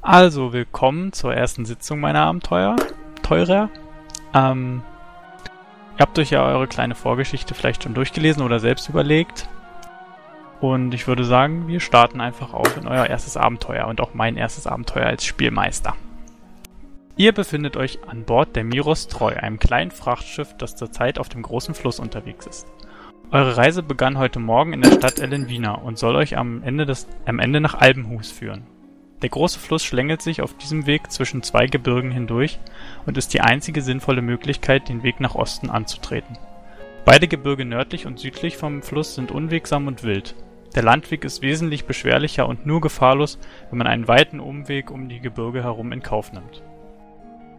Also, 0.00 0.54
willkommen 0.54 1.12
zur 1.12 1.34
ersten 1.34 1.66
Sitzung 1.66 2.00
meiner 2.00 2.22
Abenteuer. 2.22 2.76
Teurer. 3.22 3.68
Ähm, 4.32 4.82
ihr 5.98 6.02
habt 6.02 6.18
euch 6.18 6.30
ja 6.30 6.46
eure 6.46 6.68
kleine 6.68 6.94
Vorgeschichte 6.94 7.54
vielleicht 7.54 7.82
schon 7.82 7.94
durchgelesen 7.94 8.42
oder 8.42 8.60
selbst 8.60 8.88
überlegt. 8.88 9.48
Und 10.60 10.94
ich 10.94 11.06
würde 11.06 11.24
sagen, 11.24 11.66
wir 11.66 11.80
starten 11.80 12.20
einfach 12.20 12.54
auf 12.54 12.76
in 12.76 12.86
euer 12.86 13.06
erstes 13.06 13.36
Abenteuer 13.36 13.86
und 13.86 14.00
auch 14.00 14.14
mein 14.14 14.36
erstes 14.36 14.66
Abenteuer 14.66 15.06
als 15.06 15.24
Spielmeister. 15.24 15.94
Ihr 17.16 17.32
befindet 17.32 17.76
euch 17.76 17.98
an 18.06 18.24
Bord 18.24 18.54
der 18.54 18.62
Miros 18.62 19.08
Treu, 19.08 19.34
einem 19.34 19.58
kleinen 19.58 19.90
Frachtschiff, 19.90 20.56
das 20.56 20.76
zurzeit 20.76 21.18
auf 21.18 21.28
dem 21.28 21.42
großen 21.42 21.74
Fluss 21.74 21.98
unterwegs 21.98 22.46
ist. 22.46 22.68
Eure 23.32 23.56
Reise 23.56 23.82
begann 23.82 24.18
heute 24.18 24.38
Morgen 24.38 24.72
in 24.72 24.82
der 24.82 24.92
Stadt 24.92 25.18
Ellenwina 25.18 25.74
und 25.74 25.98
soll 25.98 26.14
euch 26.14 26.36
am 26.36 26.62
Ende, 26.62 26.86
des, 26.86 27.08
am 27.26 27.40
Ende 27.40 27.60
nach 27.60 27.74
Albenhus 27.74 28.30
führen. 28.30 28.62
Der 29.22 29.30
große 29.30 29.58
Fluss 29.58 29.84
schlängelt 29.84 30.22
sich 30.22 30.42
auf 30.42 30.56
diesem 30.56 30.86
Weg 30.86 31.10
zwischen 31.10 31.42
zwei 31.42 31.66
Gebirgen 31.66 32.12
hindurch 32.12 32.60
und 33.08 33.16
ist 33.16 33.32
die 33.32 33.40
einzige 33.40 33.80
sinnvolle 33.80 34.20
Möglichkeit, 34.20 34.90
den 34.90 35.02
Weg 35.02 35.18
nach 35.18 35.34
Osten 35.34 35.70
anzutreten. 35.70 36.36
Beide 37.06 37.26
Gebirge 37.26 37.64
nördlich 37.64 38.04
und 38.04 38.18
südlich 38.18 38.58
vom 38.58 38.82
Fluss 38.82 39.14
sind 39.14 39.32
unwegsam 39.32 39.86
und 39.86 40.02
wild. 40.02 40.34
Der 40.74 40.82
Landweg 40.82 41.24
ist 41.24 41.40
wesentlich 41.40 41.86
beschwerlicher 41.86 42.46
und 42.46 42.66
nur 42.66 42.82
gefahrlos, 42.82 43.38
wenn 43.70 43.78
man 43.78 43.86
einen 43.86 44.08
weiten 44.08 44.40
Umweg 44.40 44.90
um 44.90 45.08
die 45.08 45.20
Gebirge 45.20 45.62
herum 45.62 45.90
in 45.92 46.02
Kauf 46.02 46.34
nimmt. 46.34 46.62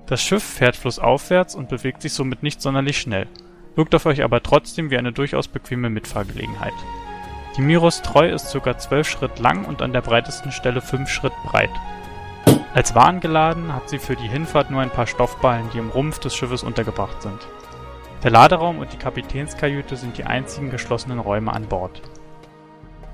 Das 0.06 0.22
Schiff 0.22 0.44
fährt 0.44 0.76
flussaufwärts 0.76 1.56
und 1.56 1.68
bewegt 1.68 2.04
sich 2.04 2.14
somit 2.14 2.44
nicht 2.44 2.62
sonderlich 2.62 3.00
schnell, 3.00 3.26
wirkt 3.76 3.96
auf 3.96 4.06
euch 4.06 4.24
aber 4.24 4.44
trotzdem 4.44 4.92
wie 4.92 5.00
eine 5.00 5.14
durchaus 5.14 5.48
bequeme 5.48 5.90
Mitfahrgelegenheit. 5.90 6.74
Die 7.58 7.62
Miros 7.62 8.04
Treu 8.04 8.32
ist 8.32 8.54
ca. 8.54 8.78
12 8.78 9.10
Schritt 9.10 9.40
lang 9.40 9.66
und 9.66 9.82
an 9.82 9.94
der 9.94 10.02
breitesten 10.02 10.52
Stelle 10.52 10.82
5 10.82 11.10
Schritt 11.10 11.34
breit. 11.44 11.72
Als 12.74 12.94
Waren 12.94 13.20
geladen 13.20 13.74
hat 13.74 13.90
sie 13.90 13.98
für 13.98 14.16
die 14.16 14.28
Hinfahrt 14.28 14.70
nur 14.70 14.82
ein 14.82 14.92
paar 14.92 15.08
Stoffballen, 15.08 15.70
die 15.74 15.80
im 15.80 15.90
Rumpf 15.90 16.20
des 16.20 16.36
Schiffes 16.36 16.64
untergebracht 16.64 17.20
sind. 17.22 17.48
Der 18.24 18.30
Laderaum 18.30 18.78
und 18.78 18.94
die 18.94 18.98
Kapitänskajüte 18.98 19.96
sind 19.96 20.18
die 20.18 20.26
einzigen 20.26 20.70
geschlossenen 20.70 21.20
Räume 21.20 21.52
an 21.52 21.66
Bord. 21.66 22.02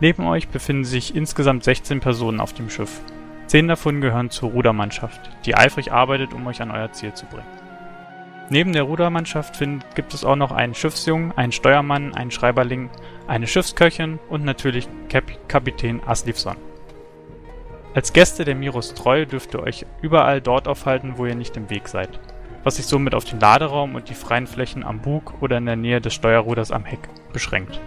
Neben 0.02 0.28
euch 0.28 0.50
befinden 0.50 0.84
sich 0.84 1.16
insgesamt 1.16 1.64
16 1.64 2.02
Personen 2.02 2.42
auf 2.42 2.52
dem 2.52 2.70
Schiff. 2.70 3.00
Zehn 3.48 3.70
davon 3.70 4.02
gehören 4.02 4.30
zur 4.30 4.50
Rudermannschaft, 4.50 5.22
die 5.46 5.56
eifrig 5.56 5.94
arbeitet, 5.94 6.34
um 6.34 6.46
euch 6.48 6.62
an 6.62 6.72
euer 6.72 6.92
Ziel 6.92 7.14
zu 7.14 7.26
bringen. 7.26 7.48
Neben 8.50 8.74
der 8.74 8.84
Rudermannschaft 8.84 9.58
gibt 9.96 10.14
es 10.14 10.26
auch 10.26 10.36
noch 10.36 10.52
einen 10.52 10.76
Schiffsjungen, 10.76 11.32
einen 11.38 11.54
Steuermann, 11.54 12.14
einen 12.14 12.30
Schreiberling, 12.30 12.90
eine 13.26 13.48
Schiffsköchin 13.48 14.20
und 14.30 14.44
natürlich 14.44 14.90
Kap 15.08 15.24
Kapitän 15.48 16.02
Aslivson. 16.06 16.58
Als 17.96 18.12
Gäste 18.12 18.44
der 18.44 18.56
Miros 18.56 18.94
Treu 18.94 19.26
dürft 19.26 19.54
ihr 19.54 19.64
euch 19.64 19.86
überall 20.02 20.42
dort 20.42 20.68
aufhalten, 20.68 21.14
wo 21.16 21.26
ihr 21.26 21.36
nicht 21.36 21.56
im 21.56 21.70
Weg 21.70 21.88
seid, 21.88 22.20
was 22.66 22.76
sich 22.76 22.88
somit 22.88 23.16
auf 23.16 23.24
den 23.24 23.40
Laderaum 23.40 23.96
und 23.96 24.10
die 24.10 24.16
freien 24.16 24.48
Flächen 24.48 24.84
am 24.84 25.00
Bug 25.00 25.34
oder 25.40 25.58
in 25.58 25.66
der 25.66 25.78
Nähe 25.78 26.02
des 26.02 26.14
Steuerruders 26.14 26.72
am 26.72 26.84
Heck 26.84 27.00
beschränkt. 27.32 27.80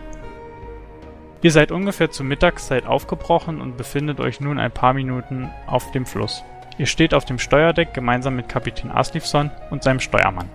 Ihr 1.43 1.53
seid 1.53 1.71
ungefähr 1.71 2.11
zur 2.11 2.25
Mittagszeit 2.25 2.87
aufgebrochen 2.87 3.61
und 3.61 3.77
befindet 3.77 4.19
euch 4.19 4.41
nun 4.41 4.59
ein 4.59 4.73
paar 4.73 4.95
Minuten 4.95 5.51
auf 5.67 5.91
dem 5.91 6.07
Fluss. 6.07 6.43
Ihr 6.79 6.87
steht 6.87 7.13
auf 7.13 7.27
dem 7.27 7.39
Steuerdeck 7.39 7.93
gemeinsam 7.93 8.35
mit 8.35 8.49
Kapitän 8.49 8.91
Aslivson 8.91 9.51
und 9.69 9.83
seinem 9.83 10.01
Steuermann. 10.01 10.49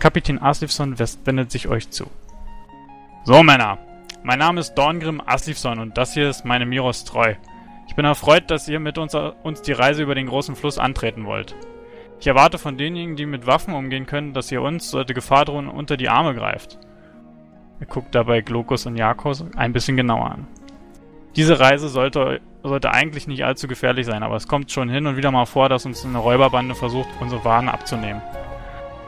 Kapitän 0.00 0.42
Aslivson 0.42 0.98
wendet 0.98 1.52
sich 1.52 1.68
euch 1.68 1.90
zu. 1.90 2.06
So, 3.22 3.44
Männer. 3.44 3.78
Mein 4.24 4.40
Name 4.40 4.58
ist 4.58 4.74
Dorngrim 4.74 5.22
Aslivson 5.24 5.78
und 5.78 5.96
das 5.96 6.14
hier 6.14 6.28
ist 6.28 6.44
meine 6.44 6.66
Miros 6.66 7.04
Treu. 7.04 7.34
Ich 7.98 8.00
bin 8.00 8.06
erfreut, 8.06 8.48
dass 8.48 8.68
ihr 8.68 8.78
mit 8.78 8.96
uns, 8.96 9.16
uns 9.42 9.60
die 9.60 9.72
Reise 9.72 10.04
über 10.04 10.14
den 10.14 10.28
großen 10.28 10.54
Fluss 10.54 10.78
antreten 10.78 11.26
wollt. 11.26 11.56
Ich 12.20 12.28
erwarte 12.28 12.56
von 12.56 12.78
denjenigen, 12.78 13.16
die 13.16 13.26
mit 13.26 13.48
Waffen 13.48 13.74
umgehen 13.74 14.06
können, 14.06 14.34
dass 14.34 14.52
ihr 14.52 14.62
uns, 14.62 14.92
sollte 14.92 15.14
Gefahr 15.14 15.44
drohen, 15.44 15.66
unter 15.66 15.96
die 15.96 16.08
Arme 16.08 16.32
greift. 16.36 16.78
Er 17.80 17.86
guckt 17.86 18.14
dabei 18.14 18.40
Glokus 18.40 18.86
und 18.86 18.94
Jakos 18.94 19.44
ein 19.56 19.72
bisschen 19.72 19.96
genauer 19.96 20.30
an. 20.30 20.46
Diese 21.34 21.58
Reise 21.58 21.88
sollte 21.88 22.40
sollte 22.62 22.92
eigentlich 22.92 23.26
nicht 23.26 23.44
allzu 23.44 23.66
gefährlich 23.66 24.06
sein, 24.06 24.22
aber 24.22 24.36
es 24.36 24.46
kommt 24.46 24.70
schon 24.70 24.88
hin 24.88 25.08
und 25.08 25.16
wieder 25.16 25.32
mal 25.32 25.46
vor, 25.46 25.68
dass 25.68 25.84
uns 25.84 26.04
eine 26.04 26.18
Räuberbande 26.18 26.76
versucht, 26.76 27.08
unsere 27.18 27.44
Waren 27.44 27.68
abzunehmen. 27.68 28.22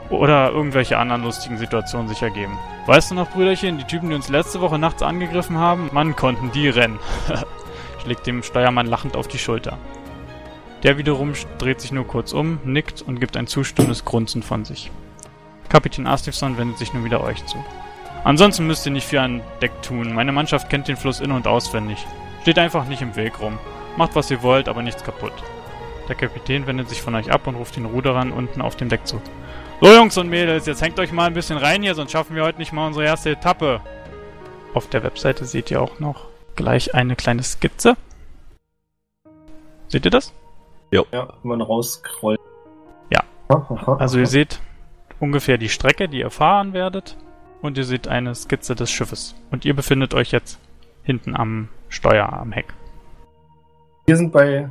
Oder 0.09 0.51
irgendwelche 0.51 0.97
anderen 0.97 1.23
lustigen 1.23 1.55
Situationen 1.55 2.09
sich 2.09 2.21
ergeben. 2.21 2.59
Weißt 2.87 3.11
du 3.11 3.15
noch, 3.15 3.29
Brüderchen, 3.29 3.77
die 3.77 3.85
Typen, 3.85 4.09
die 4.09 4.15
uns 4.15 4.27
letzte 4.27 4.59
Woche 4.59 4.77
nachts 4.77 5.01
angegriffen 5.01 5.57
haben? 5.57 5.89
Mann, 5.93 6.17
konnten 6.17 6.51
die 6.51 6.67
rennen. 6.67 6.99
schlägt 8.01 8.27
dem 8.27 8.43
Steuermann 8.43 8.87
lachend 8.87 9.15
auf 9.15 9.27
die 9.27 9.39
Schulter. 9.39 9.77
Der 10.83 10.97
wiederum 10.97 11.33
dreht 11.59 11.79
sich 11.79 11.91
nur 11.91 12.07
kurz 12.07 12.33
um, 12.33 12.59
nickt 12.63 13.01
und 13.01 13.19
gibt 13.19 13.37
ein 13.37 13.47
zustimmendes 13.47 14.03
Grunzen 14.03 14.41
von 14.41 14.65
sich. 14.65 14.91
Kapitän 15.69 16.07
Astifson 16.07 16.57
wendet 16.57 16.79
sich 16.79 16.93
nun 16.93 17.05
wieder 17.05 17.23
euch 17.23 17.45
zu. 17.45 17.63
Ansonsten 18.23 18.67
müsst 18.67 18.85
ihr 18.85 18.91
nicht 18.91 19.07
viel 19.07 19.19
an 19.19 19.41
Deck 19.61 19.81
tun. 19.81 20.13
Meine 20.13 20.31
Mannschaft 20.31 20.69
kennt 20.69 20.87
den 20.87 20.97
Fluss 20.97 21.19
in- 21.19 21.31
und 21.31 21.47
auswendig. 21.47 22.05
Steht 22.41 22.59
einfach 22.59 22.85
nicht 22.85 23.01
im 23.01 23.15
Weg 23.15 23.39
rum. 23.39 23.57
Macht 23.97 24.15
was 24.15 24.31
ihr 24.31 24.41
wollt, 24.41 24.67
aber 24.67 24.81
nichts 24.81 25.03
kaputt. 25.03 25.33
Der 26.07 26.15
Kapitän 26.15 26.67
wendet 26.67 26.89
sich 26.89 27.01
von 27.01 27.15
euch 27.15 27.31
ab 27.31 27.47
und 27.47 27.55
ruft 27.55 27.75
den 27.75 27.85
Ruderern 27.85 28.31
unten 28.31 28.61
auf 28.61 28.75
dem 28.75 28.89
Deck 28.89 29.07
zu. 29.07 29.21
So 29.79 29.93
Jungs 29.93 30.17
und 30.17 30.29
Mädels, 30.29 30.65
jetzt 30.65 30.81
hängt 30.81 30.99
euch 30.99 31.11
mal 31.11 31.25
ein 31.25 31.33
bisschen 31.33 31.57
rein 31.57 31.81
hier, 31.81 31.95
sonst 31.95 32.11
schaffen 32.11 32.35
wir 32.35 32.43
heute 32.43 32.59
nicht 32.59 32.73
mal 32.73 32.87
unsere 32.87 33.05
erste 33.05 33.31
Etappe. 33.31 33.81
Auf 34.73 34.87
der 34.87 35.03
Webseite 35.03 35.45
seht 35.45 35.71
ihr 35.71 35.81
auch 35.81 35.99
noch 35.99 36.30
gleich 36.55 36.93
eine 36.95 37.15
kleine 37.15 37.43
Skizze. 37.43 37.95
Seht 39.87 40.05
ihr 40.05 40.11
das? 40.11 40.33
Jo. 40.91 41.05
Ja, 41.11 41.33
wenn 41.41 41.49
man 41.49 41.61
rausscrollt. 41.61 42.39
Ja. 43.09 43.23
Also 43.99 44.19
ihr 44.19 44.27
seht 44.27 44.59
ungefähr 45.19 45.57
die 45.57 45.69
Strecke, 45.69 46.07
die 46.07 46.19
ihr 46.19 46.29
fahren 46.29 46.73
werdet. 46.73 47.17
Und 47.61 47.77
ihr 47.77 47.83
seht 47.83 48.07
eine 48.07 48.33
Skizze 48.33 48.75
des 48.75 48.89
Schiffes. 48.89 49.35
Und 49.51 49.65
ihr 49.65 49.75
befindet 49.75 50.13
euch 50.13 50.31
jetzt 50.31 50.59
hinten 51.03 51.35
am 51.35 51.69
Steuer, 51.89 52.31
am 52.31 52.51
Heck. 52.51 52.73
Wir 54.05 54.17
sind 54.17 54.31
bei 54.31 54.69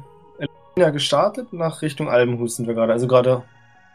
Elena 0.76 0.90
gestartet, 0.90 1.52
nach 1.52 1.82
Richtung 1.82 2.08
Albenhus 2.08 2.56
sind 2.56 2.66
wir 2.66 2.74
gerade. 2.74 2.92
Also 2.92 3.06
gerade 3.06 3.42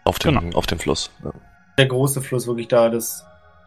auf 0.06 0.19
dem, 0.19 0.40
genau. 0.40 0.57
auf 0.57 0.66
dem 0.66 0.79
Fluss. 0.79 1.12
Ja. 1.24 1.31
Der 1.78 1.88
große 1.88 2.22
Fluss, 2.22 2.47
wirklich 2.47 2.68
da, 2.68 2.90
das, 2.90 3.25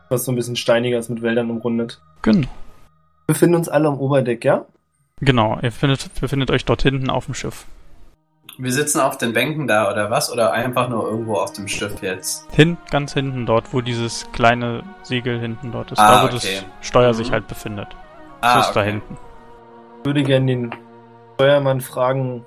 was 0.08 0.24
so 0.24 0.32
ein 0.32 0.36
bisschen 0.36 0.56
steiniger 0.56 0.98
ist, 0.98 1.10
mit 1.10 1.20
Wäldern 1.20 1.50
umrundet. 1.50 2.00
Genau. 2.22 2.48
Wir 3.28 3.34
befinden 3.34 3.56
uns 3.56 3.68
alle 3.68 3.88
am 3.88 3.98
Oberdeck, 4.00 4.42
ja? 4.42 4.64
Genau, 5.20 5.58
ihr 5.60 5.70
findet, 5.70 6.18
befindet 6.18 6.50
euch 6.50 6.64
dort 6.64 6.80
hinten 6.80 7.10
auf 7.10 7.26
dem 7.26 7.34
Schiff. 7.34 7.66
Wir 8.56 8.72
sitzen 8.72 9.00
auf 9.00 9.18
den 9.18 9.34
Bänken 9.34 9.66
da 9.66 9.92
oder 9.92 10.10
was? 10.10 10.32
Oder 10.32 10.52
einfach 10.52 10.88
nur 10.88 11.06
irgendwo 11.06 11.34
auf 11.34 11.52
dem 11.52 11.68
Schiff 11.68 12.00
jetzt? 12.00 12.50
Hin, 12.52 12.78
ganz 12.90 13.12
hinten 13.12 13.44
dort, 13.44 13.74
wo 13.74 13.82
dieses 13.82 14.32
kleine 14.32 14.82
Segel 15.02 15.38
hinten 15.40 15.72
dort 15.72 15.92
ist. 15.92 15.98
Ah, 15.98 16.10
da, 16.10 16.22
wo 16.22 16.34
okay. 16.34 16.36
das 16.36 16.64
Steuer 16.80 17.08
mhm. 17.08 17.14
sich 17.16 17.30
halt 17.30 17.46
befindet. 17.48 17.88
Ah, 18.40 18.56
das 18.56 18.64
ist 18.64 18.70
okay. 18.70 18.80
da 18.80 18.84
hinten. 18.86 19.18
Ich 19.98 20.06
würde 20.06 20.22
gerne 20.22 20.46
den 20.46 20.74
Steuermann 21.34 21.82
fragen, 21.82 22.46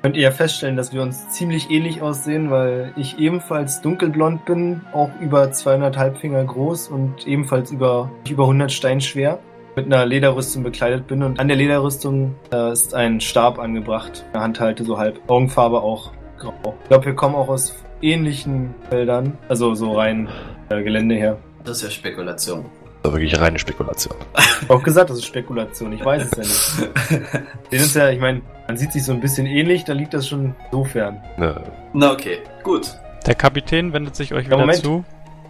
könnt 0.06 0.18
ihr 0.18 0.22
ja 0.22 0.30
feststellen, 0.30 0.78
dass 0.78 0.94
wir 0.94 1.02
uns 1.02 1.30
ziemlich 1.30 1.72
ähnlich 1.72 2.04
aussehen, 2.04 2.52
weil 2.52 2.94
ich 2.96 3.18
ebenfalls 3.18 3.82
dunkelblond 3.82 4.46
bin, 4.46 4.82
auch 4.94 5.10
über 5.20 5.52
200 5.52 5.98
Halbfinger 5.98 6.44
groß 6.44 6.90
und 6.90 7.26
ebenfalls 7.26 7.72
über, 7.72 8.12
über 8.30 8.44
100 8.44 8.72
Stein 8.72 9.02
schwer, 9.02 9.40
mit 9.76 9.88
einer 9.88 10.06
Lederrüstung 10.06 10.62
bekleidet 10.62 11.08
bin 11.08 11.24
und 11.24 11.40
an 11.40 11.48
der 11.48 11.58
Lederrüstung 11.58 12.36
äh, 12.54 12.72
ist 12.72 12.94
ein 12.94 13.20
Stab 13.20 13.58
angebracht, 13.58 14.24
eine 14.32 14.44
Handhalte 14.44 14.84
so 14.84 15.00
halb, 15.00 15.20
Augenfarbe 15.28 15.82
auch 15.82 16.12
grau. 16.38 16.76
Ich 16.84 16.90
glaube, 16.90 17.06
wir 17.06 17.16
kommen 17.16 17.34
auch 17.34 17.50
aus 17.50 17.76
ähnlichen 18.00 18.76
Feldern, 18.92 19.36
also 19.50 19.74
so 19.74 19.94
rein 19.94 20.30
äh, 20.70 20.84
Gelände 20.84 21.16
her. 21.16 21.40
Das 21.64 21.78
ist 21.78 21.84
ja 21.84 21.90
Spekulation. 21.90 22.66
Das 23.06 23.14
war 23.14 23.20
wirklich 23.20 23.40
reine 23.40 23.60
Spekulation. 23.60 24.16
Auch 24.68 24.82
gesagt, 24.82 25.12
das 25.12 25.18
ist 25.20 25.26
Spekulation, 25.26 25.94
ich 25.94 26.04
weiß 26.04 26.24
es 26.24 26.32
ja 26.32 26.44
nicht. 26.80 27.22
Den 27.72 27.80
ist 27.80 27.96
ja, 27.96 28.10
ich 28.10 28.20
meine, 28.20 28.42
man 28.68 28.78
sieht 28.78 28.94
sich 28.94 29.04
so 29.04 29.12
ein 29.12 29.20
bisschen 29.20 29.46
ähnlich, 29.46 29.84
da 29.84 29.94
liegt 29.94 30.16
das 30.16 30.28
schon 30.28 30.56
insofern. 30.72 31.22
Ne, 31.38 31.62
Na 31.94 32.14
okay, 32.14 32.40
gut. 32.64 32.96
Der 33.28 33.36
Kapitän 33.36 33.94
wendet 33.94 34.16
sich 34.16 34.34
euch 34.34 34.46
Ja, 34.46 34.48
wieder 34.48 34.58
Moment. 34.58 34.80
zu. 34.80 35.06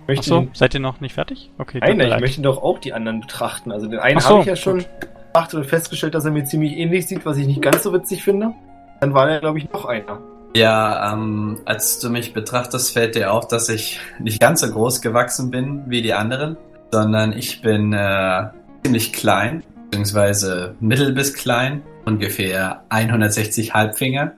Möchte 0.05 0.35
Achso, 0.35 0.47
seid 0.51 0.73
ihr 0.73 0.81
noch 0.81 0.99
nicht 0.99 1.13
fertig? 1.13 1.49
Okay, 1.57 1.79
Nein, 1.79 1.97
ich 2.01 2.19
möchte 2.19 2.41
doch 2.41 2.61
auch 2.61 2.77
die 2.77 2.91
anderen 2.91 3.21
betrachten. 3.21 3.71
Also 3.71 3.87
den 3.87 3.99
einen 3.99 4.19
so, 4.19 4.27
habe 4.27 4.39
ich 4.41 4.47
ja 4.47 4.57
schon 4.57 4.83
betrachtet 4.99 5.55
und 5.57 5.65
festgestellt, 5.65 6.13
dass 6.13 6.25
er 6.25 6.31
mir 6.31 6.43
ziemlich 6.43 6.73
ähnlich 6.73 7.07
sieht, 7.07 7.25
was 7.25 7.37
ich 7.37 7.47
nicht 7.47 7.61
ganz 7.61 7.83
so 7.83 7.93
witzig 7.93 8.21
finde. 8.21 8.53
Dann 8.99 9.13
war 9.13 9.27
da, 9.27 9.39
glaube 9.39 9.59
ich, 9.59 9.71
noch 9.71 9.85
einer. 9.85 10.19
Ja, 10.55 11.11
ähm, 11.11 11.59
als 11.65 11.99
du 11.99 12.09
mich 12.09 12.33
betrachtest, 12.33 12.93
fällt 12.93 13.15
dir 13.15 13.33
auf, 13.33 13.47
dass 13.47 13.67
ich 13.67 13.99
nicht 14.19 14.39
ganz 14.39 14.61
so 14.61 14.69
groß 14.71 15.01
gewachsen 15.01 15.51
bin 15.51 15.83
wie 15.87 16.01
die 16.01 16.13
anderen, 16.13 16.55
sondern 16.91 17.33
ich 17.33 17.61
bin 17.61 17.93
äh, 17.93 18.47
ziemlich 18.83 19.13
klein, 19.13 19.63
beziehungsweise 19.85 20.75
mittel 20.79 21.13
bis 21.13 21.33
klein, 21.33 21.81
ungefähr 22.05 22.83
160 22.89 23.73
Halbfinger 23.73 24.33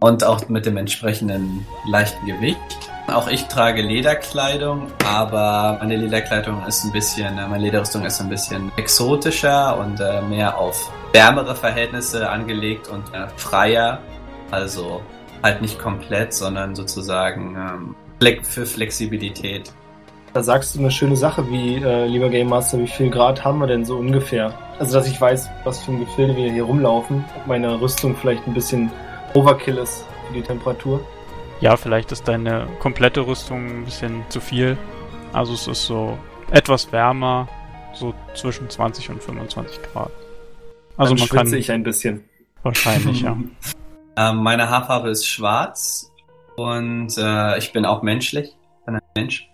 und 0.00 0.24
auch 0.24 0.48
mit 0.48 0.66
dem 0.66 0.76
entsprechenden 0.76 1.66
leichten 1.90 2.26
Gewicht. 2.26 2.58
Auch 3.08 3.28
ich 3.28 3.44
trage 3.44 3.80
Lederkleidung, 3.80 4.88
aber 5.06 5.78
meine 5.80 5.96
Lederkleidung 5.96 6.64
ist 6.66 6.84
ein 6.84 6.92
bisschen, 6.92 7.38
äh, 7.38 7.48
meine 7.48 7.64
Lederrüstung 7.64 8.04
ist 8.04 8.20
ein 8.20 8.28
bisschen 8.28 8.70
exotischer 8.76 9.78
und 9.78 9.98
äh, 9.98 10.20
mehr 10.20 10.58
auf 10.58 10.92
wärmere 11.12 11.56
Verhältnisse 11.56 12.28
angelegt 12.28 12.88
und 12.88 13.14
äh, 13.14 13.26
freier. 13.36 14.00
Also 14.50 15.00
halt 15.42 15.62
nicht 15.62 15.78
komplett, 15.78 16.34
sondern 16.34 16.74
sozusagen 16.74 17.56
ähm, 17.56 18.44
für 18.44 18.66
Flexibilität. 18.66 19.72
Da 20.34 20.42
sagst 20.42 20.74
du 20.74 20.80
eine 20.80 20.90
schöne 20.90 21.16
Sache, 21.16 21.50
wie, 21.50 21.76
äh, 21.76 22.06
lieber 22.06 22.28
Game 22.28 22.48
Master, 22.48 22.78
wie 22.78 22.86
viel 22.86 23.10
Grad 23.10 23.44
haben 23.44 23.58
wir 23.60 23.66
denn 23.66 23.84
so 23.84 23.96
ungefähr? 23.96 24.52
Also, 24.78 24.98
dass 24.98 25.08
ich 25.08 25.20
weiß, 25.20 25.48
was 25.64 25.82
für 25.82 25.92
ein 25.92 26.00
Gefilde 26.00 26.36
wir 26.36 26.52
hier 26.52 26.64
rumlaufen, 26.64 27.24
ob 27.36 27.46
meine 27.46 27.80
Rüstung 27.80 28.14
vielleicht 28.14 28.46
ein 28.46 28.54
bisschen 28.54 28.90
Overkill 29.34 29.78
ist 29.78 30.04
für 30.26 30.34
die 30.34 30.42
Temperatur. 30.42 31.00
Ja, 31.60 31.76
vielleicht 31.76 32.12
ist 32.12 32.28
deine 32.28 32.68
komplette 32.78 33.26
Rüstung 33.26 33.66
ein 33.66 33.84
bisschen 33.84 34.22
zu 34.28 34.40
viel. 34.40 34.76
Also 35.32 35.54
es 35.54 35.66
ist 35.66 35.86
so 35.86 36.16
etwas 36.50 36.92
wärmer, 36.92 37.48
so 37.94 38.14
zwischen 38.34 38.70
20 38.70 39.10
und 39.10 39.22
25 39.22 39.80
Grad. 39.92 40.10
Also 40.96 41.14
Dann 41.14 41.20
man 41.20 41.28
kann 41.28 41.54
ich 41.54 41.70
ein 41.72 41.82
bisschen. 41.82 42.24
wahrscheinlich, 42.62 43.22
ja. 43.22 43.36
Ähm, 44.20 44.38
meine 44.38 44.68
Haarfarbe 44.68 45.10
ist 45.10 45.28
schwarz 45.28 46.10
und 46.56 47.16
äh, 47.18 47.56
ich 47.56 47.72
bin 47.72 47.84
auch 47.84 48.02
menschlich, 48.02 48.56
bin 48.84 48.96
ein 48.96 49.02
Mensch. 49.14 49.47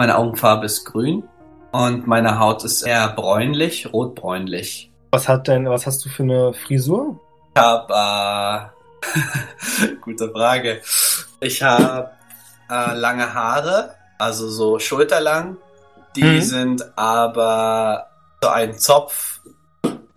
Meine 0.00 0.16
Augenfarbe 0.16 0.64
ist 0.64 0.86
grün 0.86 1.28
und 1.72 2.06
meine 2.06 2.38
Haut 2.38 2.64
ist 2.64 2.80
eher 2.80 3.06
bräunlich, 3.08 3.92
rotbräunlich. 3.92 4.90
Was 5.10 5.28
hat 5.28 5.46
denn, 5.46 5.68
was 5.68 5.84
hast 5.86 6.02
du 6.02 6.08
für 6.08 6.22
eine 6.22 6.54
Frisur? 6.54 7.20
Ich 7.54 7.60
habe, 7.60 8.72
äh, 9.84 9.86
gute 10.00 10.30
Frage. 10.30 10.80
Ich 11.40 11.62
habe 11.62 12.12
äh, 12.70 12.94
lange 12.94 13.34
Haare, 13.34 13.94
also 14.18 14.48
so 14.48 14.78
schulterlang. 14.78 15.58
Die 16.16 16.24
Mhm. 16.24 16.40
sind 16.40 16.98
aber 16.98 18.06
so 18.42 18.48
ein 18.48 18.78
Zopf 18.78 19.40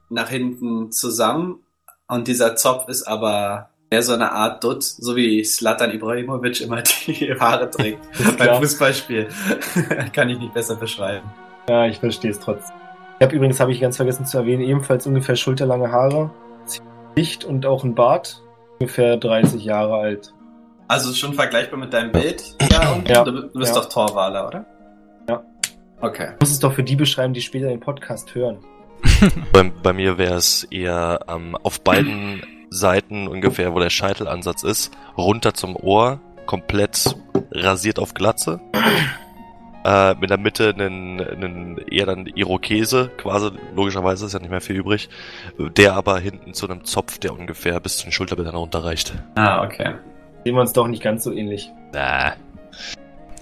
nach 0.08 0.30
hinten 0.30 0.94
zusammen. 0.94 1.60
Und 2.08 2.30
dieser 2.30 2.56
Zopf 2.56 2.88
ist 2.88 3.04
aber 3.04 3.70
mehr 3.94 4.02
so 4.02 4.14
eine 4.14 4.32
Art 4.32 4.64
Dutt, 4.64 4.84
so 4.84 5.16
wie 5.16 5.44
Slatan 5.44 5.92
Ibrahimovic 5.92 6.62
immer 6.62 6.82
die 7.08 7.32
Haare 7.40 7.70
trägt 7.70 8.00
beim. 8.40 8.56
Fußballspiel. 8.56 9.28
Kann 10.14 10.30
ich 10.30 10.40
nicht 10.40 10.52
besser 10.52 10.76
beschreiben. 10.76 11.30
Ja, 11.70 11.86
ich 11.86 12.00
verstehe 12.00 12.32
es 12.32 12.40
trotzdem. 12.40 12.76
Ich 13.20 13.24
habe 13.26 13.36
übrigens, 13.36 13.60
habe 13.60 13.72
ich 13.72 13.80
ganz 13.80 13.98
vergessen 13.98 14.26
zu 14.26 14.40
erwähnen, 14.40 14.64
ebenfalls 14.64 15.06
ungefähr 15.06 15.36
schulterlange 15.36 15.92
Haare, 15.92 16.32
ziemlich 16.66 16.92
dicht 17.16 17.46
und 17.46 17.68
auch 17.68 17.84
ein 17.84 17.94
Bart, 17.94 18.42
ungefähr 18.80 19.16
30 19.18 19.64
Jahre 19.64 19.94
alt. 19.94 20.34
Also 20.88 21.14
schon 21.14 21.36
vergleichbar 21.36 21.80
mit 21.80 21.94
deinem 21.94 22.12
Bild? 22.12 22.44
Ja, 22.72 22.94
und 22.94 23.08
Ja. 23.08 23.24
du, 23.24 23.32
du 23.44 23.60
bist 23.60 23.76
Ja. 23.76 23.82
doch 23.82 23.90
Torwaler, 23.90 24.48
oder? 24.48 24.66
Ja. 25.30 25.44
Okay. 26.02 26.30
Ich 26.34 26.40
muss 26.42 26.50
es 26.52 26.60
doch 26.60 26.74
für 26.74 26.84
die 26.84 26.96
beschreiben, 26.96 27.36
die 27.36 27.42
später 27.42 27.68
den 27.68 27.80
Podcast 27.80 28.34
hören. 28.34 28.58
bei, 29.54 29.72
bei 29.84 29.94
mir 29.94 30.18
wäre 30.18 30.34
es 30.36 30.64
eher 30.72 31.20
ähm, 31.30 31.56
auf 31.62 31.80
beiden 31.82 32.42
Seiten 32.74 33.28
ungefähr, 33.28 33.74
wo 33.74 33.80
der 33.80 33.90
Scheitelansatz 33.90 34.64
ist, 34.64 34.92
runter 35.18 35.54
zum 35.54 35.76
Ohr, 35.76 36.20
komplett 36.46 37.16
rasiert 37.52 38.00
auf 38.00 38.14
Glatze. 38.14 38.60
Äh, 39.86 40.16
mit 40.16 40.30
der 40.30 40.38
Mitte 40.38 40.70
einen, 40.70 41.20
einen 41.20 41.78
eher 41.90 42.06
dann 42.06 42.26
Irokese, 42.26 43.12
quasi, 43.18 43.52
logischerweise 43.76 44.26
ist 44.26 44.34
ja 44.34 44.40
nicht 44.40 44.50
mehr 44.50 44.62
viel 44.62 44.78
übrig, 44.78 45.10
der 45.58 45.94
aber 45.94 46.20
hinten 46.20 46.54
zu 46.54 46.70
einem 46.70 46.86
Zopf, 46.86 47.20
der 47.20 47.34
ungefähr 47.34 47.80
bis 47.80 47.98
zu 47.98 48.06
den 48.06 48.14
Schulterblättern 48.14 48.56
runterreicht. 48.56 49.14
Ah, 49.36 49.64
okay. 49.64 49.96
Sehen 50.46 50.56
wir 50.56 50.62
uns 50.62 50.74
doch 50.74 50.88
nicht 50.88 51.04
ganz 51.04 51.24
so 51.24 51.34
ähnlich. 51.34 51.70
Na, 51.94 52.34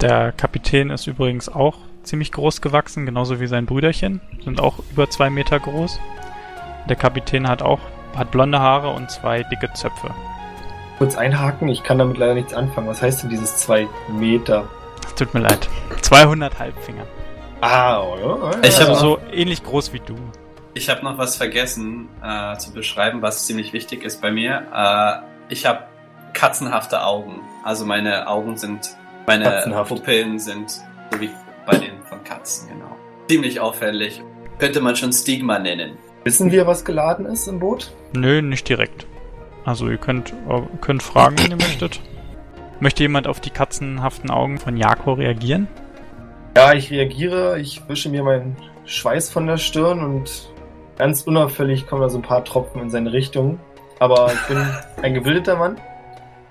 Der 0.01 0.31
Kapitän 0.31 0.89
ist 0.89 1.05
übrigens 1.07 1.47
auch 1.47 1.77
ziemlich 2.03 2.31
groß 2.31 2.61
gewachsen, 2.61 3.05
genauso 3.05 3.39
wie 3.39 3.47
sein 3.47 3.67
Brüderchen. 3.67 4.19
Sind 4.43 4.59
auch 4.59 4.79
über 4.91 5.09
zwei 5.09 5.29
Meter 5.29 5.59
groß. 5.59 5.99
Der 6.89 6.95
Kapitän 6.95 7.47
hat 7.47 7.61
auch 7.61 7.79
hat 8.15 8.31
blonde 8.31 8.59
Haare 8.59 8.89
und 8.89 9.09
zwei 9.11 9.43
dicke 9.43 9.71
Zöpfe. 9.73 10.09
Kurz 10.97 11.15
einhaken, 11.17 11.67
ich 11.69 11.83
kann 11.83 11.97
damit 11.97 12.17
leider 12.17 12.35
nichts 12.35 12.53
anfangen. 12.53 12.87
Was 12.87 13.01
heißt 13.01 13.23
denn 13.23 13.29
dieses 13.29 13.57
2 13.57 13.87
Meter? 14.09 14.65
Tut 15.15 15.33
mir 15.33 15.39
leid. 15.41 15.67
200 16.01 16.59
Halbfinger. 16.59 17.03
Ah, 17.61 18.01
oder? 18.01 18.51
Ich 18.63 18.77
Also 18.77 18.87
hab- 18.93 18.95
so 18.99 19.19
ähnlich 19.31 19.63
groß 19.63 19.93
wie 19.93 19.99
du. 19.99 20.15
Ich 20.73 20.89
habe 20.89 21.03
noch 21.03 21.17
was 21.17 21.35
vergessen 21.35 22.07
äh, 22.23 22.55
zu 22.57 22.71
beschreiben, 22.71 23.21
was 23.21 23.45
ziemlich 23.45 23.73
wichtig 23.73 24.03
ist 24.03 24.21
bei 24.21 24.31
mir. 24.31 24.63
Äh, 24.73 25.53
ich 25.53 25.65
habe 25.65 25.83
katzenhafte 26.33 27.03
Augen. 27.03 27.41
Also 27.63 27.85
meine 27.85 28.27
Augen 28.27 28.55
sind, 28.57 28.95
meine 29.27 29.43
Katzenhaft. 29.45 29.89
Pupillen 29.89 30.39
sind 30.39 30.69
so 30.71 31.19
wie 31.19 31.29
bei 31.65 31.77
den 31.77 32.01
von 32.07 32.23
Katzen, 32.23 32.69
genau. 32.69 32.95
Ziemlich 33.27 33.59
auffällig. 33.59 34.21
Könnte 34.59 34.79
man 34.81 34.95
schon 34.95 35.11
Stigma 35.11 35.59
nennen. 35.59 35.97
Wissen 36.23 36.51
wir, 36.51 36.67
was 36.67 36.85
geladen 36.85 37.25
ist 37.25 37.47
im 37.47 37.59
Boot? 37.59 37.91
Nö, 38.13 38.41
nicht 38.41 38.69
direkt. 38.69 39.07
Also 39.65 39.89
ihr 39.89 39.97
könnt, 39.97 40.33
äh, 40.49 40.61
könnt 40.79 41.01
fragen, 41.01 41.37
wenn 41.39 41.51
ihr 41.51 41.57
möchtet. 41.67 41.99
Möchte 42.79 43.03
jemand 43.03 43.27
auf 43.27 43.39
die 43.39 43.49
katzenhaften 43.49 44.29
Augen 44.29 44.57
von 44.57 44.77
Jako 44.77 45.13
reagieren? 45.13 45.67
Ja, 46.55 46.73
ich 46.73 46.91
reagiere, 46.91 47.59
ich 47.59 47.87
wische 47.87 48.09
mir 48.09 48.23
meinen 48.23 48.55
Schweiß 48.85 49.29
von 49.29 49.47
der 49.47 49.57
Stirn 49.57 50.03
und 50.03 50.49
ganz 50.97 51.21
unauffällig 51.21 51.87
kommen 51.87 52.01
da 52.01 52.09
so 52.09 52.17
ein 52.17 52.23
paar 52.23 52.43
Tropfen 52.43 52.81
in 52.81 52.89
seine 52.89 53.13
Richtung. 53.13 53.59
Aber 53.99 54.31
ich 54.33 54.41
bin 54.47 54.57
ein 55.01 55.13
gebildeter 55.13 55.55
Mann 55.55 55.77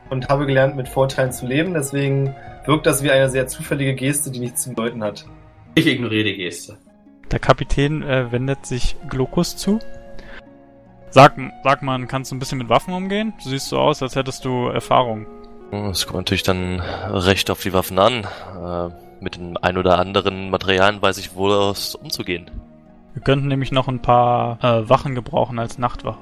und 0.08 0.28
habe 0.28 0.46
gelernt, 0.46 0.76
mit 0.76 0.88
Vorteilen 0.88 1.32
zu 1.32 1.46
leben. 1.46 1.74
Deswegen 1.74 2.34
wirkt 2.66 2.86
das 2.86 3.02
wie 3.02 3.10
eine 3.10 3.28
sehr 3.28 3.46
zufällige 3.46 3.94
Geste, 3.94 4.30
die 4.30 4.40
nichts 4.40 4.62
zu 4.62 4.70
bedeuten 4.70 5.02
hat. 5.04 5.26
Ich 5.74 5.86
ignoriere 5.86 6.24
die 6.24 6.36
Geste. 6.36 6.78
Der 7.30 7.38
Kapitän 7.38 8.02
äh, 8.02 8.32
wendet 8.32 8.66
sich 8.66 8.96
Glokus 9.08 9.56
zu. 9.56 9.78
Sag, 11.10 11.34
sag 11.64 11.82
mal, 11.82 12.04
kannst 12.06 12.30
du 12.30 12.36
ein 12.36 12.38
bisschen 12.38 12.58
mit 12.58 12.68
Waffen 12.68 12.94
umgehen? 12.94 13.32
Du 13.42 13.48
siehst 13.48 13.68
so 13.68 13.78
aus, 13.78 14.02
als 14.02 14.14
hättest 14.16 14.44
du 14.44 14.66
Erfahrung. 14.68 15.26
Es 15.90 16.06
kommt 16.06 16.18
natürlich 16.18 16.42
dann 16.42 16.80
recht 16.80 17.50
auf 17.50 17.60
die 17.62 17.72
Waffen 17.72 17.98
an. 17.98 18.24
Äh, 18.24 18.88
mit 19.22 19.36
den 19.36 19.56
ein 19.58 19.76
oder 19.76 19.98
anderen 19.98 20.50
Materialien 20.50 21.02
weiß 21.02 21.18
ich 21.18 21.34
wohl 21.34 21.52
aus 21.52 21.94
umzugehen. 21.94 22.50
Wir 23.14 23.22
könnten 23.22 23.48
nämlich 23.48 23.70
noch 23.72 23.86
ein 23.88 24.00
paar 24.00 24.58
äh, 24.64 24.88
Wachen 24.88 25.14
gebrauchen 25.14 25.58
als 25.58 25.78
Nachtwache. 25.78 26.18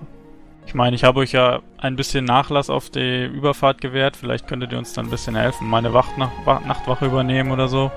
Ich 0.67 0.75
meine, 0.75 0.97
ich 0.97 1.05
habe 1.05 1.21
euch 1.21 1.33
ja 1.33 1.61
ein 1.79 1.97
bisschen 1.97 2.25
Nachlass 2.27 2.69
auf 2.69 2.91
die 2.91 3.25
Überfahrt 3.25 3.81
gewährt. 3.81 4.17
Vielleicht 4.17 4.47
könntet 4.47 4.73
ihr 4.73 4.79
uns 4.79 4.93
dann 4.93 5.07
ein 5.07 5.11
bisschen 5.11 5.35
helfen. 5.37 5.69
Meine 5.69 5.95
Wacht 5.95 6.19
nach, 6.19 6.31
Wa- 6.45 6.61
Nachtwache 6.67 7.07
übernehmen 7.07 7.53
oder 7.53 7.69
so. 7.69 7.91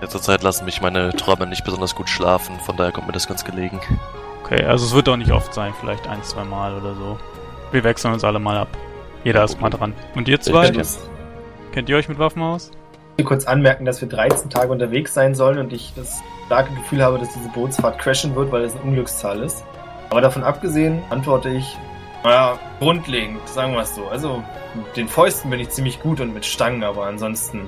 Letzter 0.00 0.22
Zeit 0.22 0.42
lassen 0.42 0.64
mich 0.64 0.80
meine 0.80 1.12
Träume 1.12 1.46
nicht 1.46 1.64
besonders 1.64 1.94
gut 1.94 2.08
schlafen, 2.08 2.58
von 2.60 2.76
daher 2.76 2.92
kommt 2.92 3.06
mir 3.06 3.12
das 3.12 3.26
ganz 3.26 3.44
gelegen. 3.44 3.80
Okay, 4.44 4.64
also 4.64 4.86
es 4.86 4.94
wird 4.94 5.08
auch 5.08 5.16
nicht 5.16 5.32
oft 5.32 5.52
sein. 5.52 5.74
Vielleicht 5.80 6.06
ein, 6.08 6.22
zwei 6.22 6.44
Mal 6.44 6.74
oder 6.74 6.94
so. 6.94 7.18
Wir 7.72 7.84
wechseln 7.84 8.14
uns 8.14 8.24
alle 8.24 8.38
mal 8.38 8.56
ab. 8.56 8.68
Jeder 9.24 9.44
ist 9.44 9.60
mal 9.60 9.68
dran. 9.68 9.92
Und 10.14 10.28
ihr 10.28 10.40
zwei? 10.40 10.70
Kennt 11.72 11.88
ihr 11.88 11.96
euch 11.96 12.08
mit 12.08 12.18
Waffen 12.18 12.42
aus? 12.42 12.70
hier 13.18 13.24
kurz 13.24 13.46
anmerken, 13.46 13.84
dass 13.84 14.00
wir 14.00 14.08
13 14.08 14.48
Tage 14.48 14.70
unterwegs 14.70 15.12
sein 15.12 15.34
sollen 15.34 15.58
und 15.58 15.72
ich 15.72 15.92
das 15.96 16.22
starke 16.46 16.72
Gefühl 16.74 17.02
habe, 17.02 17.18
dass 17.18 17.32
diese 17.32 17.48
Bootsfahrt 17.48 17.98
crashen 17.98 18.36
wird, 18.36 18.52
weil 18.52 18.62
es 18.62 18.76
eine 18.76 18.84
Unglückszahl 18.84 19.42
ist. 19.42 19.64
Aber 20.08 20.20
davon 20.20 20.44
abgesehen 20.44 21.02
antworte 21.10 21.48
ich, 21.48 21.76
naja, 22.22 22.56
grundlegend, 22.78 23.46
sagen 23.48 23.72
wir 23.72 23.80
es 23.80 23.96
so. 23.96 24.06
Also 24.06 24.44
mit 24.72 24.96
den 24.96 25.08
Fäusten 25.08 25.50
bin 25.50 25.58
ich 25.58 25.70
ziemlich 25.70 26.00
gut 26.00 26.20
und 26.20 26.32
mit 26.32 26.46
Stangen, 26.46 26.84
aber 26.84 27.06
ansonsten, 27.06 27.66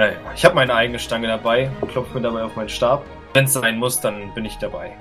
naja, 0.00 0.16
ich 0.34 0.46
habe 0.46 0.54
meine 0.54 0.74
eigene 0.74 0.98
Stange 0.98 1.28
dabei 1.28 1.70
und 1.82 1.90
klopfe 1.90 2.14
mir 2.14 2.22
dabei 2.22 2.42
auf 2.42 2.56
meinen 2.56 2.70
Stab. 2.70 3.04
Wenn 3.34 3.44
es 3.44 3.52
sein 3.52 3.78
muss, 3.78 4.00
dann 4.00 4.32
bin 4.32 4.46
ich 4.46 4.56
dabei. 4.56 4.92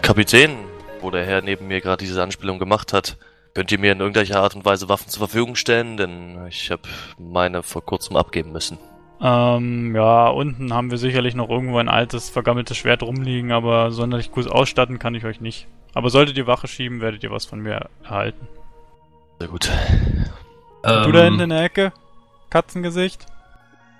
Kapitän, 0.00 0.56
wo 1.00 1.10
der 1.10 1.24
Herr 1.24 1.42
neben 1.42 1.66
mir 1.66 1.80
gerade 1.80 2.04
diese 2.04 2.22
Anspielung 2.22 2.60
gemacht 2.60 2.92
hat, 2.92 3.16
könnt 3.54 3.72
ihr 3.72 3.80
mir 3.80 3.90
in 3.90 3.98
irgendeiner 3.98 4.40
Art 4.40 4.54
und 4.54 4.64
Weise 4.64 4.88
Waffen 4.88 5.08
zur 5.08 5.26
Verfügung 5.26 5.56
stellen? 5.56 5.96
Denn 5.96 6.46
ich 6.46 6.70
habe 6.70 6.82
meine 7.18 7.64
vor 7.64 7.84
kurzem 7.84 8.14
abgeben 8.14 8.52
müssen. 8.52 8.78
Ähm, 9.20 9.92
ja, 9.96 10.28
unten 10.28 10.72
haben 10.72 10.92
wir 10.92 10.98
sicherlich 10.98 11.34
noch 11.34 11.50
irgendwo 11.50 11.78
ein 11.78 11.88
altes, 11.88 12.30
vergammeltes 12.30 12.76
Schwert 12.76 13.02
rumliegen, 13.02 13.50
aber 13.50 13.90
sonderlich 13.90 14.30
gut 14.30 14.48
ausstatten 14.48 15.00
kann 15.00 15.16
ich 15.16 15.24
euch 15.24 15.40
nicht. 15.40 15.66
Aber 15.94 16.10
solltet 16.10 16.38
ihr 16.38 16.46
Wache 16.46 16.68
schieben, 16.68 17.00
werdet 17.00 17.24
ihr 17.24 17.32
was 17.32 17.44
von 17.44 17.58
mir 17.58 17.88
erhalten. 18.04 18.46
Sehr 19.40 19.48
gut. 19.48 19.68
du 20.84 21.12
da 21.12 21.24
hinten 21.24 21.40
in 21.40 21.50
der 21.50 21.64
Ecke? 21.64 21.92
Katzengesicht? 22.50 23.26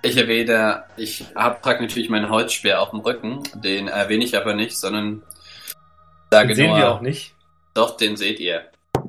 Ich 0.04 0.18
erwähne, 0.18 0.84
ich 0.99 1.25
hab 1.34 1.62
trage 1.62 1.80
natürlich 1.80 2.11
meinen 2.11 2.28
Holzspeer 2.28 2.82
auf 2.82 2.90
dem 2.90 3.00
Rücken, 3.00 3.42
den 3.54 3.88
erwähne 3.88 4.23
ich 4.23 4.37
aber 4.37 4.52
nicht, 4.52 4.76
sondern 4.76 5.23
sage 6.30 6.49
Den 6.49 6.56
sehen 6.56 6.68
nur, 6.68 6.76
wir 6.76 6.90
auch 6.90 7.00
nicht. 7.00 7.34
Doch, 7.73 7.96
den 7.96 8.18
seht 8.18 8.38
ihr. 8.38 8.66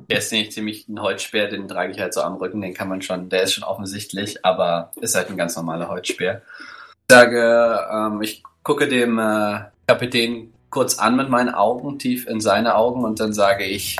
Der 0.08 0.18
ist 0.18 0.32
nämlich 0.32 0.52
ziemlich 0.52 0.88
ein 0.88 1.02
Holzspeer, 1.02 1.48
den 1.48 1.68
trage 1.68 1.92
ich 1.92 2.00
halt 2.00 2.14
so 2.14 2.22
am 2.22 2.36
Rücken, 2.36 2.62
den 2.62 2.72
kann 2.72 2.88
man 2.88 3.02
schon, 3.02 3.28
der 3.28 3.42
ist 3.42 3.52
schon 3.52 3.64
offensichtlich, 3.64 4.42
aber 4.42 4.90
ist 4.98 5.14
halt 5.14 5.28
ein 5.28 5.36
ganz 5.36 5.54
normaler 5.54 5.88
Holzspeer. 5.88 6.40
Ich 7.08 7.14
sage, 7.14 7.86
ähm, 7.92 8.22
ich 8.22 8.42
gucke 8.62 8.88
dem 8.88 9.18
äh, 9.18 9.64
Kapitän 9.86 10.54
kurz 10.70 10.98
an 10.98 11.16
mit 11.16 11.28
meinen 11.28 11.52
Augen, 11.54 11.98
tief 11.98 12.26
in 12.26 12.40
seine 12.40 12.74
Augen 12.74 13.04
und 13.04 13.20
dann 13.20 13.34
sage 13.34 13.64
ich, 13.64 13.98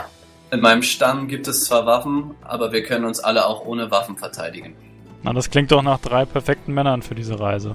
in 0.51 0.61
meinem 0.61 0.83
Stamm 0.83 1.29
gibt 1.29 1.47
es 1.47 1.67
zwar 1.67 1.85
Waffen, 1.85 2.37
aber 2.43 2.73
wir 2.73 2.83
können 2.83 3.05
uns 3.05 3.21
alle 3.21 3.45
auch 3.45 3.67
ohne 3.67 3.91
Waffen 3.91 4.17
verteidigen. 4.17 4.86
Na, 5.27 5.33
das 5.33 5.51
klingt 5.51 5.73
doch 5.73 5.83
nach 5.83 5.99
drei 5.99 6.25
perfekten 6.25 6.73
Männern 6.73 7.03
für 7.03 7.17
diese 7.17 7.41
Reise. 7.41 7.75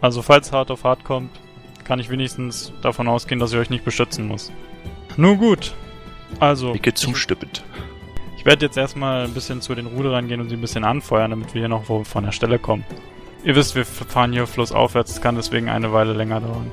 Also, 0.00 0.22
falls 0.22 0.50
hart 0.50 0.70
auf 0.70 0.84
hart 0.84 1.04
kommt, 1.04 1.30
kann 1.84 1.98
ich 1.98 2.08
wenigstens 2.08 2.72
davon 2.80 3.06
ausgehen, 3.06 3.38
dass 3.38 3.52
ich 3.52 3.58
euch 3.58 3.68
nicht 3.68 3.84
beschützen 3.84 4.26
muss. 4.26 4.50
Nun 5.18 5.36
gut. 5.36 5.74
Also, 6.40 6.72
Nicke 6.72 6.94
zustimmend. 6.94 7.62
ich 8.38 8.46
werde 8.46 8.64
jetzt 8.64 8.78
erstmal 8.78 9.24
ein 9.24 9.34
bisschen 9.34 9.60
zu 9.60 9.74
den 9.74 9.84
Ruderern 9.84 10.26
gehen 10.26 10.40
und 10.40 10.48
sie 10.48 10.56
ein 10.56 10.60
bisschen 10.62 10.84
anfeuern, 10.84 11.32
damit 11.32 11.52
wir 11.52 11.60
hier 11.60 11.68
noch 11.68 11.84
von 11.84 12.24
der 12.24 12.32
Stelle 12.32 12.58
kommen. 12.58 12.82
Ihr 13.44 13.54
wisst, 13.56 13.74
wir 13.74 13.84
fahren 13.84 14.32
hier 14.32 14.46
flussaufwärts, 14.46 15.12
es 15.12 15.20
kann 15.20 15.36
deswegen 15.36 15.68
eine 15.68 15.92
Weile 15.92 16.14
länger 16.14 16.40
dauern. 16.40 16.72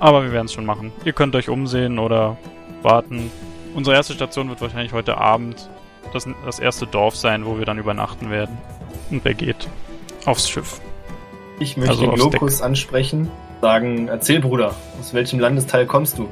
Aber 0.00 0.22
wir 0.22 0.32
werden 0.32 0.46
es 0.46 0.54
schon 0.54 0.64
machen. 0.64 0.90
Ihr 1.04 1.12
könnt 1.12 1.36
euch 1.36 1.50
umsehen 1.50 1.98
oder 1.98 2.38
warten. 2.80 3.30
Unsere 3.74 3.94
erste 3.94 4.14
Station 4.14 4.48
wird 4.48 4.62
wahrscheinlich 4.62 4.94
heute 4.94 5.18
Abend 5.18 5.68
das, 6.14 6.26
das 6.46 6.60
erste 6.60 6.86
Dorf 6.86 7.14
sein, 7.14 7.44
wo 7.44 7.58
wir 7.58 7.66
dann 7.66 7.76
übernachten 7.76 8.30
werden. 8.30 8.56
Und 9.10 9.24
wer 9.24 9.34
geht? 9.34 9.68
Aufs 10.26 10.48
Schiff. 10.48 10.80
Ich 11.60 11.76
möchte 11.76 11.92
Also 11.92 12.08
aufs 12.10 12.20
Glokus 12.20 12.62
ansprechen, 12.62 13.28
sagen, 13.60 14.08
erzähl 14.08 14.40
Bruder, 14.40 14.74
aus 15.00 15.12
welchem 15.14 15.40
Landesteil 15.40 15.86
kommst 15.86 16.18
du? 16.18 16.28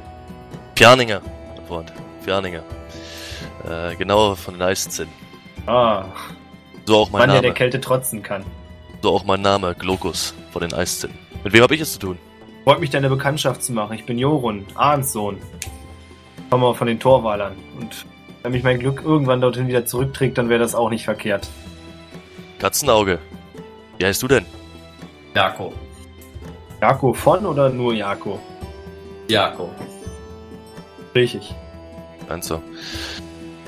Fjarninger, 0.77 1.21
mein 1.57 1.67
Freund. 1.67 1.93
Fjarninger. 2.23 2.63
Äh, 3.69 3.97
genauer 3.97 4.37
von 4.37 4.55
den 4.55 4.63
Eiszinn. 4.63 5.09
Ah, 5.67 6.05
So 6.85 6.99
auch 6.99 7.11
mein 7.11 7.21
Mann, 7.21 7.29
der 7.31 7.37
Name. 7.37 7.43
der 7.43 7.55
Kälte 7.55 7.81
trotzen 7.81 8.23
kann. 8.23 8.45
So 9.03 9.11
auch 9.11 9.25
mein 9.25 9.41
Name, 9.41 9.75
Glokus, 9.75 10.35
von 10.53 10.63
den 10.63 10.73
Eiszinn. 10.75 11.11
Mit 11.43 11.53
wem 11.53 11.63
habe 11.63 11.75
ich 11.75 11.81
es 11.81 11.95
zu 11.95 11.99
tun? 11.99 12.19
Freut 12.65 12.81
mich, 12.81 12.91
deine 12.91 13.09
Bekanntschaft 13.09 13.63
zu 13.63 13.73
machen. 13.73 13.95
Ich 13.95 14.05
bin 14.07 14.19
Jorun, 14.19 14.65
Ahns 14.75 15.13
Sohn. 15.13 15.39
Komme 16.51 16.75
von 16.75 16.87
den 16.87 17.01
Torwalern. 17.01 17.55
Und 17.81 18.07
wenn 18.43 18.53
mich 18.53 18.63
mein 18.63 18.79
Glück 18.79 19.03
irgendwann 19.05 19.41
dorthin 19.41 19.67
wieder 19.67 19.87
zurückträgt, 19.87 20.39
dann 20.39 20.49
wäre 20.49 20.61
das 20.61 20.75
auch 20.75 20.91
nicht 20.91 21.05
verkehrt. 21.05 21.49
Katzenauge. 22.59 23.19
Wie 23.99 24.07
heißt 24.07 24.23
du 24.23 24.29
denn? 24.29 24.47
Jako. 25.35 25.73
Jako 26.81 27.13
von 27.13 27.47
oder 27.47 27.69
nur 27.69 27.95
Jako? 27.95 28.39
Jako. 29.29 29.71
Richtig. 31.15 31.55
Meinst 32.29 32.51
du? 32.51 32.63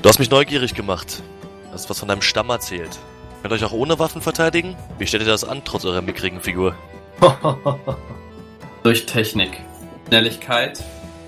Du 0.01 0.09
hast 0.09 0.19
mich 0.19 0.29
neugierig 0.29 0.73
gemacht. 0.73 1.21
Du 1.67 1.73
hast 1.73 1.89
was 1.89 1.99
von 1.99 2.07
deinem 2.07 2.21
Stamm 2.21 2.49
erzählt. 2.49 2.97
Könnt 3.41 3.53
ihr 3.53 3.55
euch 3.55 3.65
auch 3.65 3.73
ohne 3.73 3.99
Waffen 3.99 4.21
verteidigen? 4.21 4.75
Wie 4.97 5.07
stellt 5.07 5.23
ihr 5.23 5.29
das 5.29 5.43
an, 5.43 5.61
trotz 5.63 5.85
eurer 5.85 6.01
mickrigen 6.01 6.41
Figur? 6.41 6.75
Durch 8.83 9.05
Technik, 9.05 9.61
Schnelligkeit 10.07 10.83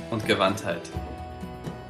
und 0.09 0.25
Gewandtheit. 0.25 0.81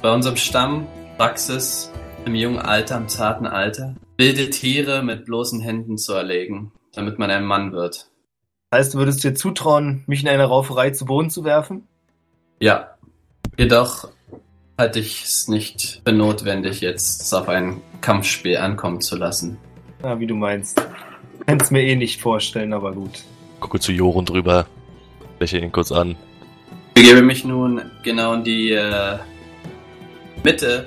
Bei 0.00 0.12
unserem 0.12 0.36
Stamm 0.36 0.86
Praxis 1.16 1.90
im 2.24 2.34
jungen 2.34 2.58
Alter, 2.58 2.96
im 2.96 3.08
zarten 3.08 3.46
Alter, 3.46 3.94
wilde 4.22 4.50
Tiere 4.50 5.02
mit 5.02 5.24
bloßen 5.24 5.60
Händen 5.60 5.98
zu 5.98 6.12
erlegen, 6.12 6.70
damit 6.94 7.18
man 7.18 7.28
ein 7.28 7.44
Mann 7.44 7.72
wird. 7.72 8.06
heißt, 8.72 8.94
du 8.94 8.98
würdest 8.98 9.24
dir 9.24 9.34
zutrauen, 9.34 10.04
mich 10.06 10.22
in 10.22 10.28
einer 10.28 10.44
Rauferei 10.44 10.90
zu 10.90 11.06
Boden 11.06 11.28
zu 11.28 11.42
werfen? 11.42 11.88
Ja, 12.60 12.94
jedoch 13.58 14.10
halte 14.78 15.00
ich 15.00 15.24
es 15.24 15.48
nicht 15.48 16.02
für 16.06 16.12
notwendig, 16.12 16.80
jetzt 16.80 17.22
es 17.22 17.34
auf 17.34 17.48
ein 17.48 17.82
Kampfspiel 18.00 18.58
ankommen 18.58 19.00
zu 19.00 19.16
lassen. 19.16 19.58
Ja, 20.04 20.20
wie 20.20 20.28
du 20.28 20.36
meinst. 20.36 20.80
Kannst 21.46 21.72
mir 21.72 21.82
eh 21.82 21.96
nicht 21.96 22.20
vorstellen, 22.20 22.72
aber 22.72 22.92
gut. 22.92 23.24
Gucke 23.58 23.80
zu 23.80 23.90
Jorun 23.90 24.24
drüber. 24.24 24.66
Lächle 25.40 25.58
ihn 25.58 25.72
kurz 25.72 25.90
an. 25.90 26.14
Ich 26.94 27.02
begebe 27.02 27.22
mich 27.22 27.44
nun 27.44 27.82
genau 28.04 28.34
in 28.34 28.44
die 28.44 28.70
äh, 28.70 29.18
Mitte 30.44 30.86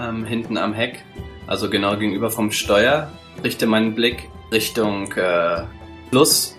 ähm, 0.00 0.24
hinten 0.24 0.56
am 0.56 0.72
Heck, 0.72 1.04
also 1.50 1.68
genau 1.68 1.96
gegenüber 1.96 2.30
vom 2.30 2.50
Steuer, 2.52 3.10
richte 3.44 3.66
meinen 3.66 3.94
Blick 3.94 4.30
Richtung 4.52 5.12
äh, 5.12 5.62
Fluss 6.10 6.56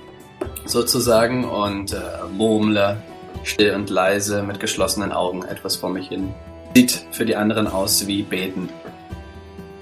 sozusagen 0.66 1.44
und 1.46 1.94
äh, 1.94 1.98
murmle 2.38 3.02
still 3.44 3.74
und 3.74 3.90
leise 3.90 4.44
mit 4.44 4.60
geschlossenen 4.60 5.12
Augen 5.12 5.44
etwas 5.44 5.76
vor 5.76 5.90
mich 5.90 6.10
hin. 6.10 6.34
Sieht 6.76 7.06
für 7.12 7.26
die 7.26 7.36
anderen 7.36 7.68
aus 7.68 8.06
wie 8.08 8.22
Beten. 8.22 8.70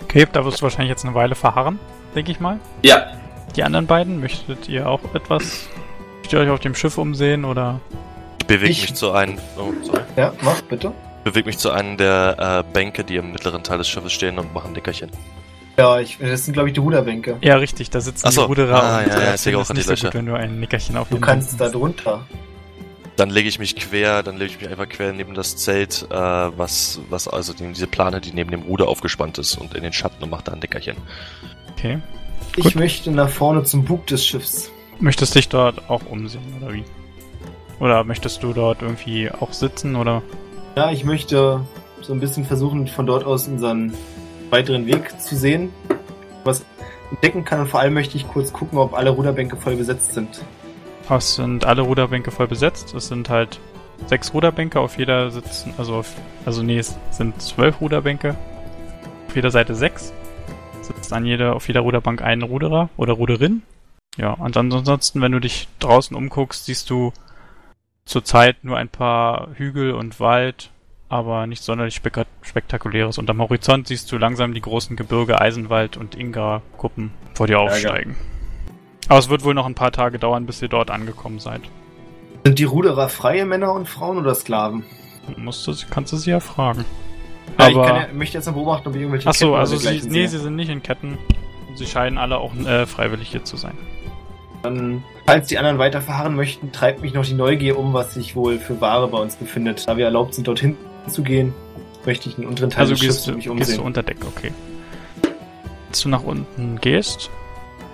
Okay, 0.04 0.26
da 0.32 0.44
wirst 0.46 0.60
du 0.60 0.64
wahrscheinlich 0.64 0.90
jetzt 0.90 1.06
eine 1.06 1.14
Weile 1.14 1.36
verharren, 1.36 1.78
denke 2.16 2.32
ich 2.32 2.40
mal. 2.40 2.60
Ja, 2.84 3.06
Die 3.56 3.64
anderen 3.64 3.88
beiden, 3.88 4.20
möchtet 4.20 4.70
ihr 4.70 4.88
auch 4.88 5.02
etwas? 5.14 5.68
Möchtet 6.18 6.34
ihr 6.34 6.40
euch 6.40 6.50
auf 6.50 6.60
dem 6.60 6.76
Schiff 6.76 6.98
umsehen 6.98 7.46
oder? 7.46 7.80
Ich 8.40 8.48
bewege 8.48 8.72
Ich- 8.72 8.82
mich 8.82 8.94
zu 8.96 9.12
einem. 9.12 9.38
Oh, 9.58 9.72
sorry. 9.84 10.02
Ja, 10.16 10.34
mach 10.42 10.62
bitte. 10.62 10.92
Bewege 11.32 11.48
mich 11.48 11.58
zu 11.58 11.72
einem 11.72 11.98
der 11.98 12.64
äh, 12.68 12.74
Bänke, 12.74 13.04
die 13.04 13.16
im 13.18 13.32
mittleren 13.32 13.64
Teil 13.64 13.78
des 13.78 13.88
Schiffes 13.88 14.12
stehen 14.14 14.40
und 14.40 14.54
mache 14.54 14.68
ein 14.68 14.74
Nickerchen. 14.74 15.12
Ja, 15.78 16.00
ich, 16.00 16.18
das 16.20 16.46
sind, 16.46 16.54
glaube 16.54 16.70
ich, 16.70 16.74
die 16.74 16.80
Ruderbänke. 16.82 17.38
Ja, 17.42 17.56
richtig, 17.56 17.90
da 17.90 18.02
sitzen 18.02 18.28
Ach 18.28 18.32
so. 18.32 18.42
die 18.42 18.48
Ruderer 18.48 18.84
Ah, 18.84 19.00
und 19.00 19.08
ja, 19.08 19.22
ja, 19.22 19.34
ich 19.36 19.42
sehe 19.42 19.58
auch 19.58 19.70
an 19.70 19.76
die 19.76 19.82
Löcher. 19.84 20.08
gut, 20.08 20.16
wenn 20.16 20.26
du 20.26 20.34
ein 20.34 20.60
Nickerchen 20.60 20.98
auf 20.98 21.08
Du 21.10 21.16
den 21.16 21.22
kannst 21.22 21.60
da 21.62 21.70
drunter. 21.70 22.26
Dann 23.16 23.30
lege 23.30 23.48
ich 23.48 23.60
mich 23.60 23.76
quer, 23.76 24.24
dann 24.24 24.38
lege 24.38 24.52
ich 24.54 24.60
mich 24.62 24.70
einfach 24.70 24.90
quer 24.90 25.14
neben 25.14 25.34
das 25.34 25.56
Zelt, 25.58 26.08
äh, 26.10 26.14
was, 26.16 27.00
was 27.10 27.28
also 27.28 27.54
die, 27.54 27.68
diese 27.68 27.88
Plane, 27.88 28.20
die 28.22 28.32
neben 28.34 28.50
dem 28.52 28.62
Ruder 28.64 28.88
aufgespannt 28.88 29.38
ist 29.38 29.56
und 29.58 29.74
in 29.76 29.84
den 29.84 29.94
Schatten 29.94 30.24
und 30.24 30.30
mache 30.30 30.44
da 30.46 30.54
ein 30.54 30.60
Nickerchen. 30.60 30.98
Okay. 31.78 32.00
Ich 32.56 32.64
Gut. 32.64 32.76
möchte 32.76 33.12
nach 33.12 33.30
vorne 33.30 33.64
zum 33.64 33.86
Bug 33.86 34.08
des 34.08 34.26
Schiffs. 34.26 34.72
Möchtest 35.00 35.36
dich 35.36 35.48
dort 35.50 35.90
auch 35.90 36.02
umsehen, 36.10 36.42
oder 36.62 36.74
wie? 36.74 36.84
Oder 37.80 38.04
möchtest 38.04 38.44
du 38.44 38.52
dort 38.54 38.82
irgendwie 38.82 39.32
auch 39.32 39.54
sitzen, 39.54 39.96
oder? 39.96 40.22
Ja, 40.80 40.92
ich 40.92 41.04
möchte 41.04 41.60
so 42.00 42.14
ein 42.14 42.22
bisschen 42.22 42.46
versuchen, 42.46 42.88
von 42.88 43.06
dort 43.06 43.26
aus 43.26 43.50
unseren 43.50 43.94
weiteren 44.50 44.86
Weg 44.86 45.20
zu 45.20 45.36
sehen, 45.36 45.74
was 46.46 46.64
entdecken 47.12 47.44
kann. 47.44 47.60
Und 47.60 47.68
vor 47.68 47.82
allem 47.82 47.94
möchte 47.94 48.16
ich 48.16 48.26
kurz 48.26 48.54
gucken, 48.54 48.78
ob 48.80 48.94
alle 48.94 49.10
Ruderbänke 49.10 49.58
voll 49.58 49.76
besetzt 49.76 50.14
sind. 50.14 50.42
Es 51.10 51.36
sind 51.36 51.66
alle 51.66 51.82
Ruderbänke 51.82 52.32
voll 52.32 52.48
besetzt. 52.48 52.94
Es 52.94 53.10
sind 53.10 53.28
halt 53.28 53.60
sechs 54.06 54.34
Ruderbänke, 54.34 54.80
auf 54.80 54.98
jeder 54.98 55.32
sitzen, 55.32 55.74
also 55.78 55.96
auf, 55.96 56.16
also 56.46 56.64
nee, 56.64 56.80
es 56.80 56.98
sind 57.12 57.42
zwölf 57.42 57.82
Ruderbänke. 57.82 58.38
Auf 59.28 59.36
jeder 59.36 59.52
Seite 59.52 59.76
sechs. 59.76 60.14
Sitzt 60.82 61.12
an 61.12 61.26
jeder, 61.26 61.58
auf 61.58 61.68
jeder 61.68 61.82
Ruderbank 61.82 62.22
ein 62.22 62.42
Ruderer 62.42 62.88
oder 62.96 63.12
Ruderin. 63.12 63.64
Ja, 64.16 64.32
und 64.32 64.56
ansonsten, 64.56 65.20
wenn 65.20 65.34
du 65.34 65.42
dich 65.42 65.68
draußen 65.80 66.16
umguckst, 66.16 66.68
siehst 66.68 66.90
du 66.90 67.12
zurzeit 68.06 68.64
nur 68.64 68.78
ein 68.78 68.90
paar 68.90 69.50
Hügel 69.56 69.94
und 69.94 70.20
Wald, 70.20 70.72
aber 71.10 71.48
nicht 71.48 71.64
sonderlich 71.64 71.96
spek 71.96 72.26
spektakuläres. 72.42 73.18
Und 73.18 73.30
am 73.30 73.42
Horizont 73.42 73.88
siehst 73.88 74.12
du 74.12 74.18
langsam 74.18 74.54
die 74.54 74.62
großen 74.62 74.96
Gebirge 74.96 75.40
Eisenwald 75.42 75.98
und 75.98 76.16
Inga-Kuppen 76.16 77.12
vor 77.34 77.48
dir 77.48 77.60
aufsteigen. 77.60 78.16
Aber 79.08 79.20
es 79.20 79.30
wird 79.30 79.44
wohl 79.44 79.54
noch 79.54 79.66
ein 79.66 79.76
paar 79.76 79.92
Tage 79.92 80.20
dauern, 80.20 80.46
bis 80.46 80.62
ihr 80.62 80.68
dort 80.68 80.92
angekommen 80.92 81.40
seid. 81.40 81.62
Sind 82.46 82.60
die 82.60 82.64
Ruderer 82.64 83.10
freie 83.10 83.46
Männer 83.46 83.74
und 83.74 83.88
Frauen 83.88 84.18
oder 84.18 84.36
Sklaven? 84.36 84.84
Musst 85.38 85.66
du, 85.68 85.74
kannst 85.90 86.14
du 86.14 86.18
sie 86.18 86.32
ja 86.32 86.40
fragen. 86.40 86.86
Ja, 87.58 87.66
Aber- 87.68 87.70
ich 87.70 87.88
kann 87.88 87.96
ja, 88.02 88.08
möchte 88.14 88.38
jetzt 88.38 88.46
mal 88.46 88.52
beobachten, 88.54 88.88
ob 88.88 88.96
ich 88.96 89.02
irgendwelche 89.02 89.30
Ach 89.30 89.34
so, 89.34 89.56
also 89.56 89.76
sie, 89.78 90.02
nee, 90.08 90.28
sie 90.28 90.38
sind 90.38 90.56
nicht 90.56 90.70
in 90.70 90.82
Ketten. 90.84 91.18
Und 91.68 91.78
sie 91.78 91.86
scheinen 91.86 92.18
alle 92.18 92.38
auch 92.38 92.56
äh, 92.56 92.86
freiwillig 92.86 93.30
hier 93.30 93.44
zu 93.44 93.58
sein. 93.58 93.78
Dann, 94.64 95.04
falls 95.34 95.48
die 95.48 95.58
anderen 95.58 95.78
weiterfahren 95.78 96.36
möchten, 96.36 96.72
treibt 96.72 97.02
mich 97.02 97.14
noch 97.14 97.26
die 97.26 97.34
Neugier 97.34 97.78
um, 97.78 97.94
was 97.94 98.14
sich 98.14 98.36
wohl 98.36 98.60
für 98.60 98.82
Ware 98.82 99.08
bei 99.08 99.18
uns 99.18 99.36
befindet. 99.36 99.88
Da 99.88 99.98
wir 99.98 100.06
erlaubt 100.06 100.34
sind, 100.34 100.48
dorthin 100.48 100.78
zu 101.08 101.24
gehen, 101.24 101.54
möchte 102.06 102.30
ich 102.30 102.36
den 102.36 102.46
unteren 102.46 102.70
Teil 102.70 102.82
Also 102.82 102.94
des 102.94 103.04
Schiffs 103.04 103.26
du, 103.26 103.32
mich 103.32 103.46
gehst 103.46 103.48
du 103.48 103.52
umsehen. 103.52 103.80
unter 103.80 104.04
Deck, 104.04 104.18
okay. 104.26 104.52
Als 105.90 106.02
du 106.02 106.10
nach 106.10 106.24
unten 106.24 106.80
gehst, 106.82 107.30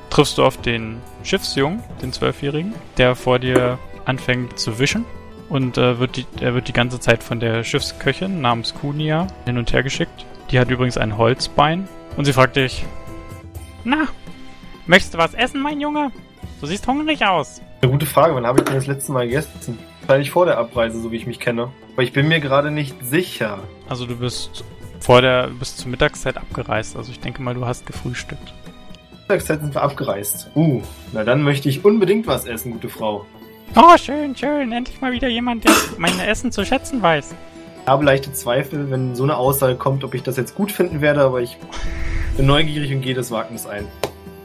triffst 0.09 0.37
du 0.37 0.43
auf 0.43 0.57
den 0.61 0.97
Schiffsjungen, 1.23 1.81
den 2.01 2.13
Zwölfjährigen, 2.13 2.73
der 2.97 3.15
vor 3.15 3.39
dir 3.39 3.79
anfängt 4.05 4.59
zu 4.59 4.79
wischen. 4.79 5.05
Und 5.47 5.77
äh, 5.77 5.99
wird 5.99 6.15
die, 6.17 6.25
er 6.41 6.55
wird 6.55 6.67
die 6.67 6.73
ganze 6.73 6.99
Zeit 6.99 7.21
von 7.21 7.39
der 7.39 7.63
Schiffsköchin 7.63 8.41
namens 8.41 8.73
Kunia 8.73 9.27
hin 9.45 9.57
und 9.57 9.71
her 9.73 9.83
geschickt. 9.83 10.25
Die 10.49 10.59
hat 10.59 10.71
übrigens 10.71 10.97
ein 10.97 11.17
Holzbein. 11.17 11.87
Und 12.17 12.25
sie 12.25 12.33
fragt 12.33 12.55
dich, 12.55 12.83
na, 13.83 14.07
möchtest 14.87 15.13
du 15.13 15.17
was 15.19 15.33
essen, 15.33 15.61
mein 15.61 15.79
Junge? 15.79 16.11
Du 16.61 16.67
siehst 16.67 16.87
hungrig 16.87 17.25
aus. 17.25 17.61
Eine 17.81 17.91
gute 17.91 18.05
Frage, 18.05 18.33
wann 18.35 18.45
habe 18.47 18.59
ich 18.59 18.65
denn 18.65 18.75
das 18.75 18.87
letzte 18.87 19.11
Mal 19.11 19.27
gegessen? 19.27 19.77
Wahrscheinlich 20.01 20.31
vor 20.31 20.45
der 20.45 20.57
Abreise, 20.57 20.99
so 20.99 21.11
wie 21.11 21.17
ich 21.17 21.27
mich 21.27 21.39
kenne. 21.39 21.71
Aber 21.93 22.03
ich 22.03 22.13
bin 22.13 22.27
mir 22.27 22.39
gerade 22.39 22.71
nicht 22.71 22.95
sicher. 23.03 23.59
Also 23.87 24.05
du 24.05 24.15
bist 24.15 24.63
vor 24.99 25.21
der, 25.21 25.47
du 25.47 25.59
bist 25.59 25.77
zur 25.77 25.89
Mittagszeit 25.89 26.37
abgereist. 26.37 26.95
Also 26.95 27.11
ich 27.11 27.19
denke 27.19 27.41
mal, 27.41 27.53
du 27.53 27.65
hast 27.65 27.85
gefrühstückt. 27.85 28.53
Mittagszeit 29.21 29.61
sind 29.61 29.73
wir 29.73 29.81
abgereist. 29.81 30.49
Uh, 30.55 30.81
na 31.13 31.23
dann 31.23 31.43
möchte 31.43 31.69
ich 31.69 31.85
unbedingt 31.85 32.27
was 32.27 32.45
essen, 32.45 32.71
gute 32.71 32.89
Frau. 32.89 33.25
Oh, 33.75 33.97
schön, 33.97 34.35
schön. 34.35 34.71
Endlich 34.71 35.01
mal 35.01 35.11
wieder 35.11 35.27
jemand, 35.27 35.63
der 35.63 35.71
mein 35.97 36.19
Essen 36.19 36.51
zu 36.51 36.65
schätzen 36.65 37.01
weiß. 37.01 37.35
Ich 37.81 37.87
habe 37.87 38.03
leichte 38.03 38.33
Zweifel, 38.33 38.89
wenn 38.89 39.15
so 39.15 39.23
eine 39.23 39.37
Aussage 39.37 39.75
kommt, 39.75 40.03
ob 40.03 40.13
ich 40.13 40.23
das 40.23 40.37
jetzt 40.37 40.55
gut 40.55 40.71
finden 40.71 41.01
werde, 41.01 41.21
aber 41.21 41.41
ich 41.41 41.57
bin 42.37 42.45
neugierig 42.45 42.91
und 42.93 43.01
gehe 43.01 43.13
das 43.13 43.31
Wagnis 43.31 43.65
ein. 43.67 43.87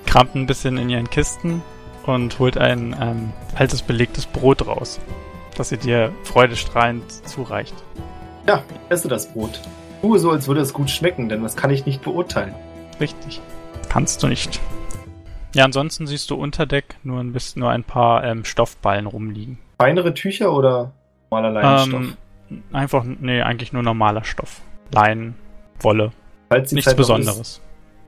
Kramt 0.04 0.34
ein 0.34 0.46
bisschen 0.46 0.76
in 0.76 0.90
ihren 0.90 1.08
Kisten 1.08 1.62
und 2.06 2.38
holt 2.38 2.58
ein 2.58 2.96
ähm, 3.00 3.32
altes 3.54 3.82
belegtes 3.82 4.26
Brot 4.26 4.66
raus, 4.66 5.00
das 5.56 5.70
sie 5.70 5.76
dir 5.76 6.12
freudestrahlend 6.24 7.10
zureicht. 7.28 7.74
Ja, 8.46 8.62
ich 8.68 8.90
esse 8.90 9.08
das 9.08 9.32
Brot. 9.32 9.60
Tue 10.02 10.18
so, 10.18 10.30
als 10.30 10.48
würde 10.48 10.60
es 10.60 10.72
gut 10.72 10.90
schmecken, 10.90 11.28
denn 11.28 11.42
das 11.42 11.56
kann 11.56 11.70
ich 11.70 11.84
nicht 11.84 12.02
beurteilen. 12.02 12.54
Richtig. 13.00 13.40
Kannst 13.88 14.22
du 14.22 14.28
nicht. 14.28 14.60
Ja, 15.54 15.64
ansonsten 15.64 16.06
siehst 16.06 16.30
du 16.30 16.36
unter 16.36 16.64
Deck 16.64 16.96
nur 17.02 17.20
ein 17.20 17.32
bisschen, 17.32 17.60
nur 17.60 17.70
ein 17.70 17.84
paar 17.84 18.24
ähm, 18.24 18.44
Stoffballen 18.44 19.06
rumliegen. 19.06 19.58
Feinere 19.78 20.14
Tücher 20.14 20.52
oder 20.52 20.92
normaler 21.30 21.50
Leinenstoff? 21.60 22.16
Ähm, 22.50 22.62
einfach, 22.72 23.04
nee, 23.04 23.42
eigentlich 23.42 23.72
nur 23.72 23.82
normaler 23.82 24.24
Stoff. 24.24 24.60
Leinen, 24.92 25.34
Wolle, 25.80 26.12
nichts 26.50 26.84
Zeit 26.84 26.96
Besonderes. 26.96 27.40
Ist, 27.40 27.62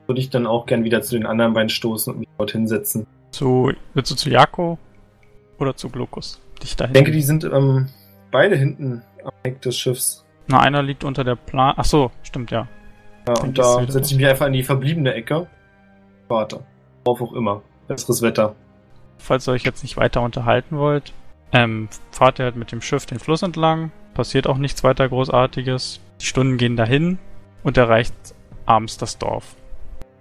würde 0.07 0.21
ich 0.21 0.29
dann 0.29 0.47
auch 0.47 0.65
gern 0.65 0.83
wieder 0.83 1.01
zu 1.01 1.15
den 1.15 1.25
anderen 1.25 1.53
beiden 1.53 1.69
stoßen 1.69 2.13
und 2.13 2.19
mich 2.19 2.29
dort 2.37 2.51
hinsetzen. 2.51 3.05
Zu, 3.33 3.73
willst 3.95 4.11
du 4.11 4.15
zu 4.15 4.29
Jako 4.29 4.77
oder 5.57 5.75
zu 5.75 5.89
Glokus? 5.89 6.39
Dich 6.61 6.75
dahin. 6.75 6.91
Ich 6.91 6.93
denke, 6.93 7.11
die 7.11 7.21
sind 7.21 7.43
ähm, 7.43 7.89
beide 8.29 8.55
hinten 8.55 9.01
am 9.23 9.31
Heck 9.43 9.59
des 9.61 9.75
Schiffs. 9.77 10.23
Na, 10.47 10.59
einer 10.59 10.83
liegt 10.83 11.03
unter 11.03 11.23
der 11.23 11.35
Plan. 11.35 11.73
Ach 11.75 11.83
so, 11.83 12.11
stimmt 12.21 12.51
ja. 12.51 12.67
Ja, 13.27 13.33
und 13.41 13.57
da 13.57 13.83
setze 13.87 14.11
ich 14.11 14.17
mich 14.17 14.27
einfach 14.27 14.45
in 14.45 14.53
die 14.53 14.61
verbliebene 14.61 15.15
Ecke. 15.15 15.47
Warte. 16.27 16.63
Worauf 17.05 17.21
auch 17.23 17.33
immer. 17.33 17.63
Besseres 17.87 18.21
Wetter. 18.21 18.55
Falls 19.17 19.47
ihr 19.47 19.53
euch 19.53 19.63
jetzt 19.63 19.81
nicht 19.81 19.97
weiter 19.97 20.21
unterhalten 20.21 20.77
wollt, 20.77 21.11
ähm, 21.53 21.89
fahrt 22.11 22.37
ihr 22.39 22.45
halt 22.45 22.55
mit 22.55 22.71
dem 22.71 22.81
Schiff 22.81 23.07
den 23.07 23.19
Fluss 23.19 23.41
entlang. 23.41 23.91
Passiert 24.13 24.45
auch 24.45 24.57
nichts 24.57 24.83
weiter 24.83 25.09
Großartiges. 25.09 26.01
Die 26.21 26.25
Stunden 26.25 26.57
gehen 26.57 26.75
dahin 26.75 27.17
und 27.63 27.77
erreicht 27.77 28.13
abends 28.67 28.97
das 28.97 29.17
Dorf. 29.17 29.55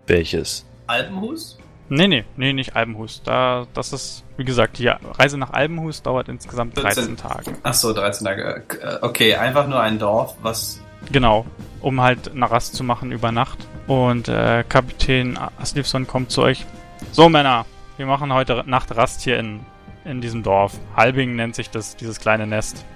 Welches? 0.06 0.66
Alpenhus? 0.86 1.58
Nee, 1.94 2.08
nee, 2.08 2.24
nee, 2.38 2.54
nicht 2.54 2.74
Albenhus. 2.74 3.22
Da, 3.22 3.66
das 3.74 3.92
ist, 3.92 4.24
wie 4.38 4.44
gesagt, 4.44 4.78
die 4.78 4.86
Reise 4.86 5.36
nach 5.36 5.50
Albenhus 5.52 6.00
dauert 6.02 6.30
insgesamt 6.30 6.74
13 6.74 7.16
14. 7.16 7.16
Tage. 7.18 7.58
Ach 7.62 7.74
so, 7.74 7.92
13 7.92 8.26
Tage. 8.26 8.64
Äh, 8.80 8.98
Okay, 9.02 9.34
einfach 9.34 9.66
nur 9.68 9.78
ein 9.78 9.98
Dorf, 9.98 10.34
was 10.40 10.80
Genau, 11.10 11.44
um 11.82 12.00
halt 12.00 12.30
eine 12.30 12.50
Rast 12.50 12.76
zu 12.76 12.82
machen 12.82 13.12
über 13.12 13.30
Nacht. 13.30 13.58
Und 13.86 14.28
äh, 14.28 14.64
Kapitän 14.66 15.38
Aslivson 15.60 16.06
kommt 16.06 16.30
zu 16.30 16.40
euch. 16.40 16.64
So, 17.10 17.28
Männer, 17.28 17.66
wir 17.98 18.06
machen 18.06 18.32
heute 18.32 18.64
Nacht 18.66 18.96
Rast 18.96 19.20
hier 19.20 19.38
in, 19.38 19.60
in 20.06 20.22
diesem 20.22 20.42
Dorf. 20.42 20.72
Halbing 20.96 21.36
nennt 21.36 21.54
sich 21.54 21.68
das, 21.68 21.96
dieses 21.96 22.20
kleine 22.20 22.46
Nest. 22.46 22.86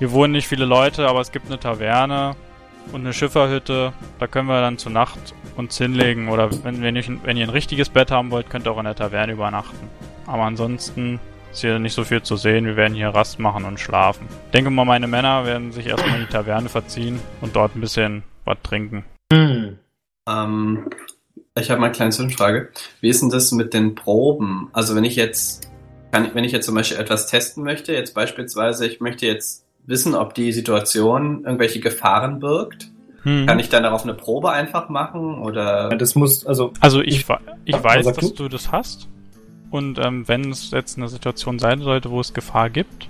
Hier 0.00 0.10
wohnen 0.10 0.32
nicht 0.32 0.48
viele 0.48 0.64
Leute, 0.64 1.06
aber 1.06 1.20
es 1.20 1.30
gibt 1.30 1.46
eine 1.46 1.60
Taverne 1.60 2.34
und 2.92 3.00
eine 3.00 3.12
Schifferhütte. 3.12 3.92
Da 4.18 4.26
können 4.26 4.48
wir 4.48 4.60
dann 4.60 4.78
zur 4.78 4.92
Nacht 4.92 5.18
uns 5.56 5.76
hinlegen. 5.78 6.28
Oder 6.28 6.50
wenn, 6.64 6.82
wenn, 6.82 6.96
ihr, 6.96 7.04
wenn 7.24 7.36
ihr 7.36 7.46
ein 7.46 7.50
richtiges 7.50 7.88
Bett 7.88 8.10
haben 8.10 8.30
wollt, 8.30 8.50
könnt 8.50 8.66
ihr 8.66 8.72
auch 8.72 8.78
in 8.78 8.84
der 8.84 8.94
Taverne 8.94 9.32
übernachten. 9.32 9.88
Aber 10.26 10.42
ansonsten 10.44 11.20
ist 11.52 11.60
hier 11.60 11.78
nicht 11.78 11.94
so 11.94 12.04
viel 12.04 12.22
zu 12.22 12.36
sehen. 12.36 12.66
Wir 12.66 12.76
werden 12.76 12.94
hier 12.94 13.08
Rast 13.08 13.38
machen 13.38 13.64
und 13.64 13.78
schlafen. 13.78 14.26
Ich 14.46 14.50
denke 14.52 14.70
mal, 14.70 14.84
meine 14.84 15.06
Männer 15.06 15.46
werden 15.46 15.72
sich 15.72 15.86
erstmal 15.86 16.16
in 16.16 16.26
die 16.26 16.32
Taverne 16.32 16.68
verziehen 16.68 17.20
und 17.40 17.54
dort 17.54 17.76
ein 17.76 17.80
bisschen 17.80 18.22
was 18.44 18.58
trinken. 18.62 19.04
Hm. 19.32 19.78
Ähm, 20.28 20.90
ich 21.56 21.70
habe 21.70 21.80
mal 21.80 21.86
eine 21.86 21.94
kleine 21.94 22.10
Zwischenfrage. 22.10 22.70
Wie 23.00 23.08
ist 23.08 23.22
denn 23.22 23.30
das 23.30 23.52
mit 23.52 23.74
den 23.74 23.94
Proben? 23.94 24.68
Also 24.72 24.96
wenn 24.96 25.04
ich 25.04 25.16
jetzt, 25.16 25.70
kann, 26.10 26.34
wenn 26.34 26.44
ich 26.44 26.52
jetzt 26.52 26.66
zum 26.66 26.74
Beispiel 26.74 26.98
etwas 26.98 27.28
testen 27.28 27.62
möchte, 27.62 27.92
jetzt 27.92 28.14
beispielsweise, 28.14 28.86
ich 28.86 29.00
möchte 29.00 29.26
jetzt 29.26 29.63
wissen, 29.86 30.14
ob 30.14 30.34
die 30.34 30.52
Situation 30.52 31.44
irgendwelche 31.44 31.80
Gefahren 31.80 32.40
birgt, 32.40 32.88
Hm. 33.22 33.46
kann 33.46 33.58
ich 33.58 33.70
dann 33.70 33.82
darauf 33.82 34.02
eine 34.02 34.12
Probe 34.14 34.50
einfach 34.50 34.88
machen 34.90 35.38
oder? 35.38 35.88
Das 35.90 36.14
muss, 36.14 36.44
also, 36.46 36.72
Also 36.80 37.00
ich, 37.00 37.20
ich 37.64 37.74
Ja, 37.74 37.82
weiß, 37.84 38.04
dass 38.06 38.16
du. 38.34 38.44
du 38.44 38.48
das 38.48 38.70
hast. 38.70 39.08
Und 39.70 39.98
ähm, 39.98 40.28
wenn 40.28 40.50
es 40.50 40.70
jetzt 40.72 40.98
eine 40.98 41.08
Situation 41.08 41.58
sein 41.58 41.80
sollte, 41.80 42.10
wo 42.10 42.20
es 42.20 42.34
Gefahr 42.34 42.68
gibt, 42.68 43.08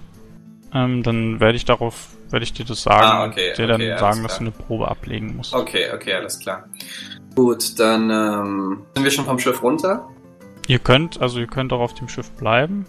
ähm, 0.73 1.03
dann 1.03 1.41
werde 1.41 1.57
ich 1.57 1.65
darauf, 1.65 2.17
werde 2.31 2.45
ich 2.45 2.53
dir 2.53 2.65
das 2.65 2.83
sagen, 2.85 3.05
Ah, 3.05 3.27
okay, 3.27 3.53
dir 3.57 3.67
dann 3.67 3.81
okay, 3.81 3.91
alles 3.91 4.01
sagen, 4.01 4.23
dass 4.23 4.37
klar. 4.37 4.51
du 4.51 4.57
eine 4.57 4.65
Probe 4.67 4.89
ablegen 4.89 5.37
musst. 5.37 5.53
Okay, 5.53 5.87
okay, 5.93 6.15
alles 6.15 6.39
klar. 6.39 6.65
Gut, 7.35 7.79
dann 7.81 8.09
ähm, 8.11 8.83
sind 8.95 9.05
wir 9.05 9.11
schon 9.11 9.25
vom 9.25 9.39
Schiff 9.41 9.63
runter. 9.65 10.09
Ihr 10.69 10.79
könnt, 10.79 11.21
also 11.21 11.41
ihr 11.41 11.47
könnt 11.49 11.73
auch 11.73 11.81
auf 11.81 11.95
dem 11.95 12.09
Schiff 12.09 12.31
bleiben. 12.31 12.87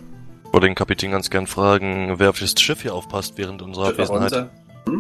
Ich 0.56 0.58
wollte 0.58 0.68
den 0.70 0.76
Kapitän 0.76 1.12
ganz 1.12 1.30
gern 1.30 1.48
fragen, 1.48 2.14
wer 2.18 2.30
auf 2.30 2.40
das 2.40 2.54
Schiff 2.58 2.82
hier 2.84 2.96
aufpasst 2.96 3.38
während 3.38 3.62
unserer 3.62 3.90
Abwesenheit. 3.90 4.32
runter. 4.32 4.50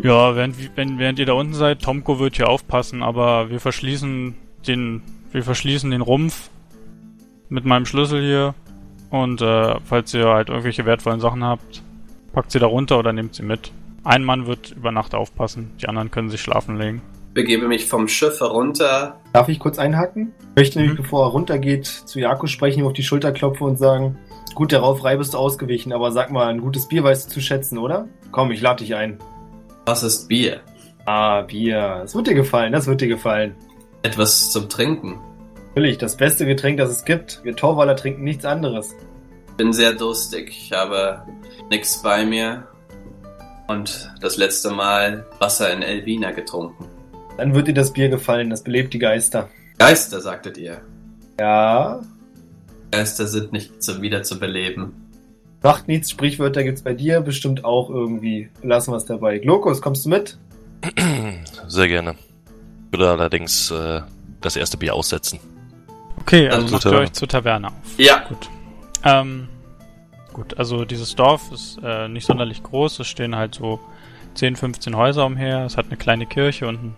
Ja, 0.03 0.35
während, 0.35 0.57
wenn, 0.75 0.99
während 0.99 1.17
ihr 1.17 1.25
da 1.25 1.31
unten 1.31 1.53
seid, 1.53 1.81
Tomko 1.81 2.19
wird 2.19 2.35
hier 2.35 2.49
aufpassen, 2.49 3.01
aber 3.01 3.49
wir 3.49 3.61
verschließen 3.61 4.35
den, 4.67 5.01
wir 5.31 5.43
verschließen 5.43 5.89
den 5.91 6.01
Rumpf 6.01 6.49
mit 7.47 7.63
meinem 7.63 7.85
Schlüssel 7.85 8.21
hier. 8.21 8.53
Und 9.09 9.41
äh, 9.41 9.75
falls 9.85 10.13
ihr 10.13 10.27
halt 10.27 10.49
irgendwelche 10.49 10.85
wertvollen 10.85 11.21
Sachen 11.21 11.41
habt, 11.41 11.81
packt 12.33 12.51
sie 12.51 12.59
da 12.59 12.65
runter 12.65 12.99
oder 12.99 13.13
nehmt 13.13 13.33
sie 13.35 13.43
mit. 13.43 13.71
Ein 14.03 14.25
Mann 14.25 14.47
wird 14.47 14.71
über 14.71 14.91
Nacht 14.91 15.15
aufpassen, 15.15 15.71
die 15.81 15.87
anderen 15.87 16.11
können 16.11 16.29
sich 16.29 16.41
schlafen 16.41 16.77
legen. 16.77 17.01
Begebe 17.33 17.69
mich 17.69 17.85
vom 17.85 18.09
Schiff 18.09 18.41
herunter. 18.41 19.21
darf 19.31 19.47
ich 19.47 19.59
kurz 19.59 19.79
einhaken? 19.79 20.33
Ich 20.49 20.55
möchte 20.57 20.79
nämlich, 20.79 20.97
Mhm. 20.99 21.03
bevor 21.03 21.25
er 21.27 21.29
runtergeht, 21.31 21.85
zu 21.85 22.19
Jako 22.19 22.47
sprechen, 22.47 22.79
ihm 22.81 22.87
auf 22.87 22.93
die 22.93 23.03
Schulter 23.03 23.31
klopfen 23.31 23.67
und 23.67 23.77
sagen, 23.77 24.17
gut, 24.55 24.71
der 24.71 24.79
Rauferei 24.79 25.17
bist 25.17 25.33
du 25.33 25.37
ausgewichen, 25.37 25.93
aber 25.93 26.11
sag 26.11 26.31
mal, 26.31 26.47
ein 26.47 26.61
gutes 26.61 26.87
Bier 26.87 27.03
weißt 27.03 27.27
du 27.27 27.33
zu 27.33 27.41
schätzen, 27.41 27.77
oder? 27.77 28.07
Komm, 28.31 28.51
ich 28.51 28.61
lade 28.61 28.83
dich 28.83 28.95
ein. 28.95 29.19
Was 29.85 30.01
ist 30.01 30.27
Bier? 30.27 30.61
Ah, 31.05 31.41
Bier. 31.41 31.99
Das 32.01 32.15
wird 32.15 32.27
dir 32.27 32.33
gefallen, 32.33 32.71
das 32.71 32.87
wird 32.87 33.01
dir 33.01 33.07
gefallen. 33.07 33.55
Etwas 34.01 34.51
zum 34.51 34.69
Trinken. 34.69 35.19
Natürlich, 35.69 35.97
das 35.97 36.17
beste 36.17 36.45
Getränk, 36.45 36.77
das 36.77 36.89
es 36.89 37.05
gibt. 37.05 37.41
Wir 37.43 37.55
Torwaller 37.55 37.95
trinken 37.95 38.23
nichts 38.23 38.45
anderes. 38.45 38.95
Bin 39.57 39.73
sehr 39.73 39.93
durstig. 39.93 40.49
Ich 40.49 40.71
habe 40.71 41.21
nichts 41.69 42.01
bei 42.01 42.25
mir. 42.25 42.67
Und 43.67 44.11
das 44.21 44.37
letzte 44.37 44.69
Mal 44.69 45.25
Wasser 45.39 45.71
in 45.73 45.81
Elvina 45.81 46.31
getrunken. 46.31 46.85
Dann 47.37 47.53
wird 47.53 47.67
dir 47.67 47.73
das 47.73 47.91
Bier 47.91 48.09
gefallen, 48.09 48.49
das 48.49 48.63
belebt 48.63 48.93
die 48.93 48.99
Geister. 48.99 49.49
Geister, 49.77 50.21
sagtet 50.21 50.57
ihr. 50.57 50.81
Ja, 51.39 52.01
Geister 52.91 53.27
sind 53.27 53.51
nicht 53.51 53.83
so 53.83 54.01
wieder 54.01 54.23
zu 54.23 54.39
beleben. 54.39 54.93
macht 55.63 55.87
nichts, 55.87 56.11
Sprichwörter 56.11 56.63
gibt's 56.63 56.81
bei 56.81 56.93
dir 56.93 57.21
bestimmt 57.21 57.65
auch 57.65 57.89
irgendwie. 57.89 58.49
Lassen 58.61 58.91
wir 58.91 58.97
es 58.97 59.05
dabei. 59.05 59.39
Glokus, 59.39 59.81
kommst 59.81 60.05
du 60.05 60.09
mit? 60.09 60.37
Sehr 61.67 61.87
gerne. 61.87 62.15
Ich 62.85 62.91
würde 62.99 63.09
allerdings 63.11 63.71
äh, 63.71 64.01
das 64.41 64.55
erste 64.55 64.77
Bier 64.77 64.93
aussetzen. 64.93 65.39
Okay, 66.21 66.47
also 66.49 66.65
zur 66.67 66.71
macht 66.71 66.85
ihr 66.85 66.89
Taverne. 66.89 67.03
euch 67.05 67.13
zur 67.13 67.27
Taverne 67.27 67.67
auf. 67.67 67.73
Ja. 67.97 68.23
Gut. 68.29 68.49
Ähm, 69.03 69.47
gut, 70.33 70.57
also 70.57 70.85
dieses 70.85 71.15
Dorf 71.15 71.51
ist 71.51 71.79
äh, 71.83 72.07
nicht 72.07 72.25
sonderlich 72.25 72.63
groß. 72.63 72.99
Es 72.99 73.07
stehen 73.07 73.35
halt 73.35 73.55
so 73.55 73.79
10, 74.35 74.55
15 74.55 74.95
Häuser 74.95 75.25
umher. 75.25 75.65
Es 75.65 75.77
hat 75.77 75.87
eine 75.87 75.97
kleine 75.97 76.25
Kirche 76.25 76.67
und 76.67 76.79
eine 76.79 76.91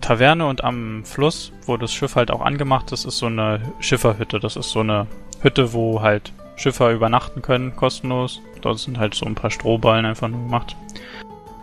Taverne 0.00 0.46
und 0.46 0.64
am 0.64 1.04
Fluss, 1.04 1.52
wo 1.66 1.76
das 1.76 1.92
Schiff 1.92 2.14
halt 2.16 2.30
auch 2.30 2.42
angemacht 2.42 2.92
ist, 2.92 3.04
ist 3.06 3.18
so 3.18 3.26
eine 3.26 3.60
Schifferhütte. 3.80 4.38
Das 4.38 4.56
ist 4.56 4.70
so 4.70 4.80
eine 4.80 5.06
Hütte, 5.42 5.72
wo 5.72 6.00
halt 6.02 6.32
Schiffer 6.56 6.92
übernachten 6.92 7.42
können, 7.42 7.76
kostenlos. 7.76 8.40
Dort 8.60 8.78
sind 8.78 8.98
halt 8.98 9.14
so 9.14 9.26
ein 9.26 9.34
paar 9.34 9.50
Strohballen 9.50 10.06
einfach 10.06 10.28
nur 10.28 10.40
gemacht. 10.40 10.76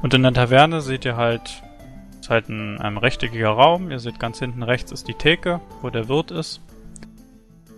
Und 0.01 0.13
in 0.13 0.23
der 0.23 0.33
Taverne 0.33 0.81
seht 0.81 1.05
ihr 1.05 1.15
halt, 1.15 1.61
ist 2.19 2.29
halt 2.29 2.49
ein, 2.49 2.79
ein 2.79 2.97
rechteckiger 2.97 3.49
Raum. 3.49 3.91
Ihr 3.91 3.99
seht 3.99 4.19
ganz 4.19 4.39
hinten 4.39 4.63
rechts 4.63 4.91
ist 4.91 5.07
die 5.07 5.13
Theke, 5.13 5.61
wo 5.81 5.89
der 5.89 6.07
Wirt 6.09 6.31
ist. 6.31 6.61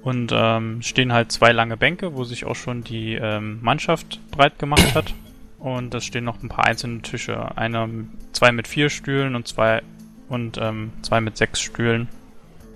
Und 0.01 0.31
ähm, 0.33 0.81
stehen 0.81 1.13
halt 1.13 1.31
zwei 1.31 1.53
lange 1.53 1.77
Bänke, 1.77 2.15
wo 2.15 2.25
sich 2.25 2.45
auch 2.45 2.55
schon 2.55 2.83
die 2.83 3.13
ähm, 3.13 3.59
Mannschaft 3.61 4.19
breit 4.31 4.59
gemacht 4.59 4.95
hat. 4.95 5.13
Und 5.59 5.93
es 5.93 6.03
stehen 6.03 6.25
noch 6.25 6.43
ein 6.43 6.49
paar 6.49 6.65
einzelne 6.65 7.01
Tische. 7.01 7.57
Einer, 7.57 7.87
zwei 8.33 8.51
mit 8.51 8.67
vier 8.67 8.89
Stühlen 8.89 9.35
und 9.35 9.47
zwei 9.47 9.81
und 10.27 10.57
ähm, 10.57 10.91
zwei 11.03 11.21
mit 11.21 11.37
sechs 11.37 11.61
Stühlen. 11.61 12.09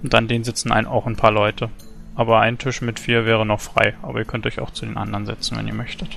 Und 0.03 0.15
an 0.15 0.29
denen 0.29 0.45
sitzen 0.45 0.71
ein, 0.71 0.85
auch 0.85 1.05
ein 1.05 1.17
paar 1.17 1.31
Leute. 1.31 1.69
Aber 2.17 2.39
ein 2.39 2.57
Tisch 2.57 2.81
mit 2.81 2.99
vier 2.99 3.25
wäre 3.25 3.45
noch 3.45 3.61
frei. 3.61 3.95
Aber 4.01 4.17
ihr 4.17 4.25
könnt 4.25 4.47
euch 4.47 4.59
auch 4.59 4.71
zu 4.71 4.85
den 4.85 4.97
anderen 4.97 5.27
setzen, 5.27 5.55
wenn 5.55 5.67
ihr 5.67 5.73
möchtet. 5.75 6.09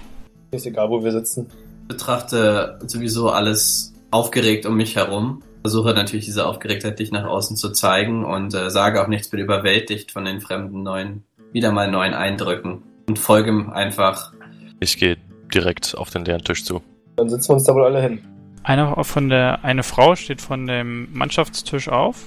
Ist 0.50 0.66
egal, 0.66 0.88
wo 0.88 1.04
wir 1.04 1.12
sitzen. 1.12 1.46
betrachte 1.86 2.78
sowieso 2.86 3.28
alles 3.30 3.92
aufgeregt 4.10 4.64
um 4.64 4.76
mich 4.76 4.96
herum. 4.96 5.42
Versuche 5.62 5.92
natürlich 5.92 6.24
diese 6.24 6.46
Aufgeregtheit 6.46 6.98
dich 6.98 7.12
nach 7.12 7.24
außen 7.24 7.54
zu 7.56 7.70
zeigen 7.70 8.24
und 8.24 8.54
äh, 8.54 8.70
sage 8.70 9.02
auch 9.02 9.08
nichts, 9.08 9.28
bin 9.28 9.40
überwältigt 9.40 10.10
von 10.10 10.24
den 10.24 10.40
fremden 10.40 10.82
neuen, 10.82 11.24
wieder 11.52 11.70
mal 11.70 11.90
neuen 11.90 12.14
Eindrücken 12.14 12.82
und 13.06 13.18
folge 13.18 13.70
einfach. 13.70 14.32
Ich 14.80 14.96
gehe 14.96 15.18
direkt 15.52 15.94
auf 15.98 16.08
den 16.08 16.24
leeren 16.24 16.42
Tisch 16.42 16.64
zu. 16.64 16.80
Dann 17.16 17.28
sitzen 17.28 17.50
wir 17.50 17.54
uns 17.56 17.64
da 17.64 17.74
wohl 17.74 17.84
alle 17.84 18.00
hin. 18.00 18.20
Eine 18.62 19.04
von 19.04 19.28
der 19.28 19.64
eine 19.64 19.82
Frau 19.82 20.16
steht 20.16 20.40
von 20.40 20.66
dem 20.66 21.12
Mannschaftstisch 21.12 21.90
auf 21.90 22.26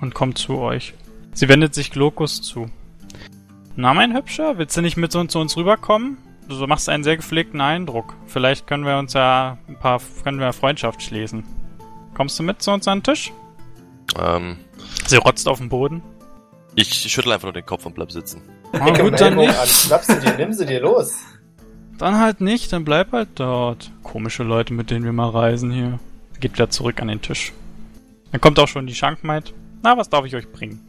und 0.00 0.14
kommt 0.14 0.38
zu 0.38 0.58
euch. 0.58 0.94
Sie 1.34 1.50
wendet 1.50 1.74
sich 1.74 1.90
Glokus 1.90 2.40
zu. 2.40 2.70
Na, 3.78 3.92
mein 3.92 4.16
Hübscher, 4.16 4.56
willst 4.56 4.74
du 4.76 4.80
nicht 4.80 4.96
mit 4.96 5.14
uns 5.14 5.32
zu 5.32 5.38
uns 5.38 5.54
rüberkommen? 5.54 6.16
Du 6.48 6.54
machst 6.66 6.88
einen 6.88 7.04
sehr 7.04 7.16
gepflegten 7.16 7.60
Eindruck. 7.60 8.14
Vielleicht 8.26 8.66
können 8.66 8.86
wir 8.86 8.96
uns 8.96 9.12
ja 9.12 9.58
ein 9.68 9.78
paar 9.78 10.00
können 10.24 10.40
wir 10.40 10.54
Freundschaft 10.54 11.02
schließen. 11.02 11.44
Kommst 12.14 12.38
du 12.38 12.42
mit 12.42 12.62
zu 12.62 12.70
uns 12.70 12.88
an 12.88 13.00
den 13.00 13.04
Tisch? 13.04 13.32
Ähm, 14.18 14.56
Sie 15.06 15.16
rotzt 15.16 15.46
auf 15.46 15.58
den 15.58 15.68
Boden. 15.68 16.02
ich 16.74 16.88
schüttel 16.88 17.32
einfach 17.32 17.44
nur 17.46 17.52
den 17.52 17.66
Kopf 17.66 17.84
und 17.84 17.94
bleib 17.94 18.10
sitzen. 18.12 18.40
Ah, 18.72 18.90
gut, 18.90 19.20
dann 19.20 19.36
nicht. 19.36 19.58
An. 19.58 19.66
Schnapp 19.66 20.04
sie 20.04 20.20
dir, 20.20 20.34
nimm 20.38 20.52
sie 20.54 20.64
dir 20.64 20.80
los. 20.80 21.18
Dann 21.98 22.18
halt 22.18 22.40
nicht, 22.40 22.72
dann 22.72 22.84
bleib 22.84 23.12
halt 23.12 23.28
dort. 23.34 23.90
Komische 24.02 24.42
Leute, 24.42 24.72
mit 24.72 24.90
denen 24.90 25.04
wir 25.04 25.12
mal 25.12 25.28
reisen 25.28 25.70
hier. 25.70 25.98
Geht 26.40 26.54
wieder 26.54 26.70
zurück 26.70 27.00
an 27.02 27.08
den 27.08 27.20
Tisch. 27.20 27.52
Dann 28.32 28.40
kommt 28.40 28.58
auch 28.58 28.68
schon 28.68 28.86
die 28.86 28.94
Schankmaid. 28.94 29.52
Na, 29.82 29.98
was 29.98 30.08
darf 30.08 30.24
ich 30.24 30.34
euch 30.34 30.50
bringen? 30.50 30.80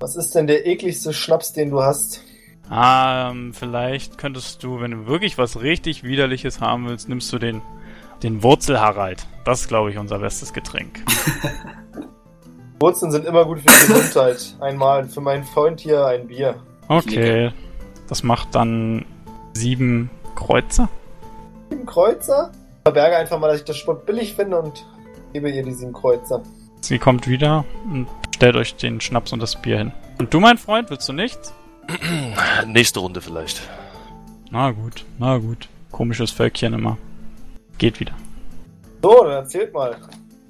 Was 0.00 0.16
ist 0.16 0.34
denn 0.34 0.46
der 0.46 0.66
ekligste 0.66 1.12
Schnaps, 1.12 1.52
den 1.52 1.68
du 1.68 1.82
hast? 1.82 2.24
Ähm, 2.72 3.52
vielleicht 3.52 4.16
könntest 4.16 4.62
du, 4.62 4.80
wenn 4.80 4.92
du 4.92 5.06
wirklich 5.06 5.36
was 5.36 5.60
richtig 5.60 6.04
Widerliches 6.04 6.62
haben 6.62 6.88
willst, 6.88 7.10
nimmst 7.10 7.30
du 7.34 7.38
den, 7.38 7.60
den 8.22 8.42
Wurzelharald. 8.42 9.26
Das 9.44 9.60
ist, 9.60 9.68
glaube 9.68 9.90
ich, 9.90 9.98
unser 9.98 10.20
bestes 10.20 10.54
Getränk. 10.54 11.00
Wurzeln 12.80 13.12
sind 13.12 13.26
immer 13.26 13.44
gut 13.44 13.58
für 13.58 13.66
die 13.66 13.92
Gesundheit. 13.92 14.56
Einmal 14.60 15.06
für 15.06 15.20
meinen 15.20 15.44
Freund 15.44 15.80
hier 15.80 16.06
ein 16.06 16.28
Bier. 16.28 16.54
Okay. 16.88 17.52
Das 18.08 18.22
macht 18.22 18.54
dann 18.54 19.04
sieben 19.52 20.08
Kreuzer. 20.34 20.88
Sieben 21.68 21.84
Kreuzer? 21.84 22.52
Verberge 22.84 23.18
einfach 23.18 23.38
mal, 23.38 23.48
dass 23.48 23.58
ich 23.58 23.66
das 23.66 23.76
Sport 23.76 24.06
billig 24.06 24.34
finde 24.34 24.62
und 24.62 24.86
gebe 25.34 25.50
ihr 25.50 25.62
die 25.62 25.74
sieben 25.74 25.92
Kreuzer. 25.92 26.42
Sie 26.80 26.98
kommt 26.98 27.28
wieder 27.28 27.66
und 27.84 28.06
stellt 28.40 28.56
euch 28.56 28.74
den 28.74 29.02
Schnaps 29.02 29.34
und 29.34 29.42
das 29.42 29.60
Bier 29.60 29.76
hin. 29.76 29.92
Und 30.18 30.32
du, 30.32 30.40
mein 30.40 30.56
Freund, 30.56 30.88
willst 30.88 31.06
du 31.06 31.12
nichts? 31.12 31.52
Nächste 32.66 33.00
Runde 33.00 33.20
vielleicht. 33.20 33.60
Na 34.50 34.70
gut, 34.70 35.04
na 35.18 35.36
gut. 35.36 35.68
Komisches 35.90 36.30
Völkchen 36.30 36.72
immer. 36.72 36.96
Geht 37.76 38.00
wieder. 38.00 38.14
So, 39.02 39.24
dann 39.24 39.32
erzählt 39.32 39.74
mal. 39.74 39.94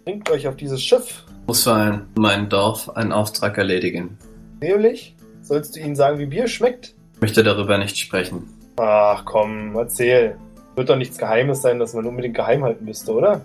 Bringt 0.04 0.30
euch 0.30 0.46
auf 0.46 0.54
dieses 0.54 0.80
Schiff. 0.80 1.24
Muss 1.48 1.64
für 1.64 1.74
ein, 1.74 2.06
mein 2.14 2.48
Dorf 2.48 2.88
einen 2.90 3.10
Auftrag 3.10 3.58
erledigen. 3.58 4.16
Nämlich, 4.60 5.16
sollst 5.42 5.74
du 5.74 5.80
ihnen 5.80 5.96
sagen, 5.96 6.20
wie 6.20 6.26
Bier 6.26 6.46
schmeckt? 6.46 6.94
Ich 7.14 7.20
möchte 7.20 7.42
darüber 7.42 7.76
nicht 7.76 7.98
sprechen. 7.98 8.46
Ach 8.76 9.24
komm, 9.24 9.74
erzähl. 9.74 10.36
Wird 10.76 10.90
doch 10.90 10.96
nichts 10.96 11.18
Geheimes 11.18 11.60
sein, 11.60 11.80
dass 11.80 11.94
man 11.94 12.06
unbedingt 12.06 12.36
geheim 12.36 12.62
halten 12.62 12.84
müsste, 12.84 13.12
oder? 13.12 13.44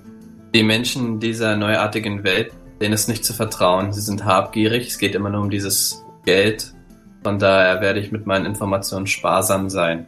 Die 0.53 0.61
Menschen 0.61 1.19
dieser 1.19 1.57
neuartigen 1.57 2.23
Welt, 2.23 2.51
denen 2.85 2.93
ist 2.93 3.09
nicht 3.09 3.25
zu 3.25 3.33
vertrauen. 3.33 3.91
Sie 3.91 4.01
sind 4.01 4.25
habgierig, 4.25 4.89
es 4.89 4.99
geht 4.99 5.15
immer 5.15 5.31
nur 5.31 5.41
um 5.41 5.49
dieses 5.49 6.05
Geld. 6.23 6.71
Von 7.23 7.39
daher 7.39 7.81
werde 7.81 7.99
ich 7.99 8.11
mit 8.11 8.27
meinen 8.27 8.45
Informationen 8.45 9.07
sparsam 9.07 9.71
sein. 9.71 10.05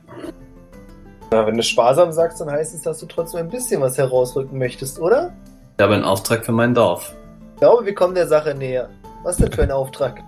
Na, 1.32 1.48
wenn 1.48 1.58
du 1.58 1.64
sparsam 1.64 2.12
sagst, 2.12 2.40
dann 2.40 2.52
heißt 2.52 2.76
es, 2.76 2.84
dass 2.84 3.00
du 3.00 3.08
trotzdem 3.08 3.40
ein 3.40 3.50
bisschen 3.50 3.82
was 3.82 3.98
herausrücken 3.98 4.60
möchtest, 4.60 5.00
oder? 5.00 5.34
Ich 5.76 5.84
habe 5.84 5.96
einen 5.96 6.04
Auftrag 6.04 6.46
für 6.46 6.52
mein 6.52 6.76
Dorf. 6.76 7.16
Ich 7.56 7.62
glaube, 7.62 7.84
wir 7.84 7.96
kommen 7.96 8.14
der 8.14 8.28
Sache 8.28 8.54
näher. 8.54 8.90
Was 9.24 9.38
denn 9.38 9.52
für 9.52 9.64
ein 9.64 9.72
Auftrag? 9.72 10.22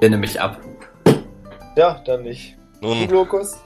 Lehne 0.00 0.16
mich 0.16 0.40
ab. 0.40 0.60
Ja, 1.76 2.00
dann 2.06 2.22
nicht. 2.22 2.56
Du, 2.80 2.94
Nun, 2.94 3.08
Glokus? 3.08 3.58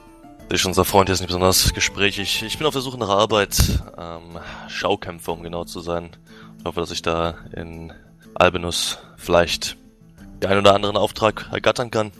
ist 0.49 0.65
unser 0.65 0.83
Freund 0.83 1.09
jetzt 1.09 1.19
nicht 1.19 1.27
besonders 1.27 1.75
gesprächig. 1.75 2.41
Ich 2.41 2.57
bin 2.57 2.65
auf 2.65 2.73
der 2.73 2.81
Suche 2.81 2.97
nach 2.97 3.09
Arbeit. 3.09 3.83
Ähm, 3.95 4.39
Schaukämpfer, 4.67 5.33
um 5.33 5.43
genau 5.43 5.63
zu 5.65 5.79
sein. 5.79 6.09
Ich 6.57 6.65
hoffe, 6.65 6.79
dass 6.79 6.89
ich 6.89 7.03
da 7.03 7.35
in 7.55 7.93
Albinus 8.35 8.99
vielleicht 9.17 9.77
den 10.41 10.49
einen 10.49 10.59
oder 10.59 10.75
anderen 10.75 10.97
Auftrag 10.97 11.49
ergattern 11.51 11.89
kann. 11.89 12.11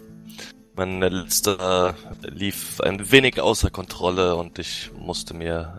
Mein 0.75 0.99
letzter 1.01 1.95
lief 2.21 2.81
ein 2.81 3.11
wenig 3.11 3.39
außer 3.39 3.69
Kontrolle 3.69 4.35
und 4.35 4.59
ich 4.59 4.91
musste 4.97 5.33
mir 5.33 5.77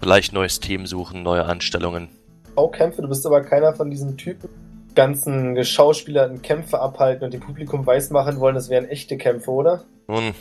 vielleicht 0.00 0.32
neues 0.32 0.60
Team 0.60 0.86
suchen, 0.86 1.22
neue 1.22 1.44
Anstellungen. 1.44 2.08
Schaukämpfe, 2.54 3.02
du 3.02 3.08
bist 3.08 3.26
aber 3.26 3.42
keiner 3.42 3.74
von 3.74 3.90
diesen 3.90 4.16
Typen, 4.16 4.48
ganzen 4.94 5.54
geschauspielerten 5.54 6.42
Kämpfe 6.42 6.80
abhalten 6.80 7.24
und 7.24 7.34
dem 7.34 7.40
Publikum 7.40 7.86
weismachen 7.86 8.40
wollen, 8.40 8.54
das 8.54 8.68
wären 8.68 8.86
echte 8.86 9.16
Kämpfe, 9.16 9.50
oder? 9.50 9.84
Nun, 10.08 10.34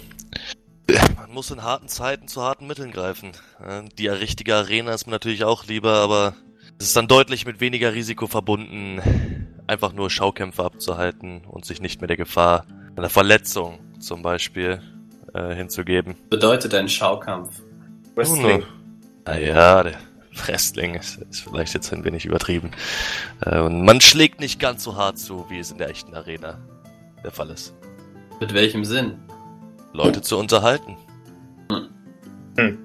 man 1.17 1.31
muss 1.31 1.51
in 1.51 1.63
harten 1.63 1.88
Zeiten 1.88 2.27
zu 2.27 2.41
harten 2.41 2.67
Mitteln 2.67 2.91
greifen. 2.91 3.31
Die 3.97 4.08
richtige 4.08 4.55
Arena 4.55 4.93
ist 4.93 5.08
mir 5.08 5.13
natürlich 5.13 5.43
auch 5.43 5.65
lieber, 5.65 5.93
aber 5.95 6.36
es 6.79 6.88
ist 6.88 6.95
dann 6.95 7.07
deutlich 7.07 7.45
mit 7.45 7.61
weniger 7.61 7.93
Risiko 7.93 8.27
verbunden, 8.27 9.01
einfach 9.67 9.93
nur 9.93 10.09
Schaukämpfe 10.09 10.63
abzuhalten 10.63 11.41
und 11.45 11.65
sich 11.65 11.81
nicht 11.81 12.01
mit 12.01 12.09
der 12.09 12.17
Gefahr 12.17 12.65
einer 12.95 13.09
Verletzung 13.09 13.79
zum 13.99 14.21
Beispiel 14.21 14.81
äh, 15.33 15.55
hinzugeben. 15.55 16.15
Bedeutet 16.29 16.73
ein 16.73 16.89
Schaukampf. 16.89 17.61
Wrestling. 18.15 18.63
Naja, 19.25 19.83
der 19.83 19.97
Wrestling 20.33 20.95
ist, 20.95 21.17
ist 21.29 21.41
vielleicht 21.41 21.73
jetzt 21.73 21.91
ein 21.93 22.03
wenig 22.03 22.25
übertrieben. 22.25 22.71
Äh, 23.41 23.59
und 23.59 23.83
man 23.83 24.01
schlägt 24.01 24.39
nicht 24.39 24.59
ganz 24.59 24.83
so 24.83 24.95
hart 24.95 25.17
zu, 25.17 25.45
wie 25.49 25.59
es 25.59 25.71
in 25.71 25.77
der 25.77 25.89
echten 25.89 26.13
Arena 26.13 26.59
der 27.23 27.31
Fall 27.31 27.49
ist. 27.49 27.73
Mit 28.39 28.53
welchem 28.53 28.85
Sinn? 28.85 29.17
Leute 29.93 30.21
zu 30.21 30.38
unterhalten. 30.38 30.97
Hm. 32.57 32.77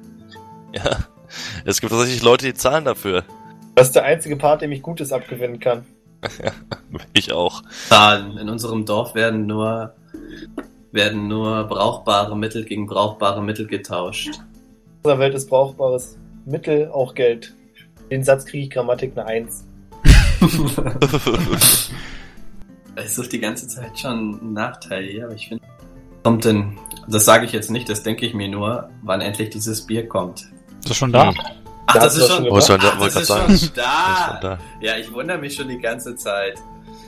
Ja, 0.73 0.99
es 1.65 1.81
gibt 1.81 1.93
tatsächlich 1.93 2.23
Leute, 2.23 2.47
die 2.47 2.55
zahlen 2.55 2.85
dafür. 2.85 3.25
Das 3.75 3.89
ist 3.89 3.97
der 3.97 4.05
einzige 4.05 4.37
Part, 4.37 4.63
dem 4.63 4.73
ich 4.73 4.83
Gutes 4.83 5.13
abgewinnen 5.13 5.61
kann. 5.61 5.85
Ich 7.13 7.33
auch. 7.33 7.63
Zahlen. 7.89 8.37
In 8.37 8.49
unserem 8.49 8.85
Dorf 8.85 9.15
werden 9.15 9.47
nur, 9.47 9.95
werden 10.91 11.29
nur 11.29 11.65
brauchbare 11.65 12.37
Mittel 12.37 12.65
gegen 12.65 12.87
brauchbare 12.87 13.43
Mittel 13.43 13.69
getauscht. 13.69 14.27
In 14.27 14.43
unserer 15.05 15.19
Welt 15.21 15.35
ist 15.35 15.49
brauchbares 15.49 16.19
Mittel 16.45 16.91
auch 16.91 17.15
Geld. 17.15 17.55
Den 18.11 18.25
Satz 18.25 18.45
kriege 18.45 18.65
ich 18.65 18.71
Grammatik 18.71 19.13
eine 19.17 19.27
Eins. 19.27 19.65
Ich 23.05 23.15
suche 23.15 23.29
die 23.29 23.41
ganze 23.41 23.69
Zeit 23.69 23.99
schon 23.99 24.41
einen 24.41 24.53
Nachteil 24.53 25.05
hier, 25.05 25.25
aber 25.27 25.35
ich 25.35 25.49
finde. 25.49 25.65
Kommt 26.23 26.45
denn, 26.45 26.79
das 27.09 27.25
sage 27.25 27.47
ich 27.47 27.53
jetzt 27.53 27.71
nicht, 27.71 27.89
das 27.89 28.03
denke 28.03 28.27
ich 28.27 28.35
mir 28.35 28.49
nur, 28.49 28.91
wann 29.03 29.21
endlich 29.21 29.51
dieses 29.51 29.87
Bier 29.87 30.07
kommt. 30.07 30.41
Ist 30.81 30.91
das 30.91 30.97
schon 30.97 31.13
da? 31.13 31.31
Hm. 31.31 31.60
Ach, 31.91 31.95
Da 31.95 32.01
das 32.01 32.17
ist 32.17 32.29
du 32.29 32.33
schon. 32.35 32.45
Ach, 32.53 32.67
da? 32.79 32.99
Wollte 33.01 33.15
das 33.15 33.23
ist 33.23 33.29
schon 33.29 33.73
da. 33.75 34.27
schon 34.33 34.41
da. 34.41 34.59
Ja, 34.81 34.97
ich 34.97 35.13
wundere 35.13 35.39
mich 35.39 35.55
schon 35.55 35.69
die 35.69 35.79
ganze 35.79 36.15
Zeit. 36.17 36.55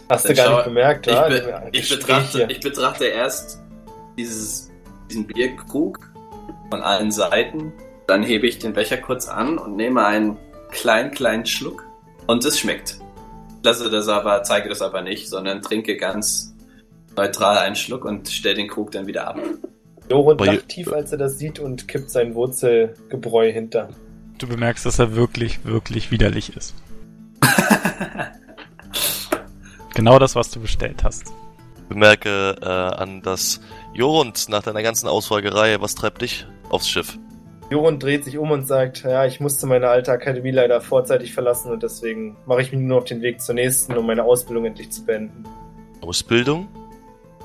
Hast 0.08 0.24
du 0.24 0.28
Dann 0.28 0.36
gar 0.36 0.46
schau- 0.46 0.56
nicht 0.56 0.64
bemerkt, 0.64 1.06
Ich, 1.06 1.12
ja? 1.12 1.28
be 1.28 1.62
ich, 1.72 1.88
betrachte, 1.88 2.46
ich 2.50 2.60
betrachte 2.60 3.04
erst 3.06 3.60
dieses, 4.18 4.70
diesen 5.08 5.26
Bierkrug 5.26 6.10
von 6.70 6.82
allen 6.82 7.10
Seiten. 7.10 7.72
Dann 8.06 8.22
hebe 8.22 8.46
ich 8.46 8.58
den 8.58 8.72
Becher 8.72 8.96
kurz 8.98 9.28
an 9.28 9.58
und 9.58 9.76
nehme 9.76 10.04
einen 10.04 10.36
kleinen, 10.70 11.12
kleinen 11.12 11.46
Schluck. 11.46 11.84
Und 12.26 12.44
es 12.44 12.58
schmeckt. 12.58 12.98
Lasse 13.64 13.88
das 13.90 14.08
aber, 14.08 14.42
zeige 14.42 14.68
das 14.68 14.82
aber 14.82 15.02
nicht, 15.02 15.28
sondern 15.28 15.62
trinke 15.62 15.96
ganz 15.96 16.52
neutral 17.16 17.58
einen 17.58 17.76
Schluck 17.76 18.04
und 18.04 18.28
stelle 18.28 18.56
den 18.56 18.68
Krug 18.68 18.90
dann 18.90 19.06
wieder 19.06 19.28
ab. 19.28 19.38
Joron 20.10 20.34
Aber 20.34 20.46
lacht 20.46 20.68
tief, 20.68 20.92
als 20.92 21.12
er 21.12 21.18
das 21.18 21.38
sieht 21.38 21.58
und 21.60 21.86
kippt 21.88 22.10
sein 22.10 22.34
Wurzelgebräu 22.34 23.52
hinter. 23.52 23.88
Du 24.42 24.48
bemerkst, 24.48 24.84
dass 24.84 24.98
er 24.98 25.14
wirklich, 25.14 25.64
wirklich 25.64 26.10
widerlich 26.10 26.56
ist. 26.56 26.74
Genau 29.94 30.18
das, 30.18 30.34
was 30.34 30.50
du 30.50 30.58
bestellt 30.58 31.04
hast. 31.04 31.34
Bemerke 31.90 32.56
äh, 32.62 32.66
an 32.66 33.20
das 33.20 33.60
Jorund 33.92 34.48
nach 34.48 34.62
deiner 34.62 34.82
ganzen 34.82 35.06
Ausfragerei, 35.06 35.82
was 35.82 35.94
treibt 35.94 36.22
dich 36.22 36.46
aufs 36.70 36.88
Schiff? 36.88 37.18
Joron 37.70 37.98
dreht 37.98 38.24
sich 38.24 38.38
um 38.38 38.50
und 38.50 38.66
sagt, 38.66 39.04
ja, 39.04 39.26
ich 39.26 39.38
musste 39.38 39.66
meine 39.66 39.88
alte 39.88 40.10
Akademie 40.10 40.50
leider 40.50 40.80
vorzeitig 40.80 41.34
verlassen 41.34 41.70
und 41.70 41.82
deswegen 41.82 42.38
mache 42.46 42.62
ich 42.62 42.72
mich 42.72 42.80
nur 42.80 42.98
auf 42.98 43.04
den 43.04 43.20
Weg 43.20 43.42
zur 43.42 43.54
nächsten, 43.54 43.94
um 43.96 44.06
meine 44.06 44.24
Ausbildung 44.24 44.64
endlich 44.64 44.90
zu 44.90 45.04
beenden. 45.04 45.44
Ausbildung? 46.00 46.68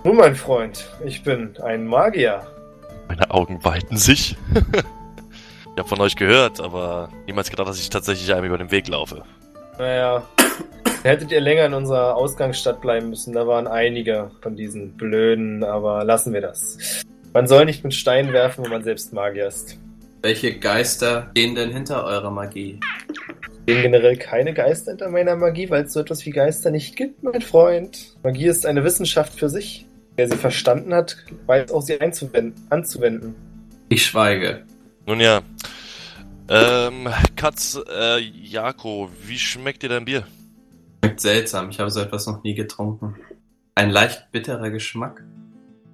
Nun, 0.05 0.15
mein 0.15 0.35
Freund, 0.35 0.87
ich 1.05 1.21
bin 1.21 1.57
ein 1.57 1.85
Magier. 1.85 2.47
Meine 3.09 3.29
Augen 3.29 3.61
weiten 3.65 3.97
sich. 3.97 4.37
ich 5.77 5.79
habe 5.79 5.89
von 5.89 6.01
euch 6.01 6.15
gehört, 6.15 6.59
aber 6.59 7.09
niemals 7.27 7.51
gedacht, 7.51 7.67
dass 7.67 7.79
ich 7.79 7.91
tatsächlich 7.91 8.33
einem 8.33 8.45
über 8.45 8.57
den 8.57 8.71
Weg 8.71 8.87
laufe. 8.87 9.21
Naja, 9.77 10.27
hättet 11.03 11.31
ihr 11.31 11.39
länger 11.39 11.67
in 11.67 11.75
unserer 11.75 12.15
Ausgangsstadt 12.15 12.81
bleiben 12.81 13.11
müssen. 13.11 13.31
Da 13.31 13.45
waren 13.45 13.67
einige 13.67 14.31
von 14.41 14.55
diesen 14.55 14.97
Blöden, 14.97 15.63
aber 15.63 16.03
lassen 16.03 16.33
wir 16.33 16.41
das. 16.41 17.03
Man 17.31 17.47
soll 17.47 17.65
nicht 17.65 17.83
mit 17.83 17.93
Steinen 17.93 18.33
werfen, 18.33 18.63
wenn 18.63 18.71
man 18.71 18.83
selbst 18.83 19.13
Magier 19.13 19.45
ist. 19.45 19.77
Welche 20.23 20.57
Geister 20.57 21.29
gehen 21.35 21.53
denn 21.53 21.69
hinter 21.69 22.05
eurer 22.05 22.31
Magie? 22.31 22.79
Gehen 23.67 23.83
generell 23.83 24.17
keine 24.17 24.55
Geister 24.55 24.93
hinter 24.93 25.09
meiner 25.09 25.35
Magie, 25.35 25.69
weil 25.69 25.83
es 25.83 25.93
so 25.93 25.99
etwas 25.99 26.25
wie 26.25 26.31
Geister 26.31 26.71
nicht 26.71 26.95
gibt, 26.95 27.21
mein 27.21 27.41
Freund. 27.41 28.15
Magie 28.23 28.47
ist 28.47 28.65
eine 28.65 28.83
Wissenschaft 28.83 29.37
für 29.37 29.49
sich. 29.49 29.85
Wer 30.15 30.27
sie 30.27 30.37
verstanden 30.37 30.91
hat, 30.95 31.17
weiß 31.45 31.71
auch 31.71 31.83
sie 31.83 32.01
anzuwenden. 32.01 33.35
Ich 33.89 34.07
schweige. 34.07 34.63
Nun 35.07 35.19
ja. 35.21 35.41
Ähm, 36.49 37.07
Katz, 37.35 37.79
äh, 37.89 38.19
Jako, 38.19 39.09
wie 39.25 39.37
schmeckt 39.39 39.81
dir 39.83 39.89
dein 39.89 40.05
Bier? 40.05 40.23
Schmeckt 41.03 41.21
seltsam. 41.21 41.69
Ich 41.69 41.79
habe 41.79 41.89
so 41.89 41.99
etwas 42.01 42.27
noch 42.27 42.43
nie 42.43 42.55
getrunken. 42.55 43.15
Ein 43.75 43.89
leicht 43.89 44.31
bitterer 44.31 44.69
Geschmack. 44.69 45.23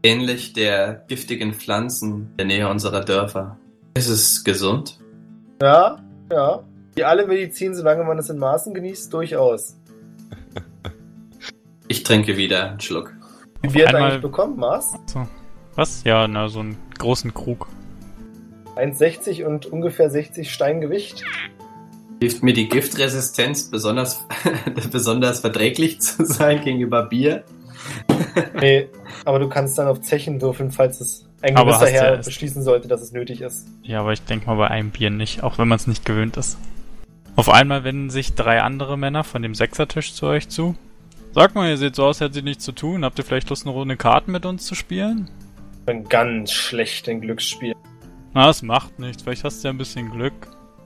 Ähnlich 0.04 0.54
der 0.54 1.06
giftigen 1.08 1.54
Pflanzen 1.54 2.30
in 2.32 2.38
der 2.38 2.46
Nähe 2.48 2.68
unserer 2.70 3.02
Dörfer. 3.02 3.58
Ist 3.96 4.10
es 4.10 4.44
gesund? 4.44 5.00
Ja, 5.62 5.98
ja. 6.32 6.64
Wie 6.96 7.04
alle 7.04 7.26
Medizin, 7.26 7.74
solange 7.76 8.04
man 8.04 8.18
es 8.20 8.30
in 8.30 8.38
Maßen 8.38 8.74
genießt, 8.74 9.14
durchaus. 9.14 9.78
Ich 11.90 12.02
trinke 12.04 12.38
wieder 12.38 12.72
einen 12.72 12.80
Schluck. 12.80 13.14
Wie 13.62 13.68
hat 13.84 13.92
er 13.92 13.96
einmal- 13.98 14.04
eigentlich 14.12 14.22
bekommen, 14.22 14.58
Maß? 14.58 14.94
So. 15.06 15.28
Was? 15.76 16.04
Ja, 16.06 16.28
na, 16.28 16.48
so 16.48 16.62
einen 16.62 16.78
großen 16.98 17.34
Krug. 17.34 17.68
1,60 18.76 19.46
und 19.46 19.66
ungefähr 19.66 20.10
60 20.10 20.52
Stein 20.52 20.82
Gewicht. 20.82 21.24
Hilft 22.20 22.44
mir 22.44 22.54
die 22.54 22.70
Giftresistenz 22.70 23.70
besonders, 23.70 24.26
besonders 24.92 25.40
verträglich 25.40 26.02
zu 26.02 26.26
sein 26.26 26.64
gegenüber 26.64 27.04
Bier? 27.04 27.44
Nee, 28.60 28.88
aber 29.26 29.40
du 29.40 29.50
kannst 29.50 29.78
dann 29.78 29.88
auf 29.88 30.02
Zechen 30.02 30.42
würfeln, 30.42 30.72
falls 30.72 31.02
es 31.02 31.28
ein 31.42 31.56
gewisser 31.56 31.88
Herr 31.88 32.16
erst. 32.16 32.26
beschließen 32.26 32.64
sollte, 32.64 32.88
dass 32.88 33.02
es 33.02 33.12
nötig 33.12 33.42
ist. 33.42 33.68
Ja, 33.84 34.00
aber 34.00 34.14
ich 34.14 34.22
denke 34.24 34.48
mal 34.48 34.56
bei 34.56 34.68
einem 34.70 34.92
Bier 34.92 35.10
nicht, 35.10 35.44
auch 35.44 35.58
wenn 35.58 35.68
man 35.68 35.76
es 35.76 35.88
nicht 35.88 36.06
gewöhnt 36.06 36.38
ist. 36.38 36.58
Auf 37.36 37.50
einmal 37.50 37.84
wenden 37.84 38.10
sich 38.10 38.34
drei 38.36 38.62
andere 38.62 38.98
Männer 38.98 39.24
von 39.24 39.42
dem 39.42 39.56
Sechsertisch 39.56 40.14
zu 40.14 40.28
euch 40.28 40.48
zu. 40.50 40.76
Sag 41.34 41.56
mal, 41.56 41.68
ihr 41.68 41.78
seht 41.78 41.96
so 41.96 42.04
aus, 42.04 42.22
als 42.22 42.30
hättet 42.30 42.38
ihr 42.38 42.44
nichts 42.44 42.64
zu 42.64 42.72
tun. 42.72 43.04
Habt 43.04 43.18
ihr 43.18 43.26
vielleicht 43.26 43.50
Lust, 43.50 43.66
eine 43.66 43.74
Runde 43.74 43.98
Karten 43.98 44.32
mit 44.32 44.46
uns 44.46 44.66
zu 44.66 44.76
spielen? 44.76 45.30
Ich 45.80 45.86
bin 45.86 46.08
ganz 46.08 46.52
schlecht 46.52 47.08
in 47.08 47.22
Glücksspiel. 47.22 47.74
Na, 48.34 48.50
es 48.50 48.62
macht 48.62 49.00
nichts. 49.00 49.24
Vielleicht 49.24 49.44
hast 49.44 49.64
du 49.64 49.68
ja 49.68 49.74
ein 49.74 49.78
bisschen 49.78 50.10
Glück. 50.12 50.34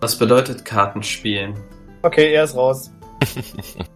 Was 0.01 0.17
bedeutet 0.17 0.65
Kartenspielen? 0.65 1.55
Okay, 2.03 2.33
er 2.33 2.43
ist 2.43 2.55
raus. 2.55 2.91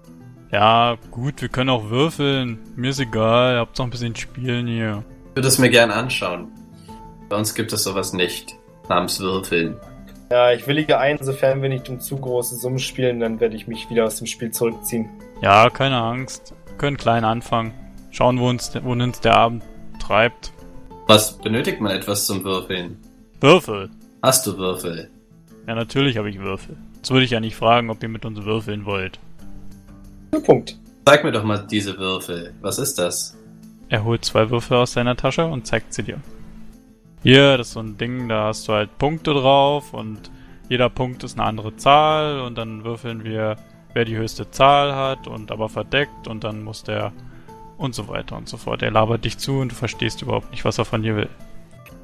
Ja, 0.51 0.97
gut, 1.11 1.41
wir 1.41 1.47
können 1.47 1.69
auch 1.69 1.89
würfeln. 1.89 2.59
Mir 2.75 2.89
ist 2.89 2.99
egal, 2.99 3.57
habt 3.57 3.77
noch 3.77 3.85
ein 3.85 3.89
bisschen 3.89 4.13
spielen 4.17 4.67
hier. 4.67 5.01
Ich 5.29 5.35
würde 5.37 5.47
es 5.47 5.57
mir 5.59 5.69
gern 5.69 5.91
anschauen. 5.91 6.51
Bei 7.29 7.37
uns 7.37 7.55
gibt 7.55 7.71
es 7.71 7.83
sowas 7.83 8.11
nicht. 8.11 8.57
Namens 8.89 9.21
Würfeln. 9.21 9.77
Ja, 10.29 10.51
ich 10.51 10.67
willige 10.67 10.97
ein, 10.97 11.17
sofern 11.21 11.61
wir 11.61 11.69
nicht 11.69 11.87
um 11.87 12.01
zu 12.01 12.17
große 12.17 12.57
Summen 12.57 12.79
spielen, 12.79 13.21
dann 13.21 13.39
werde 13.39 13.55
ich 13.55 13.67
mich 13.67 13.89
wieder 13.89 14.03
aus 14.03 14.17
dem 14.17 14.27
Spiel 14.27 14.51
zurückziehen. 14.51 15.09
Ja, 15.41 15.69
keine 15.69 15.95
Angst. 16.01 16.53
Wir 16.67 16.75
können 16.75 16.97
klein 16.97 17.23
anfangen. 17.23 17.73
Schauen, 18.09 18.37
wo 18.37 18.49
uns, 18.49 18.73
wohin 18.83 19.01
uns 19.03 19.21
der 19.21 19.37
Abend 19.37 19.63
treibt. 19.99 20.51
Was 21.07 21.37
benötigt 21.37 21.79
man 21.79 21.93
etwas 21.93 22.25
zum 22.25 22.43
Würfeln? 22.43 22.97
Würfel. 23.41 23.89
Hast 24.21 24.45
du 24.45 24.55
Würfel? 24.59 25.09
Ja, 25.67 25.73
natürlich 25.73 26.17
habe 26.17 26.29
ich 26.29 26.39
Würfel. 26.39 26.77
Jetzt 26.97 27.09
würde 27.09 27.25
ich 27.25 27.31
ja 27.31 27.39
nicht 27.39 27.55
fragen, 27.55 27.89
ob 27.89 28.03
ihr 28.03 28.09
mit 28.09 28.23
uns 28.23 28.43
würfeln 28.45 28.85
wollt. 28.85 29.19
Punkt. 30.45 30.77
Zeig 31.07 31.23
mir 31.23 31.31
doch 31.31 31.43
mal 31.43 31.65
diese 31.65 31.97
Würfel. 31.97 32.53
Was 32.61 32.77
ist 32.77 32.99
das? 32.99 33.35
Er 33.89 34.03
holt 34.03 34.23
zwei 34.23 34.51
Würfel 34.51 34.77
aus 34.77 34.93
seiner 34.93 35.15
Tasche 35.15 35.47
und 35.47 35.65
zeigt 35.65 35.91
sie 35.91 36.03
dir. 36.03 36.19
Hier, 37.23 37.57
das 37.57 37.69
ist 37.69 37.73
so 37.73 37.79
ein 37.79 37.97
Ding, 37.97 38.29
da 38.29 38.45
hast 38.45 38.67
du 38.67 38.73
halt 38.73 38.95
Punkte 38.99 39.33
drauf 39.33 39.91
und 39.95 40.29
jeder 40.69 40.89
Punkt 40.89 41.23
ist 41.23 41.39
eine 41.39 41.47
andere 41.47 41.75
Zahl 41.77 42.41
und 42.41 42.59
dann 42.59 42.83
würfeln 42.83 43.23
wir, 43.23 43.55
wer 43.93 44.05
die 44.05 44.17
höchste 44.17 44.51
Zahl 44.51 44.95
hat 44.95 45.25
und 45.25 45.51
aber 45.51 45.67
verdeckt 45.67 46.27
und 46.27 46.43
dann 46.43 46.63
muss 46.63 46.83
der 46.83 47.11
und 47.77 47.95
so 47.95 48.07
weiter 48.07 48.37
und 48.37 48.47
so 48.47 48.57
fort. 48.57 48.83
Er 48.83 48.91
labert 48.91 49.25
dich 49.25 49.39
zu 49.39 49.57
und 49.57 49.71
du 49.71 49.75
verstehst 49.75 50.21
überhaupt 50.21 50.51
nicht, 50.51 50.63
was 50.63 50.77
er 50.77 50.85
von 50.85 51.01
dir 51.01 51.15
will. 51.15 51.29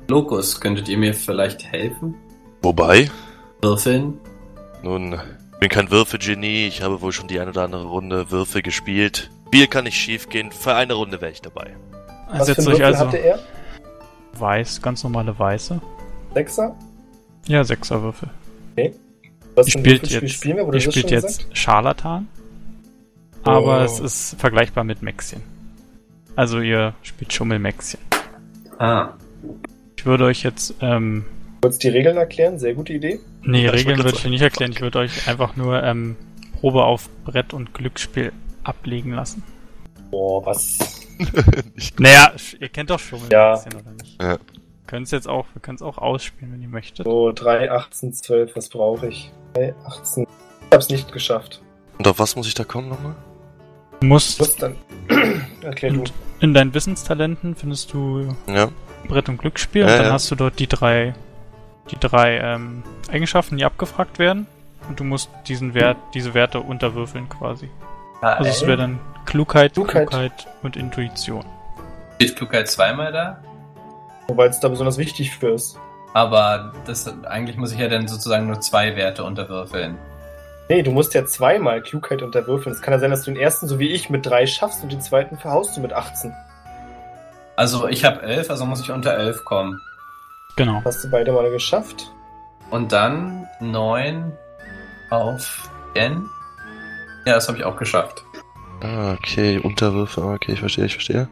Lokus, 0.07 0.59
könntet 0.61 0.87
ihr 0.89 0.97
mir 0.97 1.13
vielleicht 1.13 1.65
helfen? 1.71 2.15
Wobei? 2.61 3.09
Würfeln? 3.61 4.19
Nun, 4.83 5.13
ich 5.53 5.59
bin 5.59 5.69
kein 5.69 5.91
Würfelgenie, 5.91 6.67
ich 6.67 6.81
habe 6.81 7.01
wohl 7.01 7.11
schon 7.11 7.27
die 7.27 7.39
eine 7.39 7.49
oder 7.51 7.63
andere 7.63 7.85
Runde 7.85 8.31
Würfel 8.31 8.61
gespielt. 8.61 9.29
Bier 9.51 9.67
kann 9.67 9.83
nicht 9.85 9.97
schief 9.97 10.29
gehen, 10.29 10.51
für 10.51 10.75
eine 10.75 10.93
Runde 10.93 11.19
wäre 11.21 11.31
ich 11.31 11.41
dabei. 11.41 11.75
Was 12.29 12.39
für 12.39 12.45
Setzt 12.45 12.59
einen 12.59 12.67
euch 12.67 12.73
Würfel 12.79 12.85
also 12.85 13.07
hatte 13.07 13.17
er? 13.17 13.39
weiß, 14.33 14.81
ganz 14.81 15.03
normale 15.03 15.37
weiße. 15.37 15.81
Sechser? 16.33 16.75
Ja, 17.47 17.63
Sechserwürfel. 17.63 18.29
Was 19.55 19.67
Ihr 19.67 19.73
für 19.73 19.79
spielt 19.79 20.07
jetzt, 20.07 20.29
spielen 20.31 20.57
wir? 20.57 20.67
Wurde 20.67 20.77
ihr 20.77 20.81
spielt 20.81 21.09
schon 21.09 21.13
jetzt 21.17 21.37
gesagt? 21.39 21.57
Scharlatan. 21.57 22.27
Aber 23.43 23.79
Oh. 23.81 23.83
es 23.83 23.99
ist 23.99 24.35
vergleichbar 24.39 24.83
mit 24.83 25.01
Mäxchen. 25.01 25.41
Also 26.35 26.59
ihr 26.59 26.93
spielt 27.01 27.33
Schummelmäxchen. 27.33 27.99
Ah. 28.77 29.13
Ich 30.07 30.09
würde 30.09 30.23
euch 30.23 30.41
jetzt, 30.41 30.73
ähm, 30.79 31.25
Kurz 31.61 31.79
die 31.79 31.89
Regeln 31.89 32.15
erklären, 32.15 32.57
sehr 32.57 32.73
gute 32.73 32.93
Idee. 32.93 33.19
nee, 33.41 33.65
Ja, 33.65 33.71
Regeln 33.71 33.97
würde 33.97 34.11
ich 34.11 34.23
euch 34.23 34.31
nicht 34.31 34.41
erklären. 34.41 34.71
Ich 34.71 34.79
würde 34.79 34.99
euch 34.99 35.27
einfach 35.27 35.57
nur, 35.57 35.83
ähm, 35.83 36.15
Probe 36.61 36.85
auf 36.85 37.09
Brett 37.25 37.53
und 37.53 37.73
Glücksspiel 37.73 38.31
ablegen 38.63 39.11
lassen. 39.11 39.43
Boah, 40.09 40.45
was? 40.45 40.77
Naja, 41.99 42.31
ihr 42.57 42.69
kennt 42.69 42.89
doch 42.89 42.99
Schummelmäxchen, 43.01 43.73
oder 43.73 43.91
nicht? 44.01 44.21
Ja. 44.21 44.37
Können 44.85 45.03
es 45.03 45.11
jetzt 45.11 45.27
auch, 45.27 45.45
wir 45.53 45.61
können 45.61 45.75
es 45.75 45.81
auch 45.81 45.97
ausspielen, 45.97 46.53
wenn 46.53 46.61
ihr 46.61 46.69
möchtet. 46.69 47.05
So, 47.05 47.33
3, 47.33 47.69
18, 47.69 48.13
12, 48.13 48.55
was 48.55 48.69
brauche 48.69 49.07
ich? 49.09 49.33
3, 49.55 49.75
18. 49.87 50.23
Ich 50.23 50.73
hab's 50.73 50.87
nicht 50.87 51.11
geschafft. 51.11 51.61
Und 51.97 52.07
auf 52.07 52.17
was 52.17 52.37
muss 52.37 52.47
ich 52.47 52.53
da 52.53 52.63
kommen 52.63 52.87
nochmal? 52.87 53.15
Du 53.99 54.07
musst 54.07 54.39
Muss 54.39 54.55
dann. 54.55 54.77
Erklär 55.63 55.91
du. 55.91 56.03
in 56.39 56.53
deinen 56.53 56.73
Wissenstalenten 56.73 57.55
findest 57.55 57.91
du 57.91 58.33
Ja. 58.47 58.69
Brett 59.07 59.29
und 59.29 59.37
Glücksspiel 59.37 59.81
Ja, 59.81 59.87
und 59.87 59.97
dann 59.97 60.05
ja. 60.07 60.13
hast 60.13 60.29
du 60.31 60.35
dort 60.35 60.59
die 60.59 60.67
drei, 60.67 61.13
die 61.91 61.99
drei 61.99 62.37
ähm, 62.37 62.83
Eigenschaften, 63.11 63.57
die 63.57 63.65
abgefragt 63.65 64.19
werden. 64.19 64.47
Und 64.87 64.99
du 64.99 65.03
musst 65.03 65.29
diesen 65.47 65.73
Wert, 65.73 65.97
diese 66.13 66.33
Werte 66.33 66.61
unterwürfeln 66.61 67.27
quasi. 67.27 67.69
Also 68.21 68.49
es 68.49 68.65
wäre 68.65 68.77
dann 68.77 68.99
Klugheit, 69.25 69.73
Klugheit. 69.73 70.09
Klugheit, 70.09 70.47
und 70.63 70.77
Intuition. 70.77 71.43
Steht 72.15 72.35
Klugheit 72.35 72.69
zweimal 72.69 73.11
da? 73.11 73.39
Weil 74.29 74.49
es 74.49 74.59
da 74.59 74.69
besonders 74.69 74.97
wichtig 74.97 75.35
für 75.35 75.49
ist. 75.49 75.77
Aber 76.13 76.73
das, 76.85 77.07
eigentlich 77.25 77.57
muss 77.57 77.73
ich 77.73 77.79
ja 77.79 77.89
dann 77.89 78.07
sozusagen 78.07 78.47
nur 78.47 78.59
zwei 78.61 78.95
Werte 78.95 79.23
unterwürfeln. 79.23 79.97
Nee, 80.69 80.81
du 80.81 80.91
musst 80.91 81.13
ja 81.13 81.25
zweimal 81.25 81.81
Klugheit 81.81 82.21
unterwürfeln. 82.21 82.75
Es 82.75 82.81
kann 82.81 82.93
ja 82.93 82.99
sein, 82.99 83.11
dass 83.11 83.23
du 83.23 83.31
den 83.31 83.39
ersten, 83.39 83.67
so 83.67 83.79
wie 83.79 83.89
ich, 83.89 84.09
mit 84.09 84.25
3 84.25 84.47
schaffst 84.47 84.83
und 84.83 84.91
den 84.91 85.01
zweiten 85.01 85.37
verhaust 85.37 85.77
du 85.77 85.81
mit 85.81 85.93
18. 85.93 86.33
Also 87.57 87.87
ich 87.87 88.05
habe 88.05 88.21
elf, 88.21 88.51
also 88.51 88.65
muss 88.65 88.81
ich 88.81 88.91
unter 88.91 89.17
elf 89.17 89.43
kommen. 89.43 89.81
Genau. 90.55 90.79
Hast 90.85 91.03
du 91.03 91.09
beide 91.09 91.31
mal 91.31 91.49
geschafft? 91.49 92.11
Und 92.69 92.91
dann 92.91 93.47
neun 93.59 94.31
auf 95.09 95.69
N. 95.95 96.29
Ja, 97.25 97.33
das 97.33 97.47
habe 97.47 97.57
ich 97.57 97.63
auch 97.63 97.75
geschafft. 97.75 98.23
Ah, 98.81 99.13
okay, 99.13 99.57
Unterwürfe, 99.57 100.21
ah, 100.21 100.35
okay, 100.35 100.53
ich 100.53 100.59
verstehe, 100.59 100.85
ich 100.85 100.93
verstehe. 100.93 101.27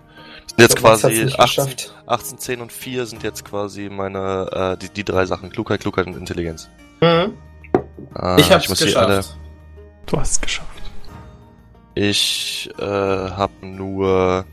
Sind 0.47 0.59
jetzt 0.61 0.75
quasi 0.77 1.07
nicht 1.09 1.39
18, 1.39 1.65
geschafft. 1.65 1.93
18, 2.07 2.37
10 2.39 2.61
und 2.61 2.71
4 2.71 3.05
sind 3.05 3.21
jetzt 3.21 3.45
quasi 3.45 3.89
meine, 3.89 4.49
äh, 4.51 4.77
die, 4.77 4.89
die 4.89 5.03
drei 5.03 5.27
Sachen. 5.27 5.51
Klugheit, 5.51 5.81
Klugheit 5.81 6.07
und 6.07 6.17
Intelligenz. 6.17 6.69
Mhm. 7.01 7.37
Ah, 8.15 8.37
ich 8.39 8.51
hab's 8.51 8.67
muss 8.67 8.79
die 8.79 8.85
geschafft. 8.85 9.05
alle. 9.05 9.23
Du 10.07 10.19
hast 10.19 10.31
es 10.31 10.41
geschafft. 10.41 10.69
Ich 11.93 12.67
äh, 12.79 12.83
habe 12.83 13.53
nur 13.61 14.43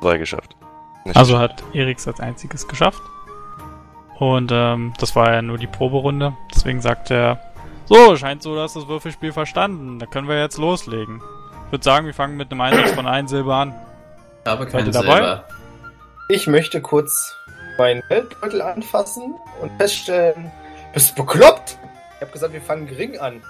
zwei 0.00 0.18
geschafft. 0.18 0.56
Nicht 1.04 1.16
Also 1.16 1.38
hat 1.38 1.62
Eriks 1.72 2.06
als 2.06 2.20
einziges 2.20 2.68
geschafft. 2.68 3.02
Und 4.18 4.50
ähm, 4.52 4.92
das 4.98 5.16
war 5.16 5.32
ja 5.32 5.42
nur 5.42 5.58
die 5.58 5.66
Proberunde. 5.66 6.36
Deswegen 6.54 6.80
sagt 6.80 7.10
er, 7.10 7.40
so, 7.86 8.16
scheint 8.16 8.42
so, 8.42 8.54
dass 8.54 8.74
das 8.74 8.86
Würfelspiel 8.86 9.32
verstanden. 9.32 9.98
Da 9.98 10.06
können 10.06 10.28
wir 10.28 10.38
jetzt 10.38 10.58
loslegen. 10.58 11.20
Ich 11.66 11.72
würde 11.72 11.84
sagen, 11.84 12.06
wir 12.06 12.14
fangen 12.14 12.36
mit 12.36 12.50
einem 12.50 12.60
Einsatz 12.60 12.92
von 12.92 13.06
1 13.06 13.30
Silber 13.30 13.56
an. 13.56 13.74
Ich 14.44 14.50
habe 14.50 14.66
kein 14.66 14.86
ihr 14.86 14.92
dabei? 14.92 15.14
Silber. 15.14 15.44
Ich 16.28 16.46
möchte 16.46 16.80
kurz 16.80 17.36
meinen 17.78 18.02
Geldbeutel 18.08 18.62
anfassen 18.62 19.34
und 19.60 19.72
feststellen, 19.78 20.52
bist 20.92 21.10
du 21.10 21.24
bekloppt? 21.24 21.78
Ich 22.16 22.20
habe 22.22 22.32
gesagt, 22.32 22.52
wir 22.52 22.62
fangen 22.62 22.86
gering 22.86 23.18
an. 23.18 23.42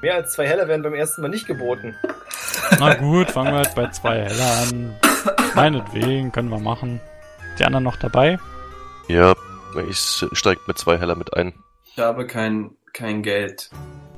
Mehr 0.00 0.14
als 0.14 0.32
zwei 0.32 0.46
Heller 0.46 0.68
werden 0.68 0.82
beim 0.82 0.94
ersten 0.94 1.22
Mal 1.22 1.28
nicht 1.28 1.46
geboten. 1.46 1.96
Na 2.78 2.94
gut, 2.94 3.30
fangen 3.30 3.52
wir 3.52 3.58
halt 3.58 3.74
bei 3.74 3.88
2 3.90 4.22
Heller 4.22 4.58
an. 4.62 4.94
Meinetwegen, 5.54 6.32
können 6.32 6.48
wir 6.50 6.58
machen. 6.58 7.00
Die 7.58 7.64
anderen 7.64 7.84
noch 7.84 7.96
dabei? 7.96 8.38
Ja, 9.08 9.34
ich 9.88 9.98
steig 10.32 10.58
mit 10.66 10.78
zwei 10.78 10.98
Heller 10.98 11.14
mit 11.16 11.34
ein. 11.36 11.52
Ich 11.84 11.98
habe 11.98 12.26
kein, 12.26 12.70
kein 12.92 13.22
Geld. 13.22 13.70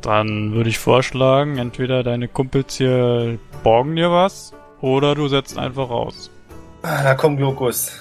Dann 0.03 0.53
würde 0.53 0.69
ich 0.71 0.79
vorschlagen, 0.79 1.59
entweder 1.59 2.03
deine 2.03 2.29
Kumpels 2.29 2.77
hier 2.77 3.39
borgen 3.63 3.97
dir 3.97 4.11
was 4.11 4.53
oder 4.81 5.15
du 5.15 5.29
setzt 5.29 5.59
einfach 5.59 5.91
raus. 5.91 6.31
Ah, 6.83 7.03
Da 7.03 7.15
kommt 7.15 7.39
Glokus. 7.39 8.01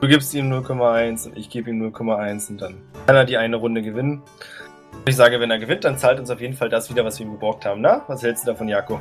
Du 0.00 0.08
gibst 0.08 0.34
ihm 0.34 0.52
0,1 0.52 1.26
und 1.28 1.38
ich 1.38 1.48
gebe 1.48 1.70
ihm 1.70 1.80
0,1 1.82 2.50
und 2.50 2.60
dann 2.60 2.82
kann 3.06 3.16
er 3.16 3.24
die 3.24 3.36
eine 3.38 3.56
Runde 3.56 3.80
gewinnen. 3.80 4.22
Ich 5.06 5.16
sage, 5.16 5.38
wenn 5.40 5.50
er 5.50 5.58
gewinnt, 5.58 5.84
dann 5.84 5.96
zahlt 5.98 6.18
uns 6.18 6.30
auf 6.30 6.40
jeden 6.40 6.54
Fall 6.54 6.68
das 6.68 6.90
wieder, 6.90 7.04
was 7.04 7.18
wir 7.18 7.26
ihm 7.26 7.32
geborgt 7.32 7.64
haben. 7.64 7.80
Na, 7.80 8.02
was 8.08 8.22
hältst 8.22 8.46
du 8.46 8.50
davon, 8.50 8.68
Jako? 8.68 9.00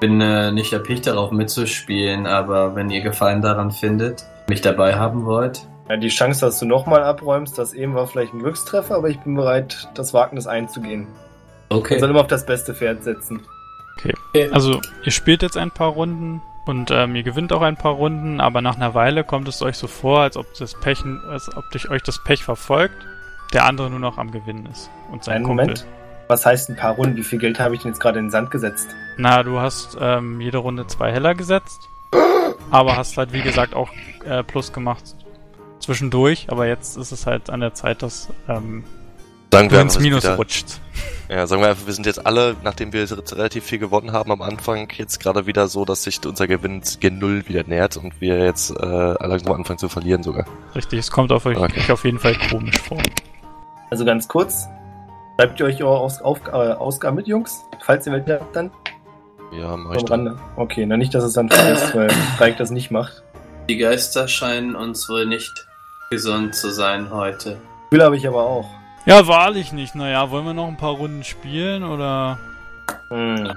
Bin 0.00 0.20
äh, 0.20 0.52
nicht 0.52 0.72
erpicht 0.72 1.06
darauf 1.06 1.30
mitzuspielen, 1.30 2.26
aber 2.26 2.74
wenn 2.74 2.90
ihr 2.90 3.00
Gefallen 3.00 3.40
daran 3.40 3.70
findet, 3.70 4.24
mich 4.48 4.60
dabei 4.60 4.94
haben 4.94 5.24
wollt, 5.24 5.66
Ja, 5.88 5.96
die 5.96 6.08
Chance, 6.08 6.40
dass 6.40 6.58
du 6.58 6.66
nochmal 6.66 7.02
abräumst, 7.02 7.58
das 7.58 7.72
eben 7.72 7.94
war 7.94 8.06
vielleicht 8.06 8.34
ein 8.34 8.40
Glückstreffer, 8.40 8.96
aber 8.96 9.08
ich 9.08 9.18
bin 9.20 9.34
bereit, 9.34 9.88
das 9.94 10.12
Wagnis 10.12 10.46
einzugehen. 10.46 11.06
Man 11.70 11.78
okay. 11.78 11.98
soll 11.98 12.10
immer 12.10 12.20
auf 12.20 12.26
das 12.26 12.44
beste 12.44 12.74
Pferd 12.74 13.04
setzen. 13.04 13.42
Also, 14.52 14.80
ihr 15.04 15.12
spielt 15.12 15.42
jetzt 15.42 15.56
ein 15.56 15.70
paar 15.70 15.88
Runden 15.88 16.42
und 16.66 16.90
ähm, 16.90 17.16
ihr 17.16 17.22
gewinnt 17.22 17.52
auch 17.52 17.62
ein 17.62 17.76
paar 17.76 17.92
Runden, 17.92 18.40
aber 18.40 18.60
nach 18.60 18.76
einer 18.76 18.94
Weile 18.94 19.24
kommt 19.24 19.48
es 19.48 19.62
euch 19.62 19.76
so 19.76 19.86
vor, 19.86 20.20
als 20.20 20.36
ob 20.36 20.46
das 20.58 20.74
Pech, 20.74 21.02
als 21.30 21.48
ob 21.56 21.70
dich 21.70 21.88
euch 21.88 22.02
das 22.02 22.22
Pech 22.24 22.42
verfolgt, 22.44 23.06
der 23.52 23.64
andere 23.64 23.88
nur 23.88 24.00
noch 24.00 24.18
am 24.18 24.30
Gewinnen 24.32 24.66
ist. 24.66 24.90
Und 25.10 25.24
sein 25.24 25.36
Einen 25.36 25.44
Kumpel. 25.44 25.66
Moment. 25.66 25.86
Was 26.28 26.44
heißt 26.44 26.70
ein 26.70 26.76
paar 26.76 26.94
Runden? 26.94 27.16
Wie 27.16 27.22
viel 27.22 27.38
Geld 27.38 27.58
habe 27.60 27.74
ich 27.74 27.82
denn 27.82 27.92
jetzt 27.92 28.00
gerade 28.00 28.18
in 28.18 28.26
den 28.26 28.30
Sand 28.30 28.50
gesetzt? 28.50 28.88
Na, 29.16 29.42
du 29.42 29.60
hast 29.60 29.96
ähm, 30.00 30.40
jede 30.40 30.58
Runde 30.58 30.86
zwei 30.86 31.12
Heller 31.12 31.34
gesetzt, 31.34 31.88
aber 32.70 32.96
hast 32.96 33.16
halt 33.16 33.32
wie 33.32 33.42
gesagt 33.42 33.74
auch 33.74 33.90
äh, 34.24 34.42
Plus 34.42 34.72
gemacht 34.72 35.04
zwischendurch, 35.78 36.46
aber 36.48 36.66
jetzt 36.66 36.96
ist 36.96 37.12
es 37.12 37.26
halt 37.26 37.50
an 37.50 37.60
der 37.60 37.74
Zeit, 37.74 38.02
dass 38.02 38.28
ähm, 38.48 38.84
Sagen 39.52 39.68
du 39.68 39.76
wir 39.76 39.82
ins 39.82 39.94
einfach, 39.94 40.02
Minus 40.02 40.24
wieder, 40.24 40.36
rutscht. 40.36 40.80
Ja, 41.28 41.46
sagen 41.46 41.62
wir 41.62 41.68
einfach, 41.70 41.86
wir 41.86 41.92
sind 41.94 42.06
jetzt 42.06 42.26
alle, 42.26 42.56
nachdem 42.62 42.92
wir 42.92 43.00
jetzt 43.00 43.32
relativ 43.34 43.64
viel 43.64 43.78
gewonnen 43.78 44.12
haben 44.12 44.30
am 44.32 44.42
Anfang, 44.42 44.88
jetzt 44.96 45.20
gerade 45.20 45.46
wieder 45.46 45.68
so, 45.68 45.84
dass 45.84 46.02
sich 46.02 46.20
unser 46.26 46.46
Gewinn 46.46 46.82
gen 47.00 47.18
Null 47.18 47.48
wieder 47.48 47.62
nähert 47.64 47.96
und 47.96 48.20
wir 48.20 48.38
jetzt 48.44 48.70
äh, 48.70 48.84
langsam 48.84 49.52
anfangen 49.52 49.78
zu 49.78 49.88
verlieren 49.88 50.22
sogar. 50.22 50.46
Richtig, 50.74 50.98
es 50.98 51.10
kommt 51.10 51.32
auf 51.32 51.46
euch 51.46 51.56
Okay. 51.56 51.90
auf 51.90 52.04
jeden 52.04 52.18
Fall 52.18 52.36
komisch 52.50 52.78
vor. 52.78 52.98
Also 53.90 54.04
ganz 54.04 54.26
kurz. 54.28 54.66
Schreibt 55.38 55.60
ihr 55.60 55.66
euch 55.66 55.82
eure 55.82 55.98
Aus 55.98 56.20
Auf 56.22 56.40
äh, 56.46 56.50
Ausgaben 56.50 57.16
mit, 57.16 57.26
Jungs? 57.26 57.60
Falls 57.84 58.06
ihr 58.06 58.12
welche 58.12 58.34
habt, 58.40 58.56
dann? 58.56 58.70
Ja, 59.52 59.76
mach 59.76 59.94
ich 59.94 60.04
dann. 60.04 60.26
Rande. 60.28 60.42
Okay, 60.56 60.86
na 60.86 60.96
nicht, 60.96 61.14
dass 61.14 61.24
es 61.24 61.34
dann 61.34 61.48
vergisst, 61.50 61.94
weil 61.94 62.08
Reik 62.38 62.56
das 62.56 62.70
nicht 62.70 62.90
macht. 62.90 63.22
Die 63.68 63.76
Geister 63.76 64.28
scheinen 64.28 64.74
uns 64.76 65.08
wohl 65.08 65.26
nicht 65.26 65.66
gesund 66.10 66.54
zu 66.54 66.70
sein 66.70 67.10
heute. 67.10 67.60
Gefühl 67.90 68.04
habe 68.04 68.16
ich 68.16 68.26
aber 68.26 68.44
auch. 68.44 68.68
Ja, 69.04 69.26
wahrlich 69.28 69.72
nicht. 69.72 69.94
Naja, 69.94 70.30
wollen 70.30 70.46
wir 70.46 70.54
noch 70.54 70.68
ein 70.68 70.76
paar 70.76 70.92
Runden 70.92 71.22
spielen 71.22 71.84
oder? 71.84 72.38
Hm. 73.08 73.52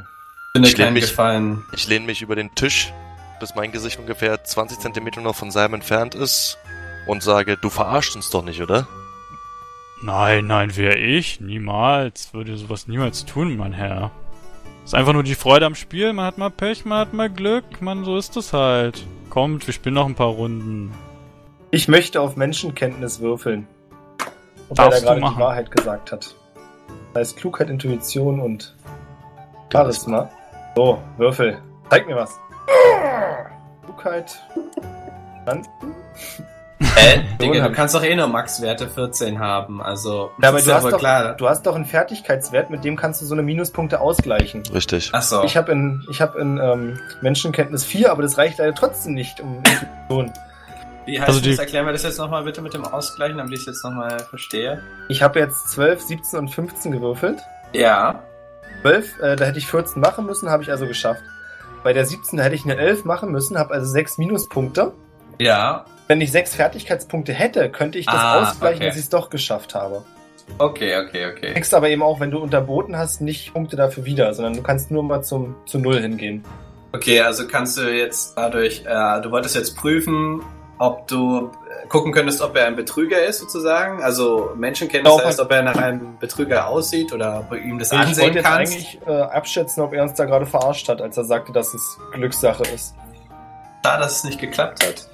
Ich 0.55 0.61
lehn 0.61 0.85
keinen 0.85 0.93
mich- 0.93 1.03
Gefallen. 1.05 1.63
Ich 1.73 1.87
lehne 1.87 2.05
mich 2.05 2.21
über 2.21 2.35
den 2.35 2.53
Tisch, 2.55 2.91
bis 3.39 3.55
mein 3.55 3.71
Gesicht 3.71 3.99
ungefähr 3.99 4.43
20 4.43 4.79
Zentimeter 4.79 5.21
noch 5.21 5.35
von 5.35 5.49
seinem 5.51 5.75
entfernt 5.75 6.13
ist 6.15 6.57
und 7.07 7.23
sage, 7.23 7.55
du 7.57 7.69
verarscht 7.69 8.15
uns 8.15 8.29
doch 8.29 8.43
nicht, 8.43 8.61
oder? 8.61 8.87
Nein, 10.01 10.47
nein, 10.47 10.71
wer 10.75 10.97
ich? 10.97 11.41
Niemals. 11.41 12.33
Würde 12.33 12.55
sowas 12.57 12.87
niemals 12.87 13.25
tun, 13.25 13.57
mein 13.57 13.73
Herr. 13.73 14.11
Ist 14.85 14.95
einfach 14.95 15.13
nur 15.13 15.23
die 15.23 15.35
Freude 15.35 15.65
am 15.65 15.75
Spiel. 15.75 16.13
Man 16.13 16.25
hat 16.25 16.37
mal 16.37 16.49
Pech, 16.49 16.85
man 16.85 16.99
hat 16.99 17.13
mal 17.13 17.29
Glück. 17.29 17.81
Man, 17.81 18.05
so 18.05 18.17
ist 18.17 18.37
es 18.37 18.53
halt. 18.53 19.05
Kommt, 19.29 19.67
wir 19.67 19.73
spielen 19.73 19.95
noch 19.95 20.07
ein 20.07 20.15
paar 20.15 20.29
Runden. 20.29 20.91
Ich 21.71 21.87
möchte 21.87 22.21
auf 22.21 22.35
Menschenkenntnis 22.35 23.19
würfeln. 23.19 23.67
Ob 24.69 24.79
er 24.79 24.89
da 24.89 24.99
gerade 24.99 25.21
die 25.21 25.39
Wahrheit 25.39 25.69
gesagt 25.69 26.11
hat. 26.11 26.35
Das 27.13 27.21
heißt 27.21 27.37
Klugheit, 27.37 27.69
Intuition 27.69 28.39
und 28.39 28.75
Charisma. 29.71 30.31
So, 30.75 30.99
Würfel. 31.17 31.61
Zeig 31.89 32.07
mir 32.07 32.15
was. 32.15 32.39
Klugheit. 33.83 34.41
Dann. 35.45 35.67
Hä? 36.99 37.21
Digga, 37.39 37.51
Unheimlich. 37.51 37.63
du 37.63 37.71
kannst 37.73 37.95
doch 37.95 38.03
eh 38.03 38.15
nur 38.15 38.27
Max-Werte 38.27 38.87
14 38.89 39.39
haben, 39.39 39.81
also. 39.81 40.31
Ja, 40.41 40.49
aber 40.49 40.57
ist 40.59 40.67
du 40.67 40.73
hast, 40.73 40.83
wohl 40.83 40.91
doch, 40.91 40.99
klar. 40.99 41.33
du 41.35 41.47
hast 41.47 41.63
doch 41.65 41.75
einen 41.75 41.85
Fertigkeitswert, 41.85 42.69
mit 42.69 42.83
dem 42.83 42.95
kannst 42.95 43.21
du 43.21 43.25
so 43.25 43.33
eine 43.35 43.43
Minuspunkte 43.43 44.01
ausgleichen. 44.01 44.63
Richtig. 44.73 45.13
Achso. 45.13 45.43
Ich 45.43 45.55
habe 45.55 45.71
in, 45.71 46.05
ich 46.09 46.21
hab 46.21 46.35
in 46.35 46.57
ähm, 46.57 46.99
Menschenkenntnis 47.21 47.85
4, 47.85 48.11
aber 48.11 48.21
das 48.21 48.37
reicht 48.37 48.57
leider 48.59 48.73
trotzdem 48.75 49.13
nicht, 49.13 49.39
um 49.39 49.57
Intuition. 50.09 50.33
Wie 51.05 51.19
heißt 51.19 51.29
Also 51.29 51.41
die- 51.41 51.51
das? 51.51 51.59
Erklären 51.59 51.85
wir 51.85 51.93
das 51.93 52.03
jetzt 52.03 52.17
nochmal 52.19 52.43
bitte 52.43 52.61
mit 52.61 52.73
dem 52.73 52.83
Ausgleichen, 52.85 53.37
damit 53.37 53.53
ich 53.53 53.61
es 53.61 53.65
jetzt 53.67 53.83
nochmal 53.83 54.19
verstehe. 54.19 54.81
Ich 55.07 55.23
habe 55.23 55.39
jetzt 55.39 55.69
12, 55.71 56.01
17 56.01 56.39
und 56.39 56.49
15 56.49 56.91
gewürfelt. 56.91 57.39
Ja. 57.73 58.21
12, 58.81 59.19
äh, 59.21 59.35
da 59.35 59.45
hätte 59.45 59.57
ich 59.57 59.67
14 59.67 60.01
machen 60.01 60.25
müssen, 60.25 60.49
habe 60.49 60.63
ich 60.63 60.69
also 60.71 60.85
geschafft. 60.85 61.21
Bei 61.83 61.93
der 61.93 62.05
17, 62.05 62.37
da 62.37 62.43
hätte 62.43 62.55
ich 62.55 62.65
eine 62.65 62.75
11 62.77 63.05
machen 63.05 63.31
müssen, 63.31 63.57
habe 63.57 63.73
also 63.73 63.87
6 63.89 64.17
Minuspunkte. 64.17 64.91
Ja. 65.39 65.85
Wenn 66.07 66.21
ich 66.21 66.31
6 66.31 66.55
Fertigkeitspunkte 66.55 67.33
hätte, 67.33 67.69
könnte 67.69 67.97
ich 67.99 68.05
das 68.05 68.15
Ah, 68.15 68.41
ausgleichen, 68.41 68.77
okay. 68.77 68.87
dass 68.87 68.95
ich 68.95 69.03
es 69.03 69.09
doch 69.09 69.29
geschafft 69.29 69.75
habe. 69.75 70.03
Okay, 70.57 70.97
okay, 70.97 71.25
Du 71.25 71.37
okay. 71.37 71.53
kriegst 71.53 71.73
aber 71.75 71.89
eben 71.89 72.01
auch, 72.01 72.19
wenn 72.19 72.31
du 72.31 72.39
unterboten 72.39 72.97
hast, 72.97 73.21
nicht 73.21 73.53
Punkte 73.53 73.75
dafür 73.75 74.05
wieder, 74.05 74.33
sondern 74.33 74.55
du 74.55 74.63
kannst 74.63 74.89
nur 74.89 75.03
mal 75.03 75.21
zum, 75.21 75.55
zu 75.67 75.77
Null 75.77 76.01
hingehen. 76.01 76.43
Okay, 76.91 77.21
also 77.21 77.47
kannst 77.47 77.77
du 77.77 77.81
jetzt 77.83 78.33
dadurch, 78.35 78.83
äh, 78.85 79.21
du 79.21 79.29
wolltest 79.29 79.55
jetzt 79.55 79.77
prüfen, 79.77 80.41
ob 80.79 81.07
du 81.07 81.51
äh, 81.83 81.87
gucken 81.87 82.11
könntest, 82.11 82.41
ob 82.41 82.55
er 82.57 82.65
ein 82.65 82.75
Betrüger 82.75 83.23
ist 83.23 83.37
sozusagen. 83.39 84.01
Also 84.01 84.49
Menschenkenntnis 84.55 85.13
Genau. 85.13 85.23
heißt, 85.27 85.39
ob 85.39 85.51
er 85.51 85.61
nach 85.61 85.77
einem 85.77 86.17
Betrüger 86.17 86.67
aussieht 86.67 87.13
oder 87.13 87.41
ob 87.41 87.51
du 87.51 87.55
ihm 87.57 87.77
das 87.77 87.91
ich 87.91 87.99
ansehen 87.99 88.23
wollte 88.23 88.37
jetzt 88.39 88.45
kannst. 88.47 88.73
eigentlich 88.73 88.99
äh, 89.05 89.11
abschätzen, 89.21 89.83
ob 89.83 89.93
er 89.93 90.01
uns 90.01 90.15
da 90.15 90.25
gerade 90.25 90.47
verarscht 90.47 90.89
hat, 90.89 90.99
als 91.03 91.15
er 91.15 91.25
sagte, 91.25 91.51
dass 91.51 91.75
es 91.75 91.99
Glückssache 92.13 92.63
ist. 92.73 92.95
Da, 93.83 93.99
dass 93.99 94.17
es 94.17 94.23
nicht 94.23 94.39
geklappt 94.39 94.83
hat. 94.83 95.07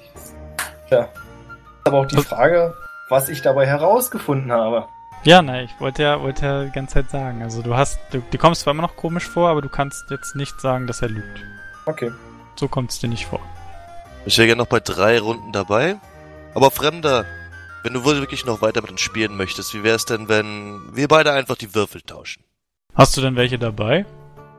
Aber 1.84 1.98
auch 1.98 2.06
die 2.06 2.16
Frage, 2.16 2.74
was 3.08 3.28
ich 3.28 3.42
dabei 3.42 3.66
herausgefunden 3.66 4.52
habe. 4.52 4.86
Ja, 5.24 5.42
nein, 5.42 5.64
ich 5.64 5.80
wollte 5.80 6.02
ja, 6.02 6.20
wollte 6.20 6.46
ja 6.46 6.64
die 6.64 6.70
ganze 6.70 6.94
Zeit 6.94 7.10
sagen. 7.10 7.42
Also 7.42 7.62
du 7.62 7.76
hast, 7.76 7.98
du, 8.10 8.18
dir 8.20 8.38
kommst 8.38 8.62
zwar 8.62 8.72
immer 8.72 8.82
noch 8.82 8.96
komisch 8.96 9.26
vor, 9.26 9.48
aber 9.48 9.62
du 9.62 9.68
kannst 9.68 10.04
jetzt 10.10 10.36
nicht 10.36 10.60
sagen, 10.60 10.86
dass 10.86 11.02
er 11.02 11.08
lügt. 11.08 11.40
Okay. 11.86 12.12
So 12.54 12.68
kommt 12.68 12.90
es 12.90 13.00
dir 13.00 13.08
nicht 13.08 13.26
vor. 13.26 13.40
Ich 14.24 14.38
wäre 14.38 14.46
gerne 14.46 14.62
noch 14.62 14.68
bei 14.68 14.80
drei 14.80 15.18
Runden 15.18 15.52
dabei. 15.52 15.96
Aber 16.54 16.70
Fremder, 16.70 17.24
wenn 17.82 17.92
du 17.92 18.04
wohl 18.04 18.18
wirklich 18.20 18.46
noch 18.46 18.62
weiter 18.62 18.82
mit 18.82 18.90
uns 18.90 19.00
spielen 19.00 19.36
möchtest, 19.36 19.74
wie 19.74 19.82
wäre 19.82 19.96
es 19.96 20.04
denn, 20.04 20.28
wenn 20.28 20.80
wir 20.92 21.06
beide 21.06 21.32
einfach 21.32 21.56
die 21.56 21.74
Würfel 21.74 22.02
tauschen? 22.02 22.42
Hast 22.94 23.16
du 23.16 23.20
denn 23.20 23.36
welche 23.36 23.58
dabei? 23.58 24.06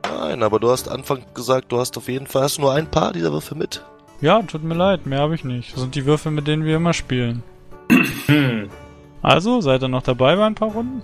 Nein, 0.04 0.44
aber 0.44 0.60
du 0.60 0.70
hast 0.70 0.90
Anfang 0.90 1.24
gesagt, 1.34 1.72
du 1.72 1.80
hast 1.80 1.98
auf 1.98 2.08
jeden 2.08 2.28
Fall 2.28 2.44
hast 2.44 2.60
nur 2.60 2.74
ein 2.74 2.90
paar 2.90 3.14
dieser 3.14 3.32
Würfel 3.32 3.58
mit. 3.58 3.84
Ja, 4.22 4.42
tut 4.42 4.64
mir 4.64 4.74
leid, 4.74 5.06
mehr 5.06 5.20
habe 5.20 5.36
ich 5.36 5.44
nicht. 5.44 5.74
Das 5.74 5.82
sind 5.82 5.96
die 5.96 6.06
Würfel, 6.06 6.32
mit 6.32 6.48
denen 6.48 6.66
wir 6.66 6.76
immer 6.78 6.94
spielen. 6.94 7.44
Also, 9.24 9.62
seid 9.62 9.82
ihr 9.82 9.88
noch 9.88 10.04
dabei 10.04 10.36
bei 10.36 10.46
ein 10.46 10.56
paar 10.56 10.70
Runden? 10.70 11.02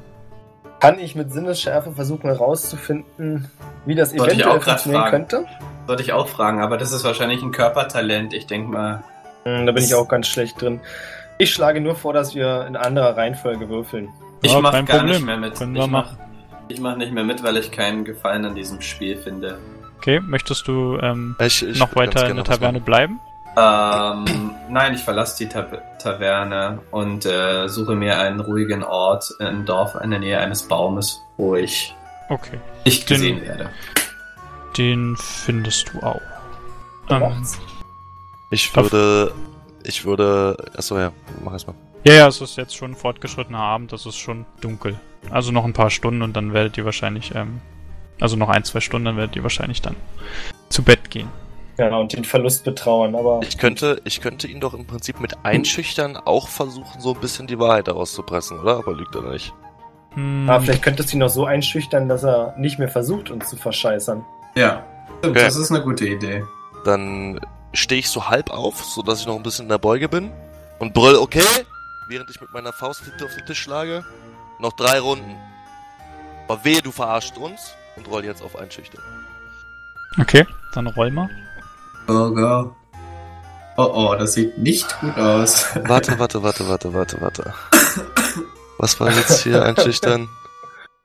Kann 0.80 1.00
ich 1.00 1.16
mit 1.16 1.34
Sinnesschärfe 1.34 1.92
versuchen 1.94 2.28
herauszufinden, 2.30 3.50
wie 3.86 3.96
das 3.96 4.12
Sollte 4.12 4.34
ich 4.36 4.40
eventuell 4.40 4.62
funktionieren 4.62 5.02
fragen. 5.02 5.28
könnte? 5.28 5.46
Sollte 5.88 6.04
ich 6.04 6.14
auch 6.14 6.28
fragen, 6.28 6.62
aber 6.62 6.78
das 6.78 6.92
ist 6.92 7.04
wahrscheinlich 7.04 7.42
ein 7.42 7.52
Körpertalent. 7.52 8.34
Ich 8.34 8.46
denke 8.48 8.72
mal. 8.72 9.04
Hm, 9.44 9.66
da 9.66 9.72
bin 9.72 9.84
ich 9.84 9.96
auch 9.96 10.08
ganz 10.08 10.28
schlecht 10.28 10.62
drin. 10.62 10.80
Ich 11.40 11.52
schlage 11.52 11.82
nur 11.82 11.96
vor, 11.96 12.14
dass 12.14 12.36
wir 12.36 12.66
in 12.68 12.76
anderer 12.76 13.18
Reihenfolge 13.18 13.68
würfeln. 13.68 14.10
Ich 14.42 14.54
Ja, 14.54 14.62
mach 14.62 14.72
kein 14.72 14.86
gar 14.86 14.98
Problem. 15.00 15.16
nicht 15.16 15.26
mehr 15.26 15.38
mit. 15.38 15.56
Können 15.56 15.76
ich 15.76 15.82
wir 15.82 15.88
mach, 15.88 16.06
machen. 16.12 16.18
ich 16.68 16.80
mach 16.80 16.96
nicht 16.96 17.12
mehr 17.12 17.24
mit, 17.24 17.44
weil 17.44 17.58
ich 17.58 17.72
keinen 17.72 18.06
Gefallen 18.06 18.46
an 18.46 18.56
diesem 18.56 18.80
Spiel 18.82 19.18
finde. 19.18 19.58
Okay, 20.04 20.20
möchtest 20.20 20.68
du 20.68 20.98
ähm, 21.02 21.34
Ich, 21.40 21.66
ich 21.66 21.80
noch 21.80 21.96
weiter 21.96 22.28
in 22.30 22.36
der 22.36 22.44
Taverne 22.44 22.80
machen. 22.80 22.84
bleiben? 22.86 23.20
Ähm, 23.56 24.52
nein, 24.68 24.94
ich 24.96 25.02
verlasse 25.02 25.38
die 25.38 25.48
Ta 25.48 25.62
Taverne 25.98 26.80
und 26.92 27.26
äh, 27.26 27.70
suche 27.70 27.96
mir 27.96 28.20
einen 28.20 28.42
ruhigen 28.42 28.84
Ort 28.84 29.34
im 29.40 29.66
Dorf 29.66 29.96
in 30.04 30.10
der 30.12 30.20
Nähe 30.20 30.38
eines 30.40 30.64
Baumes, 30.64 31.22
wo 31.38 31.56
ich 31.56 31.96
Okay, 32.28 32.60
nicht 32.84 33.10
Den- 33.10 33.16
gesehen 33.18 33.42
werde. 33.44 33.70
den 34.78 35.16
findest 35.18 35.94
du 35.94 36.00
auch. 36.06 36.20
Ähm, 37.10 37.46
Ich 38.50 38.76
würde, 38.76 39.32
ich 39.84 40.04
würde, 40.04 40.58
achso 40.78 41.00
ja, 41.00 41.14
mach 41.46 41.54
erst 41.54 41.68
mal. 41.68 41.76
ja, 42.04 42.14
ja, 42.14 42.28
es 42.28 42.42
ist 42.42 42.58
jetzt 42.58 42.76
schon 42.76 42.94
fortgeschrittener 42.94 43.60
Abend, 43.60 43.94
es 43.94 44.06
ist 44.06 44.18
schon 44.18 44.46
dunkel. 44.60 45.00
Also 45.30 45.54
noch 45.54 45.64
ein 45.64 45.72
paar 45.74 45.90
Stunden 45.92 46.24
und 46.24 46.34
dann 46.36 46.52
werdet 46.54 46.78
ihr 46.78 46.84
wahrscheinlich, 46.84 47.34
ähm, 47.36 47.62
also 48.20 48.36
noch 48.36 48.50
ein, 48.50 48.64
zwei 48.64 48.80
Stunden, 48.80 49.06
dann 49.06 49.18
werdet 49.18 49.36
ihr 49.36 49.44
wahrscheinlich 49.44 49.82
dann 49.82 49.96
zu 50.70 50.84
Bett 50.84 51.10
gehen. 51.10 51.30
Ja, 51.78 51.96
und 51.98 52.14
den 52.14 52.24
Verlust 52.24 52.64
betrauern, 52.64 53.16
aber 53.16 53.40
Ich 53.42 53.58
könnte, 53.58 54.00
ich 54.06 54.22
könnte 54.22 54.48
ihn 54.48 54.60
doch 54.60 54.74
im 54.76 54.86
Prinzip 54.86 55.20
mit 55.20 55.44
Einschüchtern 55.44 56.18
auch 56.18 56.48
versuchen, 56.48 57.02
so 57.02 57.16
ein 57.16 57.20
bisschen 57.20 57.48
die 57.48 57.58
Wahrheit 57.58 57.88
daraus 57.88 58.14
zu 58.14 58.22
pressen, 58.22 58.60
oder? 58.60 58.78
Aber 58.78 58.94
lügt 58.94 59.16
er 59.16 59.24
nicht. 59.24 59.54
Hm, 60.14 60.48
aber 60.48 60.64
vielleicht 60.64 60.84
könntest 60.84 61.10
du 61.12 61.16
ihn 61.18 61.20
noch 61.20 61.30
so 61.30 61.46
einschüchtern, 61.46 62.08
dass 62.08 62.24
er 62.24 62.54
nicht 62.60 62.78
mehr 62.78 62.90
versucht, 62.90 63.32
uns 63.32 63.50
zu 63.50 63.58
verscheißern. 63.58 64.24
Ja, 64.56 64.86
Okay. 65.24 65.34
das 65.34 65.56
ist 65.56 65.72
eine 65.72 65.82
gute 65.82 66.06
Idee. 66.08 66.44
Dann 66.86 67.40
stehe 67.74 68.00
ich 68.00 68.10
so 68.10 68.28
halb 68.28 68.52
auf, 68.52 68.84
so 68.84 69.02
dass 69.02 69.22
ich 69.22 69.26
noch 69.28 69.36
ein 69.36 69.44
bisschen 69.44 69.64
in 69.66 69.70
der 69.70 69.78
Beuge 69.80 70.10
bin 70.10 70.32
und 70.80 70.94
brüll, 70.94 71.16
okay, 71.16 71.42
während 72.08 72.30
ich 72.30 72.40
mit 72.42 72.52
meiner 72.54 72.74
Faust 72.74 73.02
auf 73.24 73.36
den 73.36 73.46
Tisch 73.46 73.62
schlage, 73.62 74.04
noch 74.60 74.74
drei 74.74 75.00
Runden. 75.00 75.36
Aber 76.48 76.64
wehe, 76.66 76.82
du 76.82 76.92
verarscht 76.92 77.38
uns 77.38 77.74
und 77.96 78.08
roll 78.08 78.26
jetzt 78.26 78.42
auf 78.42 78.56
Einschüchtern. 78.58 79.02
Okay, 80.20 80.46
dann 80.74 80.88
roll 80.88 81.12
mal. 81.12 81.30
Burger. 82.08 82.76
Oh 83.78 83.92
oh, 83.92 84.16
das 84.16 84.34
sieht 84.34 84.58
nicht 84.58 85.00
gut 85.00 85.18
aus. 85.18 85.66
Warte, 85.88 86.20
warte, 86.20 86.44
warte, 86.44 86.68
warte, 86.68 86.94
warte, 86.94 87.22
warte. 87.22 87.54
Was 88.78 89.00
war 89.00 89.12
jetzt 89.12 89.42
hier 89.44 89.64
Einschüchtern? 89.66 90.30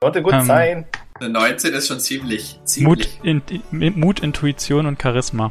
Sollte 0.03 0.23
gut 0.23 0.35
Ähm, 0.35 0.45
sein. 0.45 0.87
Eine 1.21 1.31
19 1.31 1.73
ist 1.75 1.89
schon 1.89 1.99
ziemlich, 1.99 2.61
Mut, 2.79 3.09
ziemlich. 3.09 3.63
in, 3.73 3.99
Mut, 3.99 4.21
Intuition 4.21 4.87
und 4.87 5.01
Charisma. 5.03 5.51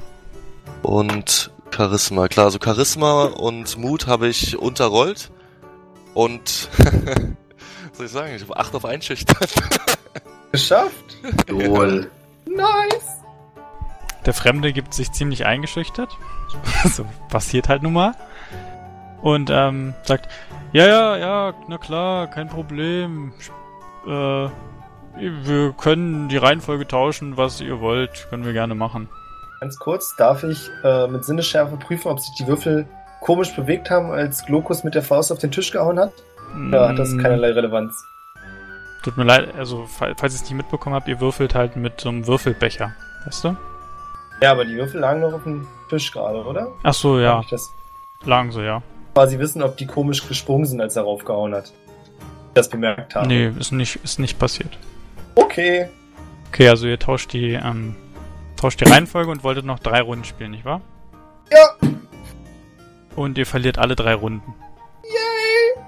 Und 0.84 1.52
Charisma, 1.76 2.28
klar, 2.28 2.52
so 2.52 2.60
Charisma 2.64 3.24
und 3.26 3.78
Mut 3.78 4.08
habe 4.08 4.28
ich 4.28 4.58
unterrollt. 4.58 5.32
Und 6.14 6.70
was 6.78 7.98
soll 7.98 8.06
ich 8.06 8.12
sagen, 8.12 8.34
ich 8.36 8.44
habe 8.44 8.58
8 8.58 8.76
auf 8.76 8.86
Einschüchtern. 8.86 9.36
Geschafft. 10.52 11.18
Lol. 11.48 12.10
Nice. 12.50 13.22
Der 14.26 14.34
Fremde 14.34 14.74
gibt 14.74 14.94
sich 14.94 15.12
ziemlich 15.12 15.46
eingeschüchtert. 15.46 16.10
so 16.86 17.06
passiert 17.30 17.70
halt 17.70 17.84
nun 17.84 17.94
mal. 17.94 18.14
Und 19.22 19.50
ähm, 19.52 19.94
sagt, 20.04 20.30
ja, 20.72 20.88
ja, 20.88 21.18
ja, 21.18 21.54
na 21.68 21.78
klar, 21.78 22.28
kein 22.28 22.48
Problem. 22.48 23.34
Äh, 24.08 24.50
wir 25.20 25.74
können 25.74 26.30
die 26.30 26.38
Reihenfolge 26.38 26.88
tauschen, 26.88 27.38
was 27.38 27.62
ihr 27.62 27.80
wollt, 27.80 28.28
können 28.30 28.46
wir 28.46 28.54
gerne 28.54 28.76
machen. 28.76 29.10
Ganz 29.60 29.78
kurz, 29.80 30.16
darf 30.18 30.44
ich 30.44 30.70
äh, 30.84 31.08
mit 31.08 31.26
Sinnesschärfe 31.26 31.78
prüfen, 31.78 32.10
ob 32.10 32.20
sich 32.20 32.34
die 32.40 32.48
Würfel 32.48 32.88
komisch 33.22 33.56
bewegt 33.56 33.90
haben, 33.90 34.12
als 34.12 34.46
Glokus 34.46 34.84
mit 34.84 34.94
der 34.94 35.02
Faust 35.02 35.32
auf 35.32 35.40
den 35.40 35.52
Tisch 35.52 35.72
gehauen 35.72 36.00
hat? 36.00 36.14
Ja, 36.72 36.90
hat 36.90 37.00
das 37.00 37.12
Mm, 37.12 37.20
keinerlei 37.20 37.52
Relevanz. 37.52 38.06
Tut 39.08 39.16
mir 39.16 39.24
leid, 39.24 39.56
also 39.56 39.86
fall- 39.86 40.16
falls 40.18 40.34
ihr 40.34 40.42
es 40.42 40.50
nicht 40.50 40.58
mitbekommen 40.58 40.94
habt, 40.94 41.08
ihr 41.08 41.22
würfelt 41.22 41.56
halt 41.56 41.78
mit 41.78 42.02
so 42.02 42.10
einem 42.10 42.28
Würfelbecher. 42.28 42.94
Weißt 43.26 43.46
du? 43.46 43.56
Ja, 44.42 44.52
aber 44.52 44.66
die 44.66 44.76
Würfel 44.76 45.00
lagen 45.00 45.22
noch 45.22 45.32
auf 45.32 45.44
dem 45.44 45.66
Tisch 45.90 46.12
gerade, 46.12 46.44
oder? 46.44 46.74
Ach 46.84 46.94
so, 46.94 47.18
ja, 47.18 47.42
das 47.50 47.72
lagen 48.26 48.52
so, 48.52 48.62
ja. 48.62 48.82
quasi 49.14 49.40
wissen, 49.40 49.64
ob 49.64 49.78
die 49.78 49.86
komisch 49.88 50.28
gesprungen 50.28 50.66
sind, 50.66 50.82
als 50.82 50.98
er 50.98 51.04
raufgehauen 51.04 51.56
hat. 51.56 51.72
Das 52.54 52.68
bemerkt 52.68 53.16
haben. 53.16 53.30
Nee, 53.30 53.48
ist 53.58 53.72
nicht, 53.72 53.96
ist 54.04 54.20
nicht 54.20 54.38
passiert. 54.38 54.78
Okay. 55.36 55.88
Okay, 56.50 56.68
also 56.68 56.86
ihr 56.86 57.00
tauscht 57.00 57.32
die, 57.32 57.54
ähm, 57.54 57.96
tauscht 58.58 58.82
die 58.82 58.92
Reihenfolge 58.92 59.32
und 59.32 59.42
wolltet 59.46 59.64
noch 59.64 59.80
drei 59.80 60.02
Runden 60.02 60.26
spielen, 60.26 60.52
nicht 60.52 60.66
wahr? 60.66 60.82
Ja. 61.50 61.88
Und 63.16 63.38
ihr 63.38 63.46
verliert 63.46 63.78
alle 63.78 63.96
drei 63.96 64.16
Runden. 64.16 64.54
Yay! 65.06 65.82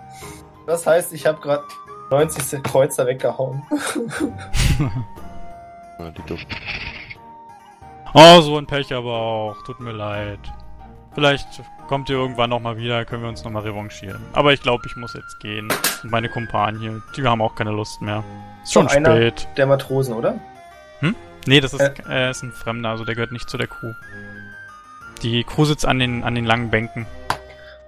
Das 0.67 0.87
heißt, 0.87 1.11
ich 1.11 1.25
habe 1.25 1.41
gerade 1.41 1.63
90 2.09 2.63
Kreuzer 2.63 3.05
weggehauen. 3.05 3.63
Ja, 5.99 6.11
die. 6.11 6.37
Oh, 8.13 8.39
so 8.39 8.57
ein 8.57 8.65
Pech 8.65 8.93
aber 8.93 9.11
auch. 9.11 9.61
Tut 9.65 9.81
mir 9.81 9.91
leid. 9.91 10.39
Vielleicht 11.13 11.61
kommt 11.89 12.09
ihr 12.09 12.15
irgendwann 12.15 12.51
nochmal 12.51 12.77
wieder, 12.77 13.03
können 13.03 13.21
wir 13.21 13.27
uns 13.27 13.43
nochmal 13.43 13.63
revanchieren. 13.63 14.23
Aber 14.31 14.53
ich 14.53 14.61
glaube, 14.61 14.83
ich 14.87 14.95
muss 14.95 15.13
jetzt 15.13 15.41
gehen. 15.41 15.67
Und 16.01 16.09
meine 16.09 16.29
Kumpanen 16.29 16.79
hier, 16.79 17.01
die 17.17 17.23
haben 17.23 17.41
auch 17.41 17.53
keine 17.53 17.71
Lust 17.71 18.01
mehr. 18.01 18.23
Ist 18.63 18.71
schon 18.71 18.87
einer 18.87 19.13
spät. 19.13 19.45
Der 19.57 19.67
Matrosen, 19.67 20.13
oder? 20.13 20.39
Nee, 21.45 21.61
das 21.61 21.73
ist, 21.73 21.81
äh, 22.07 22.29
ist 22.29 22.43
ein 22.43 22.51
Fremder, 22.51 22.89
also 22.89 23.05
der 23.05 23.15
gehört 23.15 23.31
nicht 23.31 23.49
zu 23.49 23.57
der 23.57 23.67
Crew. 23.67 23.93
Die 25.23 25.43
Crew 25.43 25.65
sitzt 25.65 25.85
an 25.85 25.99
den, 25.99 26.23
an 26.23 26.35
den 26.35 26.45
langen 26.45 26.69
Bänken. 26.69 27.07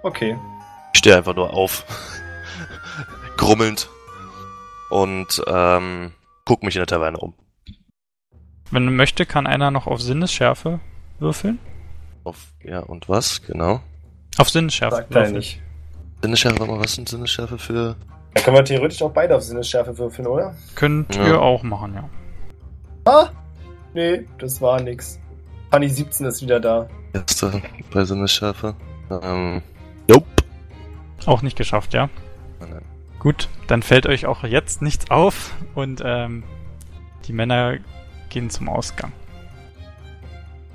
Okay. 0.04 0.38
Ich 0.94 1.00
stehe 1.00 1.16
einfach 1.16 1.36
nur 1.36 1.54
auf. 1.54 1.86
Grummelnd. 3.38 3.88
Und 4.92 5.42
ähm, 5.48 6.12
guck 6.46 6.64
mich 6.64 6.76
in 6.76 6.82
der 6.82 6.88
Taverne 6.88 7.18
um. 7.18 7.34
Wenn 8.72 8.86
man 8.86 8.96
möchte, 8.96 9.26
kann 9.26 9.48
einer 9.48 9.72
noch 9.72 9.88
auf 9.88 10.02
Sinnesschärfe 10.02 10.80
würfeln. 11.20 11.60
Auf, 12.24 12.54
ja, 12.64 12.80
und 12.82 13.10
was? 13.10 13.42
Genau. 13.44 13.82
Auf 14.38 14.50
Sinnesschärfe 14.50 14.98
Sagt 14.98 15.12
er 15.12 15.22
würfeln. 15.22 15.36
nicht. 15.38 15.62
Sinnesschärfe, 16.22 16.60
warte 16.60 16.72
mal, 16.74 16.80
was 16.84 16.94
sind 16.94 17.10
Sinnesschärfe 17.10 17.58
für. 17.58 17.96
Da 18.34 18.42
können 18.42 18.56
wir 18.58 18.64
theoretisch 18.64 19.02
auch 19.02 19.12
beide 19.12 19.36
auf 19.36 19.42
Sinnesschärfe 19.44 19.98
würfeln, 19.98 20.28
oder? 20.28 20.56
Könnt 20.76 21.16
Ja. 21.16 21.26
ihr 21.28 21.42
auch 21.42 21.64
machen, 21.64 21.94
ja. 21.96 22.10
Ah! 23.06 23.30
Nee, 23.94 24.26
das 24.38 24.62
war 24.62 24.82
nix. 24.82 25.20
Fanny 25.72 25.90
17 25.90 26.26
ist 26.28 26.42
wieder 26.42 26.60
da. 26.60 26.88
Erste 27.14 27.62
bei 27.94 28.06
Sinnesschärfe. 28.06 28.76
Ähm. 29.10 29.62
Nope. 30.08 30.26
Auch 31.26 31.42
nicht 31.42 31.58
geschafft, 31.58 31.94
ja. 31.94 32.10
Nein, 32.60 32.70
nein. 32.72 32.82
Gut, 33.22 33.50
dann 33.68 33.84
fällt 33.84 34.08
euch 34.08 34.26
auch 34.26 34.44
jetzt 34.44 34.82
nichts 34.82 35.12
auf 35.12 35.54
und 35.76 36.02
ähm, 36.04 36.42
die 37.28 37.34
Männer 37.34 37.78
gehen 38.30 38.50
zum 38.50 38.68
Ausgang. 38.68 39.12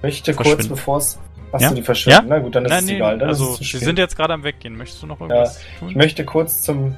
Möchte 0.01 0.33
kurz 0.33 0.69
bevor 0.69 0.99
es. 0.99 1.19
Achso, 1.51 1.67
Ja? 1.67 1.75
die 1.75 1.83
verschwinden. 1.83 2.21
Ja? 2.23 2.25
Na 2.29 2.39
gut, 2.39 2.55
dann 2.55 2.65
ist 2.67 2.73
es 2.73 2.89
egal. 2.89 3.19
Dann 3.19 3.29
also 3.31 3.55
ist 3.55 3.61
es 3.63 3.71
sie 3.73 3.79
sind 3.79 3.99
jetzt 3.99 4.17
gerade 4.17 4.33
am 4.33 4.45
Weggehen. 4.45 4.77
Möchtest 4.77 5.03
du 5.03 5.09
noch 5.09 5.21
irgendwas 5.21 5.61
tun? 5.81 5.89
Ich 5.89 5.97
möchte 5.97 6.25
kurz 6.25 6.63
zum 6.63 6.95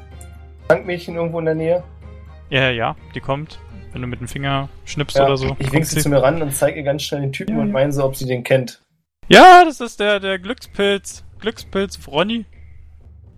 Tankmädchen 0.69 1.15
irgendwo 1.15 1.39
in 1.39 1.47
der 1.47 1.55
Nähe. 1.55 1.83
Ja, 2.51 2.69
ja, 2.71 2.95
die 3.15 3.21
kommt. 3.21 3.59
Wenn 3.95 4.03
du 4.03 4.07
mit 4.09 4.21
dem 4.21 4.29
Finger 4.29 4.69
schnippst 4.85 5.17
Ja, 5.17 5.25
oder 5.25 5.39
so. 5.39 5.57
ich 5.59 5.73
wink 5.73 5.87
sie 5.87 5.95
sie. 5.97 6.03
zu 6.03 6.11
mir 6.11 6.23
ran 6.23 6.43
und 6.43 6.55
zeige 6.55 6.77
ihr 6.77 6.83
ganz 6.85 7.05
schnell 7.05 7.23
den 7.23 7.33
Typen 7.33 7.55
Ja, 7.57 7.63
und 7.63 7.69
ja. 7.69 7.73
meine 7.73 7.91
so, 7.93 8.05
ob 8.05 8.17
sie 8.17 8.27
den 8.27 8.45
kennt. 8.45 8.83
Ja, 9.29 9.65
das 9.65 9.81
ist 9.81 9.99
der, 9.99 10.21
der 10.21 10.39
Glückspilz. 10.39 11.25
Glückspilz 11.41 11.99
Ronny. 12.07 12.45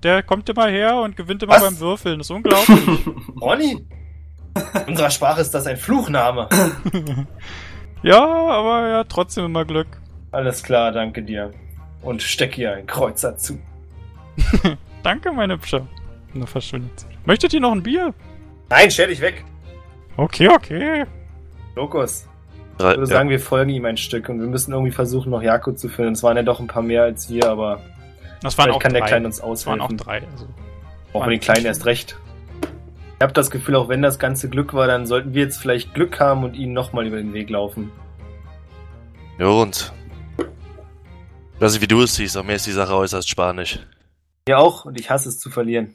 Der 0.02 0.22
kommt 0.22 0.48
immer 0.48 0.68
her 0.68 0.96
und 0.96 1.16
gewinnt 1.16 1.42
immer 1.42 1.54
Was? 1.54 1.62
beim 1.62 1.80
Würfeln. 1.80 2.18
Das 2.18 2.28
ist 2.28 2.30
unglaublich. 2.30 3.06
Ronny? 3.40 3.86
In 4.74 4.88
unserer 4.88 5.10
Sprache 5.10 5.40
ist 5.40 5.52
das 5.52 5.66
ein 5.66 5.76
Fluchname. 5.76 6.48
ja, 8.02 8.24
aber 8.24 8.88
er 8.88 8.98
hat 9.00 9.08
trotzdem 9.08 9.44
immer 9.44 9.64
Glück. 9.64 9.86
Alles 10.32 10.62
klar, 10.62 10.92
danke 10.92 11.22
dir. 11.22 11.50
Und 12.02 12.22
steck 12.22 12.56
ihr 12.56 12.72
ein 12.72 12.86
Kreuzer 12.86 13.36
zu. 13.36 13.58
Danke, 15.02 15.32
mein 15.32 15.50
Hübscher. 15.50 15.86
Und 16.34 16.40
er 16.42 16.46
verschwindet. 16.46 17.06
Möchtet 17.26 17.52
ihr 17.52 17.60
noch 17.60 17.72
ein 17.72 17.82
Bier? 17.82 18.14
Nein, 18.70 18.90
stell 18.90 19.08
dich 19.08 19.20
weg. 19.20 19.44
Okay, 20.16 20.48
okay. 20.48 21.04
Lokus. 21.74 22.26
Ich 22.78 22.84
würde 22.84 23.00
ja. 23.00 23.06
sagen, 23.06 23.28
wir 23.28 23.40
folgen 23.40 23.70
ihm 23.70 23.84
ein 23.84 23.98
Stück 23.98 24.28
und 24.30 24.40
wir 24.40 24.46
müssen 24.46 24.72
irgendwie 24.72 24.92
versuchen, 24.92 25.30
noch 25.30 25.42
Jako 25.42 25.72
zu 25.72 25.88
finden. 25.88 26.12
Es 26.12 26.22
waren 26.22 26.36
ja 26.36 26.42
doch 26.42 26.60
ein 26.60 26.66
paar 26.66 26.82
mehr 26.82 27.02
als 27.02 27.28
wir, 27.28 27.50
aber 27.50 27.80
Das 28.42 28.56
waren 28.56 28.64
vielleicht 28.64 28.76
auch 28.76 28.82
kann 28.82 28.92
drei. 28.92 28.98
der 29.00 29.08
Kleine 29.08 29.26
uns 29.26 29.36
das 29.40 29.66
waren 29.66 29.80
auch 29.80 29.84
aushelfen. 29.84 29.96
drei. 29.96 30.22
Also. 30.32 30.46
Auch 31.12 31.24
für 31.24 31.30
den 31.30 31.40
Kleinen 31.40 31.66
erst 31.66 31.86
recht. 31.86 32.16
Ich 33.16 33.22
habe 33.22 33.32
das 33.32 33.50
Gefühl, 33.50 33.76
auch 33.76 33.88
wenn 33.88 34.00
das 34.00 34.18
ganze 34.18 34.48
Glück 34.48 34.72
war, 34.72 34.86
dann 34.86 35.06
sollten 35.06 35.34
wir 35.34 35.42
jetzt 35.42 35.58
vielleicht 35.58 35.92
Glück 35.92 36.20
haben 36.20 36.42
und 36.42 36.54
ihnen 36.54 36.72
nochmal 36.72 37.06
über 37.06 37.18
den 37.18 37.34
Weg 37.34 37.50
laufen. 37.50 37.92
Ja, 39.38 39.46
und. 39.46 39.92
Ich 40.38 41.60
weiß 41.60 41.74
nicht, 41.74 41.82
wie 41.82 41.88
du 41.88 42.00
es 42.02 42.14
siehst, 42.14 42.36
aber 42.36 42.46
mir 42.46 42.54
ist 42.54 42.66
die 42.66 42.72
Sache 42.72 42.94
äußerst 42.94 43.28
spanisch. 43.28 43.80
Mir 44.48 44.58
auch 44.58 44.86
und 44.86 44.98
ich 44.98 45.10
hasse 45.10 45.28
es 45.28 45.38
zu 45.38 45.50
verlieren. 45.50 45.92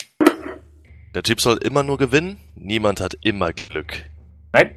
Der 1.15 1.23
Typ 1.23 1.41
soll 1.41 1.57
immer 1.57 1.81
nur 1.81 1.97
gewinnen, 1.97 2.37
niemand 2.53 3.01
hat 3.01 3.17
immer 3.21 3.53
Glück. 3.53 4.05
Nein, 4.53 4.75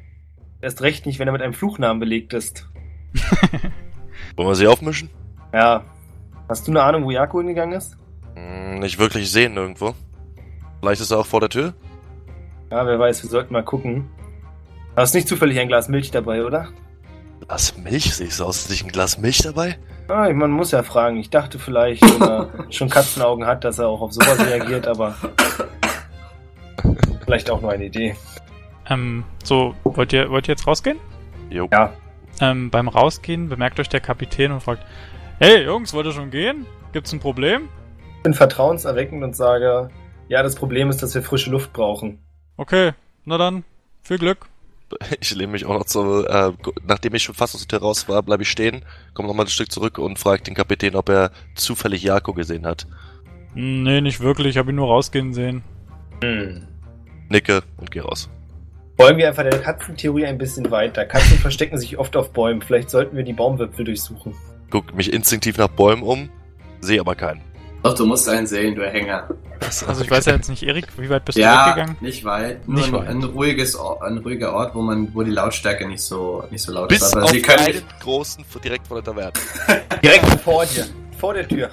erst 0.61 0.81
recht 0.81 1.05
nicht, 1.05 1.19
wenn 1.19 1.27
er 1.27 1.33
mit 1.33 1.41
einem 1.41 1.53
Fluchnamen 1.53 1.99
belegt 1.99 2.33
ist. 2.33 2.67
Wollen 4.35 4.47
wir 4.47 4.55
sie 4.55 4.67
aufmischen? 4.67 5.09
Ja. 5.53 5.85
Hast 6.49 6.67
du 6.67 6.71
eine 6.71 6.81
Ahnung, 6.83 7.05
wo 7.05 7.11
Jako 7.11 7.37
hingegangen 7.39 7.77
ist? 7.77 7.95
Hm, 8.35 8.79
nicht 8.79 8.97
wirklich 8.99 9.31
sehen 9.31 9.55
irgendwo. 9.55 9.93
Vielleicht 10.79 11.01
ist 11.01 11.11
er 11.11 11.19
auch 11.19 11.25
vor 11.25 11.39
der 11.41 11.49
Tür? 11.49 11.73
Ja, 12.71 12.85
wer 12.85 12.99
weiß, 12.99 13.23
wir 13.23 13.29
sollten 13.29 13.53
mal 13.53 13.63
gucken. 13.63 14.09
Hast 14.95 15.13
nicht 15.13 15.27
zufällig 15.27 15.59
ein 15.59 15.67
Glas 15.67 15.87
Milch 15.89 16.11
dabei, 16.11 16.43
oder? 16.43 16.69
Glas 17.45 17.77
Milch? 17.77 18.15
Siehst 18.15 18.39
du 18.39 18.45
aus, 18.45 18.57
ist 18.57 18.69
nicht 18.69 18.83
ein 18.83 18.91
Glas 18.91 19.17
Milch 19.17 19.39
dabei? 19.43 19.77
Ah, 20.07 20.27
man 20.33 20.49
muss 20.51 20.71
ja 20.71 20.81
fragen. 20.83 21.17
Ich 21.17 21.29
dachte 21.29 21.59
vielleicht, 21.59 22.01
wenn 22.03 22.27
er 22.27 22.49
schon 22.71 22.89
Katzenaugen 22.89 23.45
hat, 23.45 23.63
dass 23.63 23.77
er 23.79 23.87
auch 23.87 24.01
auf 24.01 24.11
sowas 24.13 24.39
reagiert, 24.39 24.87
aber 24.87 25.15
vielleicht 27.25 27.49
auch 27.49 27.61
nur 27.61 27.71
eine 27.71 27.85
Idee. 27.85 28.15
Ähm, 28.89 29.23
so, 29.43 29.75
wollt 29.83 30.11
ihr, 30.13 30.29
wollt 30.31 30.47
ihr 30.47 30.53
jetzt 30.53 30.65
rausgehen? 30.65 30.97
Jo. 31.51 31.67
Ja, 31.71 31.93
Ähm, 32.41 32.69
beim 32.71 32.87
Rausgehen 32.87 33.49
bemerkt 33.49 33.79
euch 33.79 33.89
der 33.89 33.99
Kapitän 33.99 34.51
und 34.51 34.61
fragt, 34.63 34.83
hey 35.39 35.63
Jungs, 35.63 35.93
wollt 35.93 36.05
ihr 36.05 36.11
schon 36.11 36.31
gehen? 36.31 36.65
Gibt's 36.91 37.11
ein 37.13 37.19
Problem? 37.19 37.69
ich 38.19 38.23
bin 38.23 38.33
vertrauenserweckend 38.33 39.23
und 39.23 39.33
sage, 39.33 39.89
ja, 40.27 40.43
das 40.43 40.55
Problem 40.55 40.89
ist, 40.89 41.01
dass 41.01 41.15
wir 41.15 41.23
frische 41.23 41.49
Luft 41.49 41.71
brauchen. 41.71 42.19
Okay, 42.57 42.91
na 43.23 43.37
dann, 43.37 43.63
viel 44.03 44.17
Glück. 44.17 44.47
Ich 45.21 45.33
lehne 45.33 45.53
mich 45.53 45.65
auch 45.65 45.73
noch 45.73 45.85
zu, 45.85 46.25
äh, 46.25 46.51
nachdem 46.85 47.13
ich 47.13 47.23
schon 47.23 47.35
fast 47.35 47.55
aus 47.55 47.65
der 47.65 47.79
Tür 47.79 47.87
raus 47.87 48.09
war, 48.09 48.21
bleibe 48.23 48.43
ich 48.43 48.49
stehen, 48.49 48.83
komme 49.13 49.29
nochmal 49.29 49.45
ein 49.45 49.49
Stück 49.49 49.71
zurück 49.71 49.99
und 49.99 50.19
frage 50.19 50.43
den 50.43 50.55
Kapitän, 50.55 50.95
ob 50.95 51.07
er 51.07 51.31
zufällig 51.55 52.03
Jako 52.03 52.33
gesehen 52.33 52.65
hat. 52.65 52.87
Nee, 53.53 54.01
nicht 54.01 54.19
wirklich, 54.19 54.47
ich 54.47 54.57
habe 54.57 54.71
ihn 54.71 54.75
nur 54.75 54.87
rausgehen 54.87 55.33
sehen. 55.33 55.63
Hm. 56.21 56.67
Nicke 57.29 57.61
und 57.77 57.91
gehe 57.91 58.01
raus. 58.01 58.29
Folgen 58.97 59.17
wir 59.17 59.29
einfach 59.29 59.43
der 59.43 59.61
Katzentheorie 59.61 60.25
ein 60.25 60.37
bisschen 60.37 60.69
weiter. 60.71 61.05
Katzen 61.05 61.37
verstecken 61.41 61.77
sich 61.77 61.97
oft 61.97 62.17
auf 62.17 62.33
Bäumen. 62.33 62.61
Vielleicht 62.61 62.89
sollten 62.89 63.15
wir 63.15 63.23
die 63.23 63.31
Baumwipfel 63.31 63.85
durchsuchen. 63.85 64.35
Guck 64.69 64.93
mich 64.95 65.11
instinktiv 65.11 65.57
nach 65.57 65.67
Bäumen 65.69 66.03
um, 66.03 66.29
sehe 66.81 66.99
aber 66.99 67.15
keinen. 67.15 67.41
Doch, 67.81 67.95
du 67.95 68.05
musst 68.05 68.27
einen 68.27 68.45
sehen, 68.45 68.75
du 68.75 68.85
Hänger. 68.85 69.29
Also 69.61 70.03
ich 70.03 70.11
weiß 70.11 70.25
ja 70.25 70.33
jetzt 70.33 70.49
nicht, 70.49 70.63
Erik, 70.63 70.87
wie 70.97 71.09
weit 71.09 71.23
bist 71.23 71.37
du 71.37 71.41
ja, 71.41 71.67
weggegangen? 71.67 71.95
nicht 72.01 72.25
weit. 72.25 72.67
Nur 72.67 72.77
Nicht 72.77 72.87
ein, 72.87 72.93
weit. 72.93 73.07
ein 73.07 73.23
ruhiges, 73.23 73.77
Or- 73.79 74.03
ein 74.03 74.17
ruhiger 74.17 74.53
Ort, 74.53 74.75
wo 74.75 74.81
man, 74.81 75.13
wo 75.15 75.23
die 75.23 75.31
Lautstärke 75.31 75.87
nicht 75.87 76.01
so, 76.01 76.43
nicht 76.51 76.61
so 76.61 76.73
laut 76.73 76.89
Bis 76.89 77.01
ist. 77.01 77.13
Aber 77.15 77.23
auf 77.25 77.31
sie 77.31 77.41
können 77.41 77.59
einen 77.65 77.83
großen 78.01 78.43
direkt 78.63 78.85
vor 78.87 79.01
der 79.01 79.05
Taverne. 79.13 79.33
Direkt 80.03 80.25
vor 80.41 80.65
dir. 80.65 80.85
Vor 81.17 81.33
der 81.33 81.47
Tür. 81.47 81.69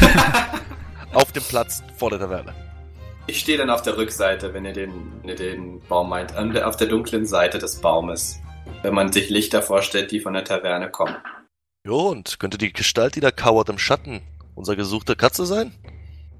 Auf 1.12 1.32
dem 1.32 1.42
Platz 1.44 1.82
vor 1.96 2.10
der 2.10 2.18
Taverne. 2.18 2.52
Ich 3.26 3.40
stehe 3.40 3.58
dann 3.58 3.70
auf 3.70 3.82
der 3.82 3.96
Rückseite, 3.96 4.52
wenn 4.54 4.64
ihr 4.64 4.72
den, 4.72 4.90
wenn 5.22 5.30
ihr 5.30 5.36
den 5.36 5.80
Baum 5.88 6.08
meint. 6.10 6.34
Auf 6.36 6.76
der 6.76 6.86
dunklen 6.86 7.26
Seite 7.26 7.58
des 7.58 7.76
Baumes. 7.80 8.38
Wenn 8.82 8.94
man 8.94 9.12
sich 9.12 9.28
Lichter 9.30 9.62
vorstellt, 9.62 10.10
die 10.12 10.20
von 10.20 10.34
der 10.34 10.44
Taverne 10.44 10.90
kommen. 10.90 11.16
Jo, 11.88 12.10
und 12.10 12.38
könnte 12.38 12.58
die 12.58 12.70
Gestalt, 12.70 13.16
die 13.16 13.20
da 13.20 13.30
kauert 13.30 13.70
im 13.70 13.78
Schatten, 13.78 14.20
unser 14.54 14.76
gesuchter 14.76 15.16
Katze 15.16 15.46
sein? 15.46 15.72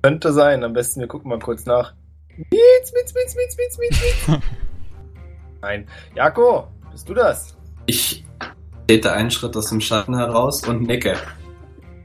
Könnte 0.03 0.35
sein. 0.35 0.63
Am 0.63 0.75
besten, 0.75 1.01
wir 1.01 1.09
gucken 1.09 1.31
mal 1.31 1.39
kurz 1.39 1.65
nach. 1.65 1.95
Mietz, 2.37 2.93
mietz, 2.93 3.15
mietz, 3.15 3.35
mietz, 3.35 3.57
mietz, 3.57 3.79
mietz, 3.79 4.27
mietz. 4.29 4.41
Nein. 5.63 5.89
Jako, 6.15 6.69
bist 6.93 7.09
du 7.09 7.15
das? 7.15 7.57
Ich 7.87 8.27
trete 8.87 9.11
einen 9.15 9.31
Schritt 9.31 9.57
aus 9.57 9.71
dem 9.71 9.81
Schatten 9.81 10.15
heraus 10.15 10.69
und 10.69 10.83
nicke. 10.83 11.17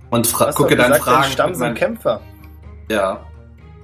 Und 0.10 0.26
fra 0.26 0.48
Hast 0.48 0.56
gucke 0.56 0.78
dann 0.78 0.94
gesagt, 0.94 1.06
dein 1.06 1.14
Fragen. 1.16 1.32
Stamm 1.34 1.54
sind 1.54 1.76
Kämpfer. 1.76 2.22
Ja. 2.90 3.28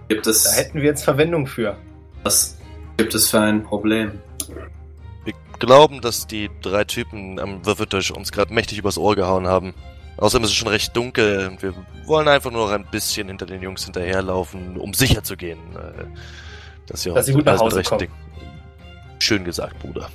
Gibt 0.07 0.25
Da 0.25 0.29
es, 0.31 0.55
hätten 0.57 0.77
wir 0.77 0.85
jetzt 0.85 1.03
Verwendung 1.03 1.47
für. 1.47 1.75
was 2.23 2.57
gibt 2.95 3.13
es 3.13 3.29
für 3.29 3.41
ein 3.41 3.61
Problem? 3.63 4.21
Wir 5.59 5.67
glauben, 5.67 5.99
dass 5.99 6.25
die 6.25 6.49
drei 6.61 6.85
Typen 6.85 7.37
am 7.37 7.65
Würfeltisch 7.65 8.11
uns 8.11 8.31
gerade 8.31 8.53
mächtig 8.53 8.77
übers 8.77 8.97
Ohr 8.97 9.17
gehauen 9.17 9.45
haben. 9.45 9.73
Außerdem 10.15 10.45
ist 10.45 10.51
es 10.51 10.55
schon 10.55 10.69
recht 10.69 10.95
dunkel 10.95 11.49
und 11.49 11.61
wir 11.61 11.73
wollen 12.05 12.29
einfach 12.29 12.49
nur 12.49 12.67
noch 12.67 12.73
ein 12.73 12.85
bisschen 12.89 13.27
hinter 13.27 13.45
den 13.45 13.61
Jungs 13.61 13.83
hinterherlaufen, 13.83 14.77
um 14.77 14.93
sicher 14.93 15.21
zu 15.21 15.35
gehen, 15.35 15.59
äh, 15.75 16.05
dass 16.87 17.01
sie 17.01 17.13
Dass 17.13 17.25
sie 17.25 17.33
gut 17.33 17.45
nach 17.45 17.59
Hause 17.59 17.83
kommen. 17.83 17.99
Dingen- 17.99 18.13
Schön 19.19 19.43
gesagt, 19.43 19.77
Bruder. 19.79 20.09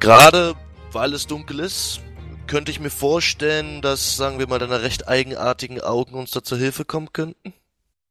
Gerade 0.00 0.54
weil 0.92 1.14
es 1.14 1.26
dunkel 1.26 1.60
ist, 1.60 2.00
könnte 2.46 2.70
ich 2.70 2.78
mir 2.78 2.90
vorstellen, 2.90 3.80
dass, 3.80 4.16
sagen 4.18 4.38
wir 4.38 4.46
mal, 4.46 4.58
deine 4.58 4.82
recht 4.82 5.08
eigenartigen 5.08 5.80
Augen 5.80 6.12
uns 6.14 6.30
da 6.30 6.42
zur 6.42 6.58
Hilfe 6.58 6.84
kommen 6.84 7.10
könnten. 7.14 7.54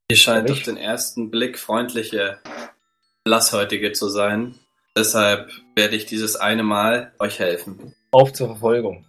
Ihr 0.10 0.18
scheint 0.18 0.50
auf 0.50 0.64
den 0.64 0.78
ersten 0.78 1.30
Blick 1.30 1.60
freundliche 1.60 2.40
Blasshäutige 3.26 3.92
zu 3.92 4.10
sein. 4.10 4.56
Deshalb 4.98 5.50
werde 5.76 5.96
ich 5.96 6.06
dieses 6.06 6.36
eine 6.36 6.64
Mal 6.64 7.14
euch 7.20 7.40
helfen. 7.40 7.94
Auf 8.12 8.34
zur 8.34 8.48
Verfolgung. 8.48 9.06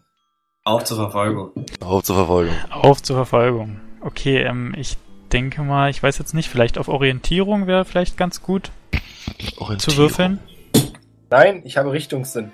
Auch 0.64 0.82
zur 0.82 0.98
Verfolgung. 0.98 1.52
Auf 1.80 2.02
zur 2.02 2.16
Verfolgung. 2.16 2.54
Auf 2.70 3.02
zur 3.02 3.16
Verfolgung. 3.16 3.80
Okay, 4.02 4.42
ähm, 4.42 4.74
ich 4.76 4.96
denke 5.32 5.62
mal, 5.62 5.90
ich 5.90 6.02
weiß 6.02 6.18
jetzt 6.18 6.34
nicht, 6.34 6.48
vielleicht 6.48 6.78
auf 6.78 6.88
Orientierung 6.88 7.66
wäre 7.66 7.84
vielleicht 7.84 8.16
ganz 8.16 8.42
gut 8.42 8.70
zu 9.78 9.96
würfeln. 9.96 10.38
Nein, 11.30 11.62
ich 11.64 11.76
habe 11.76 11.92
Richtungssinn. 11.92 12.52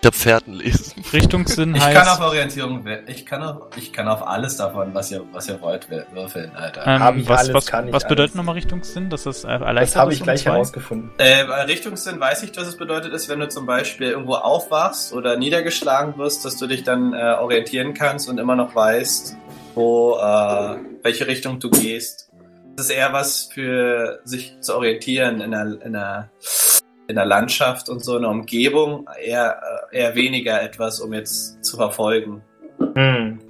Ich 0.00 0.06
hab 0.06 0.14
Pferden 0.14 0.54
lesen. 0.54 1.02
Richtungssinn 1.12 1.74
Ich 1.74 1.82
heißt. 1.82 1.98
kann 1.98 2.08
auf 2.08 2.20
Orientierung, 2.20 2.84
ich 3.08 3.26
kann 3.26 3.42
auf, 3.42 3.76
ich 3.76 3.92
kann 3.92 4.06
auf 4.06 4.24
alles 4.24 4.56
davon, 4.56 4.94
was 4.94 5.10
ihr, 5.10 5.24
was 5.32 5.48
ihr 5.48 5.60
wollt, 5.60 5.88
würfeln, 5.90 6.54
Alter. 6.54 6.86
ähm, 6.86 7.28
was, 7.28 7.40
alles, 7.40 7.54
was, 7.54 7.66
kann 7.66 7.88
ich 7.88 7.92
was 7.92 8.04
bedeutet 8.04 8.20
alles. 8.30 8.34
nochmal 8.36 8.54
Richtungssinn? 8.54 9.10
Das 9.10 9.26
ist 9.26 9.42
äh, 9.42 9.48
erleichtert 9.48 9.96
Das 9.96 10.00
habe 10.02 10.12
ich 10.12 10.22
gleich 10.22 10.42
zwei? 10.44 10.52
herausgefunden. 10.52 11.10
Äh, 11.18 11.44
bei 11.46 11.62
Richtungssinn 11.64 12.20
weiß 12.20 12.44
ich, 12.44 12.56
was 12.56 12.68
es 12.68 12.76
bedeutet 12.76 13.12
ist, 13.12 13.28
wenn 13.28 13.40
du 13.40 13.48
zum 13.48 13.66
Beispiel 13.66 14.08
irgendwo 14.10 14.34
aufwachst 14.34 15.12
oder 15.12 15.36
niedergeschlagen 15.36 16.16
wirst, 16.16 16.44
dass 16.44 16.56
du 16.56 16.68
dich 16.68 16.84
dann 16.84 17.12
äh, 17.12 17.16
orientieren 17.40 17.92
kannst 17.92 18.28
und 18.28 18.38
immer 18.38 18.54
noch 18.54 18.76
weißt, 18.76 19.36
wo, 19.74 20.16
äh, 20.16 20.76
welche 21.02 21.26
Richtung 21.26 21.58
du 21.58 21.70
gehst. 21.70 22.30
Das 22.76 22.86
ist 22.86 22.92
eher 22.92 23.12
was 23.12 23.48
für 23.52 24.20
sich 24.22 24.60
zu 24.60 24.76
orientieren 24.76 25.40
in 25.40 25.52
einer, 25.52 25.82
in 25.84 25.96
einer, 25.96 26.30
in 27.08 27.16
der 27.16 27.24
Landschaft 27.24 27.88
und 27.88 28.04
so 28.04 28.16
in 28.16 28.22
der 28.22 28.30
Umgebung, 28.30 29.08
eher, 29.22 29.60
äh, 29.92 29.98
eher 29.98 30.14
weniger 30.14 30.62
etwas, 30.62 31.00
um 31.00 31.12
jetzt 31.14 31.64
zu 31.64 31.76
verfolgen. 31.76 32.42
Hm. 32.94 33.40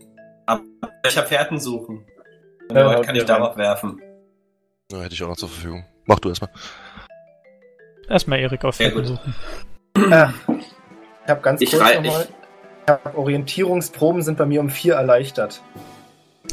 Ich 1.06 1.16
habe 1.16 1.26
Fährten 1.26 1.58
suchen. 1.58 2.04
Und 2.68 2.76
Ja, 2.76 2.92
ja, 2.92 3.00
kann 3.00 3.14
ich 3.16 3.22
rein. 3.22 3.26
darauf 3.26 3.56
werfen. 3.56 4.00
Ja, 4.92 5.00
hätte 5.00 5.14
ich 5.14 5.22
auch 5.22 5.28
noch 5.28 5.36
zur 5.36 5.48
Verfügung. 5.48 5.84
Mach 6.06 6.18
du 6.18 6.28
erstmal. 6.30 6.50
Erstmal 8.08 8.38
Erik 8.40 8.64
auf 8.64 8.76
Fährten 8.76 9.04
suchen. 9.04 9.34
Ah, 10.10 10.30
ich 11.24 11.30
habe 11.30 11.40
ganz 11.42 11.60
Ich 11.60 11.70
kurz 11.70 11.82
nochmal. 11.82 12.26
Ich 12.86 12.90
hab 12.90 13.18
Orientierungsproben 13.18 14.22
sind 14.22 14.38
bei 14.38 14.46
mir 14.46 14.60
um 14.60 14.70
vier 14.70 14.94
erleichtert. 14.94 15.62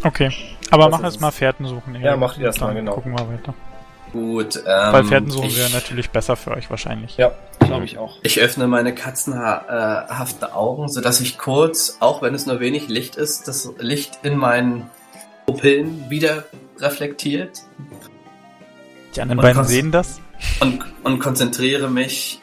Okay. 0.03 0.31
Aber 0.71 0.83
Das 0.85 0.91
mach 0.91 1.03
erst 1.03 1.21
mal 1.21 1.31
Fährten 1.31 1.65
suchen. 1.65 1.95
Ja, 2.01 2.17
macht 2.17 2.37
ihr 2.37 2.47
das 2.47 2.57
Dann 2.57 2.69
mal, 2.69 2.73
genau. 2.75 2.93
Gucken 2.95 3.13
wir 3.13 3.27
weiter. 3.29 3.53
Gut. 4.15 4.55
Ähm, 4.65 4.93
Weil 4.93 5.03
ich- 5.03 5.57
wäre 5.57 5.69
natürlich 5.71 6.09
besser 6.09 6.37
für 6.37 6.51
euch 6.51 6.69
wahrscheinlich. 6.69 7.17
Ja, 7.17 7.33
glaube 7.59 7.83
ich 7.83 7.97
auch. 7.97 8.17
Ich 8.23 8.39
öffne 8.39 8.65
meine 8.65 8.95
katzenhaften 8.95 10.47
Augen, 10.53 10.87
sodass 10.87 11.19
ich 11.19 11.37
kurz, 11.37 11.97
auch 11.99 12.21
wenn 12.21 12.33
es 12.33 12.45
nur 12.45 12.61
wenig 12.61 12.87
Licht 12.87 13.17
ist, 13.17 13.49
das 13.49 13.69
Licht 13.77 14.19
in 14.23 14.37
meinen 14.37 14.89
Pupillen 15.45 16.09
wieder 16.09 16.45
reflektiert 16.79 17.59
Die 19.17 19.21
anderen 19.21 19.39
Und 19.39 19.43
beiden 19.43 19.65
sehen 19.65 19.91
das. 19.91 20.21
und, 20.61 20.81
und 21.03 21.19
konzentriere 21.19 21.89
mich, 21.89 22.39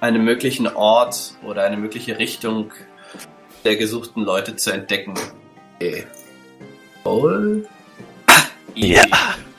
einen 0.00 0.24
möglichen 0.24 0.68
Ort 0.68 1.34
oder 1.44 1.64
eine 1.64 1.76
mögliche 1.78 2.16
Richtung 2.20 2.70
der 3.64 3.74
gesuchten 3.74 4.22
Leute 4.22 4.54
zu 4.54 4.70
entdecken. 4.70 5.14
Okay. 5.80 6.04
Roll. 7.04 7.66
Ja. 8.76 9.02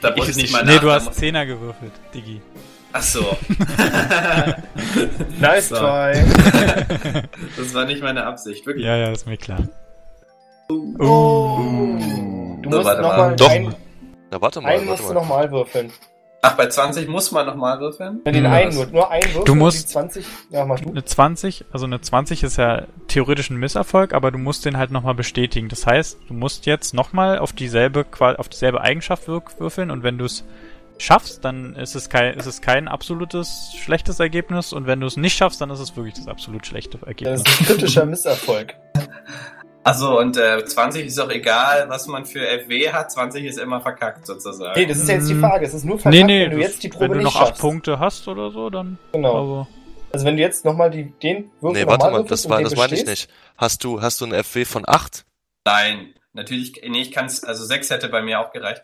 Da 0.02 0.16
muss 0.16 0.26
Ich- 0.30 0.38
ich 0.38 0.44
nicht 0.44 0.52
mal 0.54 0.64
nee, 0.66 0.76
nach- 0.76 0.82
du 0.82 0.88
da 0.88 0.94
hast 0.96 1.14
Zehner 1.16 1.46
gewürfelt, 1.46 1.92
Digi. 2.14 2.42
Ach 2.92 3.02
so. 3.04 3.38
Nice 5.40 5.70
So. 5.70 5.76
try. 5.76 6.14
Das 7.58 7.74
war 7.74 7.86
nicht 7.86 8.02
meine 8.02 8.26
Absicht, 8.26 8.66
wirklich. 8.66 8.86
Ja, 8.86 8.96
ja, 8.98 9.12
ist 9.12 9.28
mir 9.28 9.38
klar. 9.38 9.60
Oh. 10.70 11.60
Du 12.62 12.70
So, 12.72 12.78
musst 12.78 12.86
warte 12.86 13.02
mal. 13.02 13.08
nochmal 13.10 13.36
Doch. 13.36 13.50
ein, 13.50 13.76
Na, 14.32 14.42
warte 14.42 14.62
mal, 14.62 14.70
einen 14.70 14.88
warte 14.88 14.90
musst 14.92 15.04
du 15.10 15.14
mal. 15.14 15.22
nochmal 15.22 15.52
würfeln. 15.52 15.92
Ach, 16.42 16.56
bei 16.56 16.68
20 16.68 17.10
muss 17.10 17.32
man 17.32 17.46
nochmal 17.46 17.80
würfeln? 17.82 18.22
Wenn 18.24 18.34
den 18.34 18.46
Hm. 18.46 18.52
einen 18.54 18.74
nur, 18.76 18.86
nur 18.88 19.12
einen 19.12 19.24
würfeln 19.26 19.46
Du 19.46 19.56
musst- 19.56 19.90
die 19.90 19.92
20. 19.92 20.26
Ja, 20.52 20.66
mach 20.66 20.80
du. 20.80 20.90
Eine 20.90 21.04
20, 21.04 21.66
also 21.74 21.86
eine 21.86 22.00
20 22.00 22.44
ist 22.44 22.58
ja 22.58 22.84
theoretisch 23.10 23.50
ein 23.50 23.58
Misserfolg, 23.58 24.14
aber 24.14 24.32
du 24.32 24.38
musst 24.38 24.64
den 24.66 24.78
halt 24.78 24.90
nochmal 24.92 25.16
bestätigen. 25.16 25.68
Das 25.68 25.86
heißt, 25.86 26.18
du 26.30 26.34
musst 26.34 26.66
jetzt 26.66 26.94
nochmal 26.94 27.40
auf 27.40 27.52
dieselbe, 27.52 28.04
Qual- 28.06 28.38
auf 28.38 28.48
dieselbe 28.48 28.80
Eigenschaft 28.82 29.28
würfeln 29.28 29.92
und 29.92 30.04
wenn 30.04 30.18
du 30.18 30.26
es 30.26 30.46
schaffst, 30.98 31.44
dann 31.46 31.76
ist 31.76 31.96
es 31.96 32.10
kein, 32.10 32.34
ist 32.36 32.46
es 32.46 32.62
kein 32.62 32.88
absolutes 32.88 33.74
schlechtes 33.78 34.20
Ergebnis 34.20 34.72
und 34.74 34.86
wenn 34.88 35.00
du 35.02 35.08
es 35.08 35.18
nicht 35.18 35.36
schaffst, 35.38 35.60
dann 35.62 35.70
ist 35.70 35.80
es 35.80 35.96
wirklich 35.98 36.16
das 36.16 36.28
absolut 36.28 36.66
schlechte 36.66 36.98
Das 37.00 37.08
Ergebnis. 37.08 37.42
ist 37.42 37.60
ein 37.60 37.66
kritischer 37.66 38.06
Misserfolg. 38.06 38.76
Achso, 39.90 40.20
und 40.20 40.38
äh, 40.38 40.64
20 40.66 41.06
ist 41.08 41.20
auch 41.20 41.30
egal, 41.30 41.90
was 41.90 42.08
man 42.08 42.26
für 42.26 42.42
FW 42.46 42.92
hat. 42.92 43.12
20 43.12 43.44
ist 43.46 43.58
immer 43.58 43.82
verkackt 43.82 44.26
sozusagen. 44.28 44.80
Nee, 44.80 44.86
das 44.86 44.98
ist 45.00 45.08
ja 45.10 45.16
jetzt 45.16 45.30
die 45.30 45.34
Mm. 45.36 45.40
Frage. 45.42 45.66
Es 45.66 45.74
ist 45.74 45.86
nur 45.86 45.98
verkackt, 46.00 46.14
Nee, 46.16 46.24
nee, 46.24 46.44
wenn 46.46 46.52
du 46.52 46.58
das- 46.58 46.68
jetzt 46.68 46.84
die 46.84 46.90
Probe 46.90 47.10
wenn 47.12 47.18
du 47.20 47.24
noch 47.24 47.36
acht 47.36 47.48
schaffst. 47.50 47.62
Punkte 47.62 48.00
hast 48.00 48.28
oder 48.28 48.52
so, 48.52 48.70
dann 48.70 48.98
Genau. 49.14 49.38
aber 49.38 49.68
Also 50.12 50.26
wenn 50.26 50.38
du 50.38 50.42
jetzt 50.42 50.66
nochmal 50.66 50.90
die, 50.90 51.06
den 51.24 51.52
Würfel 51.62 51.82
Nee, 51.84 51.88
warte 51.88 52.10
mal, 52.10 52.24
das, 52.24 52.50
war, 52.50 52.62
das 52.62 52.76
meine 52.76 52.94
ich 52.96 53.06
nicht. 53.06 53.30
Hast 53.58 53.84
du, 53.84 54.02
hast 54.02 54.22
du 54.22 54.26
ein 54.26 54.34
FW 54.34 54.66
von 54.66 54.84
8? 54.88 55.24
Nein, 55.66 56.14
natürlich, 56.34 56.82
nee, 56.88 57.02
ich 57.02 57.12
kann 57.12 57.26
es, 57.26 57.44
also 57.44 57.64
6 57.66 57.90
hätte 57.92 58.10
bei 58.10 58.22
mir 58.22 58.40
auch 58.40 58.52
gereicht. 58.52 58.84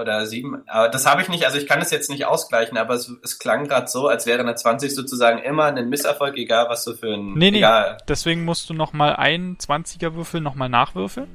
Oder 0.00 0.26
7, 0.26 0.62
aber 0.68 0.88
das 0.88 1.06
habe 1.06 1.22
ich 1.22 1.28
nicht, 1.28 1.44
also 1.44 1.58
ich 1.58 1.66
kann 1.66 1.80
es 1.80 1.90
jetzt 1.90 2.08
nicht 2.08 2.24
ausgleichen, 2.24 2.78
aber 2.78 2.94
es, 2.94 3.12
es 3.24 3.38
klang 3.40 3.66
gerade 3.66 3.88
so, 3.88 4.06
als 4.06 4.24
wäre 4.26 4.40
eine 4.40 4.54
20 4.54 4.94
sozusagen 4.94 5.38
immer 5.38 5.64
ein 5.64 5.88
Misserfolg, 5.88 6.36
egal 6.36 6.68
was 6.68 6.84
du 6.84 6.94
für 6.94 7.14
ein... 7.14 7.34
Nee, 7.34 7.50
nee. 7.50 7.58
Egal. 7.58 7.98
deswegen 8.08 8.44
musst 8.44 8.70
du 8.70 8.74
nochmal 8.74 9.16
einen 9.16 9.56
20er 9.56 10.14
Würfel 10.14 10.40
nochmal 10.40 10.68
nachwürfeln. 10.68 11.26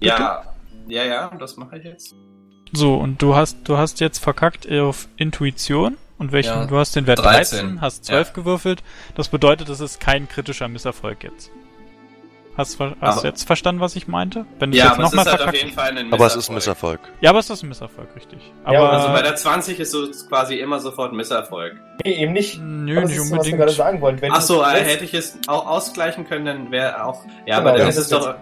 Ja, 0.00 0.44
ja, 0.86 1.04
ja, 1.04 1.30
das 1.38 1.56
mache 1.56 1.76
ich 1.78 1.84
jetzt. 1.84 2.14
So, 2.72 2.96
und 2.96 3.20
du 3.20 3.36
hast, 3.36 3.68
du 3.68 3.76
hast 3.76 4.00
jetzt 4.00 4.18
verkackt 4.18 4.70
auf 4.70 5.08
Intuition. 5.16 5.96
Und 6.18 6.32
welchen, 6.32 6.48
Ja, 6.48 6.66
du 6.66 6.76
hast 6.76 6.96
den 6.96 7.06
Wert 7.06 7.20
13, 7.20 7.58
13, 7.58 7.80
hast 7.80 8.04
12 8.06 8.28
ja. 8.28 8.34
gewürfelt. 8.34 8.82
Das 9.14 9.28
bedeutet, 9.28 9.68
es 9.68 9.78
ist 9.78 10.00
kein 10.00 10.28
kritischer 10.28 10.66
Misserfolg 10.66 11.22
jetzt. 11.22 11.52
Hast, 12.58 12.74
ver- 12.76 12.96
hast 13.00 13.12
Aber- 13.12 13.20
du 13.22 13.28
jetzt 13.28 13.44
verstanden, 13.46 13.80
was 13.80 13.94
ich 13.96 14.08
meinte? 14.08 14.44
Wenn 14.58 14.72
du 14.72 14.76
Ja, 14.76 14.86
jetzt 14.86 14.94
aber 14.94 15.04
es 15.04 15.10
nochmal 15.12 15.24
ist 15.26 15.30
halt 15.30 15.40
auf 15.40 15.44
verkackst. 15.44 15.62
jeden 15.64 15.74
Fall 15.76 15.96
ein 15.98 16.12
Aber 16.12 16.26
es 16.26 16.36
ist 16.36 16.48
ein 16.50 16.54
Misserfolg. 16.56 17.00
Ja, 17.20 17.30
aber 17.30 17.38
es 17.38 17.48
ist 17.50 17.62
ein 17.62 17.68
Misserfolg, 17.68 18.08
richtig. 18.16 18.40
Ja, 18.70 18.78
Aber 18.80 18.92
Also 18.92 19.08
bei 19.08 19.22
der 19.22 19.36
20 19.36 19.78
ist 19.80 19.90
so 19.92 20.08
quasi 20.28 20.56
immer 20.56 20.80
sofort 20.80 21.12
ein 21.12 21.16
Misserfolg. 21.16 21.76
Nee, 22.04 22.12
eben 22.22 22.32
nicht. 22.32 22.58
nö, 22.60 22.92
Aber 22.98 23.02
das 23.02 23.10
nicht 23.10 23.20
was 23.20 23.26
wir 23.28 23.32
unbedingt. 23.32 23.58
gerade 23.58 23.72
sagen 23.72 24.00
wollen. 24.00 24.20
Wenn 24.20 24.32
Ach 24.32 24.40
so, 24.40 24.62
äh, 24.62 24.66
hätte 24.84 25.04
ich 25.04 25.14
es 25.14 25.38
auch 25.46 25.66
ausgleichen 25.66 26.26
können, 26.28 26.44
dann 26.44 26.70
wäre 26.70 27.04
auch. 27.06 27.24
Ja, 27.46 27.58
Genau, 27.58 27.70
aber 27.70 27.78
dann 27.78 27.86
ja. 27.86 27.88
ist 27.88 27.96
es 27.96 28.08
doch. 28.08 28.34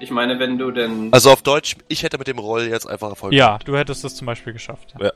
Ich 0.00 0.10
meine, 0.10 0.40
wenn 0.40 0.58
du 0.58 0.72
denn. 0.72 1.10
Also 1.12 1.30
auf 1.30 1.42
Deutsch, 1.42 1.76
ich 1.86 2.02
hätte 2.02 2.18
mit 2.18 2.26
dem 2.26 2.40
Roll 2.40 2.62
jetzt 2.62 2.88
einfach 2.88 3.10
Erfolg. 3.10 3.32
Ja, 3.32 3.58
du 3.64 3.76
hättest 3.76 4.04
es 4.04 4.16
zum 4.16 4.26
Beispiel 4.26 4.52
geschafft. 4.52 4.94
Ja. 4.98 5.06
Ja. 5.06 5.12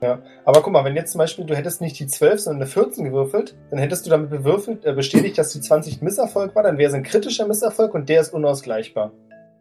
Aber 0.00 0.62
guck 0.62 0.72
mal, 0.72 0.84
wenn 0.84 0.94
jetzt 0.94 1.12
zum 1.12 1.18
Beispiel 1.18 1.44
du 1.44 1.56
hättest 1.56 1.80
nicht 1.80 1.98
die 1.98 2.06
12, 2.06 2.40
sondern 2.40 2.62
eine 2.62 2.70
14 2.70 3.04
gewürfelt, 3.04 3.56
dann 3.70 3.78
hättest 3.78 4.04
du 4.06 4.10
damit 4.10 4.30
bewürfelt, 4.30 4.84
äh, 4.84 4.92
bestätigt, 4.92 5.38
dass 5.38 5.52
die 5.52 5.60
20 5.60 6.02
Misserfolg 6.02 6.54
war, 6.54 6.62
dann 6.62 6.78
wäre 6.78 6.88
es 6.88 6.94
ein 6.94 7.02
kritischer 7.02 7.46
Misserfolg 7.46 7.94
und 7.94 8.08
der 8.08 8.20
ist 8.20 8.34
unausgleichbar. 8.34 9.12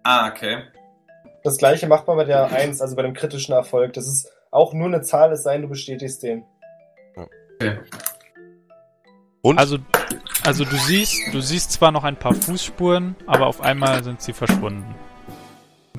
Ah, 0.04 0.30
okay. 0.30 0.64
Das 1.44 1.58
gleiche 1.58 1.88
macht 1.88 2.08
man 2.08 2.18
bei 2.18 2.26
der 2.26 2.52
1, 2.52 2.82
also 2.82 2.96
bei 2.96 3.04
dem 3.04 3.14
kritischen 3.14 3.54
Erfolg. 3.54 3.94
Das 3.94 4.08
ist 4.08 4.32
auch 4.52 4.74
nur 4.74 4.88
eine 4.88 5.02
Zahl, 5.02 5.32
es 5.32 5.44
sei 5.44 5.54
denn, 5.54 5.64
du 5.64 5.70
bestätigst 5.70 6.24
den. 6.24 6.44
okay. 7.16 7.80
Und? 9.42 9.60
Also, 9.60 9.78
also 10.44 10.66
du 10.66 10.76
siehst, 10.76 11.22
du 11.32 11.40
siehst 11.40 11.72
zwar 11.72 11.92
noch 11.92 12.04
ein 12.04 12.18
paar 12.18 12.34
Fußspuren, 12.34 13.16
aber 13.28 13.48
auf 13.48 13.62
einmal 13.62 14.04
sind 14.04 14.22
sie 14.22 14.34
verschwunden. 14.34 14.96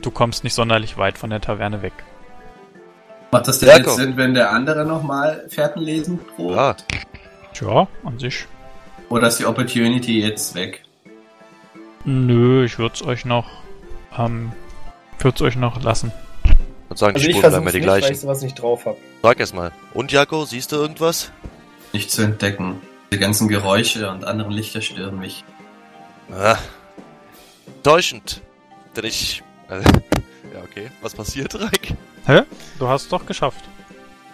Du 0.03 0.11
kommst 0.11 0.45
nicht 0.45 0.55
sonderlich 0.55 0.99
weit 0.99 1.17
von 1.17 1.31
der 1.31 1.41
Taverne 1.41 1.81
weg. 1.81 1.93
Macht 3.33 3.49
das 3.49 3.59
denn 3.59 3.69
jetzt 3.77 3.97
Sinn, 3.97 4.17
wenn 4.17 4.35
der 4.35 4.51
andere 4.53 4.85
nochmal 4.87 5.45
Fährten 5.49 5.81
lesen 5.83 6.19
probt? 6.37 6.55
ja, 6.57 6.77
Tja, 7.53 7.89
an 8.05 8.19
sich. 8.19 8.47
Oder 9.09 9.29
ist 9.29 9.39
die 9.39 9.47
Opportunity 9.47 10.21
jetzt 10.21 10.55
weg? 10.55 10.83
Nö, 12.05 12.65
ich 12.65 12.79
würde 12.79 12.95
es 12.95 13.03
euch 13.03 13.25
noch, 13.25 13.47
ähm, 14.17 14.53
würde 15.19 15.35
es 15.37 15.43
euch 15.43 15.57
noch 15.57 15.83
lassen. 15.83 16.13
und 16.89 16.99
sagen, 16.99 17.15
Also 17.17 17.25
die 17.27 17.31
ich 17.33 17.37
Spuren 17.39 17.51
bleiben 17.51 17.67
ja 17.67 17.73
die 17.73 17.79
nicht, 17.79 17.89
weil 17.89 17.99
gleichen. 18.01 18.15
ich 18.15 18.21
sowas 18.21 18.43
nicht 18.43 18.55
drauf 18.61 18.85
hab. 18.87 18.97
Sag 19.23 19.41
erst 19.41 19.55
mal. 19.55 19.73
Und 19.95 20.13
Jako, 20.13 20.45
siehst 20.45 20.71
du 20.73 20.77
irgendwas? 20.77 21.33
Nicht 21.93 22.11
zu 22.11 22.23
entdecken. 22.23 22.81
Die 23.13 23.19
ganzen 23.19 23.49
Geräusche 23.49 24.09
und 24.11 24.25
anderen 24.25 24.53
Lichter 24.53 24.81
stören 24.81 25.19
mich. 25.19 25.45
Ah, 26.31 26.57
täuschend. 27.83 28.41
Denn 28.97 29.05
ich... 29.05 29.43
Äh, 29.69 29.75
ja, 30.55 30.63
okay. 30.65 30.91
Was 31.03 31.15
passiert, 31.15 31.55
Reik? 31.61 31.95
Hä? 32.27 32.43
Du 32.79 32.89
hast 32.89 33.05
es 33.05 33.09
doch 33.09 33.25
geschafft. 33.27 33.65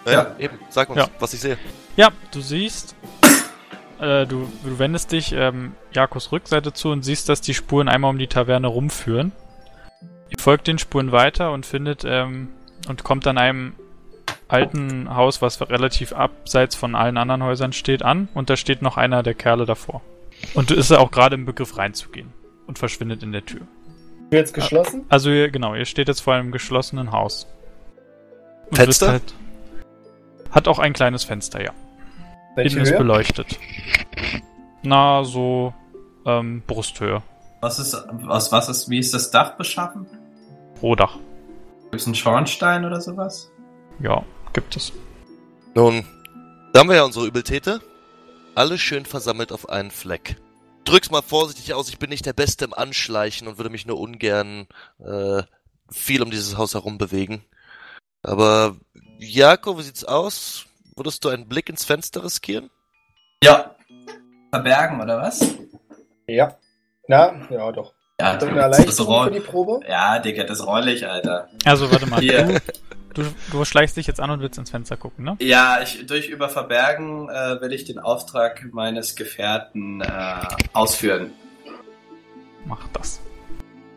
Naja, 0.05 0.35
eben. 0.39 0.59
Sag 0.69 0.89
uns, 0.89 0.99
Ja. 0.99 1.07
was 1.19 1.33
ich 1.33 1.39
sehe. 1.39 1.57
Ja, 1.95 2.09
du 2.31 2.41
siehst, 2.41 2.95
äh, 3.99 4.25
du, 4.25 4.51
du 4.63 4.79
wendest 4.79 5.11
dich 5.11 5.31
ähm, 5.33 5.73
Jakos 5.93 6.31
Rückseite 6.31 6.73
zu 6.73 6.89
und 6.89 7.03
siehst, 7.03 7.29
dass 7.29 7.39
die 7.41 7.53
Spuren 7.53 7.87
einmal 7.87 8.09
um 8.09 8.17
die 8.17 8.27
Taverne 8.27 8.67
rumführen. 8.67 9.31
Ihr 10.29 10.39
folgt 10.39 10.67
den 10.67 10.79
Spuren 10.79 11.11
weiter 11.11 11.51
und 11.51 11.65
findet 11.65 12.03
ähm, 12.05 12.49
und 12.89 13.03
kommt 13.03 13.27
an 13.27 13.37
einem 13.37 13.73
alten 14.47 15.15
Haus, 15.15 15.41
was 15.41 15.61
relativ 15.69 16.13
abseits 16.13 16.75
von 16.75 16.95
allen 16.95 17.17
anderen 17.17 17.43
Häusern 17.43 17.73
steht, 17.73 18.03
an 18.03 18.27
und 18.33 18.49
da 18.49 18.57
steht 18.57 18.81
noch 18.81 18.97
einer 18.97 19.23
der 19.23 19.35
Kerle 19.35 19.65
davor. 19.65 20.01
Und 20.53 20.69
du 20.69 20.73
ist 20.75 20.91
auch 20.91 21.11
gerade 21.11 21.35
im 21.35 21.45
Begriff 21.45 21.77
reinzugehen 21.77 22.33
und 22.67 22.77
verschwindet 22.79 23.23
in 23.23 23.31
der 23.31 23.45
Tür. 23.45 23.61
Du 24.31 24.37
jetzt 24.37 24.53
geschlossen? 24.53 25.05
Also 25.09 25.29
ihr, 25.29 25.49
genau, 25.49 25.75
ihr 25.75 25.85
steht 25.85 26.07
jetzt 26.07 26.21
vor 26.21 26.33
einem 26.33 26.51
geschlossenen 26.51 27.11
Haus. 27.11 27.47
Fenster? 28.75 29.11
Halt, 29.11 29.33
hat 30.51 30.67
auch 30.67 30.79
ein 30.79 30.93
kleines 30.93 31.23
Fenster, 31.23 31.63
ja. 31.63 31.71
Welche 32.55 32.75
Innen 32.75 32.85
ist 32.85 32.91
Höhe? 32.91 32.99
beleuchtet. 32.99 33.59
Na, 34.83 35.23
so 35.23 35.73
ähm, 36.25 36.61
Brusthöhe. 36.67 37.23
Was 37.61 37.79
ist, 37.79 37.95
aus 37.95 38.51
was 38.51 38.69
ist, 38.69 38.89
wie 38.89 38.99
ist 38.99 39.13
das 39.13 39.31
Dach 39.31 39.55
beschaffen? 39.55 40.05
Pro 40.79 40.95
Dach. 40.95 41.17
Gibt 41.83 42.01
es 42.01 42.05
einen 42.05 42.15
Schornstein 42.15 42.85
oder 42.85 42.99
sowas? 43.01 43.49
Ja, 43.99 44.23
gibt 44.51 44.75
es. 44.75 44.91
Nun, 45.73 46.05
da 46.73 46.81
haben 46.81 46.89
wir 46.89 46.97
ja 46.97 47.03
unsere 47.03 47.25
Übeltäter. 47.25 47.79
Alle 48.55 48.77
schön 48.77 49.05
versammelt 49.05 49.51
auf 49.51 49.69
einen 49.69 49.91
Fleck. 49.91 50.35
Drück's 50.85 51.09
mal 51.09 51.21
vorsichtig 51.21 51.73
aus, 51.73 51.89
ich 51.89 51.97
bin 51.97 52.09
nicht 52.09 52.25
der 52.25 52.33
Beste 52.33 52.65
im 52.65 52.73
Anschleichen 52.73 53.47
und 53.47 53.57
würde 53.57 53.69
mich 53.69 53.85
nur 53.85 53.99
ungern 53.99 54.67
äh, 54.99 55.43
viel 55.89 56.21
um 56.21 56.29
dieses 56.29 56.57
Haus 56.57 56.73
herum 56.73 56.97
bewegen. 56.97 57.43
Aber 58.23 58.75
Jako, 59.19 59.77
wie 59.77 59.83
sieht's 59.83 60.03
aus? 60.05 60.65
Würdest 60.95 61.23
du 61.23 61.29
einen 61.29 61.47
Blick 61.47 61.69
ins 61.69 61.85
Fenster 61.85 62.23
riskieren? 62.23 62.69
Ja. 63.43 63.75
Verbergen 64.51 65.01
oder 65.01 65.21
was? 65.21 65.55
Ja. 66.27 66.55
Na, 67.07 67.33
ja 67.49 67.71
doch. 67.71 67.93
Ja, 68.19 68.37
du 68.37 68.45
das 68.53 68.97
für 68.97 69.03
roll. 69.03 69.31
die 69.31 69.39
Probe? 69.39 69.79
Ja, 69.87 70.19
Digga, 70.19 70.43
das 70.43 70.65
roll 70.65 70.87
ich, 70.87 71.05
Alter. 71.07 71.49
Also, 71.65 71.91
warte 71.91 72.05
mal. 72.05 72.21
Hier. 72.21 72.61
Du, 73.13 73.23
du, 73.51 73.63
schleichst 73.65 73.95
dich 73.95 74.07
jetzt 74.07 74.19
an 74.19 74.31
und 74.31 74.39
willst 74.39 74.57
ins 74.57 74.71
Fenster 74.71 74.97
gucken, 74.97 75.23
ne? 75.23 75.35
Ja, 75.39 75.81
ich, 75.83 76.05
durch 76.07 76.29
über 76.29 76.49
Verbergen 76.49 77.29
äh, 77.29 77.61
will 77.61 77.71
ich 77.71 77.85
den 77.85 77.99
Auftrag 77.99 78.65
meines 78.71 79.15
Gefährten 79.15 80.01
äh, 80.01 80.47
ausführen. 80.73 81.31
Mach 82.65 82.87
das. 82.93 83.19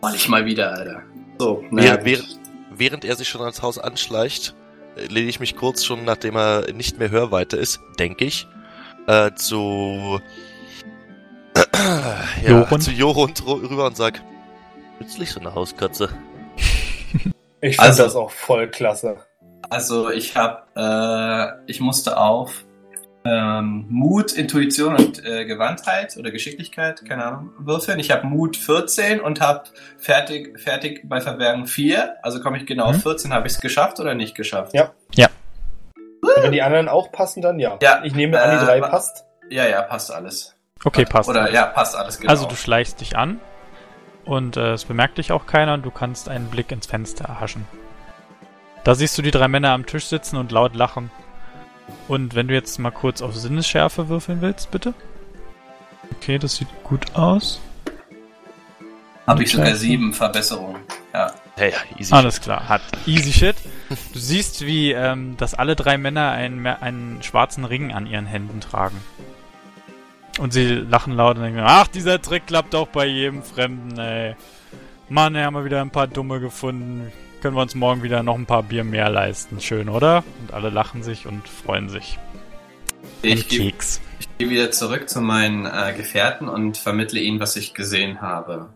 Roll 0.02 0.14
ich 0.14 0.28
mal 0.28 0.44
wieder, 0.44 0.72
Alter. 0.72 1.02
So, 1.38 1.64
gut. 1.70 2.04
während, 2.04 2.38
während 2.78 3.04
er 3.04 3.16
sich 3.16 3.28
schon 3.28 3.40
ans 3.42 3.62
Haus 3.62 3.78
anschleicht, 3.78 4.54
äh, 4.96 5.06
lehne 5.06 5.28
ich 5.28 5.40
mich 5.40 5.56
kurz 5.56 5.84
schon, 5.84 6.04
nachdem 6.04 6.36
er 6.36 6.72
nicht 6.72 6.98
mehr 6.98 7.10
Hörweite 7.10 7.56
ist, 7.56 7.80
denke 7.98 8.24
ich, 8.24 8.46
äh, 9.06 9.32
zu, 9.34 10.20
ja, 11.74 12.50
Jorund. 12.50 12.82
zu 12.82 12.90
Jorund 12.90 13.42
ru- 13.42 13.68
rüber 13.68 13.86
und 13.86 13.96
sag, 13.96 14.22
nützlich 15.00 15.30
so 15.30 15.40
eine 15.40 15.54
Hauskatze. 15.54 16.10
Ich 17.62 17.76
fand 17.76 17.88
Also- 17.88 18.02
das 18.04 18.14
auch 18.14 18.30
voll 18.30 18.68
klasse. 18.68 19.16
Also 19.68 20.10
ich 20.10 20.36
habe, 20.36 20.62
äh, 20.76 21.70
ich 21.70 21.80
musste 21.80 22.18
auf 22.18 22.64
ähm, 23.28 23.86
Mut, 23.88 24.32
Intuition 24.32 24.94
und 24.94 25.24
äh, 25.24 25.44
Gewandtheit 25.44 26.16
oder 26.16 26.30
Geschicklichkeit, 26.30 27.04
keine 27.04 27.24
Ahnung, 27.24 27.50
würfeln. 27.58 27.98
Ich 27.98 28.10
habe 28.10 28.26
Mut 28.26 28.56
14 28.56 29.20
und 29.20 29.40
habe 29.40 29.64
fertig, 29.98 30.58
fertig 30.60 31.02
bei 31.08 31.20
Verbergen 31.20 31.66
4. 31.66 32.16
Also 32.24 32.40
komme 32.40 32.56
ich 32.58 32.66
genau 32.66 32.88
Mhm. 32.90 32.96
auf 32.96 33.02
14. 33.02 33.32
Habe 33.32 33.46
ich 33.46 33.54
es 33.54 33.60
geschafft 33.60 33.98
oder 34.00 34.14
nicht 34.14 34.34
geschafft? 34.34 34.72
Ja. 34.74 34.92
Ja. 35.14 35.28
Und 36.22 36.42
wenn 36.42 36.52
die 36.52 36.62
anderen 36.62 36.88
auch 36.88 37.12
passen, 37.12 37.42
dann 37.42 37.58
ja. 37.58 37.78
Ja. 37.82 38.02
Ich 38.04 38.14
nehme 38.14 38.40
an, 38.40 38.50
die 38.58 38.62
Äh, 38.62 38.66
drei 38.66 38.80
wa- 38.80 38.88
passt. 38.88 39.24
Ja, 39.50 39.66
ja, 39.66 39.82
passt 39.82 40.10
alles. 40.12 40.56
Okay, 40.84 41.04
passt. 41.04 41.28
Oder 41.28 41.50
ja, 41.52 41.66
passt 41.66 41.96
alles 41.96 42.18
genau. 42.18 42.30
Also, 42.30 42.46
du 42.46 42.54
schleichst 42.56 43.00
dich 43.00 43.16
an 43.16 43.40
und 44.24 44.56
äh, 44.56 44.72
es 44.72 44.84
bemerkt 44.84 45.18
dich 45.18 45.32
auch 45.32 45.46
keiner 45.46 45.74
und 45.74 45.84
du 45.84 45.90
kannst 45.90 46.28
einen 46.28 46.48
Blick 46.48 46.70
ins 46.72 46.86
Fenster 46.86 47.24
erhaschen. 47.26 47.64
Da 48.84 48.94
siehst 48.94 49.16
du 49.18 49.22
die 49.22 49.30
drei 49.30 49.48
Männer 49.48 49.70
am 49.70 49.86
Tisch 49.86 50.06
sitzen 50.06 50.36
und 50.36 50.52
laut 50.52 50.74
lachen. 50.76 51.10
Und 52.08 52.34
wenn 52.34 52.48
du 52.48 52.54
jetzt 52.54 52.78
mal 52.78 52.90
kurz 52.90 53.22
auf 53.22 53.36
Sinnesschärfe 53.36 54.08
würfeln 54.08 54.40
willst, 54.40 54.70
bitte. 54.70 54.94
Okay, 56.16 56.38
das 56.38 56.56
sieht 56.56 56.68
gut 56.84 57.14
aus. 57.14 57.60
habe 59.26 59.42
ich 59.42 59.50
sogar 59.50 59.74
sieben 59.74 60.12
Verbesserungen. 60.12 60.80
Ja. 61.12 61.32
Hey, 61.56 61.72
easy. 61.98 62.12
Alles 62.12 62.40
klar, 62.40 62.68
hat 62.68 62.82
easy 63.06 63.32
shit. 63.32 63.56
Du 64.12 64.18
siehst, 64.18 64.66
wie 64.66 64.92
ähm, 64.92 65.36
dass 65.38 65.54
alle 65.54 65.74
drei 65.74 65.96
Männer 65.96 66.30
einen, 66.30 66.66
einen 66.66 67.22
schwarzen 67.22 67.64
Ring 67.64 67.92
an 67.92 68.06
ihren 68.06 68.26
Händen 68.26 68.60
tragen. 68.60 69.00
Und 70.38 70.52
sie 70.52 70.66
lachen 70.66 71.14
laut 71.14 71.36
und 71.36 71.44
denken, 71.44 71.62
ach, 71.64 71.86
dieser 71.88 72.20
Trick 72.20 72.46
klappt 72.46 72.74
auch 72.74 72.88
bei 72.88 73.06
jedem 73.06 73.42
Fremden, 73.42 73.98
ey. 73.98 74.36
Mann, 75.08 75.34
ey, 75.34 75.44
haben 75.44 75.54
wir 75.54 75.64
wieder 75.64 75.80
ein 75.80 75.90
paar 75.90 76.08
Dumme 76.08 76.40
gefunden. 76.40 77.10
Können 77.46 77.58
wir 77.58 77.62
uns 77.62 77.76
morgen 77.76 78.02
wieder 78.02 78.24
noch 78.24 78.34
ein 78.34 78.44
paar 78.44 78.64
Bier 78.64 78.82
mehr 78.82 79.08
leisten. 79.08 79.60
Schön, 79.60 79.88
oder? 79.88 80.24
Und 80.40 80.52
alle 80.52 80.68
lachen 80.68 81.04
sich 81.04 81.28
und 81.28 81.46
freuen 81.46 81.88
sich. 81.88 82.18
Ich 83.22 83.46
gehe 83.48 83.72
geh 84.36 84.50
wieder 84.50 84.72
zurück 84.72 85.08
zu 85.08 85.20
meinen 85.20 85.64
äh, 85.64 85.94
Gefährten 85.96 86.48
und 86.48 86.76
vermittle 86.76 87.20
ihnen, 87.20 87.38
was 87.38 87.54
ich 87.54 87.72
gesehen 87.72 88.20
habe. 88.20 88.70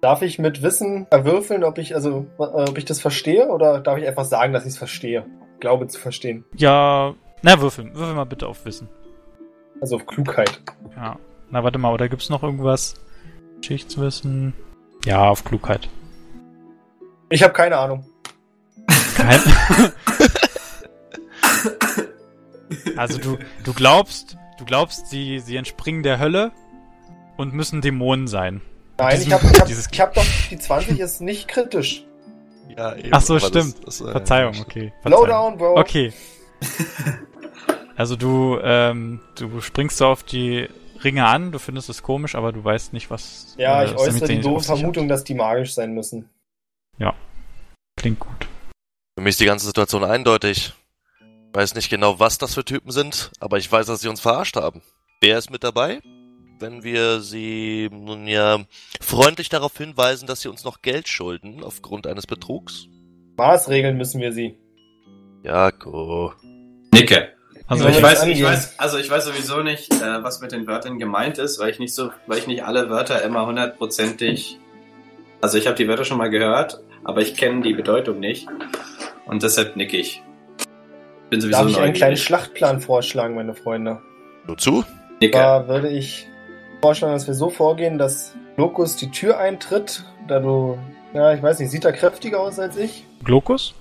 Darf 0.00 0.22
ich 0.22 0.38
mit 0.38 0.62
Wissen 0.62 1.08
erwürfeln, 1.10 1.64
ob 1.64 1.78
ich, 1.78 1.96
also, 1.96 2.28
äh, 2.38 2.42
ob 2.44 2.78
ich 2.78 2.84
das 2.84 3.00
verstehe 3.00 3.48
oder 3.48 3.80
darf 3.80 3.98
ich 3.98 4.06
einfach 4.06 4.24
sagen, 4.24 4.52
dass 4.52 4.62
ich 4.62 4.74
es 4.74 4.78
verstehe? 4.78 5.26
Glaube 5.58 5.88
zu 5.88 5.98
verstehen. 5.98 6.44
Ja, 6.54 7.16
na, 7.42 7.60
würfel. 7.60 7.92
Würfel 7.92 8.14
mal 8.14 8.22
bitte 8.22 8.46
auf 8.46 8.64
Wissen. 8.64 8.88
Also 9.80 9.96
auf 9.96 10.06
Klugheit. 10.06 10.62
Ja. 10.94 11.18
Na, 11.50 11.64
warte 11.64 11.78
mal, 11.78 11.92
oder 11.92 12.08
gibt's 12.08 12.30
noch 12.30 12.44
irgendwas? 12.44 12.94
Geschichtswissen? 13.60 14.54
Ja, 15.06 15.28
auf 15.28 15.42
Klugheit. 15.42 15.88
Ich 17.30 17.42
habe 17.42 17.52
keine 17.52 17.78
Ahnung. 17.78 18.04
Kein 19.16 19.40
also 22.96 23.18
du, 23.18 23.38
du 23.64 23.72
glaubst, 23.74 24.36
du 24.58 24.64
glaubst, 24.64 25.08
sie, 25.08 25.38
sie 25.40 25.56
entspringen 25.56 26.02
der 26.02 26.18
Hölle 26.18 26.52
und 27.36 27.52
müssen 27.54 27.80
Dämonen 27.80 28.26
sein. 28.28 28.60
Nein, 28.98 29.16
Diesen- 29.16 29.28
ich 29.28 29.34
habe 29.34 29.46
ich 29.52 29.60
hab, 29.60 29.66
dieses- 29.66 29.88
ich 29.92 30.00
hab 30.00 30.14
doch, 30.14 30.24
die 30.50 30.58
20 30.58 30.98
ist 30.98 31.20
nicht 31.20 31.48
kritisch. 31.48 32.04
Ja, 32.76 32.94
eben, 32.96 33.08
Ach 33.12 33.20
so, 33.20 33.38
stimmt. 33.38 33.54
das- 33.86 33.98
das, 33.98 34.00
äh, 34.00 34.12
Verzeihung, 34.12 34.54
okay. 34.60 34.92
Verzeihung. 35.02 35.26
Lowdown, 35.26 35.58
Bro. 35.58 35.78
Okay. 35.80 36.12
Also 37.96 38.16
du, 38.16 38.58
ähm, 38.62 39.20
du 39.36 39.60
springst 39.60 39.98
so 39.98 40.06
auf 40.06 40.22
die 40.22 40.68
Ringe 41.04 41.26
an, 41.26 41.52
du 41.52 41.58
findest 41.58 41.90
es 41.90 42.02
komisch, 42.02 42.34
aber 42.34 42.52
du 42.52 42.64
weißt 42.64 42.92
nicht, 42.94 43.10
was. 43.10 43.54
Ja, 43.58 43.82
äh, 43.82 43.86
ich 43.86 43.96
äußere 43.96 44.28
die 44.28 44.40
doofe. 44.40 44.64
Vermutung, 44.64 45.08
dass 45.08 45.24
die 45.24 45.34
magisch 45.34 45.74
sein 45.74 45.92
müssen. 45.92 46.28
Klingt 47.98 48.18
gut. 48.18 48.48
Für 49.14 49.22
mich 49.22 49.32
ist 49.32 49.40
die 49.40 49.46
ganze 49.46 49.66
Situation 49.66 50.04
eindeutig. 50.04 50.72
Ich 51.20 51.54
weiß 51.54 51.74
nicht 51.74 51.90
genau, 51.90 52.18
was 52.18 52.38
das 52.38 52.54
für 52.54 52.64
Typen 52.64 52.90
sind, 52.92 53.30
aber 53.40 53.58
ich 53.58 53.70
weiß, 53.70 53.86
dass 53.86 54.00
sie 54.00 54.08
uns 54.08 54.20
verarscht 54.20 54.56
haben. 54.56 54.80
Wer 55.20 55.36
ist 55.36 55.50
mit 55.50 55.62
dabei? 55.62 56.00
Wenn 56.58 56.82
wir 56.82 57.20
sie 57.20 57.90
nun 57.92 58.26
ja 58.26 58.60
freundlich 59.02 59.50
darauf 59.50 59.76
hinweisen, 59.76 60.26
dass 60.26 60.40
sie 60.40 60.48
uns 60.48 60.64
noch 60.64 60.80
Geld 60.80 61.08
schulden 61.08 61.62
aufgrund 61.62 62.06
eines 62.06 62.26
Betrugs? 62.26 62.86
Maßregeln 63.36 63.98
müssen 63.98 64.20
wir 64.20 64.32
sie. 64.32 64.56
Jako. 65.42 66.32
Nicke. 66.94 67.32
Also 67.66 67.84
Ja, 67.84 67.90
ich 67.90 68.02
weiß, 68.02 68.26
ich 68.26 68.42
weiß, 68.42 68.78
also 68.78 68.96
ich 68.96 69.10
weiß 69.10 69.26
sowieso 69.26 69.62
nicht, 69.62 69.92
äh, 69.92 70.22
was 70.22 70.40
mit 70.40 70.52
den 70.52 70.66
Wörtern 70.66 70.98
gemeint 70.98 71.36
ist, 71.36 71.58
weil 71.58 71.70
ich 71.70 71.78
nicht 71.78 71.94
so, 71.94 72.10
weil 72.26 72.38
ich 72.38 72.46
nicht 72.46 72.64
alle 72.64 72.88
Wörter 72.88 73.22
immer 73.22 73.44
hundertprozentig, 73.44 74.58
also 75.42 75.58
ich 75.58 75.66
habe 75.66 75.76
die 75.76 75.86
Wörter 75.86 76.04
schon 76.04 76.18
mal 76.18 76.30
gehört, 76.30 76.80
aber 77.04 77.20
ich 77.20 77.34
kenne 77.34 77.62
die 77.62 77.74
Bedeutung 77.74 78.20
nicht 78.20 78.48
und 79.26 79.42
deshalb 79.42 79.76
nicke 79.76 79.96
ich. 79.96 80.22
Bin 81.30 81.40
sowieso 81.40 81.58
Darf 81.60 81.68
ich 81.70 81.78
einen 81.78 81.94
kleinen. 81.94 82.16
Schlachtplan 82.16 82.80
vorschlagen, 82.80 83.34
meine 83.34 83.54
Freunde? 83.54 84.00
Nur 84.46 84.58
zu? 84.58 84.84
Nicke. 85.20 85.38
Da 85.38 85.66
würde 85.68 85.88
ich 85.88 86.28
vorschlagen, 86.82 87.14
dass 87.14 87.26
wir 87.26 87.34
so 87.34 87.48
vorgehen, 87.48 87.96
dass 87.98 88.34
Lokus 88.56 88.96
die 88.96 89.10
Tür 89.10 89.38
eintritt, 89.38 90.04
da 90.28 90.40
du, 90.40 90.76
ja, 91.14 91.32
ich 91.32 91.42
weiß 91.42 91.58
nicht, 91.60 91.70
sieht 91.70 91.84
er 91.84 91.92
kräftiger 91.92 92.40
aus 92.40 92.58
als 92.58 92.76
ich? 92.76 93.06
Glokus? 93.24 93.74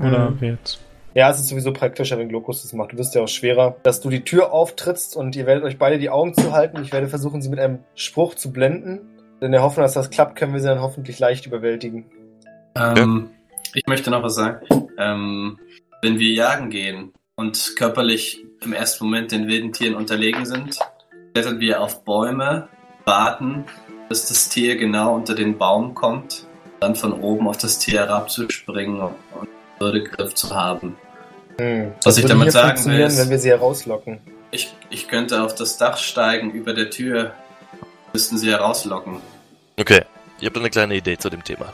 Oder 0.00 0.30
Mhm. 0.30 0.38
jetzt? 0.40 0.80
Ja, 1.14 1.28
es 1.30 1.38
ist 1.40 1.48
sowieso 1.48 1.72
praktischer, 1.72 2.18
wenn 2.18 2.28
Glokus 2.28 2.62
das 2.62 2.72
macht. 2.72 2.92
Du 2.92 2.96
bist 2.96 3.14
ja 3.14 3.22
auch 3.22 3.28
schwerer, 3.28 3.76
dass 3.82 4.00
du 4.00 4.10
die 4.10 4.22
Tür 4.24 4.52
auftrittst 4.52 5.16
und 5.16 5.34
ihr 5.36 5.44
werdet 5.44 5.64
euch 5.64 5.76
beide 5.76 5.98
die 5.98 6.08
Augen 6.08 6.34
zuhalten. 6.34 6.80
Ich 6.82 6.92
werde 6.92 7.08
versuchen, 7.08 7.42
sie 7.42 7.48
mit 7.50 7.58
einem 7.58 7.80
Spruch 7.94 8.36
zu 8.36 8.52
blenden. 8.52 9.00
In 9.40 9.52
der 9.52 9.62
Hoffnung, 9.62 9.84
dass 9.84 9.94
das 9.94 10.10
klappt, 10.10 10.36
können 10.36 10.52
wir 10.52 10.60
sie 10.60 10.68
dann 10.68 10.80
hoffentlich 10.80 11.18
leicht 11.18 11.46
überwältigen. 11.46 12.04
Ähm, 12.76 13.30
ich 13.74 13.86
möchte 13.86 14.10
noch 14.10 14.22
was 14.22 14.34
sagen. 14.34 14.66
Ähm, 14.98 15.58
wenn 16.02 16.18
wir 16.18 16.32
jagen 16.32 16.70
gehen 16.70 17.12
und 17.36 17.74
körperlich 17.76 18.44
im 18.62 18.72
ersten 18.72 19.04
Moment 19.04 19.32
den 19.32 19.48
wilden 19.48 19.72
Tieren 19.72 19.94
unterlegen 19.94 20.44
sind, 20.46 20.78
klettern 21.34 21.60
wir 21.60 21.80
auf 21.80 22.04
Bäume, 22.04 22.68
warten, 23.04 23.64
bis 24.08 24.26
das 24.26 24.48
Tier 24.48 24.76
genau 24.76 25.14
unter 25.14 25.34
den 25.34 25.56
Baum 25.58 25.94
kommt, 25.94 26.46
dann 26.80 26.94
von 26.96 27.12
oben 27.12 27.48
auf 27.48 27.58
das 27.58 27.78
Tier 27.78 28.00
herabzuspringen 28.00 29.00
und 29.00 29.16
Würdegriff 29.78 30.34
zu 30.34 30.54
haben. 30.54 30.96
Hm. 31.58 31.92
Was 32.04 32.18
ich 32.18 32.24
damit 32.26 32.52
sagen 32.52 32.84
will, 32.86 33.00
ist- 33.00 33.18
wenn 33.18 33.30
wir 33.30 33.38
sie 33.38 33.50
herauslocken. 33.50 34.18
Ich, 34.50 34.74
ich 34.90 35.06
könnte 35.06 35.42
auf 35.42 35.54
das 35.54 35.78
Dach 35.78 35.96
steigen 35.96 36.50
über 36.50 36.74
der 36.74 36.90
Tür, 36.90 37.32
müssten 38.12 38.36
sie 38.36 38.50
herauslocken. 38.50 39.20
Okay, 39.78 40.02
ich 40.40 40.46
habe 40.46 40.58
eine 40.58 40.70
kleine 40.70 40.96
Idee 40.96 41.16
zu 41.16 41.30
dem 41.30 41.44
Thema. 41.44 41.72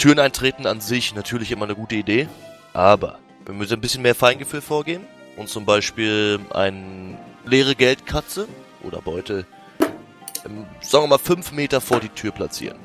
Türen 0.00 0.18
eintreten 0.18 0.66
an 0.66 0.80
sich 0.80 1.14
natürlich 1.14 1.52
immer 1.52 1.66
eine 1.66 1.74
gute 1.74 1.94
Idee, 1.94 2.26
aber 2.72 3.18
wir 3.44 3.52
müssen 3.52 3.74
ein 3.74 3.82
bisschen 3.82 4.00
mehr 4.00 4.14
Feingefühl 4.14 4.62
vorgehen 4.62 5.04
und 5.36 5.50
zum 5.50 5.66
Beispiel 5.66 6.40
eine 6.54 7.18
leere 7.44 7.74
Geldkatze 7.74 8.48
oder 8.82 9.02
Beutel, 9.02 9.44
ähm, 10.46 10.64
sagen 10.80 11.04
wir 11.04 11.08
mal, 11.08 11.18
fünf 11.18 11.52
Meter 11.52 11.82
vor 11.82 12.00
die 12.00 12.08
Tür 12.08 12.32
platzieren 12.32 12.78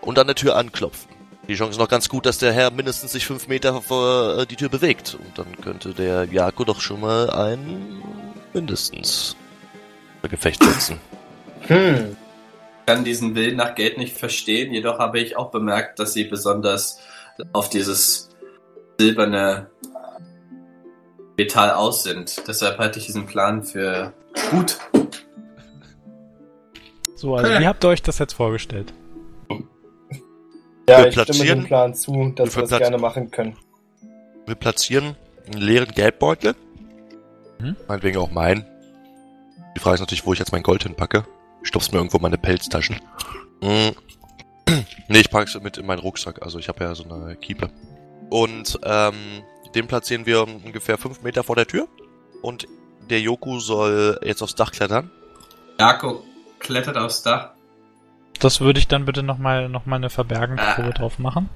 und 0.00 0.18
an 0.18 0.26
der 0.26 0.34
Tür 0.34 0.56
anklopfen. 0.56 1.10
Die 1.46 1.56
Chance 1.56 1.72
ist 1.72 1.78
noch 1.78 1.90
ganz 1.90 2.08
gut, 2.08 2.24
dass 2.24 2.38
der 2.38 2.54
Herr 2.54 2.70
mindestens 2.70 3.12
sich 3.12 3.26
fünf 3.26 3.48
Meter 3.48 3.82
vor 3.82 4.38
äh, 4.38 4.46
die 4.46 4.56
Tür 4.56 4.70
bewegt 4.70 5.14
und 5.14 5.38
dann 5.38 5.60
könnte 5.60 5.92
der 5.92 6.24
Jako 6.24 6.64
doch 6.64 6.80
schon 6.80 7.02
mal 7.02 7.28
ein 7.28 8.02
mindestens 8.54 9.36
Gefecht 10.22 10.64
setzen. 10.64 10.98
Hm. 11.66 12.16
Ich 12.82 12.86
kann 12.86 13.04
diesen 13.04 13.34
Willen 13.36 13.56
nach 13.56 13.74
Geld 13.76 13.96
nicht 13.96 14.16
verstehen, 14.16 14.72
jedoch 14.74 14.98
habe 14.98 15.20
ich 15.20 15.36
auch 15.36 15.50
bemerkt, 15.52 15.98
dass 16.00 16.14
sie 16.14 16.24
besonders 16.24 16.98
auf 17.52 17.68
dieses 17.70 18.28
silberne 18.98 19.70
Metall 21.38 21.70
aus 21.70 22.02
sind. 22.02 22.42
Deshalb 22.48 22.78
halte 22.78 22.98
ich 22.98 23.06
diesen 23.06 23.26
Plan 23.26 23.62
für 23.62 24.12
gut. 24.50 24.78
So, 27.14 27.36
also 27.36 27.60
wie 27.60 27.66
habt 27.66 27.84
ihr 27.84 27.88
euch 27.88 28.02
das 28.02 28.18
jetzt 28.18 28.32
vorgestellt? 28.34 28.92
Ja, 30.88 30.98
Wir 30.98 31.06
ich 31.06 31.12
stimme 31.12 31.24
platzieren- 31.26 31.60
dem 31.60 31.66
Plan 31.66 31.94
zu, 31.94 32.32
dass 32.34 32.56
wir 32.56 32.62
wir 32.62 32.68
das 32.68 32.78
gerne 32.80 32.98
machen 32.98 33.30
können. 33.30 33.56
Wir 34.46 34.56
platzieren 34.56 35.14
einen 35.46 35.62
leeren 35.62 35.92
Geldbeutel. 35.94 36.56
Mhm. 37.60 37.76
Meinetwegen 37.86 38.18
auch 38.18 38.32
meinen. 38.32 38.66
Die 39.76 39.80
Frage 39.80 39.94
ist 39.94 40.00
natürlich, 40.00 40.26
wo 40.26 40.32
ich 40.32 40.40
jetzt 40.40 40.50
mein 40.50 40.64
Gold 40.64 40.82
hinpacke. 40.82 41.24
Ich 41.62 41.68
stopf's 41.68 41.92
mir 41.92 41.98
irgendwo 41.98 42.16
in 42.18 42.22
meine 42.22 42.38
Pelztaschen. 42.38 43.00
Mm. 43.60 43.90
nee, 45.08 45.18
ich 45.20 45.30
pack's 45.30 45.58
mit 45.60 45.78
in 45.78 45.86
meinen 45.86 45.98
Rucksack. 46.00 46.42
Also 46.42 46.58
ich 46.58 46.68
habe 46.68 46.84
ja 46.84 46.94
so 46.94 47.04
eine 47.04 47.36
Kiepe. 47.36 47.70
Und 48.30 48.78
ähm, 48.84 49.14
den 49.74 49.86
platzieren 49.86 50.26
wir 50.26 50.42
ungefähr 50.42 50.98
fünf 50.98 51.22
Meter 51.22 51.44
vor 51.44 51.56
der 51.56 51.66
Tür. 51.66 51.88
Und 52.42 52.66
der 53.10 53.20
Yoku 53.20 53.58
soll 53.60 54.18
jetzt 54.24 54.42
aufs 54.42 54.54
Dach 54.54 54.72
klettern. 54.72 55.10
Jako 55.78 56.22
klettert 56.58 56.96
aufs 56.96 57.22
Dach. 57.22 57.50
Das 58.40 58.60
würde 58.60 58.78
ich 58.78 58.88
dann 58.88 59.04
bitte 59.04 59.22
nochmal 59.22 59.68
noch 59.68 59.86
mal 59.86 59.96
eine 59.96 60.10
Verbergenprobe 60.10 60.88
Ah. 60.88 60.92
drauf 60.92 61.18
machen. 61.18 61.48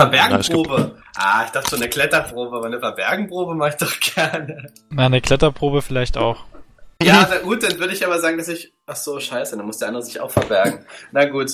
Verbergenprobe. 0.00 0.96
Ah, 1.16 1.44
ich 1.44 1.50
dachte 1.50 1.70
schon 1.70 1.80
eine 1.80 1.90
Kletterprobe, 1.90 2.56
aber 2.56 2.66
eine 2.66 2.78
Verbergenprobe 2.78 3.54
mache 3.54 3.70
ich 3.70 3.76
doch 3.76 4.00
gerne. 4.14 4.72
Na, 4.90 5.06
eine 5.06 5.20
Kletterprobe 5.20 5.82
vielleicht 5.82 6.16
auch. 6.16 6.44
Ja, 7.02 7.26
na 7.30 7.38
gut, 7.38 7.62
dann 7.62 7.78
würde 7.78 7.92
ich 7.94 8.04
aber 8.04 8.18
sagen, 8.20 8.38
dass 8.38 8.48
ich. 8.48 8.72
Ach 8.86 8.96
so, 8.96 9.18
scheiße, 9.20 9.56
dann 9.56 9.66
muss 9.66 9.78
der 9.78 9.88
andere 9.88 10.02
sich 10.02 10.20
auch 10.20 10.30
verbergen. 10.30 10.84
Na 11.12 11.24
gut. 11.26 11.50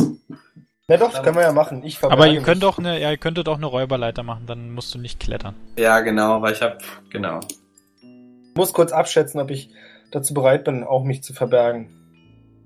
Na 0.89 0.97
doch, 0.97 1.13
das 1.13 1.23
können 1.23 1.37
wir 1.37 1.43
ja 1.43 1.53
machen. 1.53 1.83
Ich 1.85 2.03
Aber 2.03 2.29
ihr 2.29 2.43
könnt 2.43 2.65
auch 2.65 2.79
eine, 2.79 3.01
ja, 3.01 3.11
ihr 3.11 3.17
könntet 3.17 3.49
auch 3.49 3.57
eine 3.57 3.67
Räuberleiter 3.67 4.23
machen, 4.23 4.47
dann 4.47 4.73
musst 4.73 4.95
du 4.95 4.99
nicht 4.99 5.19
klettern. 5.19 5.55
Ja, 5.77 6.01
genau, 6.01 6.43
weil 6.43 6.53
ich 6.53 6.63
habe. 6.63 6.79
Genau. 7.11 7.41
Ich 8.01 8.57
muss 8.57 8.73
kurz 8.73 8.93
abschätzen, 8.93 9.41
ob 9.41 9.51
ich 9.51 9.71
dazu 10.13 10.33
bereit 10.33 10.65
bin, 10.65 10.85
auch 10.85 11.03
mich 11.05 11.23
zu 11.23 11.33
verbergen. 11.33 11.91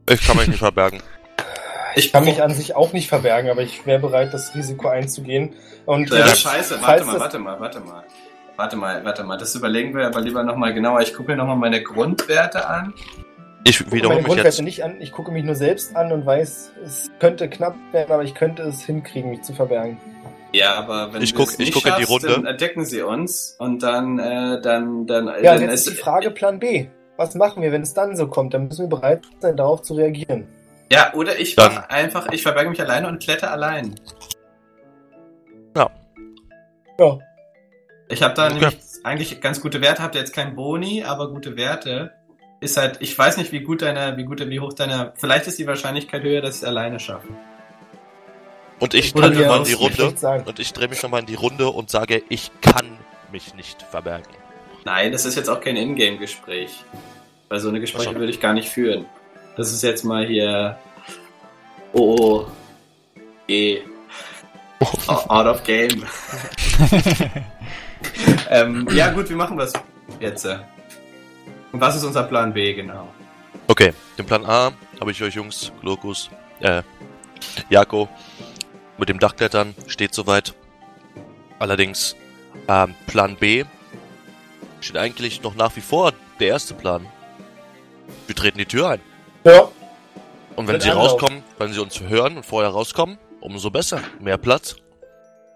Ich 0.09 0.26
kann 0.26 0.37
mich 0.37 0.49
nicht 0.49 0.59
verbergen. 0.59 1.03
Ich 1.97 2.12
kann 2.12 2.24
mich 2.24 2.41
an 2.41 2.55
sich 2.55 2.76
auch 2.76 2.93
nicht 2.93 3.09
verbergen, 3.09 3.51
aber 3.51 3.62
ich 3.62 3.85
wäre 3.85 3.99
bereit, 3.99 4.33
das 4.33 4.55
Risiko 4.55 4.87
einzugehen. 4.87 5.57
Und 5.87 6.11
Ja, 6.11 6.18
äh, 6.18 6.37
scheiße, 6.37 6.74
warte 6.81 6.85
falls 6.85 7.05
mal, 7.05 7.12
das- 7.14 7.20
warte 7.20 7.39
mal, 7.41 7.59
warte 7.59 7.81
mal. 7.81 7.87
Warte 7.87 8.05
mal, 8.05 8.05
warte 8.68 9.24
mal. 9.24 9.36
Das 9.38 9.54
überlegen 9.54 9.94
wir 9.96 10.06
aber 10.06 10.20
lieber 10.20 10.42
nochmal 10.42 10.74
genauer. 10.74 11.00
Ich 11.00 11.14
gucke 11.14 11.30
mir 11.32 11.36
nochmal 11.36 11.56
meine 11.56 11.82
Grundwerte 11.82 12.68
an. 12.68 12.92
Ich 13.64 13.78
gucke 13.78 13.92
wiederhole 13.92 14.08
meine 14.16 14.18
mich 14.22 14.26
Grundwerte 14.26 14.48
jetzt. 14.56 14.62
nicht 14.64 14.84
an. 14.84 15.00
Ich 15.00 15.12
gucke 15.12 15.30
mich 15.30 15.44
nur 15.44 15.54
selbst 15.54 15.94
an 15.96 16.12
und 16.12 16.24
weiß, 16.26 16.72
es 16.84 17.11
könnte 17.18 17.48
knapp 17.48 17.74
werden, 17.92 18.11
aber 18.12 18.22
ich 18.24 18.34
könnte 18.34 18.62
es 18.62 18.82
hinkriegen, 18.82 19.30
mich 19.30 19.42
zu 19.42 19.52
verbergen. 19.52 19.98
Ja, 20.52 20.74
aber 20.74 21.12
wenn 21.12 21.22
Ich 21.22 21.32
du 21.32 21.38
guck- 21.38 21.48
es 21.48 21.52
ich 21.54 21.58
nicht 21.61 21.74
guck 21.74 21.84
in 21.86 21.92
die 21.96 22.00
schaffst, 22.06 22.11
Runde. 22.11 22.28
dann 22.28 22.46
entdecken 22.46 22.84
sie 22.84 23.02
uns 23.02 23.54
und 23.58 23.82
dann, 23.82 24.18
äh, 24.18 24.61
dann, 24.61 25.06
dann, 25.06 25.26
Ja, 25.42 25.54
dann 25.54 25.62
jetzt 25.62 25.86
ist 25.86 25.90
die 25.90 25.94
Frage 25.94 26.30
Plan 26.30 26.58
B. 26.58 26.86
Was 27.16 27.34
machen 27.34 27.62
wir, 27.62 27.70
wenn 27.70 27.82
es 27.82 27.92
dann 27.94 28.16
so 28.16 28.26
kommt? 28.28 28.54
Dann 28.54 28.66
müssen 28.66 28.88
wir 28.90 28.96
bereit 28.98 29.22
sein, 29.40 29.56
darauf 29.56 29.82
zu 29.82 29.94
reagieren. 29.94 30.48
Ja, 30.90 31.12
oder 31.14 31.38
ich 31.38 31.54
Dann- 31.54 31.74
mach 31.74 31.88
einfach, 31.90 32.32
ich 32.32 32.42
verberge 32.42 32.70
mich 32.70 32.80
alleine 32.80 33.06
und 33.06 33.22
kletter 33.22 33.52
allein. 33.52 33.94
Ja. 36.98 37.18
Ich 38.11 38.22
habe 38.22 38.34
da 38.34 38.46
Okay. 38.46 38.54
nämlich 38.54 38.76
eigentlich 39.04 39.40
ganz 39.40 39.61
gute 39.61 39.80
Werte, 39.80 40.02
habt 40.02 40.14
ihr 40.14 40.20
jetzt 40.20 40.34
kein 40.34 40.54
Boni, 40.56 41.04
aber 41.04 41.30
gute 41.30 41.56
Werte. 41.56 42.12
Ist 42.61 42.76
halt, 42.76 42.98
ich 43.00 43.16
weiß 43.18 43.38
nicht, 43.38 43.52
wie 43.52 43.61
gut 43.61 43.80
deine, 43.80 44.16
wie 44.18 44.24
gut, 44.24 44.40
wie 44.46 44.61
hoch 44.61 44.74
deine, 44.74 45.12
vielleicht 45.16 45.46
ist 45.46 45.58
die 45.58 45.66
Wahrscheinlichkeit 45.66 46.22
höher, 46.22 46.42
dass 46.42 46.56
ich 46.56 46.62
es 46.62 46.68
alleine 46.68 47.00
schaffe. 47.00 47.28
Und 48.80 48.92
ich 48.94 49.12
drehe 49.14 49.30
mich 49.30 49.46
mal 49.46 49.58
in 49.58 49.64
die 49.64 49.72
Runde. 49.72 50.14
Und 50.44 50.58
ich 50.58 50.72
drehe 50.72 50.88
mich 50.88 51.02
nochmal 51.02 51.20
in 51.20 51.26
die 51.26 51.34
Runde 51.34 51.68
und 51.68 51.88
sage, 51.90 52.22
ich 52.28 52.50
kann 52.61 52.98
mich 53.32 53.54
nicht 53.54 53.82
verbergen. 53.82 54.32
Nein, 54.84 55.12
das 55.12 55.24
ist 55.24 55.36
jetzt 55.36 55.48
auch 55.48 55.61
kein 55.61 55.76
Ingame-Gespräch. 55.76 56.84
Weil 57.48 57.61
so 57.61 57.68
eine 57.68 57.80
Gespräche 57.80 58.14
würde 58.14 58.30
ich 58.30 58.40
gar 58.40 58.52
nicht 58.54 58.68
führen. 58.68 59.06
Das 59.56 59.72
ist 59.72 59.82
jetzt 59.82 60.04
mal 60.04 60.26
hier 60.26 60.78
O 61.92 62.46
E 63.48 63.78
Out 65.06 65.46
of 65.46 65.62
Game. 65.64 66.04
ähm, 68.51 68.86
ja 68.92 69.11
gut, 69.12 69.28
wie 69.30 69.34
machen 69.34 69.57
wir 69.57 69.64
es 69.64 69.72
jetzt? 70.20 70.44
Und 70.46 71.80
was 71.80 71.96
ist 71.96 72.05
unser 72.05 72.24
Plan 72.24 72.53
B 72.53 72.74
genau? 72.74 73.09
Okay, 73.68 73.92
den 74.18 74.26
Plan 74.26 74.44
A 74.44 74.72
habe 75.01 75.11
ich 75.11 75.22
euch 75.22 75.34
Jungs, 75.34 75.72
Glokus, 75.80 76.30
äh, 76.61 76.82
Jako, 77.68 78.09
mit 78.98 79.09
dem 79.09 79.18
Dachklettern 79.18 79.74
steht 79.86 80.14
soweit. 80.14 80.55
Allerdings, 81.59 82.16
ähm, 82.68 82.94
Plan 83.07 83.36
B 83.36 83.64
steht 84.80 84.96
eigentlich 84.96 85.42
noch 85.42 85.55
nach 85.55 85.76
wie 85.76 85.80
vor 85.80 86.12
der 86.40 86.48
erste 86.48 86.74
Plan. 86.74 87.07
Wir 88.26 88.34
treten 88.34 88.59
die 88.59 88.66
Tür 88.66 88.90
ein. 88.90 89.01
Ja, 89.44 89.68
Und 90.57 90.66
wenn 90.66 90.74
Mit 90.74 90.82
sie 90.82 90.90
Anlauf. 90.90 91.12
rauskommen, 91.12 91.42
wenn 91.59 91.72
sie 91.72 91.80
uns 91.80 92.01
hören 92.01 92.36
und 92.36 92.44
vorher 92.44 92.70
rauskommen, 92.70 93.18
umso 93.40 93.70
besser. 93.70 94.01
Mehr 94.18 94.36
Platz. 94.36 94.76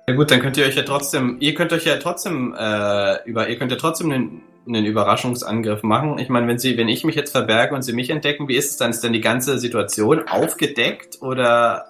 Ja 0.07 0.15
gut, 0.15 0.31
dann 0.31 0.41
könnt 0.41 0.57
ihr 0.57 0.67
euch 0.67 0.77
ja 0.77 0.83
trotzdem, 0.83 1.39
ihr 1.41 1.55
könnt 1.55 1.73
euch 1.73 1.85
ja 1.87 1.97
trotzdem 1.97 2.55
äh, 2.59 3.23
über, 3.25 3.49
ihr 3.49 3.57
könnt 3.59 3.71
ja 3.73 3.79
trotzdem 3.79 4.11
einen, 4.13 4.43
einen 4.69 4.85
Überraschungsangriff 4.85 5.83
machen. 5.83 6.19
Ich 6.19 6.29
meine, 6.29 6.47
wenn 6.47 6.59
sie, 6.59 6.77
wenn 6.77 6.89
ich 6.89 7.05
mich 7.05 7.15
jetzt 7.15 7.31
verberge 7.33 7.75
und 7.75 7.83
sie 7.83 7.95
mich 7.95 8.11
entdecken, 8.11 8.47
wie 8.49 8.57
ist 8.57 8.71
es 8.73 8.77
dann? 8.77 8.91
Ist 8.91 9.03
dann 9.03 9.13
die 9.15 9.23
ganze 9.23 9.59
Situation 9.59 10.29
aufgedeckt 10.29 11.23
oder? 11.23 11.87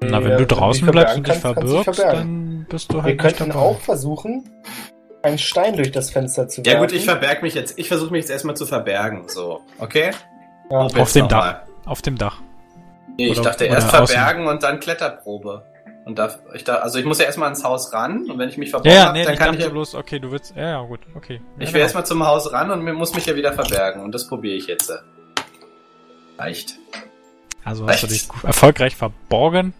Na, 0.00 0.22
wenn 0.22 0.30
Ja, 0.32 0.36
du 0.38 0.46
draußen 0.46 0.88
bleibst 0.90 1.16
und 1.18 1.26
dich 1.28 1.34
verbirgst, 1.36 1.98
dann 2.00 2.66
bist 2.68 2.92
du 2.92 2.96
wir 2.98 3.02
halt 3.04 3.22
nicht 3.22 3.36
könnten 3.38 3.52
auch 3.52 3.78
versuchen, 3.80 4.48
einen 5.22 5.38
Stein 5.38 5.76
durch 5.76 5.90
das 5.92 6.10
Fenster 6.10 6.48
zu 6.48 6.60
Ja 6.62 6.72
werfen. 6.72 6.80
gut, 6.80 6.92
ich 6.92 7.04
verberge 7.04 7.42
mich 7.42 7.54
jetzt. 7.54 7.78
Ich 7.78 7.88
versuche 7.88 8.10
mich 8.12 8.20
jetzt 8.22 8.30
erstmal 8.30 8.56
zu 8.56 8.66
verbergen. 8.66 9.24
So, 9.28 9.60
okay? 9.78 10.10
Ja. 10.70 10.78
Auf 10.78 11.12
dem 11.12 11.28
Dach. 11.28 11.44
mal. 11.44 11.62
Auf 11.86 12.02
dem 12.02 12.16
Dach. 12.18 12.40
Nee, 13.16 13.28
ich 13.28 13.40
Oder- 13.40 13.50
dachte 13.50 13.64
erst 13.64 13.92
außen. 13.94 14.16
verbergen 14.16 14.46
und 14.46 14.62
dann 14.62 14.78
Kletterprobe. 14.80 15.64
Und 16.08 16.18
da, 16.18 16.38
ich 16.54 16.64
da, 16.64 16.76
also 16.76 16.98
ich 16.98 17.04
muss 17.04 17.18
ja 17.18 17.26
erstmal 17.26 17.50
ins 17.50 17.62
Haus 17.62 17.92
ran 17.92 18.30
und 18.30 18.38
wenn 18.38 18.48
ich 18.48 18.56
mich 18.56 18.70
verborgen 18.70 18.96
Ja, 18.96 19.02
ja, 19.02 19.06
hab, 19.08 19.12
nee, 19.12 19.24
dann 19.24 19.34
ich 19.34 19.38
kann 19.38 19.54
ich 19.54 19.60
ja, 19.60 19.68
bloß, 19.68 19.94
okay, 19.94 20.18
du 20.18 20.30
willst, 20.30 20.56
ja, 20.56 20.70
ja, 20.70 20.80
gut, 20.80 21.00
okay. 21.14 21.42
ich 21.58 21.68
ja, 21.68 21.74
will 21.74 21.82
erstmal 21.82 22.06
zum 22.06 22.26
Haus 22.26 22.50
ran 22.50 22.70
und 22.70 22.82
muss 22.94 23.14
mich 23.14 23.26
ja 23.26 23.36
wieder 23.36 23.52
verbergen 23.52 24.02
und 24.02 24.14
das 24.14 24.26
probiere 24.26 24.56
ich 24.56 24.66
jetzt. 24.68 24.90
Reicht. 26.38 26.78
Also 27.62 27.86
hast 27.86 28.04
du 28.04 28.06
rechts. 28.06 28.28
dich 28.28 28.42
erfolgreich 28.42 28.96
verborgen. 28.96 29.74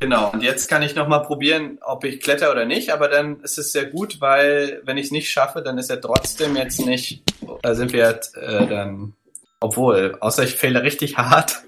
Genau, 0.00 0.30
und 0.30 0.42
jetzt 0.42 0.68
kann 0.68 0.82
ich 0.82 0.94
nochmal 0.94 1.22
probieren, 1.22 1.78
ob 1.80 2.04
ich 2.04 2.20
kletter 2.20 2.52
oder 2.52 2.66
nicht, 2.66 2.90
aber 2.90 3.08
dann 3.08 3.40
ist 3.40 3.56
es 3.56 3.72
sehr 3.72 3.86
gut, 3.86 4.20
weil 4.20 4.82
wenn 4.84 4.98
ich 4.98 5.06
es 5.06 5.12
nicht 5.12 5.30
schaffe, 5.30 5.62
dann 5.62 5.78
ist 5.78 5.88
er 5.88 6.00
trotzdem 6.00 6.56
jetzt 6.56 6.84
nicht, 6.84 7.22
da 7.62 7.74
sind 7.74 7.94
wir 7.94 8.20
äh, 8.34 8.66
dann, 8.66 9.14
obwohl, 9.60 10.16
außer 10.20 10.44
ich 10.44 10.56
fehle 10.56 10.82
richtig 10.82 11.16
hart 11.16 11.62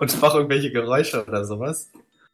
und 0.00 0.20
mache 0.20 0.38
irgendwelche 0.38 0.72
Geräusche 0.72 1.24
oder 1.24 1.44
sowas. 1.44 1.90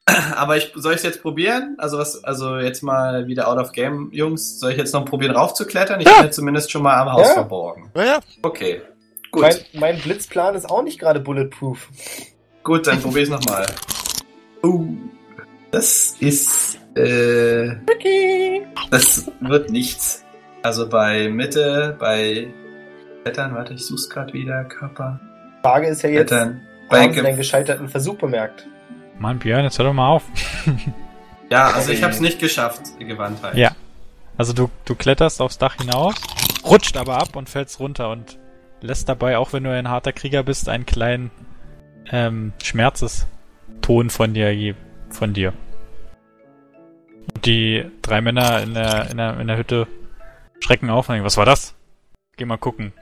Aber 0.36 0.56
ich 0.56 0.72
soll 0.74 0.92
ich 0.92 0.98
es 0.98 1.02
jetzt 1.02 1.22
probieren? 1.22 1.74
Also 1.78 1.98
was, 1.98 2.22
also 2.24 2.58
jetzt 2.58 2.82
mal 2.82 3.26
wieder 3.26 3.48
out 3.48 3.58
of 3.58 3.72
game, 3.72 4.08
Jungs, 4.12 4.60
soll 4.60 4.72
ich 4.72 4.78
jetzt 4.78 4.94
noch 4.94 5.04
probieren 5.04 5.34
raufzuklettern? 5.34 6.00
Ich 6.00 6.06
Ja. 6.06 6.14
bin 6.16 6.24
jetzt 6.26 6.36
zumindest 6.36 6.70
schon 6.70 6.82
mal 6.82 6.96
am 7.00 7.12
Haus 7.12 7.28
Ja. 7.28 7.34
verborgen. 7.34 7.90
Naja, 7.94 8.20
Okay. 8.42 8.82
Gut, 9.32 9.42
Mein, 9.42 9.56
mein 9.72 9.98
Blitzplan 9.98 10.54
ist 10.54 10.70
auch 10.70 10.82
nicht 10.82 10.98
gerade 11.00 11.20
bulletproof. 11.20 11.88
gut, 12.62 12.86
dann 12.86 13.00
probier 13.02 13.22
ich 13.24 13.28
nochmal. 13.28 13.66
Uh, 14.62 14.86
das 15.72 16.14
ist, 16.20 16.78
äh, 16.96 17.74
Das 18.90 19.30
wird 19.40 19.70
nichts. 19.70 20.24
Also 20.62 20.88
bei 20.88 21.28
Mitte, 21.28 21.96
bei 21.98 22.48
Klettern, 23.24 23.54
warte, 23.54 23.74
ich 23.74 23.84
such's 23.84 24.08
gerade 24.08 24.32
wieder, 24.32 24.64
Körper. 24.64 25.20
Frage 25.62 25.88
ist 25.88 26.02
ja 26.02 26.08
jetzt, 26.10 26.28
Klettern. 26.28 26.62
Haben 26.90 27.12
Sie 27.12 27.20
einen 27.20 27.36
gescheiterten 27.36 27.88
Versuch 27.88 28.16
bemerkt? 28.16 28.66
Mann, 29.18 29.38
Björn, 29.38 29.64
jetzt 29.64 29.78
hör 29.78 29.86
doch 29.86 29.92
mal 29.92 30.08
auf. 30.08 30.24
ja, 31.50 31.70
also 31.70 31.92
ich 31.92 32.02
hab's 32.02 32.20
nicht 32.20 32.38
geschafft, 32.38 32.82
die 33.00 33.06
Gewandtheit. 33.06 33.56
Ja. 33.56 33.72
Also 34.36 34.52
du, 34.52 34.70
du 34.84 34.94
kletterst 34.94 35.40
aufs 35.40 35.58
Dach 35.58 35.76
hinaus, 35.76 36.14
rutscht 36.64 36.96
aber 36.96 37.18
ab 37.18 37.36
und 37.36 37.48
fällst 37.48 37.80
runter 37.80 38.10
und 38.10 38.38
lässt 38.80 39.08
dabei, 39.08 39.38
auch 39.38 39.52
wenn 39.52 39.64
du 39.64 39.72
ein 39.72 39.88
harter 39.88 40.12
Krieger 40.12 40.42
bist, 40.42 40.68
einen 40.68 40.84
kleinen 40.84 41.30
ähm, 42.10 42.52
Schmerzeston 42.62 44.10
von 44.10 44.34
dir 44.34 44.74
von 45.10 45.32
dir. 45.32 45.54
Und 47.34 47.46
die 47.46 47.90
drei 48.02 48.20
Männer 48.20 48.62
in 48.62 48.74
der, 48.74 49.10
in 49.10 49.16
der, 49.16 49.40
in 49.40 49.46
der 49.46 49.56
Hütte 49.56 49.86
schrecken 50.60 50.90
auf 50.90 51.08
und 51.08 51.14
denken, 51.14 51.26
was 51.26 51.36
war 51.36 51.46
das? 51.46 51.74
Geh 52.36 52.44
mal 52.44 52.58
gucken. 52.58 52.92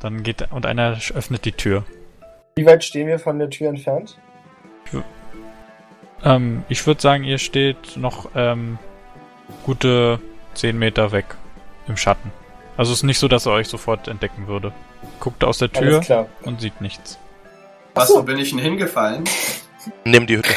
Dann 0.00 0.22
geht 0.22 0.52
und 0.52 0.66
einer 0.66 0.98
öffnet 1.14 1.44
die 1.44 1.52
Tür. 1.52 1.84
Wie 2.56 2.66
weit 2.66 2.84
stehen 2.84 3.08
wir 3.08 3.18
von 3.18 3.38
der 3.38 3.48
Tür 3.48 3.70
entfernt? 3.70 4.18
Ähm, 6.24 6.64
ich 6.68 6.86
würde 6.86 7.00
sagen, 7.00 7.24
ihr 7.24 7.38
steht 7.38 7.96
noch 7.96 8.30
ähm, 8.34 8.78
gute 9.64 10.20
10 10.54 10.78
Meter 10.78 11.12
weg 11.12 11.26
im 11.86 11.96
Schatten. 11.96 12.32
Also 12.76 12.92
es 12.92 12.98
ist 12.98 13.02
nicht 13.04 13.18
so, 13.18 13.28
dass 13.28 13.46
er 13.46 13.52
euch 13.52 13.68
sofort 13.68 14.08
entdecken 14.08 14.46
würde. 14.48 14.72
Guckt 15.20 15.44
aus 15.44 15.58
der 15.58 15.70
Tür 15.70 16.26
und 16.42 16.60
sieht 16.60 16.80
nichts. 16.80 17.18
Was, 17.94 18.10
Ach 18.10 18.16
wo 18.18 18.22
bin 18.22 18.38
ich 18.38 18.50
denn 18.50 18.58
hingefallen? 18.58 19.24
nimm 20.04 20.26
die 20.26 20.38
Hütte. 20.38 20.54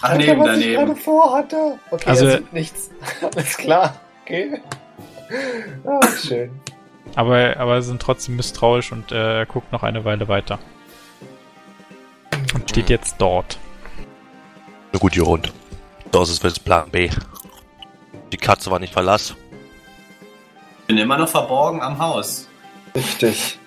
Ach, 0.00 0.10
Alter, 0.10 0.18
neben 0.26 0.40
was 0.40 0.56
ich 0.58 0.64
gerade 0.66 0.76
daneben. 0.86 0.96
vorhatte. 0.96 1.78
Okay, 1.90 2.04
Also- 2.08 2.26
also 2.26 2.38
nichts. 2.52 2.90
Alles 3.36 3.56
klar. 3.56 4.00
Okay. 4.24 4.60
Ah, 5.86 6.00
schön. 6.20 6.50
Aber, 7.14 7.56
aber 7.58 7.80
sie 7.82 7.88
sind 7.88 8.00
trotzdem 8.02 8.36
misstrauisch 8.36 8.90
und 8.92 9.12
äh, 9.12 9.38
er 9.40 9.46
guckt 9.46 9.70
noch 9.72 9.82
eine 9.82 10.04
Weile 10.04 10.28
weiter. 10.28 10.58
Und 12.54 12.68
steht 12.70 12.90
jetzt 12.90 13.16
dort. 13.18 13.58
Na 14.92 14.98
gut, 14.98 15.14
hier 15.14 15.22
rund. 15.24 15.52
Das 16.10 16.28
ist 16.28 16.42
jetzt 16.44 16.64
Plan 16.64 16.90
B. 16.90 17.10
Die 18.32 18.36
Katze 18.36 18.70
war 18.70 18.78
nicht 18.78 18.92
Verlass. 18.92 19.34
bin 20.86 20.98
immer 20.98 21.16
noch 21.18 21.28
verborgen 21.28 21.80
am 21.82 21.98
Haus. 21.98 22.48
Richtig. 22.94 23.58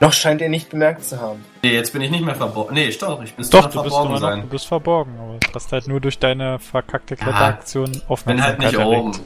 Noch 0.00 0.12
scheint 0.12 0.42
er 0.42 0.48
nicht 0.48 0.68
bemerkt 0.70 1.04
zu 1.04 1.18
haben. 1.20 1.44
Nee, 1.62 1.72
jetzt 1.72 1.92
bin 1.92 2.02
ich 2.02 2.10
nicht 2.10 2.24
mehr 2.24 2.34
verborgen. 2.34 2.74
Nee, 2.74 2.90
doch, 3.00 3.22
ich 3.22 3.36
müsste 3.38 3.56
Doch, 3.56 3.70
du 3.70 3.82
bist, 3.82 3.94
verborgen 3.94 4.12
noch, 4.12 4.20
sein. 4.20 4.40
du 4.42 4.46
bist 4.48 4.66
verborgen, 4.66 5.14
aber 5.18 5.38
du 5.38 5.54
hast 5.54 5.72
halt 5.72 5.86
nur 5.88 6.00
durch 6.00 6.18
deine 6.18 6.58
verkackte 6.58 7.16
Kletteraktion 7.16 7.84
Bin 7.92 7.94
halt 8.02 8.10
Aufmerksamkeit 8.10 8.58
nicht 8.58 8.78
oben. 8.78 9.12
erregt. 9.12 9.20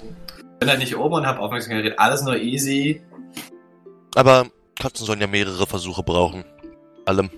Bin 0.61 0.69
halt 0.69 0.79
nicht 0.79 0.97
oben 0.97 1.15
und 1.15 1.27
hab 1.27 1.39
Aufmerksamkeit 1.41 1.83
geredet. 1.83 1.99
Alles 1.99 2.23
nur 2.23 2.37
easy. 2.37 3.03
Aber 4.15 4.47
Katzen 4.79 5.07
sollen 5.07 5.21
ja 5.21 5.27
mehrere 5.27 5.67
Versuche 5.67 6.03
brauchen. 6.03 6.45
Allem. 7.07 7.31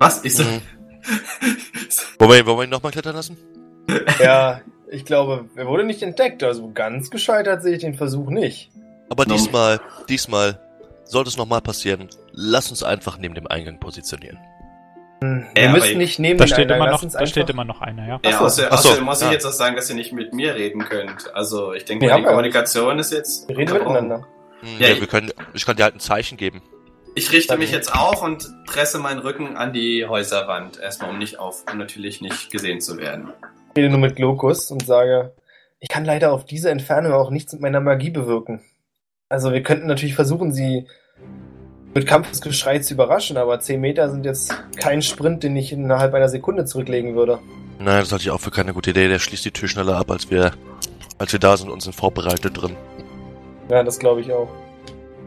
Was? 0.00 0.22
Ich 0.24 0.34
so, 0.36 0.42
Mhm. 0.42 0.60
Wollen 2.18 2.30
wir, 2.32 2.46
wollen 2.46 2.58
wir 2.58 2.64
ihn 2.64 2.70
nochmal 2.70 2.92
klettern 2.92 3.14
lassen? 3.14 3.36
Ja, 4.22 4.60
ich 4.90 5.04
glaube, 5.04 5.46
er 5.56 5.66
wurde 5.66 5.84
nicht 5.84 6.02
entdeckt. 6.02 6.42
Also 6.42 6.70
ganz 6.72 7.10
gescheitert 7.10 7.62
sehe 7.62 7.74
ich 7.74 7.80
den 7.80 7.94
Versuch 7.94 8.30
nicht. 8.30 8.70
Aber 9.10 9.24
diesmal, 9.24 9.80
diesmal, 10.08 10.58
sollte 11.04 11.28
es 11.28 11.36
nochmal 11.36 11.60
passieren, 11.60 12.08
lass 12.32 12.70
uns 12.70 12.82
einfach 12.82 13.18
neben 13.18 13.34
dem 13.34 13.46
Eingang 13.46 13.78
positionieren. 13.78 14.38
Hm, 15.22 15.46
Ja, 15.54 15.62
Wir 15.62 15.68
aber 15.70 15.78
müssen 15.78 15.98
nicht 15.98 16.18
neben 16.18 16.38
Da 16.38 16.46
steht, 16.46 16.60
Eingang, 16.72 16.76
immer 16.78 16.90
noch, 16.90 17.04
da 17.04 17.26
steht 17.26 17.50
immer 17.50 17.64
noch 17.64 17.80
einer, 17.82 18.06
ja. 18.08 18.20
ja, 18.24 18.30
Ach 18.32 18.38
so. 18.38 18.44
außer, 18.46 18.68
Ach 18.70 18.78
so, 18.78 18.88
außerdem 18.88 19.04
muss 19.04 19.20
ich 19.20 19.26
ja. 19.26 19.32
jetzt 19.32 19.44
auch 19.46 19.52
sagen, 19.52 19.76
dass 19.76 19.88
ihr 19.90 19.96
nicht 19.96 20.12
mit 20.12 20.32
mir 20.32 20.54
reden 20.54 20.80
könnt. 20.84 21.34
Also, 21.34 21.72
ich 21.74 21.84
denke 21.84 22.06
die 22.06 22.10
ja- 22.10 22.20
Kommunikation 22.20 22.98
ist 22.98 23.12
jetzt. 23.12 23.48
Wir 23.48 23.58
reden 23.58 23.74
miteinander. 23.74 24.26
Hm, 24.60 24.68
Ja, 24.78 24.86
Ja, 24.88 24.94
ich- 24.94 25.00
wir 25.00 25.06
können, 25.08 25.30
ich 25.52 25.66
kann 25.66 25.76
dir 25.76 25.84
halt 25.84 25.94
ein 25.96 26.00
Zeichen 26.00 26.38
geben. 26.38 26.62
Ich 27.16 27.30
richte 27.30 27.56
mich 27.58 27.70
jetzt 27.70 27.94
auf 27.94 28.22
und 28.22 28.50
presse 28.66 28.98
meinen 28.98 29.20
Rücken 29.20 29.56
an 29.56 29.72
die 29.72 30.04
Häuserwand. 30.06 30.80
Erstmal, 30.80 31.10
um 31.10 31.18
nicht 31.18 31.38
auf, 31.38 31.62
um 31.70 31.78
natürlich 31.78 32.20
nicht 32.22 32.50
gesehen 32.50 32.80
zu 32.80 32.96
werden. 32.96 33.28
Ich 33.74 33.78
rede 33.78 33.90
nur 33.90 33.98
mit 33.98 34.14
Glokus 34.14 34.70
und 34.70 34.86
sage, 34.86 35.32
ich 35.80 35.88
kann 35.88 36.04
leider 36.04 36.32
auf 36.32 36.44
diese 36.44 36.70
Entfernung 36.70 37.12
auch 37.12 37.30
nichts 37.30 37.52
mit 37.54 37.60
meiner 37.60 37.80
Magie 37.80 38.10
bewirken. 38.10 38.60
Also 39.28 39.52
wir 39.52 39.64
könnten 39.64 39.88
natürlich 39.88 40.14
versuchen, 40.14 40.52
sie 40.52 40.86
mit 41.92 42.06
Kampfesgeschrei 42.06 42.78
zu 42.78 42.94
überraschen, 42.94 43.36
aber 43.36 43.58
10 43.58 43.80
Meter 43.80 44.10
sind 44.10 44.24
jetzt 44.26 44.54
kein 44.76 45.02
Sprint, 45.02 45.42
den 45.42 45.56
ich 45.56 45.72
innerhalb 45.72 46.14
einer 46.14 46.28
Sekunde 46.28 46.66
zurücklegen 46.66 47.16
würde. 47.16 47.40
Nein, 47.80 47.98
das 47.98 48.12
halte 48.12 48.22
ich 48.22 48.30
auch 48.30 48.40
für 48.40 48.52
keine 48.52 48.74
gute 48.74 48.90
Idee. 48.90 49.08
Der 49.08 49.18
schließt 49.18 49.44
die 49.44 49.50
Tür 49.50 49.68
schneller 49.68 49.96
ab, 49.96 50.08
als 50.08 50.30
wir, 50.30 50.52
als 51.18 51.32
wir 51.32 51.40
da 51.40 51.56
sind 51.56 51.68
und 51.68 51.82
sind 51.82 51.96
vorbereitet 51.96 52.62
drin. 52.62 52.76
Ja, 53.68 53.82
das 53.82 53.98
glaube 53.98 54.20
ich 54.20 54.32
auch. 54.32 54.48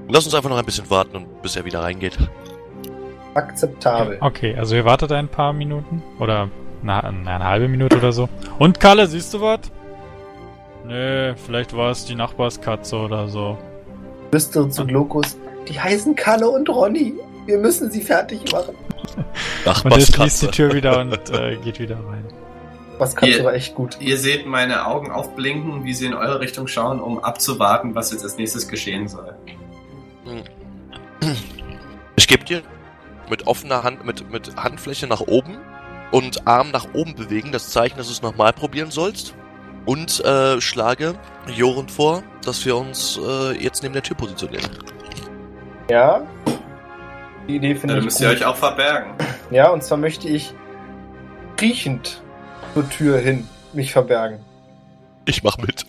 Lass 0.07 0.23
uns 0.23 0.33
einfach 0.33 0.49
noch 0.49 0.57
ein 0.57 0.65
bisschen 0.65 0.89
warten 0.89 1.17
und 1.17 1.41
bis 1.41 1.57
er 1.57 1.65
wieder 1.65 1.81
reingeht. 1.81 2.17
Akzeptabel. 3.33 4.19
Okay, 4.21 4.55
also 4.55 4.73
ihr 4.73 4.85
wartet 4.85 5.11
ein 5.11 5.27
paar 5.27 5.51
Minuten 5.51 6.01
oder 6.17 6.49
na, 6.83 6.99
eine 6.99 7.43
halbe 7.43 7.67
Minute 7.67 7.97
oder 7.97 8.11
so. 8.11 8.29
Und 8.59 8.79
Kalle, 8.79 9.07
siehst 9.07 9.33
du 9.33 9.41
was? 9.41 9.59
Nee, 10.85 11.35
vielleicht 11.35 11.75
war 11.75 11.91
es 11.91 12.05
die 12.05 12.15
Nachbarskatze 12.15 12.95
oder 12.95 13.27
so. 13.27 13.57
Flüstere 14.29 14.69
zu 14.69 14.85
Glokus, 14.85 15.37
die 15.67 15.79
heißen 15.79 16.15
Kalle 16.15 16.49
und 16.49 16.69
Ronny. 16.69 17.13
Wir 17.45 17.57
müssen 17.57 17.91
sie 17.91 18.01
fertig 18.01 18.51
machen. 18.51 18.75
Ach, 19.65 19.83
Und 19.85 19.91
er 19.91 20.01
schließt 20.01 20.41
die 20.41 20.45
Katze. 20.45 20.51
Tür 20.51 20.73
wieder 20.73 20.99
und 20.99 21.29
äh, 21.31 21.57
geht 21.57 21.79
wieder 21.79 21.95
rein. 21.95 22.25
Was 22.97 23.15
Katze 23.15 23.33
Hier. 23.33 23.43
war 23.43 23.53
echt 23.53 23.75
gut. 23.75 23.97
Ihr 23.99 24.17
seht 24.17 24.47
meine 24.47 24.85
Augen 24.85 25.11
aufblinken, 25.11 25.83
wie 25.83 25.93
sie 25.93 26.05
in 26.05 26.13
eure 26.13 26.39
Richtung 26.39 26.67
schauen, 26.67 26.99
um 26.99 27.23
abzuwarten, 27.23 27.95
was 27.95 28.11
jetzt 28.11 28.23
als 28.23 28.37
nächstes 28.37 28.67
geschehen 28.67 29.07
soll. 29.07 29.35
Ich 32.15 32.27
gebe 32.27 32.43
dir 32.43 32.61
mit 33.29 33.45
offener 33.45 33.83
Hand, 33.83 34.05
mit, 34.05 34.31
mit 34.31 34.55
Handfläche 34.55 35.07
nach 35.07 35.21
oben 35.21 35.57
und 36.11 36.47
Arm 36.47 36.71
nach 36.71 36.87
oben 36.93 37.15
bewegen, 37.15 37.51
das 37.51 37.69
Zeichen, 37.69 37.97
dass 37.97 38.07
du 38.07 38.13
es 38.13 38.21
nochmal 38.21 38.53
probieren 38.53 38.91
sollst. 38.91 39.35
Und 39.85 40.23
äh, 40.25 40.59
schlage 40.59 41.15
Joren 41.55 41.87
vor, 41.87 42.21
dass 42.43 42.65
wir 42.65 42.75
uns 42.75 43.17
äh, 43.25 43.53
jetzt 43.53 43.83
neben 43.83 43.93
der 43.93 44.03
Tür 44.03 44.17
positionieren. 44.17 44.69
Ja. 45.89 46.21
Die 47.47 47.55
Idee 47.55 47.73
finde 47.75 47.93
Dann 47.93 47.99
ich 47.99 48.05
müsst 48.05 48.17
gut. 48.17 48.27
ihr 48.27 48.31
euch 48.33 48.45
auch 48.45 48.57
verbergen. 48.57 49.13
Ja, 49.49 49.69
und 49.69 49.81
zwar 49.83 49.97
möchte 49.97 50.27
ich 50.27 50.53
kriechend 51.55 52.21
zur 52.73 52.89
Tür 52.89 53.17
hin 53.19 53.47
mich 53.71 53.93
verbergen. 53.93 54.39
Ich 55.25 55.41
mach 55.43 55.57
mit. 55.57 55.85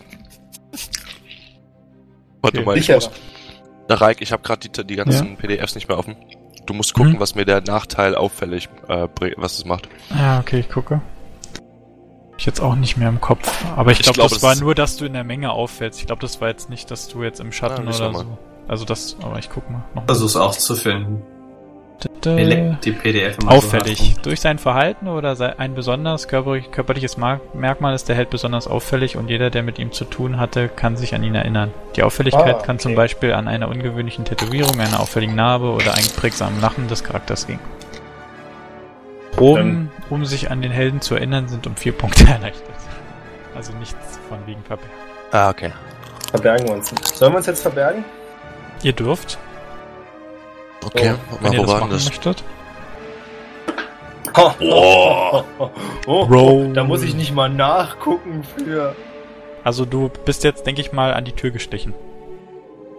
Warte 2.41 2.57
Okay. 2.59 2.65
mal, 2.65 2.77
ich 2.77 2.85
Sicherer. 2.85 2.97
muss. 3.09 3.11
Na, 3.89 3.95
Reik, 3.95 4.21
ich 4.21 4.31
habe 4.31 4.41
gerade 4.43 4.69
die, 4.69 4.85
die 4.87 4.95
ganzen 4.95 5.35
PDFs 5.35 5.75
nicht 5.75 5.89
mehr 5.89 5.97
offen. 5.97 6.15
Du 6.69 6.75
musst 6.75 6.93
gucken, 6.93 7.13
Mhm. 7.13 7.19
was 7.19 7.33
mir 7.33 7.45
der 7.45 7.61
Nachteil 7.61 8.13
auffällig, 8.13 8.69
äh, 8.87 9.07
was 9.37 9.53
es 9.57 9.65
macht. 9.65 9.89
Ja, 10.15 10.39
okay, 10.39 10.59
ich 10.59 10.69
gucke. 10.69 11.01
Ich 12.37 12.45
jetzt 12.45 12.61
auch 12.61 12.75
nicht 12.75 12.95
mehr 12.95 13.09
im 13.09 13.19
Kopf. 13.19 13.51
Aber 13.75 13.91
ich 13.91 13.97
Ich 13.99 14.03
glaube, 14.03 14.17
glaub, 14.17 14.29
das 14.29 14.39
das 14.39 14.43
war 14.43 14.55
nur, 14.63 14.75
dass 14.75 14.95
du 14.95 15.05
in 15.05 15.13
der 15.13 15.23
Menge 15.23 15.51
auffällst. 15.51 15.99
Ich 15.99 16.05
glaube, 16.05 16.21
das 16.21 16.39
war 16.41 16.47
jetzt 16.49 16.69
nicht, 16.69 16.91
dass 16.91 17.07
du 17.07 17.23
jetzt 17.23 17.39
im 17.39 17.51
Schatten 17.51 17.87
Ja, 17.89 17.95
oder 17.95 18.13
so. 18.13 18.37
Also 18.67 18.85
das, 18.85 19.17
aber 19.23 19.39
ich 19.39 19.49
guck 19.49 19.67
mal. 19.71 19.81
Versuch's 20.05 20.35
auch 20.35 20.51
zu 20.55 20.75
finden. 20.75 21.23
Die, 22.23 22.91
PDF 22.91 23.37
so 23.41 23.47
auffällig. 23.47 23.99
hast. 23.99 24.25
Durch 24.25 24.39
sein 24.41 24.57
Verhalten 24.57 25.07
oder 25.07 25.35
ein 25.59 25.73
besonders 25.75 26.27
körperlich, 26.27 26.71
körperliches 26.71 27.17
Merkmal 27.17 27.93
ist 27.93 28.07
der 28.09 28.15
Held 28.15 28.29
besonders 28.29 28.67
auffällig 28.67 29.17
und 29.17 29.29
jeder, 29.29 29.49
der 29.49 29.63
mit 29.63 29.79
ihm 29.79 29.91
zu 29.91 30.05
tun 30.05 30.39
hatte, 30.39 30.69
kann 30.69 30.95
sich 30.97 31.13
an 31.15 31.23
ihn 31.23 31.35
erinnern. 31.35 31.73
Die 31.95 32.03
Auffälligkeit 32.03 32.55
Ah, 32.57 32.61
kann 32.65 32.79
zum 32.79 32.91
okay. 32.91 32.97
Beispiel 32.97 33.33
an 33.33 33.47
einer 33.47 33.67
ungewöhnlichen 33.67 34.25
Tätowierung, 34.25 34.79
einer 34.79 34.99
auffälligen 34.99 35.35
Narbe 35.35 35.71
oder 35.71 35.93
einprägsamen 35.95 36.61
Lachen 36.61 36.87
des 36.87 37.03
Charakters 37.03 37.47
liegen. 37.47 37.59
Proben, 39.31 39.91
um 40.09 40.25
sich 40.25 40.51
an 40.51 40.61
den 40.61 40.71
Helden 40.71 41.01
zu 41.01 41.15
erinnern, 41.15 41.47
sind 41.47 41.67
um 41.67 41.75
vier 41.75 41.93
Punkte 41.93 42.25
erleichtert. 42.29 42.75
Also 43.55 43.73
nichts 43.73 44.19
von 44.27 44.37
wegen 44.45 44.63
verbergen. 44.63 44.93
Ah, 45.31 45.49
okay. 45.49 45.71
Verbergen 46.31 46.67
wir 46.67 46.75
uns. 46.75 46.93
Sollen 47.13 47.33
wir 47.33 47.37
uns 47.37 47.47
jetzt 47.47 47.61
verbergen? 47.61 48.03
Ihr 48.83 48.93
dürft, 48.93 49.37
Okay, 50.93 51.13
Oh, 51.31 51.37
wenn 51.41 51.51
mal, 51.51 51.53
ihr 51.53 51.59
wo 51.59 51.63
das 51.63 51.71
war 51.71 51.79
machen 51.79 51.89
denn 51.89 51.97
das? 51.99 52.05
möchtet. 52.05 52.43
Oh, 54.37 54.51
Oh. 54.61 55.43
oh, 55.59 55.69
oh, 56.07 56.21
Roll. 56.23 56.73
Da 56.73 56.83
muss 56.83 57.01
ich 57.03 57.15
nicht 57.15 57.33
mal 57.33 57.49
nachgucken 57.49 58.43
für. 58.43 58.95
Also 59.63 59.85
du 59.85 60.09
bist 60.25 60.43
jetzt, 60.43 60.65
denke 60.65 60.81
ich 60.81 60.91
mal, 60.91 61.13
an 61.13 61.25
die 61.25 61.31
Tür 61.33 61.51
gestechen. 61.51 61.93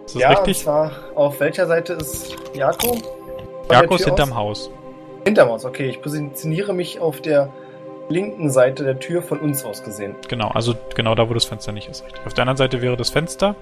Ist 0.05 0.15
das 0.15 0.21
ja, 0.21 0.29
und 0.29 0.37
richtig? 0.37 0.59
zwar 0.63 0.91
auf 1.15 1.39
welcher 1.39 1.67
Seite 1.67 1.93
ist 1.93 2.35
Jako? 2.53 2.95
Von 3.67 3.75
Jako 3.75 3.95
ist 3.95 4.05
hinterm 4.05 4.33
aus? 4.33 4.37
Haus. 4.67 4.71
Hinterm 5.25 5.49
Haus, 5.49 5.65
okay. 5.65 5.87
Ich 5.89 6.01
positioniere 6.01 6.73
mich 6.73 6.99
auf 6.99 7.21
der 7.21 7.49
linken 8.09 8.49
Seite 8.51 8.83
der 8.83 8.99
Tür 8.99 9.21
von 9.21 9.39
uns 9.39 9.63
aus 9.63 9.83
gesehen. 9.83 10.15
Genau, 10.27 10.49
also 10.49 10.75
genau 10.95 11.15
da, 11.15 11.29
wo 11.29 11.33
das 11.33 11.45
Fenster 11.45 11.71
nicht 11.71 11.87
ist. 11.89 12.03
Auf 12.25 12.33
der 12.33 12.41
anderen 12.43 12.57
Seite 12.57 12.81
wäre 12.81 12.97
das 12.97 13.09
Fenster. 13.09 13.55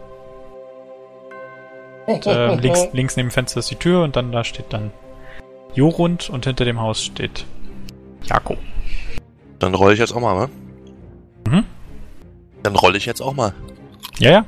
Und, 2.10 2.26
ähm, 2.26 2.60
links, 2.60 2.88
links 2.92 3.16
neben 3.18 3.30
dem 3.30 3.32
Fenster 3.32 3.60
ist 3.60 3.70
die 3.70 3.76
Tür 3.76 4.04
und 4.04 4.16
dann 4.16 4.32
da 4.32 4.44
steht 4.44 4.66
dann 4.70 4.92
Jorund 5.76 6.30
und 6.30 6.46
hinter 6.46 6.66
dem 6.66 6.82
Haus 6.82 7.04
steht 7.04 7.46
Jako. 8.24 8.58
Dann 9.60 9.76
rolle 9.76 9.94
ich 9.94 10.00
jetzt 10.00 10.14
auch 10.14 10.20
mal, 10.20 10.36
ne? 10.36 10.50
Mhm. 11.48 11.66
Dann 12.64 12.76
rolle 12.76 12.98
ich 12.98 13.06
jetzt 13.06 13.22
auch 13.22 13.34
mal. 13.34 13.54
Ja, 14.18 14.32
ja. 14.32 14.46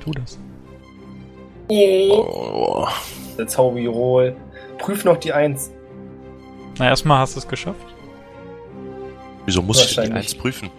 Tu 0.00 0.12
das. 0.12 0.38
Oh. 1.68 2.86
Der 3.36 3.46
Zauberroll. 3.46 4.34
Prüf 4.78 5.04
noch 5.04 5.18
die 5.18 5.32
Eins. 5.32 5.70
Na, 6.78 6.88
erstmal 6.88 7.18
hast 7.18 7.36
du 7.36 7.40
es 7.40 7.48
geschafft. 7.48 7.86
Wieso 9.44 9.60
muss 9.60 9.84
ich 9.84 9.94
die 9.94 10.10
eins 10.10 10.34
prüfen? 10.34 10.70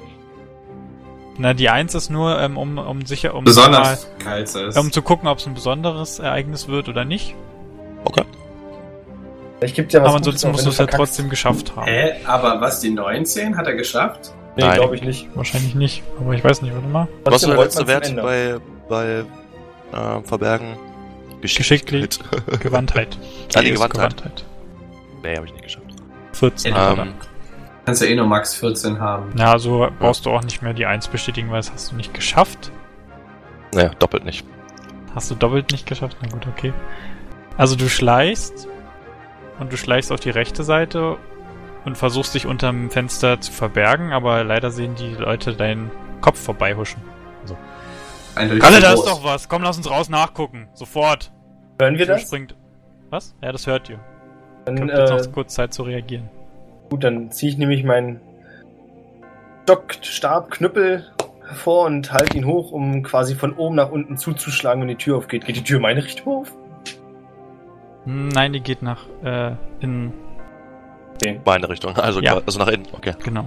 Na, 1.37 1.53
die 1.53 1.69
Eins 1.69 1.93
ist 1.95 2.09
nur, 2.09 2.39
ähm, 2.39 2.57
um, 2.57 2.77
um 2.77 3.05
sicher, 3.05 3.35
um 3.35 3.43
Besonders 3.43 4.07
geil 4.23 4.43
ist. 4.43 4.55
mal, 4.55 4.77
um 4.77 4.91
zu 4.91 5.01
gucken, 5.01 5.27
ob 5.27 5.39
es 5.39 5.47
ein 5.47 5.53
besonderes 5.53 6.19
Ereignis 6.19 6.67
wird 6.67 6.87
oder 6.87 7.03
nicht. 7.03 7.35
Okay. 8.05 8.23
Vielleicht 9.59 9.75
gibt 9.75 9.93
ja 9.93 10.01
was 10.01 10.09
Aber 10.09 10.17
ansonsten 10.17 10.47
auch 10.47 10.51
musst 10.53 10.65
du 10.65 10.69
es 10.69 10.77
ja 10.77 10.85
trotzdem 10.85 11.29
geschafft 11.29 11.75
haben. 11.75 11.87
Hä? 11.87 12.13
Aber 12.25 12.61
was, 12.61 12.79
die 12.79 12.89
19 12.89 13.57
hat 13.57 13.67
er 13.67 13.75
geschafft? 13.75 14.33
Nee, 14.55 14.63
Nein. 14.63 14.75
glaube 14.79 14.95
ich 14.95 15.01
nicht. 15.01 15.27
Wahrscheinlich 15.35 15.75
nicht, 15.75 16.03
aber 16.19 16.33
ich 16.33 16.43
weiß 16.43 16.61
nicht, 16.61 16.73
warte 16.73 16.87
mal. 16.87 17.07
Was 17.25 17.43
ist 17.43 17.47
der 17.47 17.57
letzte 17.57 17.87
Wert 17.87 18.15
bei, 18.15 18.57
bei 18.87 19.25
äh, 19.91 20.21
Verbergen? 20.23 20.77
Geschicklich. 21.41 22.19
Gewandtheit. 22.59 23.17
Ah, 23.55 23.61
die 23.61 23.69
ist 23.69 23.89
Gewandtheit. 23.89 24.43
Nee, 25.23 25.35
habe 25.37 25.45
ich 25.45 25.53
nicht 25.53 25.63
geschafft. 25.63 25.85
14. 26.33 26.73
Ja, 26.73 26.93
oder? 26.93 27.03
Ähm, 27.03 27.13
Kannst 27.85 28.01
du 28.01 28.07
eh 28.07 28.15
nur 28.15 28.25
Max 28.25 28.55
14 28.55 28.99
haben. 28.99 29.31
Na, 29.35 29.51
also 29.51 29.87
brauchst 29.99 30.25
du 30.25 30.31
auch 30.31 30.43
nicht 30.43 30.61
mehr 30.61 30.73
die 30.73 30.85
1 30.85 31.07
bestätigen, 31.09 31.49
weil 31.51 31.57
das 31.57 31.71
hast 31.71 31.91
du 31.91 31.95
nicht 31.95 32.13
geschafft. 32.13 32.71
naja, 33.73 33.89
doppelt 33.99 34.25
nicht. 34.25 34.45
Hast 35.13 35.29
du 35.31 35.35
doppelt 35.35 35.71
nicht 35.71 35.85
geschafft? 35.85 36.17
Na 36.21 36.27
gut, 36.29 36.47
okay. 36.47 36.73
Also 37.57 37.75
du 37.75 37.87
schleichst 37.87 38.67
und 39.59 39.71
du 39.71 39.77
schleichst 39.77 40.11
auf 40.11 40.19
die 40.19 40.29
rechte 40.31 40.63
Seite 40.63 41.17
und 41.85 41.97
versuchst 41.97 42.33
dich 42.33 42.47
unterm 42.47 42.89
Fenster 42.89 43.39
zu 43.39 43.51
verbergen, 43.51 44.11
aber 44.11 44.43
leider 44.43 44.71
sehen 44.71 44.95
die 44.95 45.13
Leute 45.13 45.53
deinen 45.53 45.91
Kopf 46.21 46.41
vorbeihuschen. 46.41 47.01
Eindeutig 48.35 48.63
Kalle, 48.63 48.81
da 48.81 48.93
groß. 48.93 49.05
ist 49.05 49.09
doch 49.09 49.23
was. 49.23 49.47
Komm, 49.47 49.61
lass 49.63 49.77
uns 49.77 49.89
raus 49.89 50.09
nachgucken. 50.09 50.67
Sofort. 50.73 51.31
Hören 51.79 51.97
wir 51.97 52.05
das? 52.05 52.23
springt. 52.23 52.55
Was? 53.09 53.33
Ja, 53.41 53.51
das 53.53 53.65
hört 53.67 53.89
ihr. 53.89 53.99
Dann, 54.65 54.79
Habt 54.81 54.89
jetzt 54.89 55.11
äh, 55.11 55.27
noch 55.27 55.33
kurz 55.33 55.53
Zeit 55.53 55.73
zu 55.73 55.83
reagieren. 55.83 56.29
Gut, 56.89 57.03
dann 57.03 57.31
ziehe 57.31 57.51
ich 57.51 57.57
nämlich 57.57 57.83
meinen 57.83 58.19
Stock, 59.63 59.85
Stab, 60.01 60.51
Knüppel 60.51 61.05
hervor 61.47 61.85
und 61.85 62.11
halte 62.11 62.37
ihn 62.37 62.45
hoch, 62.45 62.71
um 62.71 63.03
quasi 63.03 63.35
von 63.35 63.53
oben 63.53 63.75
nach 63.75 63.91
unten 63.91 64.17
zuzuschlagen, 64.17 64.81
wenn 64.81 64.87
die 64.89 64.95
Tür 64.95 65.17
aufgeht. 65.17 65.45
Geht 65.45 65.55
die 65.57 65.63
Tür 65.63 65.77
in 65.77 65.81
meine 65.83 66.03
Richtung 66.03 66.41
auf? 66.41 66.53
Hm, 68.05 68.29
Nein, 68.29 68.53
die 68.53 68.61
geht 68.61 68.81
nach 68.81 69.05
äh, 69.23 69.51
in 69.79 70.13
Meine 71.45 71.69
Richtung. 71.69 71.95
Also, 71.97 72.19
Ja. 72.21 72.39
also 72.45 72.59
nach 72.59 72.67
innen. 72.67 72.87
Okay. 72.93 73.13
genau. 73.23 73.45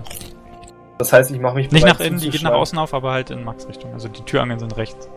Das 0.99 1.13
heißt, 1.13 1.31
ich 1.31 1.39
mache 1.39 1.55
mich 1.57 1.71
Nicht 1.71 1.83
bereit, 1.85 1.99
nach 2.01 2.05
innen, 2.07 2.19
die 2.19 2.25
geht 2.31 2.43
nach 2.43 2.51
zuzuschlagen. 2.51 2.61
außen 2.61 2.79
auf, 2.79 2.95
aber 2.95 3.13
halt 3.13 3.31
in 3.31 3.45
Max 3.45 3.69
Richtung. 3.69 3.93
Also 3.93 4.09
die 4.09 4.23
Türangeln 4.23 4.59
sind 4.59 4.77
rechts. 4.77 5.09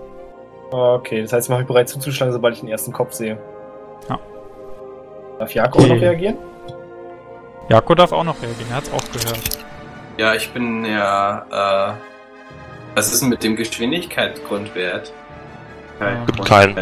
Okay, 0.69 1.22
das 1.24 1.34
heißt, 1.34 1.47
ich 1.47 1.49
mache 1.49 1.59
mich 1.61 1.67
bereit 1.67 1.89
zuzuschlagen, 1.89 2.32
sobald 2.34 2.53
ich 2.55 2.59
den 2.61 2.69
ersten 2.69 2.91
Kopf 2.93 3.13
sehe. 3.13 3.38
Ja. 4.09 4.19
Darf 5.39 5.53
Jakob 5.55 5.82
Okay. 5.82 5.93
noch 5.95 6.01
reagieren? 6.01 6.38
Jako 7.72 7.95
darf 7.95 8.11
auch 8.11 8.26
noch 8.26 8.41
reagieren, 8.41 8.69
er 8.69 8.76
hat's 8.78 8.91
auch 8.91 9.11
gehört. 9.13 9.39
Ja, 10.17 10.36
ich 10.36 10.49
bin 10.49 10.84
ja, 10.84 11.45
äh, 11.49 11.93
was 12.95 13.13
ist 13.13 13.22
denn 13.22 13.30
mit 13.30 13.43
dem 13.43 13.55
Geschwindigkeitsgrundwert? 13.55 15.13
Ähm, 16.01 16.26
Gibt 16.26 16.45
keinen. 16.45 16.76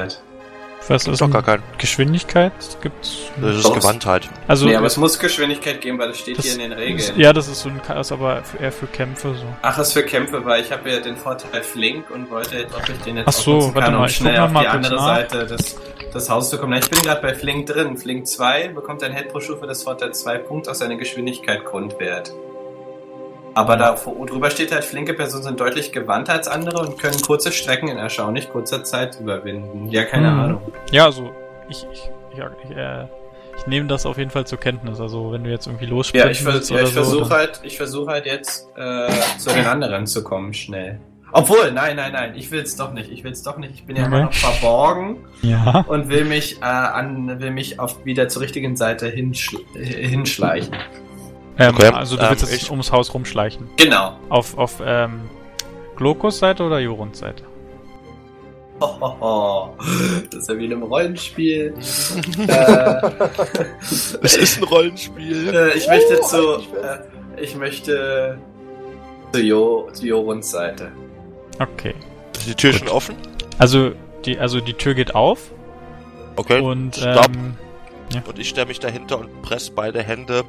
Was 0.87 1.05
ist 1.05 1.21
Doch 1.21 1.29
gar 1.29 1.43
kein. 1.43 1.61
Geschwindigkeit? 1.77 2.51
Gibt's. 2.81 3.17
Das 3.39 3.57
ist. 3.57 3.71
Gewandtheit. 3.71 4.27
Also 4.47 4.65
nee, 4.65 4.75
aber 4.75 4.87
es 4.87 4.97
muss 4.97 5.19
Geschwindigkeit 5.19 5.79
geben, 5.81 5.99
weil 5.99 6.07
das 6.07 6.17
steht 6.17 6.39
das 6.39 6.45
hier 6.45 6.55
in 6.55 6.61
den 6.61 6.71
Regeln. 6.71 6.97
ist, 6.97 7.13
ja, 7.15 7.31
das 7.31 7.47
ist 7.47 7.61
so 7.61 7.69
ein 7.69 7.79
ist 7.97 8.11
aber 8.11 8.41
eher 8.59 8.71
für 8.71 8.87
Kämpfe 8.87 9.35
so. 9.35 9.45
Ach, 9.61 9.77
das 9.77 9.89
ist 9.89 9.93
für 9.93 10.03
Kämpfe, 10.03 10.43
weil 10.43 10.63
ich 10.63 10.71
habe 10.71 10.89
ja 10.89 10.99
den 10.99 11.15
Vorteil 11.15 11.61
Flink 11.61 12.09
und 12.09 12.31
wollte 12.31 12.57
jetzt, 12.57 12.73
ob 12.73 12.89
ich 12.89 12.97
den 13.03 13.17
jetzt 13.17 13.27
Ach 13.27 13.33
so, 13.33 13.51
auch 13.51 13.55
nutzen 13.57 13.75
warte 13.75 13.85
kann, 13.85 13.93
mal, 13.93 13.99
um 13.99 14.05
ich 14.05 14.15
schnell 14.15 14.39
auf 14.39 14.47
die 14.47 14.53
mal 14.53 14.63
kurz 14.63 14.73
andere 14.73 14.95
nach. 14.95 15.05
Seite 15.05 15.45
des, 15.45 15.75
des 16.14 16.30
Hauses 16.30 16.49
zu 16.49 16.57
kommen. 16.57 16.74
Ich 16.74 16.89
bin 16.89 17.01
gerade 17.01 17.22
bei 17.22 17.34
Flink 17.34 17.68
drin. 17.68 17.97
Flink 17.97 18.28
2 18.28 18.70
bekommt 18.70 19.03
ein 19.03 19.14
Head 19.14 19.30
pro 19.30 19.39
Stufe 19.39 19.68
des 19.68 19.84
Vorteil 19.84 20.14
2 20.14 20.38
Punkte 20.39 20.72
aus 20.72 20.80
seiner 20.80 20.95
Geschwindigkeit 20.95 21.64
Grundwert. 21.66 22.34
Aber 23.55 23.76
da 23.76 23.93
drüber 23.95 24.49
steht 24.51 24.72
halt, 24.72 24.86
flinke 24.86 25.14
Personen 25.14 25.43
sind 25.43 25.60
deutlich 25.60 25.91
gewandter 25.91 26.34
als 26.34 26.47
andere 26.47 26.80
und 26.80 26.97
können 26.99 27.20
kurze 27.22 27.51
Strecken 27.51 27.89
in 27.89 27.97
erstaunlich 27.97 28.49
kurzer 28.49 28.84
Zeit 28.84 29.20
überwinden. 29.20 29.89
Ja, 29.89 30.03
keine 30.05 30.30
Mhm. 30.32 30.39
Ahnung. 30.39 30.62
Ja, 30.91 31.05
also 31.05 31.30
ich 31.68 31.86
ich 31.91 32.10
ich, 32.32 32.39
ich, 32.70 32.78
äh, 32.78 33.05
ich 33.57 33.68
nehme 33.68 33.88
das 33.88 34.05
auf 34.05 34.18
jeden 34.18 34.30
Fall 34.30 34.45
zur 34.45 34.60
Kenntnis. 34.60 35.01
Also 35.01 35.32
wenn 35.32 35.43
du 35.43 35.49
jetzt 35.49 35.66
irgendwie 35.68 35.86
Ja, 35.86 35.91
losspringen 35.91 36.32
ich, 36.32 36.41
vers 36.41 36.70
ja, 36.70 36.82
ich 36.82 36.88
so, 36.89 36.93
versuche 36.93 37.30
halt, 37.32 37.60
ich 37.64 37.76
versuche 37.76 38.12
halt 38.12 38.26
jetzt 38.26 38.70
äh, 38.78 39.10
zu 39.38 39.49
den 39.49 39.66
anderen 39.66 40.05
zu 40.07 40.24
kommen, 40.24 40.53
schnell. 40.53 40.99
Obwohl, 41.32 41.71
nein, 41.71 41.95
nein, 41.95 42.11
nein, 42.13 42.34
ich 42.36 42.49
will's 42.51 42.75
doch 42.75 42.91
nicht. 42.93 43.11
Ich 43.11 43.23
will's 43.23 43.43
doch 43.43 43.57
nicht. 43.57 43.73
Ich 43.75 43.86
bin 43.86 43.95
ja 43.95 44.03
Okay. 44.03 44.11
immer 44.15 44.23
noch 44.25 44.34
verborgen 44.34 45.17
Ja. 45.41 45.86
und 45.88 46.09
will 46.09 46.25
mich 46.25 46.57
äh, 46.61 46.65
an, 46.65 47.39
will 47.39 47.51
mich 47.51 47.80
auf 47.80 48.03
wieder 48.05 48.27
zur 48.30 48.41
richtigen 48.41 48.75
Seite 48.75 49.07
hinschl 49.07 49.57
äh, 49.75 49.84
hinschleichen. 50.07 50.73
Ähm, 51.57 51.75
Okay, 51.75 51.88
also 51.93 52.15
du 52.15 52.23
ähm, 52.23 52.30
willst 52.32 52.49
jetzt 52.49 52.63
ich- 52.63 52.71
ums 52.71 52.91
Haus 52.91 53.13
rumschleichen. 53.13 53.69
Genau. 53.77 54.13
Auf 54.30 54.57
auf 54.57 54.82
ähm, 54.84 55.21
Glokus 55.97 56.39
Seite 56.39 56.63
oder 56.63 56.80
Jorunds 56.80 57.19
Seite? 57.19 57.43
Hohoho. 58.82 59.75
Das 60.32 60.41
ist 60.43 60.49
ja 60.49 60.57
wie 60.57 60.65
in 60.65 60.73
einem 60.73 60.84
Rollenspiel. 60.84 61.73
äh, 62.47 62.95
Es 64.21 64.38
ist 64.38 64.57
ein 64.59 64.63
Rollenspiel. 64.63 65.53
äh, 65.53 65.77
ich 65.77 65.88
möchte 65.88 66.19
Oh, 66.21 66.25
zu, 66.25 66.53
äh, 66.77 67.41
ich 67.43 67.55
möchte 67.55 68.38
zu 69.34 69.41
Jo, 69.41 69.89
zu 69.91 70.05
Joruns 70.07 70.49
Seite. 70.51 70.91
Okay. 71.60 71.93
Ist 72.34 72.47
die 72.47 72.55
Tür 72.55 72.74
schon 72.74 72.88
offen? 72.88 73.16
Also 73.57 73.91
die 74.26 74.39
also 74.39 74.62
die 74.62 74.74
Tür 74.74 74.93
geht 74.93 75.16
auf 75.16 75.51
Okay. 76.36 76.62
und 76.62 77.05
ähm, 77.05 77.55
Und 78.26 78.39
ich 78.39 78.49
stelle 78.49 78.68
mich 78.68 78.80
dahinter 78.80 79.20
und 79.20 79.41
presse 79.41 79.72
beide 79.74 80.01
Hände 80.01 80.43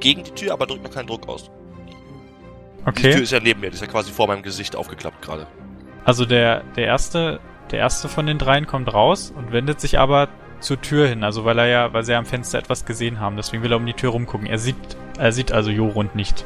gegen 0.00 0.24
die 0.24 0.32
Tür, 0.32 0.52
aber 0.52 0.66
drück 0.66 0.82
mir 0.82 0.88
keinen 0.88 1.06
Druck 1.06 1.28
aus. 1.28 1.50
Die 2.86 2.92
Tür 2.92 3.10
okay. 3.10 3.22
ist 3.22 3.30
ja 3.30 3.40
neben 3.40 3.60
mir, 3.60 3.70
die 3.70 3.74
ist 3.74 3.80
ja 3.80 3.86
quasi 3.86 4.10
vor 4.10 4.26
meinem 4.26 4.42
Gesicht 4.42 4.74
aufgeklappt 4.74 5.22
gerade. 5.22 5.46
Also 6.04 6.24
der 6.24 6.64
der 6.76 6.86
erste 6.86 7.40
der 7.70 7.78
erste 7.78 8.08
von 8.08 8.26
den 8.26 8.38
dreien 8.38 8.66
kommt 8.66 8.92
raus 8.92 9.32
und 9.36 9.52
wendet 9.52 9.80
sich 9.80 9.98
aber 9.98 10.28
zur 10.60 10.80
Tür 10.80 11.08
hin, 11.08 11.24
also 11.24 11.44
weil 11.44 11.58
er 11.58 11.66
ja, 11.66 11.92
weil 11.92 12.04
sie 12.04 12.12
ja 12.12 12.18
am 12.18 12.26
Fenster 12.26 12.58
etwas 12.58 12.84
gesehen 12.84 13.20
haben, 13.20 13.36
deswegen 13.36 13.62
will 13.62 13.72
er 13.72 13.76
um 13.76 13.86
die 13.86 13.94
Tür 13.94 14.10
rumgucken. 14.10 14.46
Er 14.46 14.58
sieht, 14.58 14.76
er 15.18 15.32
sieht 15.32 15.52
also 15.52 15.70
Jorund 15.70 16.14
nicht. 16.14 16.44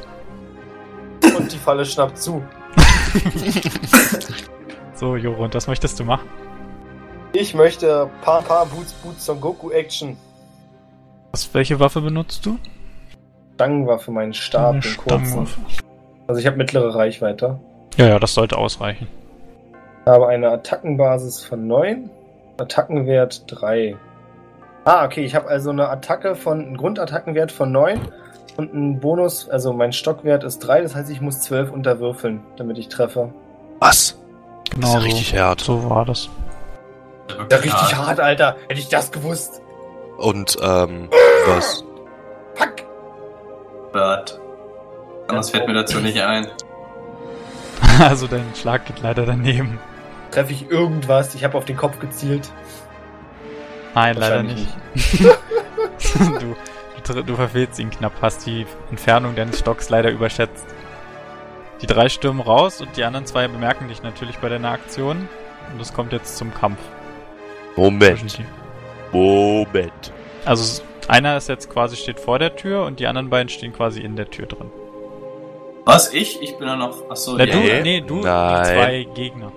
Und 1.36 1.52
die 1.52 1.58
Falle 1.58 1.84
schnappt 1.84 2.18
zu. 2.18 2.42
So, 4.94 5.16
Jorund, 5.16 5.54
was 5.54 5.66
möchtest 5.66 5.98
du 5.98 6.04
machen? 6.04 6.28
Ich 7.32 7.52
möchte 7.52 8.08
Pa 8.22 8.40
Pa 8.40 8.64
Boots 8.64 8.92
Boots 8.92 9.26
Son 9.26 9.40
Goku 9.40 9.70
Action. 9.70 10.16
Was, 11.32 11.52
welche 11.52 11.80
Waffe 11.80 12.00
benutzt 12.00 12.46
du? 12.46 12.58
Stangenwaffe, 13.56 14.12
meinen 14.12 14.34
Stab, 14.34 14.80
den 14.80 14.96
kurzen. 14.96 15.48
Also 16.28 16.40
ich 16.40 16.46
habe 16.46 16.56
mittlere 16.56 16.94
Reichweite. 16.94 17.58
Ja, 17.96 18.06
ja, 18.06 18.18
das 18.18 18.34
sollte 18.34 18.56
ausreichen. 18.56 19.08
Ich 20.02 20.12
habe 20.12 20.28
eine 20.28 20.50
Attackenbasis 20.50 21.44
von 21.44 21.66
9, 21.66 22.08
Attackenwert 22.56 23.44
3. 23.48 23.96
Ah, 24.84 25.04
okay, 25.04 25.24
ich 25.24 25.34
habe 25.34 25.48
also 25.48 25.70
eine 25.70 25.88
Attacke 25.88 26.36
von, 26.36 26.60
einen 26.60 26.76
Grundattackenwert 26.76 27.50
von 27.50 27.72
9 27.72 28.00
und 28.56 28.72
einen 28.72 29.00
Bonus, 29.00 29.48
also 29.48 29.72
mein 29.72 29.92
Stockwert 29.92 30.44
ist 30.44 30.60
3, 30.60 30.82
das 30.82 30.94
heißt, 30.94 31.10
ich 31.10 31.20
muss 31.20 31.40
12 31.40 31.70
unterwürfeln, 31.70 32.42
damit 32.56 32.78
ich 32.78 32.88
treffe. 32.88 33.32
Was? 33.80 34.18
Genau 34.70 34.80
das 34.80 34.88
ist 34.88 34.94
ja 34.94 35.00
so. 35.00 35.06
richtig 35.06 35.38
hart. 35.38 35.60
So 35.60 35.90
war 35.90 36.04
das. 36.04 36.28
Ja, 37.50 37.56
richtig 37.56 37.96
hart, 37.96 38.20
Alter. 38.20 38.56
Hätte 38.68 38.80
ich 38.80 38.88
das 38.88 39.10
gewusst. 39.10 39.60
Und, 40.18 40.56
ähm, 40.62 41.08
was? 41.46 41.84
Pack! 42.54 42.84
Bird. 43.92 44.40
Anders 45.28 45.50
fällt 45.50 45.66
mir 45.66 45.74
dazu 45.74 46.00
nicht 46.00 46.20
ein. 46.20 46.46
Also 48.00 48.26
dein 48.26 48.46
Schlag 48.56 48.86
geht 48.86 49.02
leider 49.02 49.24
daneben. 49.24 49.78
Treffe 50.32 50.52
ich 50.52 50.68
irgendwas? 50.68 51.34
Ich 51.36 51.44
habe 51.44 51.56
auf 51.56 51.64
den 51.64 51.76
Kopf 51.76 52.00
gezielt. 52.00 52.50
Nein, 53.94 54.16
leider 54.16 54.36
Wahrscheinlich 54.36 54.66
nicht. 54.94 55.24
du, 56.42 56.56
du, 57.08 57.36
verfehlst 57.36 57.78
ihn 57.78 57.90
knapp, 57.90 58.12
hast 58.20 58.46
die 58.46 58.66
Entfernung 58.90 59.34
deines 59.34 59.58
Stocks 59.58 59.90
leider 59.90 60.10
überschätzt. 60.10 60.66
Die 61.82 61.86
drei 61.86 62.08
stürmen 62.08 62.40
raus 62.40 62.80
und 62.80 62.96
die 62.96 63.04
anderen 63.04 63.26
zwei 63.26 63.48
bemerken 63.48 63.88
dich 63.88 64.02
natürlich 64.02 64.38
bei 64.38 64.48
deiner 64.48 64.70
Aktion. 64.70 65.28
Und 65.72 65.80
es 65.80 65.92
kommt 65.92 66.12
jetzt 66.12 66.36
zum 66.36 66.54
Kampf. 66.54 66.78
Moment. 67.76 68.38
Moment. 69.12 70.12
Also 70.44 70.82
einer 71.08 71.36
ist 71.36 71.48
jetzt 71.48 71.70
quasi 71.70 71.96
steht 71.96 72.20
vor 72.20 72.38
der 72.38 72.56
Tür 72.56 72.84
und 72.84 73.00
die 73.00 73.06
anderen 73.06 73.30
beiden 73.30 73.48
stehen 73.48 73.72
quasi 73.72 74.00
in 74.00 74.16
der 74.16 74.30
Tür 74.30 74.46
drin. 74.46 74.70
Was? 75.84 76.12
Ich? 76.12 76.40
Ich 76.42 76.56
bin 76.56 76.66
ja 76.66 76.76
noch. 76.76 77.10
Achso, 77.10 77.34
Na, 77.36 77.44
ja. 77.44 77.52
du, 77.52 77.58
Nee. 77.58 77.82
nee, 77.82 78.00
du, 78.00 78.20
Nein. 78.20 78.62
die 78.62 78.70
zwei 78.70 79.06
Gegner. 79.14 79.52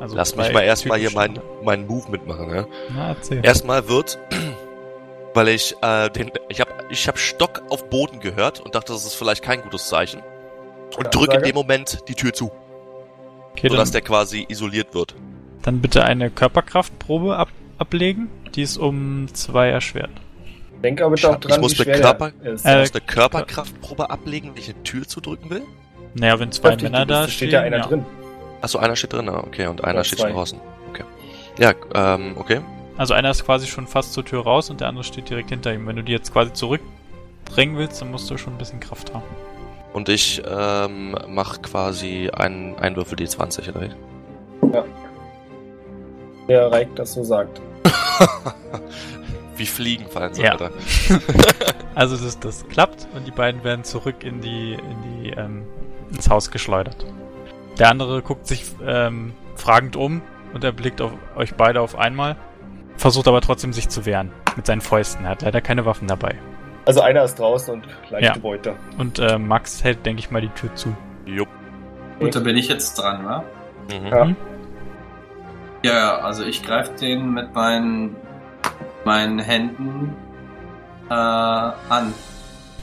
Also 0.00 0.16
Lass 0.16 0.34
mich 0.34 0.52
mal 0.52 0.62
erstmal 0.62 0.98
hier 0.98 1.12
meinen 1.12 1.40
meinen 1.62 1.86
Move 1.86 2.10
mitmachen, 2.10 2.54
ja? 2.54 2.66
Na, 2.94 3.08
erzähl. 3.08 3.44
Erstmal 3.44 3.88
wird, 3.88 4.18
weil 5.34 5.48
ich 5.48 5.76
äh, 5.82 6.08
den, 6.10 6.30
ich 6.48 6.60
habe 6.60 6.70
ich 6.90 7.06
hab 7.08 7.18
Stock 7.18 7.62
auf 7.70 7.88
Boden 7.90 8.20
gehört 8.20 8.60
und 8.60 8.74
dachte, 8.74 8.92
das 8.92 9.04
ist 9.04 9.14
vielleicht 9.14 9.42
kein 9.42 9.62
gutes 9.62 9.88
Zeichen. 9.88 10.22
Und 10.96 11.14
drücke 11.14 11.36
in 11.36 11.42
dem 11.44 11.54
Moment 11.54 12.00
die 12.08 12.14
Tür 12.14 12.32
zu, 12.32 12.50
Okay, 13.52 13.62
dann, 13.68 13.70
sodass 13.72 13.90
der 13.92 14.00
quasi 14.02 14.44
isoliert 14.48 14.94
wird. 14.94 15.14
dann 15.62 15.80
bitte 15.80 16.04
eine 16.04 16.30
Körperkraftprobe 16.30 17.36
ab, 17.36 17.48
ablegen. 17.78 18.28
Die 18.54 18.62
ist 18.62 18.76
um 18.76 19.28
zwei 19.32 19.68
erschwert. 19.68 20.10
Denk 20.82 21.00
aber 21.00 21.14
Ich 21.14 21.20
bitte 21.22 21.28
auch 21.30 21.34
hab- 21.34 21.44
ich 21.44 21.50
dran, 21.50 21.60
muss 21.60 21.78
wie 21.78 21.90
eine 21.90 22.00
Körper- 22.00 22.32
ist. 22.42 22.64
Ich 22.64 22.70
Äh, 22.70 22.80
muss 22.80 22.92
eine 22.92 23.00
Körperkraftprobe 23.02 24.10
ablegen, 24.10 24.50
wenn 24.50 24.56
ich 24.62 24.70
eine 24.72 24.82
Tür 24.82 25.06
zudrücken 25.06 25.50
will. 25.50 25.62
Naja, 26.14 26.38
wenn 26.40 26.50
zwei 26.50 26.70
Kräftig, 26.70 26.90
Männer 26.90 27.06
da 27.06 27.24
steht 27.24 27.34
stehen, 27.36 27.50
ja 27.50 27.60
einer 27.60 27.76
ja. 27.78 27.86
drin. 27.86 28.04
Achso, 28.62 28.78
einer 28.78 28.96
steht 28.96 29.12
drin, 29.12 29.28
ah, 29.28 29.38
okay, 29.46 29.66
und 29.68 29.84
einer 29.84 29.94
Oder 30.00 30.04
steht 30.04 30.20
draußen. 30.22 30.60
Okay. 30.88 31.04
Ja, 31.58 31.72
ähm, 31.94 32.34
okay. 32.36 32.60
Also 33.00 33.14
einer 33.14 33.30
ist 33.30 33.46
quasi 33.46 33.66
schon 33.66 33.86
fast 33.86 34.12
zur 34.12 34.26
Tür 34.26 34.42
raus 34.42 34.68
und 34.68 34.82
der 34.82 34.88
andere 34.88 35.04
steht 35.04 35.30
direkt 35.30 35.48
hinter 35.48 35.72
ihm. 35.72 35.86
Wenn 35.86 35.96
du 35.96 36.02
die 36.02 36.12
jetzt 36.12 36.34
quasi 36.34 36.52
zurückdrängen 36.52 37.78
willst, 37.78 38.02
dann 38.02 38.10
musst 38.10 38.30
du 38.30 38.36
schon 38.36 38.52
ein 38.52 38.58
bisschen 38.58 38.78
Kraft 38.78 39.14
haben. 39.14 39.24
Und 39.94 40.10
ich 40.10 40.42
ähm, 40.46 41.16
mach 41.26 41.62
quasi 41.62 42.28
einen 42.28 42.78
Einwürfel 42.78 43.16
D20, 43.16 43.70
oder? 43.70 43.80
wie? 43.80 43.90
Der 46.46 46.70
Reik 46.70 46.94
das 46.94 47.14
so 47.14 47.24
sagt. 47.24 47.62
Wie 49.56 49.64
Fliegen 49.64 50.06
fallen 50.06 50.34
sie, 50.34 50.42
Ja. 50.42 50.50
Alter. 50.50 50.70
Also 51.94 52.18
das, 52.18 52.38
das 52.38 52.68
klappt 52.68 53.08
und 53.14 53.26
die 53.26 53.30
beiden 53.30 53.64
werden 53.64 53.82
zurück 53.82 54.24
in 54.24 54.42
die, 54.42 54.74
in 54.74 55.22
die, 55.22 55.30
ähm, 55.30 55.64
ins 56.12 56.28
Haus 56.28 56.50
geschleudert. 56.50 57.06
Der 57.78 57.88
andere 57.88 58.20
guckt 58.20 58.46
sich 58.46 58.64
ähm, 58.86 59.32
fragend 59.56 59.96
um 59.96 60.20
und 60.52 60.64
er 60.64 60.72
blickt 60.72 61.00
auf 61.00 61.12
euch 61.34 61.54
beide 61.54 61.80
auf 61.80 61.96
einmal, 61.96 62.36
versucht 63.00 63.26
aber 63.28 63.40
trotzdem 63.40 63.72
sich 63.72 63.88
zu 63.88 64.06
wehren 64.06 64.30
mit 64.56 64.66
seinen 64.66 64.80
Fäusten. 64.80 65.24
Er 65.24 65.30
hat 65.32 65.42
leider 65.42 65.60
keine 65.60 65.84
Waffen 65.86 66.06
dabei. 66.08 66.36
Also 66.86 67.00
einer 67.02 67.22
ist 67.24 67.38
draußen 67.38 67.74
und 67.74 67.86
leichte 68.10 68.26
Ja. 68.34 68.38
Beute. 68.38 68.74
Und 68.98 69.18
äh, 69.18 69.38
Max 69.38 69.82
hält, 69.84 70.04
denke 70.06 70.20
ich 70.20 70.30
mal, 70.30 70.40
die 70.40 70.48
Tür 70.48 70.74
zu. 70.74 70.96
Jupp. 71.26 71.48
Gut, 72.18 72.34
da 72.34 72.40
bin 72.40 72.56
ich 72.56 72.68
jetzt 72.68 72.94
dran, 72.94 73.24
wa? 73.24 73.44
Mhm. 73.90 74.06
Ja. 74.06 74.24
Mhm. 74.24 74.36
Ja, 75.82 76.16
also 76.18 76.44
ich 76.44 76.62
greife 76.62 76.92
den 77.00 77.30
mit 77.32 77.54
meinen, 77.54 78.16
meinen 79.04 79.38
Händen 79.38 80.14
äh, 81.08 81.14
an. 81.14 82.12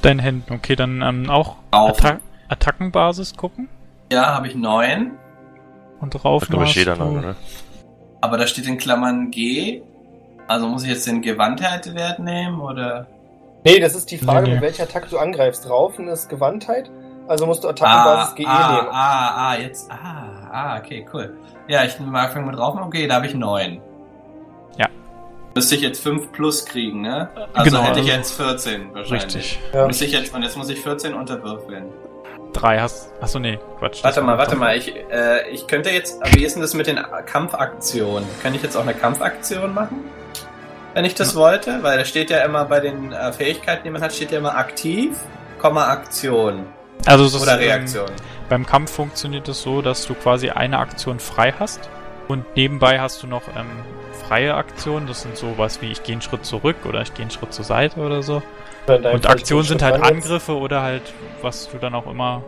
Deinen 0.01 0.19
Händen, 0.19 0.53
okay, 0.53 0.75
dann 0.75 1.01
ähm, 1.01 1.29
auch 1.29 1.57
Auf. 1.71 1.99
Atta 2.03 2.19
Attackenbasis 2.49 3.35
gucken 3.35 3.67
Ja, 4.11 4.33
habe 4.33 4.47
ich 4.47 4.55
neun. 4.55 5.11
und 5.99 6.11
drauf. 6.11 6.43
Da 6.45 6.47
glaube 6.51 6.65
ich 6.65 6.75
jeder 6.75 6.95
du- 6.95 7.03
noch, 7.03 7.21
ne? 7.21 7.35
Aber 8.21 8.37
da 8.37 8.47
steht 8.47 8.67
in 8.67 8.77
Klammern 8.79 9.29
G. 9.31 9.81
Also 10.47 10.67
muss 10.67 10.83
ich 10.83 10.89
jetzt 10.89 11.05
den 11.07 11.21
Gewandtheitwert 11.21 12.19
nehmen 12.19 12.59
oder? 12.61 13.07
Nee, 13.65 13.79
das 13.79 13.95
ist 13.95 14.09
die 14.11 14.17
Frage, 14.17 14.43
Nee, 14.43 14.47
nee. 14.49 14.53
mit 14.55 14.61
welcher 14.63 14.83
Attacke 14.83 15.09
du 15.09 15.17
angreifst. 15.17 15.69
Raufen 15.69 16.07
ist 16.07 16.29
Gewandtheit, 16.29 16.89
also 17.27 17.45
musst 17.45 17.63
du 17.63 17.67
Ah, 17.67 17.71
Attackenbasis 17.71 18.35
GE 18.35 18.45
ah, 18.47 18.71
nehmen. 18.75 18.87
ah, 18.91 19.49
ah, 19.49 19.55
jetzt. 19.57 19.91
Ah, 19.91 20.49
ah, 20.51 20.77
okay, 20.77 21.05
cool. 21.13 21.35
Ja, 21.67 21.83
ich 21.83 21.99
nehme 21.99 22.17
Anfang 22.17 22.45
mit 22.45 22.57
Raufen. 22.57 22.81
Okay, 22.81 23.07
da 23.07 23.15
habe 23.15 23.25
ich 23.27 23.33
neun. 23.33 23.81
Ja. 24.77 24.85
Müsste 25.53 25.75
ich 25.75 25.81
jetzt 25.81 26.01
5 26.01 26.31
plus 26.31 26.65
kriegen, 26.65 27.01
ne? 27.01 27.27
Also 27.53 27.71
Genau, 27.71 27.83
hätte 27.83 27.99
ich 27.99 28.05
also- 28.05 28.17
jetzt 28.17 28.31
14 28.37 28.93
wahrscheinlich. 28.93 29.23
Richtig. 29.25 29.59
Ja. 29.73 29.85
Muss 29.87 29.99
ich 30.01 30.11
jetzt, 30.13 30.33
und 30.33 30.43
jetzt 30.43 30.55
muss 30.55 30.69
ich 30.69 30.79
14 30.79 31.13
unterwürfeln. 31.13 31.87
Drei 32.53 32.79
hast. 32.79 33.11
Achso, 33.21 33.37
nee, 33.39 33.59
Quatsch. 33.79 34.01
Warte 34.03 34.21
war 34.21 34.23
mal, 34.27 34.37
warte 34.37 34.51
drauf. 34.51 34.59
mal. 34.61 34.77
Ich, 34.77 34.95
äh, 35.11 35.49
ich 35.51 35.67
könnte 35.67 35.89
jetzt. 35.89 36.21
Wie 36.33 36.45
ist 36.45 36.55
denn 36.55 36.61
das 36.61 36.73
mit 36.73 36.87
den 36.87 36.97
Kampfaktionen? 37.25 38.27
Kann 38.41 38.55
ich 38.55 38.63
jetzt 38.63 38.77
auch 38.77 38.81
eine 38.83 38.93
Kampfaktion 38.93 39.73
machen? 39.73 40.05
Wenn 40.97 41.05
ich 41.05 41.13
das 41.13 41.35
wollte? 41.35 41.83
Weil 41.83 41.99
da 41.99 42.05
steht 42.05 42.31
ja 42.31 42.39
immer 42.39 42.65
bei 42.65 42.79
den 42.79 43.11
äh, 43.11 43.31
Fähigkeiten, 43.31 43.83
die 43.83 43.91
man 43.91 44.01
hat, 44.01 44.13
steht 44.13 44.31
ja 44.31 44.39
immer 44.39 44.57
aktiv, 44.57 45.15
Komma 45.59 45.89
Aktion. 45.89 46.65
Also 47.05 47.25
es 47.25 47.35
ist, 47.35 47.43
Oder 47.43 47.53
ähm, 47.53 47.59
Reaktion. 47.59 48.07
Beim 48.49 48.65
Kampf 48.65 48.93
funktioniert 48.93 49.47
es 49.47 49.61
so, 49.61 49.83
dass 49.83 50.07
du 50.07 50.15
quasi 50.15 50.49
eine 50.49 50.79
Aktion 50.79 51.19
frei 51.19 51.53
hast 51.59 51.87
und 52.27 52.45
nebenbei 52.55 52.99
hast 52.99 53.21
du 53.21 53.27
noch 53.27 53.43
ähm, 53.49 53.67
freie 54.27 54.55
Aktionen. 54.55 55.05
Das 55.05 55.21
sind 55.21 55.37
sowas 55.37 55.83
wie 55.83 55.91
ich 55.91 56.01
gehe 56.01 56.13
einen 56.13 56.23
Schritt 56.23 56.47
zurück 56.47 56.77
oder 56.83 57.03
ich 57.03 57.13
gehe 57.13 57.21
einen 57.21 57.29
Schritt 57.29 57.53
zur 57.53 57.65
Seite 57.65 57.99
oder 57.99 58.23
so. 58.23 58.41
Oder 58.87 59.13
Und 59.13 59.25
Fall 59.25 59.33
Aktionen 59.33 59.65
sind 59.65 59.83
halt. 59.83 60.01
Angriffe 60.01 60.57
oder 60.57 60.81
halt, 60.81 61.03
was 61.43 61.69
du 61.69 61.77
dann 61.77 61.93
auch 61.93 62.07
immer 62.09 62.41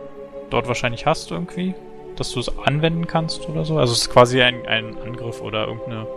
dort 0.50 0.66
wahrscheinlich 0.66 1.06
hast 1.06 1.30
irgendwie, 1.30 1.76
dass 2.16 2.32
du 2.32 2.40
es 2.40 2.50
anwenden 2.58 3.06
kannst 3.06 3.48
oder 3.48 3.64
so. 3.64 3.78
Also 3.78 3.92
es 3.92 4.00
ist 4.00 4.10
quasi 4.10 4.42
ein, 4.42 4.66
ein 4.66 4.96
Angriff 5.06 5.40
oder 5.40 5.68
irgendeine 5.68 6.08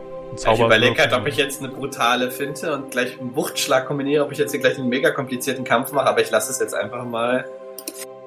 ein 0.45 0.53
Ich 0.53 0.59
überlege 0.59 1.01
halt, 1.01 1.13
ob 1.13 1.27
ich 1.27 1.37
jetzt 1.37 1.61
eine 1.61 1.71
brutale 1.71 2.31
Finte 2.31 2.73
und 2.73 2.91
gleich 2.91 3.19
einen 3.19 3.35
Wuchtschlag 3.35 3.85
kombiniere, 3.87 4.23
ob 4.25 4.31
ich 4.31 4.37
jetzt 4.37 4.51
hier 4.51 4.59
gleich 4.59 4.77
einen 4.77 4.89
mega 4.89 5.11
komplizierten 5.11 5.63
Kampf 5.63 5.91
mache, 5.91 6.07
aber 6.07 6.21
ich 6.21 6.31
lasse 6.31 6.51
es 6.51 6.59
jetzt 6.59 6.73
einfach 6.73 7.05
mal 7.05 7.45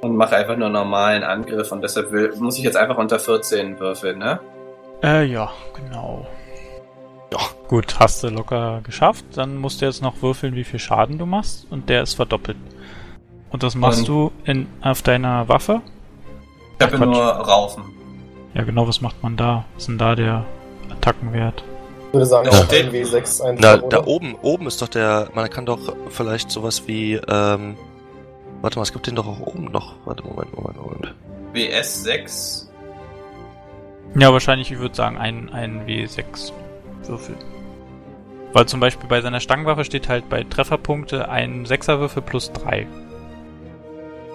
und 0.02 0.16
mache 0.16 0.36
einfach 0.36 0.56
nur 0.56 0.66
einen 0.66 0.74
normalen 0.74 1.22
Angriff 1.24 1.72
und 1.72 1.82
deshalb 1.82 2.12
will, 2.12 2.32
muss 2.38 2.58
ich 2.58 2.64
jetzt 2.64 2.76
einfach 2.76 2.96
unter 2.98 3.18
14 3.18 3.78
würfeln, 3.80 4.18
ne? 4.18 4.40
Äh, 5.02 5.24
ja, 5.24 5.50
genau. 5.74 6.26
Ja. 7.32 7.38
Gut, 7.68 7.98
hast 7.98 8.22
du 8.22 8.28
locker 8.28 8.80
geschafft. 8.84 9.24
Dann 9.34 9.56
musst 9.56 9.80
du 9.80 9.86
jetzt 9.86 10.00
noch 10.00 10.22
würfeln, 10.22 10.54
wie 10.54 10.62
viel 10.64 10.78
Schaden 10.78 11.18
du 11.18 11.26
machst. 11.26 11.66
Und 11.70 11.88
der 11.88 12.02
ist 12.02 12.14
verdoppelt. 12.14 12.56
Und 13.50 13.62
das 13.62 13.74
machst 13.74 14.00
Und- 14.00 14.08
du 14.08 14.32
in, 14.44 14.68
auf 14.80 15.02
deiner 15.02 15.48
Waffe. 15.48 15.80
Ich 16.78 16.86
habe 16.86 16.98
nur 16.98 17.16
Raufen. 17.22 17.84
Ja, 18.54 18.62
genau, 18.62 18.86
was 18.86 19.00
macht 19.00 19.22
man 19.22 19.36
da? 19.36 19.64
Was 19.74 19.82
ist 19.82 19.88
denn 19.88 19.98
da 19.98 20.14
der 20.14 20.44
Attackenwert? 20.90 21.64
Ich 22.22 22.30
würde 22.30 22.48
sagen, 22.48 22.48
Ja. 22.50 22.60
ein 22.78 22.92
W6 22.92 23.40
einfach, 23.42 23.62
Na, 23.62 23.74
oder? 23.84 23.88
da 23.88 24.06
oben, 24.06 24.34
oben 24.42 24.66
ist 24.66 24.80
doch 24.82 24.88
der, 24.88 25.28
man 25.34 25.48
kann 25.50 25.66
doch 25.66 25.78
vielleicht 26.10 26.50
sowas 26.50 26.82
wie, 26.86 27.14
ähm, 27.14 27.76
warte 28.62 28.78
mal, 28.78 28.82
es 28.82 28.92
gibt 28.92 29.06
den 29.06 29.14
doch 29.16 29.26
auch 29.26 29.40
oben 29.40 29.66
noch. 29.72 29.94
Warte, 30.04 30.22
Moment, 30.24 30.54
Moment, 30.56 30.76
Moment. 30.80 31.14
WS 31.52 32.02
6. 32.04 32.70
Ja, 34.18 34.32
wahrscheinlich, 34.32 34.70
ich 34.72 34.78
würde 34.78 34.94
sagen, 34.94 35.18
ein, 35.18 35.50
ein 35.50 35.86
W6 35.86 36.52
Würfel. 37.06 37.36
Weil 38.52 38.66
zum 38.66 38.80
Beispiel 38.80 39.08
bei 39.08 39.20
seiner 39.20 39.40
Stangenwaffe 39.40 39.84
steht 39.84 40.08
halt 40.08 40.28
bei 40.30 40.42
Trefferpunkte 40.44 41.28
ein 41.28 41.66
Sechserwürfel 41.66 42.22
plus 42.22 42.50
drei. 42.52 42.86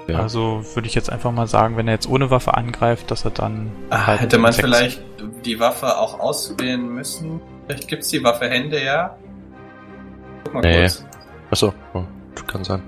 Ja. 0.07 0.19
Also 0.19 0.63
würde 0.75 0.87
ich 0.87 0.93
jetzt 0.95 1.09
einfach 1.11 1.31
mal 1.31 1.47
sagen, 1.47 1.77
wenn 1.77 1.87
er 1.87 1.93
jetzt 1.95 2.07
ohne 2.07 2.29
Waffe 2.29 2.53
angreift, 2.55 3.09
dass 3.09 3.25
er 3.25 3.31
dann. 3.31 3.71
Ah, 3.89 4.07
halt 4.07 4.21
hätte 4.21 4.37
man 4.37 4.53
vielleicht 4.53 5.01
die 5.45 5.59
Waffe 5.59 5.97
auch 5.97 6.19
auswählen 6.19 6.87
müssen? 6.87 7.39
Vielleicht 7.72 7.88
gibt's 7.88 8.10
die 8.10 8.22
Waffe 8.22 8.49
Hände, 8.49 8.84
ja? 8.84 9.15
Guck 10.43 10.56
mal 10.56 10.60
Nee. 10.61 10.81
kurz. 10.81 11.06
Achso, 11.52 11.73
oh, 11.93 12.03
kann 12.45 12.65
sein. 12.65 12.81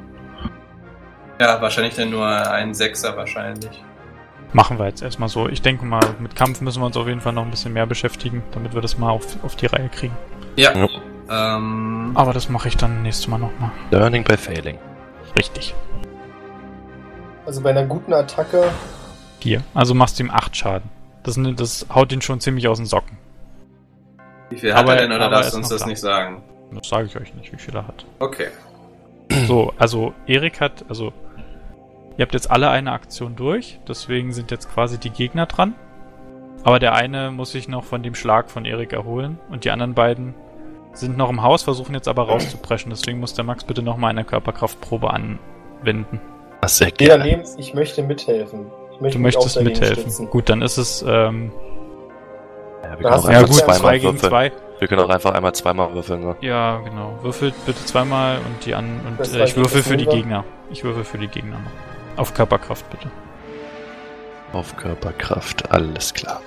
Ja, 1.40 1.62
wahrscheinlich 1.62 1.96
dann 1.96 2.10
nur 2.10 2.28
ein 2.28 2.74
Sechser 2.74 3.16
wahrscheinlich. 3.16 3.82
Machen 4.52 4.78
wir 4.78 4.86
jetzt 4.88 5.02
erstmal 5.02 5.30
so. 5.30 5.48
Ich 5.48 5.62
denke 5.62 5.86
mal, 5.86 6.02
mit 6.20 6.36
Kampf 6.36 6.60
müssen 6.60 6.82
wir 6.82 6.86
uns 6.86 6.98
auf 6.98 7.08
jeden 7.08 7.22
Fall 7.22 7.32
noch 7.32 7.44
ein 7.46 7.50
bisschen 7.50 7.72
mehr 7.72 7.86
beschäftigen, 7.86 8.44
damit 8.52 8.74
wir 8.74 8.82
das 8.82 8.98
mal 8.98 9.10
auf, 9.10 9.42
auf 9.44 9.56
die 9.56 9.68
Reihe 9.68 9.88
kriegen. 9.88 10.16
Ja. 10.58 10.74
Ja. 10.76 11.56
Ähm, 11.56 12.12
Aber 12.14 12.34
das 12.34 12.50
mache 12.50 12.68
ich 12.68 12.76
dann 12.76 13.04
nächstes 13.04 13.28
Mal 13.30 13.38
nochmal. 13.38 13.72
Learning 13.90 14.26
by 14.26 14.36
failing. 14.36 14.78
Richtig. 15.38 15.74
Also 17.46 17.62
bei 17.62 17.70
einer 17.70 17.86
guten 17.86 18.14
Attacke, 18.14 18.70
Hier. 19.40 19.62
Also 19.74 19.94
machst 19.94 20.20
du 20.20 20.24
ihm 20.24 20.30
8 20.32 20.56
Schaden. 20.58 20.90
Das, 21.24 21.40
das 21.56 21.86
haut 21.94 22.12
ihn 22.12 22.22
schon 22.22 22.42
ziemlich 22.42 22.68
aus 22.68 22.78
den 22.80 22.86
Socken. 22.86 23.18
Wie 24.54 24.60
viel 24.60 24.74
hat 24.74 24.82
aber- 24.84 24.96
er 24.96 25.02
denn 25.02 25.12
oder 25.12 25.26
er 25.26 25.30
lasst 25.32 25.56
uns 25.56 25.70
das 25.70 25.82
da. 25.82 25.88
nicht 25.88 26.00
sagen? 26.00 26.44
Das 26.72 26.88
sage 26.90 27.06
ich 27.08 27.16
euch 27.18 27.34
nicht, 27.36 27.52
wie 27.52 27.58
viel 27.58 27.76
er 27.76 27.88
hat. 27.88 28.06
Okay. 28.20 28.48
So, 29.48 29.74
also 29.78 30.14
Erik 30.28 30.60
hat, 30.62 30.86
also 30.90 31.12
ihr 32.18 32.24
habt 32.24 32.34
jetzt 32.34 32.50
alle 32.52 32.70
eine 32.70 32.92
Aktion 32.92 33.36
durch, 33.36 33.80
deswegen 33.88 34.32
sind 34.34 34.52
jetzt 34.52 34.72
quasi 34.74 34.98
die 35.00 35.10
Gegner 35.10 35.46
dran. 35.46 35.76
Aber 36.64 36.80
der 36.80 36.94
eine 36.94 37.30
muss 37.32 37.52
sich 37.52 37.68
noch 37.68 37.84
von 37.84 38.04
dem 38.04 38.16
Schlag 38.16 38.50
von 38.50 38.64
Erik 38.66 38.94
erholen 38.94 39.38
und 39.50 39.66
die 39.66 39.72
anderen 39.72 39.94
beiden 39.94 40.34
sind 40.94 41.18
noch 41.18 41.30
im 41.30 41.42
Haus, 41.42 41.64
versuchen 41.64 41.94
jetzt 41.94 42.08
aber 42.08 42.24
rauszupreschen. 42.28 42.90
Deswegen 42.92 43.20
muss 43.20 43.34
der 43.34 43.44
Max 43.44 43.64
bitte 43.64 43.82
nochmal 43.82 44.12
eine 44.12 44.24
Körperkraftprobe 44.24 45.10
anwenden. 45.12 46.22
Das 46.62 46.78
sehr 46.78 46.90
jeder 46.98 47.18
gerne. 47.18 47.24
nehmt, 47.38 47.48
ich 47.58 47.74
möchte 47.74 48.02
mithelfen. 48.04 48.68
Ich 48.94 49.02
möchte 49.02 49.18
Du 49.18 49.24
möchtest 49.24 49.62
mithelfen. 49.62 50.04
stützen. 50.04 50.30
Gut, 50.30 50.48
dann 50.50 50.62
ist 50.62 50.78
es, 50.78 51.04
ähm, 51.08 51.52
Ja, 52.84 52.90
wir 52.90 52.98
können 52.98 53.14
auch 53.14 53.22
du 53.26 53.32
ja 53.32 53.38
einfach 53.40 53.48
gut, 53.50 53.58
zweimal 53.58 53.78
zwei 53.80 53.98
gegen 53.98 54.14
würfeln. 54.14 54.30
zwei. 54.30 54.52
Wir 54.80 54.88
können 54.88 55.02
auch 55.02 55.10
einfach 55.10 55.34
einmal 55.34 55.56
zweimal 55.56 55.94
würfeln. 55.94 56.22
Ne? 56.22 56.36
Ja, 56.42 56.80
genau. 56.80 57.18
Würfelt 57.22 57.54
bitte 57.66 57.84
zweimal 57.86 58.38
und 58.38 58.66
die 58.66 58.76
an 58.76 59.00
und 59.08 59.34
äh, 59.34 59.46
ich 59.46 59.56
würfel 59.56 59.82
für 59.84 59.96
die. 59.98 60.06
Gegner. 60.06 60.44
Ich 60.70 60.84
würfel 60.84 61.04
für 61.06 61.18
die 61.18 61.28
Gegner 61.28 61.58
noch. 61.60 62.20
Auf 62.22 62.34
Körperkraft 62.34 62.90
bitte. 62.90 63.10
Auf 64.52 64.76
Körperkraft, 64.78 65.72
alles 65.72 66.14
klar. 66.14 66.42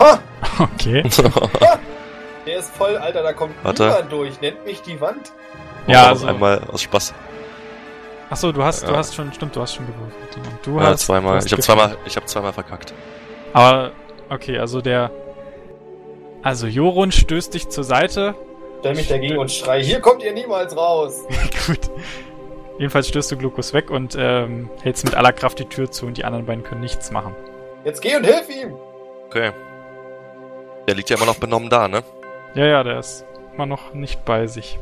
Ha! 0.00 0.18
Okay. 0.58 1.02
Der 2.46 2.58
ist 2.58 2.74
voll, 2.76 2.96
Alter, 2.96 3.22
da 3.22 3.32
kommt 3.32 3.54
Warte. 3.62 3.84
niemand 3.84 4.12
durch. 4.12 4.40
Nennt 4.40 4.64
mich 4.66 4.82
die 4.82 5.00
Wand. 5.00 5.32
Ja, 5.86 6.08
also. 6.08 6.26
einmal 6.26 6.60
aus 6.70 6.82
Spaß. 6.82 7.14
Achso, 8.28 8.50
du 8.52 8.62
hast, 8.62 8.82
du 8.86 8.90
Ja. 8.90 8.98
hast 8.98 9.14
schon, 9.14 9.32
stimmt, 9.32 9.54
du 9.54 9.60
hast 9.62 9.74
schon 9.74 9.86
gewürfelt. 9.86 10.36
Und 10.36 10.66
Du 10.66 10.78
Ja, 10.80 10.86
hast 10.88 11.02
du 11.02 11.06
zweimal. 11.06 11.36
hast 11.36 11.46
Ich 11.46 11.52
habe 11.52 11.62
zweimal, 11.62 11.96
ich 12.04 12.16
habe 12.16 12.26
zweimal 12.26 12.52
verkackt. 12.52 12.92
Aber 13.52 13.92
okay, 14.30 14.58
also 14.58 14.80
der, 14.80 15.10
also 16.42 16.66
Jorun 16.66 17.12
stößt 17.12 17.54
dich 17.54 17.68
zur 17.68 17.84
Seite. 17.84 18.34
Stell 18.80 18.94
mich 18.94 19.08
dagegen 19.08 19.38
und 19.38 19.50
schrei, 19.50 19.82
hier 19.82 20.00
kommt 20.00 20.22
ihr 20.22 20.32
niemals 20.32 20.76
raus. 20.76 21.22
Gut. 21.66 21.90
Jedenfalls 22.78 23.08
stößt 23.08 23.30
du 23.32 23.36
Glucos 23.36 23.72
weg 23.74 23.90
und 23.90 24.16
ähm, 24.18 24.68
hältst 24.82 25.04
mit 25.04 25.14
aller 25.14 25.32
Kraft 25.32 25.58
die 25.58 25.66
Tür 25.66 25.90
zu 25.90 26.06
und 26.06 26.16
die 26.16 26.24
anderen 26.24 26.46
beiden 26.46 26.64
können 26.64 26.80
nichts 26.80 27.10
machen. 27.10 27.34
Jetzt 27.84 28.00
geh 28.00 28.16
und 28.16 28.24
hilf 28.24 28.48
ihm. 28.48 28.74
Okay. 29.26 29.52
Der 30.88 30.94
liegt 30.96 31.10
ja 31.10 31.16
immer 31.16 31.26
noch 31.26 31.38
benommen 31.38 31.70
da, 31.70 31.86
ne? 31.86 32.02
Ja, 32.54 32.66
ja, 32.66 32.82
der 32.82 32.98
ist 32.98 33.24
immer 33.54 33.66
noch 33.66 33.94
nicht 33.94 34.24
bei 34.24 34.46
sich. 34.46 34.78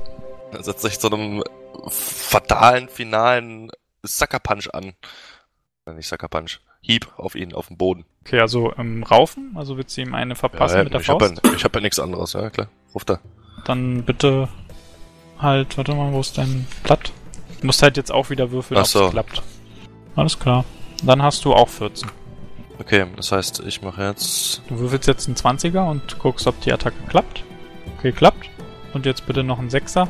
Er 0.52 0.62
setzt 0.62 0.82
sich 0.82 0.98
zu 0.98 1.08
einem 1.12 1.42
fatalen, 1.88 2.88
finalen 2.88 3.70
Sucker 4.02 4.38
Punch 4.38 4.68
an. 4.72 4.94
Äh, 5.86 5.92
Nicht 5.92 6.08
Sucker 6.08 6.28
Punch. 6.28 6.60
Hieb 6.80 7.08
auf 7.16 7.34
ihn, 7.34 7.52
auf 7.54 7.68
den 7.68 7.76
Boden. 7.76 8.04
Okay, 8.24 8.40
also 8.40 8.72
ähm, 8.76 9.02
raufen, 9.02 9.52
also 9.56 9.76
willst 9.76 9.96
du 9.96 10.02
ihm 10.02 10.14
eine 10.14 10.34
verpassen 10.34 10.78
ja, 10.78 10.84
mit 10.84 10.92
der 10.92 11.00
ich 11.00 11.08
habe 11.08 11.26
Faust? 11.26 11.40
ja, 11.44 11.52
ich 11.54 11.64
hab 11.64 11.74
ja 11.74 11.80
nichts 11.80 11.98
anderes, 11.98 12.32
ja 12.32 12.50
klar. 12.50 12.68
Ruft 12.94 13.10
er. 13.10 13.20
Dann 13.64 14.04
bitte 14.04 14.48
halt, 15.38 15.76
warte 15.76 15.94
mal, 15.94 16.12
wo 16.12 16.20
ist 16.20 16.36
dein 16.38 16.66
Blatt? 16.82 17.12
Du 17.60 17.66
musst 17.66 17.82
halt 17.82 17.96
jetzt 17.96 18.12
auch 18.12 18.30
wieder 18.30 18.50
würfeln, 18.50 18.78
ob 18.78 18.84
es 18.84 18.92
so. 18.92 19.10
klappt. 19.10 19.42
Alles 20.16 20.38
klar. 20.38 20.64
Dann 21.02 21.22
hast 21.22 21.44
du 21.44 21.54
auch 21.54 21.68
14. 21.68 22.08
Okay, 22.78 23.06
das 23.16 23.32
heißt, 23.32 23.62
ich 23.66 23.82
mache 23.82 24.02
jetzt. 24.02 24.62
Du 24.68 24.78
würfelst 24.78 25.06
jetzt 25.06 25.26
einen 25.26 25.36
20er 25.36 25.90
und 25.90 26.18
guckst, 26.18 26.46
ob 26.46 26.58
die 26.62 26.72
Attacke 26.72 26.96
klappt. 27.08 27.44
Okay, 27.98 28.12
klappt. 28.12 28.48
Und 28.94 29.06
jetzt 29.06 29.26
bitte 29.26 29.44
noch 29.44 29.58
einen 29.58 29.68
6er. 29.68 30.08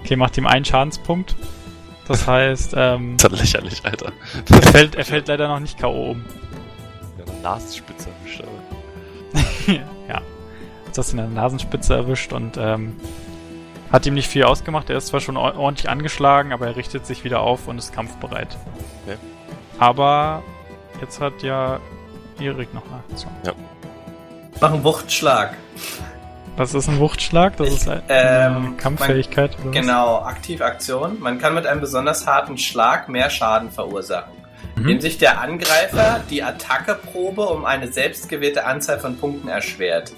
Okay, 0.00 0.16
macht 0.16 0.36
ihm 0.36 0.46
einen 0.46 0.64
Schadenspunkt. 0.64 1.34
Das 2.08 2.26
heißt, 2.26 2.74
ähm, 2.76 3.16
Das 3.20 3.32
ist 3.32 3.40
lächerlich, 3.40 3.84
Alter. 3.84 4.12
er, 4.50 4.62
fällt, 4.62 4.94
er 4.94 5.04
fällt 5.04 5.28
leider 5.28 5.48
noch 5.48 5.60
nicht 5.60 5.78
K.O. 5.78 6.10
um. 6.12 6.24
Nasenspitze 7.42 8.08
erwischt, 8.10 8.42
aber. 8.42 9.72
ja. 10.08 10.20
Jetzt 10.86 10.98
hast 10.98 11.12
du 11.12 11.16
ihn 11.16 11.20
an 11.20 11.34
der 11.34 11.42
Nasenspitze 11.42 11.94
erwischt 11.94 12.32
und 12.32 12.56
ähm, 12.56 12.96
hat 13.92 14.06
ihm 14.06 14.14
nicht 14.14 14.28
viel 14.28 14.44
ausgemacht. 14.44 14.90
Er 14.90 14.96
ist 14.96 15.08
zwar 15.08 15.20
schon 15.20 15.36
or- 15.36 15.56
ordentlich 15.56 15.88
angeschlagen, 15.88 16.52
aber 16.52 16.66
er 16.66 16.76
richtet 16.76 17.06
sich 17.06 17.22
wieder 17.24 17.40
auf 17.40 17.68
und 17.68 17.78
ist 17.78 17.92
kampfbereit. 17.92 18.56
Okay. 19.04 19.16
Aber 19.78 20.42
jetzt 21.00 21.20
hat 21.20 21.42
ja 21.42 21.78
Erik 22.40 22.72
noch 22.74 22.82
eine 22.86 22.96
Aktion. 23.10 23.32
Mach 24.60 24.72
einen 24.72 24.84
Wuchtschlag. 24.84 25.54
Das 26.56 26.72
ist 26.74 26.88
ein 26.88 26.98
Wuchtschlag, 26.98 27.56
das 27.58 27.68
Ich- 27.68 27.74
ist 27.76 27.88
eine 27.88 28.02
ähm, 28.08 28.76
Kampffähigkeit. 28.78 29.56
oder 29.58 29.66
was? 29.66 29.72
Genau, 29.74 30.18
Aktivaktion. 30.22 31.20
Man 31.20 31.38
kann 31.38 31.54
mit 31.54 31.66
einem 31.66 31.80
besonders 31.80 32.26
harten 32.26 32.56
Schlag 32.56 33.08
mehr 33.08 33.28
Schaden 33.28 33.70
verursachen. 33.70 34.32
Mhm. 34.74 34.82
Indem 34.82 35.00
sich 35.02 35.18
der 35.18 35.40
Angreifer 35.40 36.20
die 36.30 36.42
Attackeprobe 36.42 37.42
um 37.42 37.64
eine 37.66 37.92
selbstgewählte 37.92 38.64
Anzahl 38.64 38.98
von 38.98 39.18
Punkten 39.18 39.48
erschwert. 39.48 40.12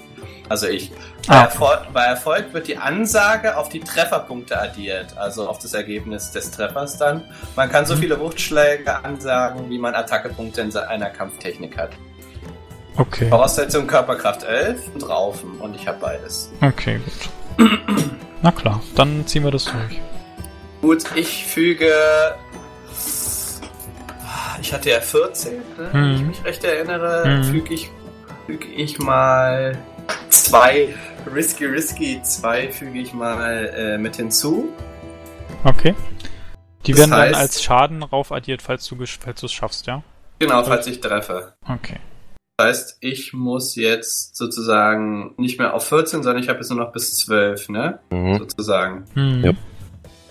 Also 0.47 0.67
ich. 0.67 0.91
Bei, 1.27 1.35
Ah. 1.35 1.43
Erfolg, 1.43 1.79
bei 1.93 2.03
Erfolg 2.05 2.53
wird 2.53 2.67
die 2.67 2.77
Ansage 2.77 3.55
auf 3.55 3.69
die 3.69 3.81
Trefferpunkte 3.81 4.59
addiert, 4.59 5.15
also 5.17 5.47
auf 5.47 5.59
das 5.59 5.73
Ergebnis 5.75 6.31
des 6.31 6.49
Treffers 6.51 6.97
dann. 6.97 7.23
Man 7.55 7.69
kann 7.69 7.85
so 7.85 7.95
Mhm. 7.95 7.99
viele 7.99 8.19
Wuchtschläge 8.19 9.03
ansagen, 9.03 9.69
wie 9.69 9.77
man 9.77 9.93
Attackepunkte 9.93 10.61
in 10.61 10.75
einer 10.75 11.09
Kampftechnik 11.11 11.77
hat. 11.77 11.91
Okay. 12.97 13.29
Voraussetzung 13.29 13.87
Körperkraft 13.87 14.43
11 14.43 14.93
und 14.93 15.07
Raufen 15.07 15.51
und 15.59 15.75
ich 15.75 15.87
habe 15.87 15.99
beides. 15.99 16.51
Okay, 16.61 16.99
gut. 17.57 17.69
Na 18.41 18.51
klar, 18.51 18.81
dann 18.95 19.25
ziehen 19.27 19.43
wir 19.43 19.51
das 19.51 19.65
durch. 19.65 19.99
Gut, 20.81 21.03
ich 21.15 21.45
füge. 21.45 21.91
Ich 24.61 24.73
hatte 24.73 24.89
ja 24.89 24.99
14, 24.99 25.53
ne? 25.53 25.61
wenn 25.91 26.13
ich 26.15 26.21
Mhm. 26.21 26.27
mich 26.27 26.43
recht 26.43 26.63
erinnere. 26.63 27.25
Mhm. 27.27 27.43
Füge 27.45 27.73
ich, 27.73 27.89
füge 28.45 28.67
ich 28.67 28.99
mal 28.99 29.77
zwei. 30.29 30.93
Risky, 31.33 31.65
risky, 31.65 32.21
zwei 32.23 32.69
füge 32.71 32.99
ich 32.99 33.13
mal 33.13 33.71
äh, 33.75 33.97
mit 33.97 34.15
hinzu. 34.17 34.69
Okay. 35.63 35.93
Die 36.85 36.91
Das 36.91 36.99
werden 37.01 37.11
dann 37.11 37.21
heißt- 37.33 37.35
als 37.35 37.61
Schaden 37.63 38.03
du 38.89 38.95
gesch- 38.95 39.19
falls 39.21 39.39
du 39.41 39.45
es 39.47 39.51
schaffst, 39.53 39.85
ja? 39.87 40.01
Genau, 40.39 40.63
falls 40.63 40.87
ich 40.87 41.01
treffe. 41.01 41.53
Okay. 41.67 41.97
Das 42.59 42.67
heißt, 42.67 42.97
ich 42.99 43.31
muss 43.31 43.77
jetzt 43.77 44.35
sozusagen 44.35 45.33
nicht 45.37 45.59
mehr 45.59 45.73
auf 45.73 45.87
14, 45.87 46.23
sondern 46.23 46.43
ich 46.43 46.49
habe 46.49 46.59
jetzt 46.59 46.69
nur 46.69 46.77
noch 46.77 46.91
bis 46.91 47.15
12, 47.19 47.69
ne? 47.69 47.99
Mhm. 48.09 48.37
Sozusagen. 48.37 49.05
Hm. 49.13 49.43
Ja. 49.45 49.51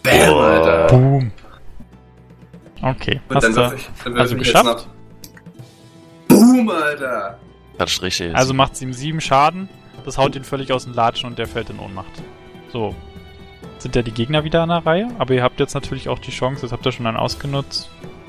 Bam, 0.03 0.35
Alter. 0.35 0.87
Boom. 0.89 1.33
Okay. 2.83 3.23
Hast 3.33 3.45
dann 3.45 3.55
du, 3.55 3.75
ich, 3.75 3.89
dann 4.05 4.19
also 4.19 4.37
ich 4.37 4.43
geschafft? 4.43 4.67
jetzt 4.67 4.87
noch. 6.29 6.37
Boom, 6.37 6.69
Alter. 6.69 7.39
Hat 7.79 7.89
Striche 7.89 8.25
jetzt. 8.27 8.37
also 8.37 8.53
macht 8.53 8.79
ihm 8.83 8.93
sieben 8.93 9.23
Schaden. 9.23 9.71
Das 10.05 10.19
haut 10.19 10.37
ihn 10.37 10.45
völlig 10.45 10.71
aus 10.71 10.85
den 10.85 10.93
Latschen 10.93 11.31
und 11.31 11.39
der 11.39 11.47
fällt 11.47 11.71
in 11.71 11.79
Ohnmacht. 11.79 12.13
So. 12.71 12.95
Sind 13.79 13.97
ja 13.97 14.03
die 14.03 14.13
Gegner 14.13 14.45
wieder 14.45 14.61
an 14.61 14.69
der 14.69 14.85
Reihe, 14.85 15.09
aber 15.19 15.33
ihr 15.33 15.43
habt 15.43 15.61
jetzt 15.61 15.73
natürlich 15.73 16.11
auch 16.11 16.19
die 16.19 16.33
Chance, 16.33 16.61
das 16.61 16.73
habt 16.73 16.85
ihr 16.85 16.93
schon 16.93 17.07
dann 17.07 17.17
ausgenutzt. 17.17 17.89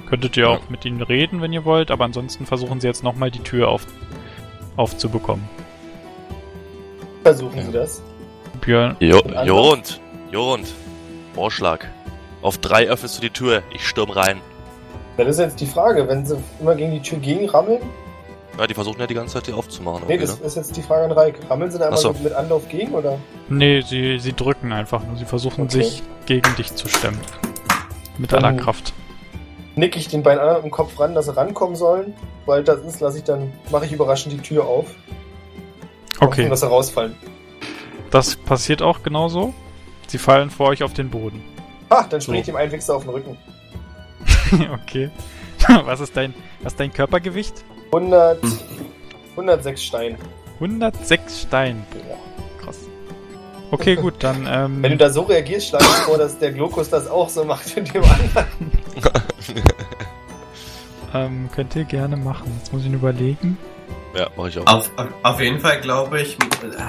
Könntet 0.09 0.37
ihr 0.37 0.43
Ja. 0.43 0.49
auch 0.49 0.69
mit 0.69 0.85
ihnen 0.85 1.01
reden, 1.01 1.41
wenn 1.41 1.53
ihr 1.53 1.65
wollt, 1.65 1.91
aber 1.91 2.05
ansonsten 2.05 2.45
versuchen 2.45 2.81
sie 2.81 2.87
jetzt 2.87 3.03
nochmal 3.03 3.29
die 3.31 3.39
Tür 3.39 3.69
auf, 3.69 3.85
aufzubekommen. 4.75 5.47
Versuchen 7.23 7.57
Ja. 7.57 7.63
Sie 7.65 7.71
das. 7.71 8.01
Björn, 8.61 8.95
jo 8.99 9.19
Und 9.21 9.45
Jorund. 9.45 10.01
Jorund. 10.31 10.73
Vorschlag. 11.35 11.85
Auf 12.41 12.57
drei 12.57 12.87
öffnest 12.87 13.17
du 13.17 13.21
die 13.21 13.29
Tür. 13.29 13.61
Ich 13.73 13.87
stürm 13.87 14.09
rein. 14.09 14.41
Das 15.17 15.27
ist 15.27 15.39
jetzt 15.39 15.59
die 15.59 15.65
Frage, 15.65 16.07
wenn 16.07 16.25
Sie 16.25 16.37
immer 16.59 16.75
gegen 16.75 16.91
die 16.91 17.01
Tür 17.01 17.19
gegenrammeln. 17.19 17.81
Ja, 18.57 18.67
die 18.67 18.73
versuchen 18.73 18.99
ja 18.99 19.07
die 19.07 19.13
ganze 19.13 19.33
Zeit 19.35 19.47
die 19.47 19.53
aufzumachen. 19.53 20.03
Nee, 20.07 20.17
das 20.17 20.39
ne? 20.39 20.45
ist 20.45 20.55
jetzt 20.55 20.75
die 20.75 20.81
Frage 20.81 21.05
an 21.05 21.11
Reik. 21.11 21.39
Rammeln 21.49 21.71
Sie 21.71 21.77
da 21.77 21.85
Ach 21.85 21.87
einmal 21.89 22.01
so. 22.01 22.13
mit, 22.13 22.23
mit 22.23 22.33
Anlauf 22.33 22.67
gegen 22.67 22.93
oder? 22.93 23.17
Nee, 23.47 23.81
sie, 23.81 24.17
sie 24.19 24.33
drücken 24.33 24.71
einfach 24.71 25.03
nur. 25.05 25.17
Sie 25.17 25.25
versuchen 25.25 25.65
Okay. 25.65 25.83
sich 25.83 26.03
gegen 26.25 26.55
dich 26.55 26.73
zu 26.73 26.87
stemmen. 26.87 27.19
Mit 28.17 28.31
Dann- 28.33 28.43
aller 28.43 28.57
Kraft. 28.57 28.93
Nick 29.79 29.95
ich 29.95 30.07
den 30.09 30.23
beiden 30.23 30.39
anderen 30.39 30.65
im 30.65 30.71
Kopf 30.71 30.99
ran, 30.99 31.15
dass 31.15 31.25
sie 31.25 31.35
rankommen 31.35 31.75
sollen. 31.75 32.13
Weil 32.45 32.63
das 32.63 32.81
ist, 32.81 32.99
lasse 32.99 33.17
ich 33.19 33.23
dann, 33.23 33.51
mache 33.71 33.85
ich 33.85 33.91
überraschend 33.91 34.33
die 34.33 34.39
Tür 34.39 34.65
auf. 34.65 34.87
Okay, 36.19 36.41
Hoffen, 36.43 36.49
dass 36.49 36.59
sie 36.59 36.67
rausfallen. 36.67 37.15
das 38.11 38.35
passiert 38.35 38.81
auch 38.81 39.03
genauso. 39.03 39.53
Sie 40.07 40.17
fallen 40.17 40.49
vor 40.49 40.67
euch 40.67 40.83
auf 40.83 40.93
den 40.93 41.09
Boden. 41.09 41.41
Ah, 41.89 42.03
dann 42.09 42.19
springe 42.21 42.37
So. 42.37 42.39
ich 42.41 42.45
dem 42.47 42.55
Einwichser 42.55 42.95
auf 42.95 43.03
den 43.03 43.11
Rücken. 43.11 43.37
okay. 44.73 45.09
was 45.85 45.99
ist 45.99 46.15
dein, 46.17 46.33
was 46.61 46.73
ist 46.73 46.79
dein 46.79 46.91
Körpergewicht? 46.91 47.53
100, 47.91 48.41
Hm. 48.43 48.59
106 49.31 49.83
Stein. 49.83 50.17
106 50.55 51.41
Stein. 51.41 51.85
Boah, 51.91 52.17
krass. 52.65 52.77
Okay, 53.71 53.95
gut, 54.01 54.15
dann, 54.19 54.45
ähm, 54.49 54.81
Wenn 54.83 54.91
du 54.91 54.97
da 54.97 55.09
so 55.09 55.21
reagierst, 55.21 55.67
schlage 55.69 55.85
ich 55.85 56.03
vor, 56.03 56.17
dass 56.17 56.37
der 56.37 56.51
Glokus 56.51 56.89
das 56.89 57.07
auch 57.07 57.29
so 57.29 57.45
macht 57.45 57.75
mit 57.77 57.93
dem 57.93 58.03
anderen. 58.03 58.71
ähm, 61.13 61.49
könnt 61.53 61.75
ihr 61.75 61.85
gerne 61.85 62.17
machen. 62.17 62.51
Jetzt 62.59 62.73
muss 62.73 62.83
ich 62.83 62.89
nur 62.89 62.99
überlegen. 62.99 63.57
ja, 64.15 64.27
mach 64.35 64.47
ich 64.47 64.59
auch. 64.59 64.67
Auf, 64.67 64.91
auf, 64.97 65.07
auf 65.23 65.41
jeden 65.41 65.59
Fall 65.59 65.79
glaube 65.81 66.21
ich. 66.21 66.37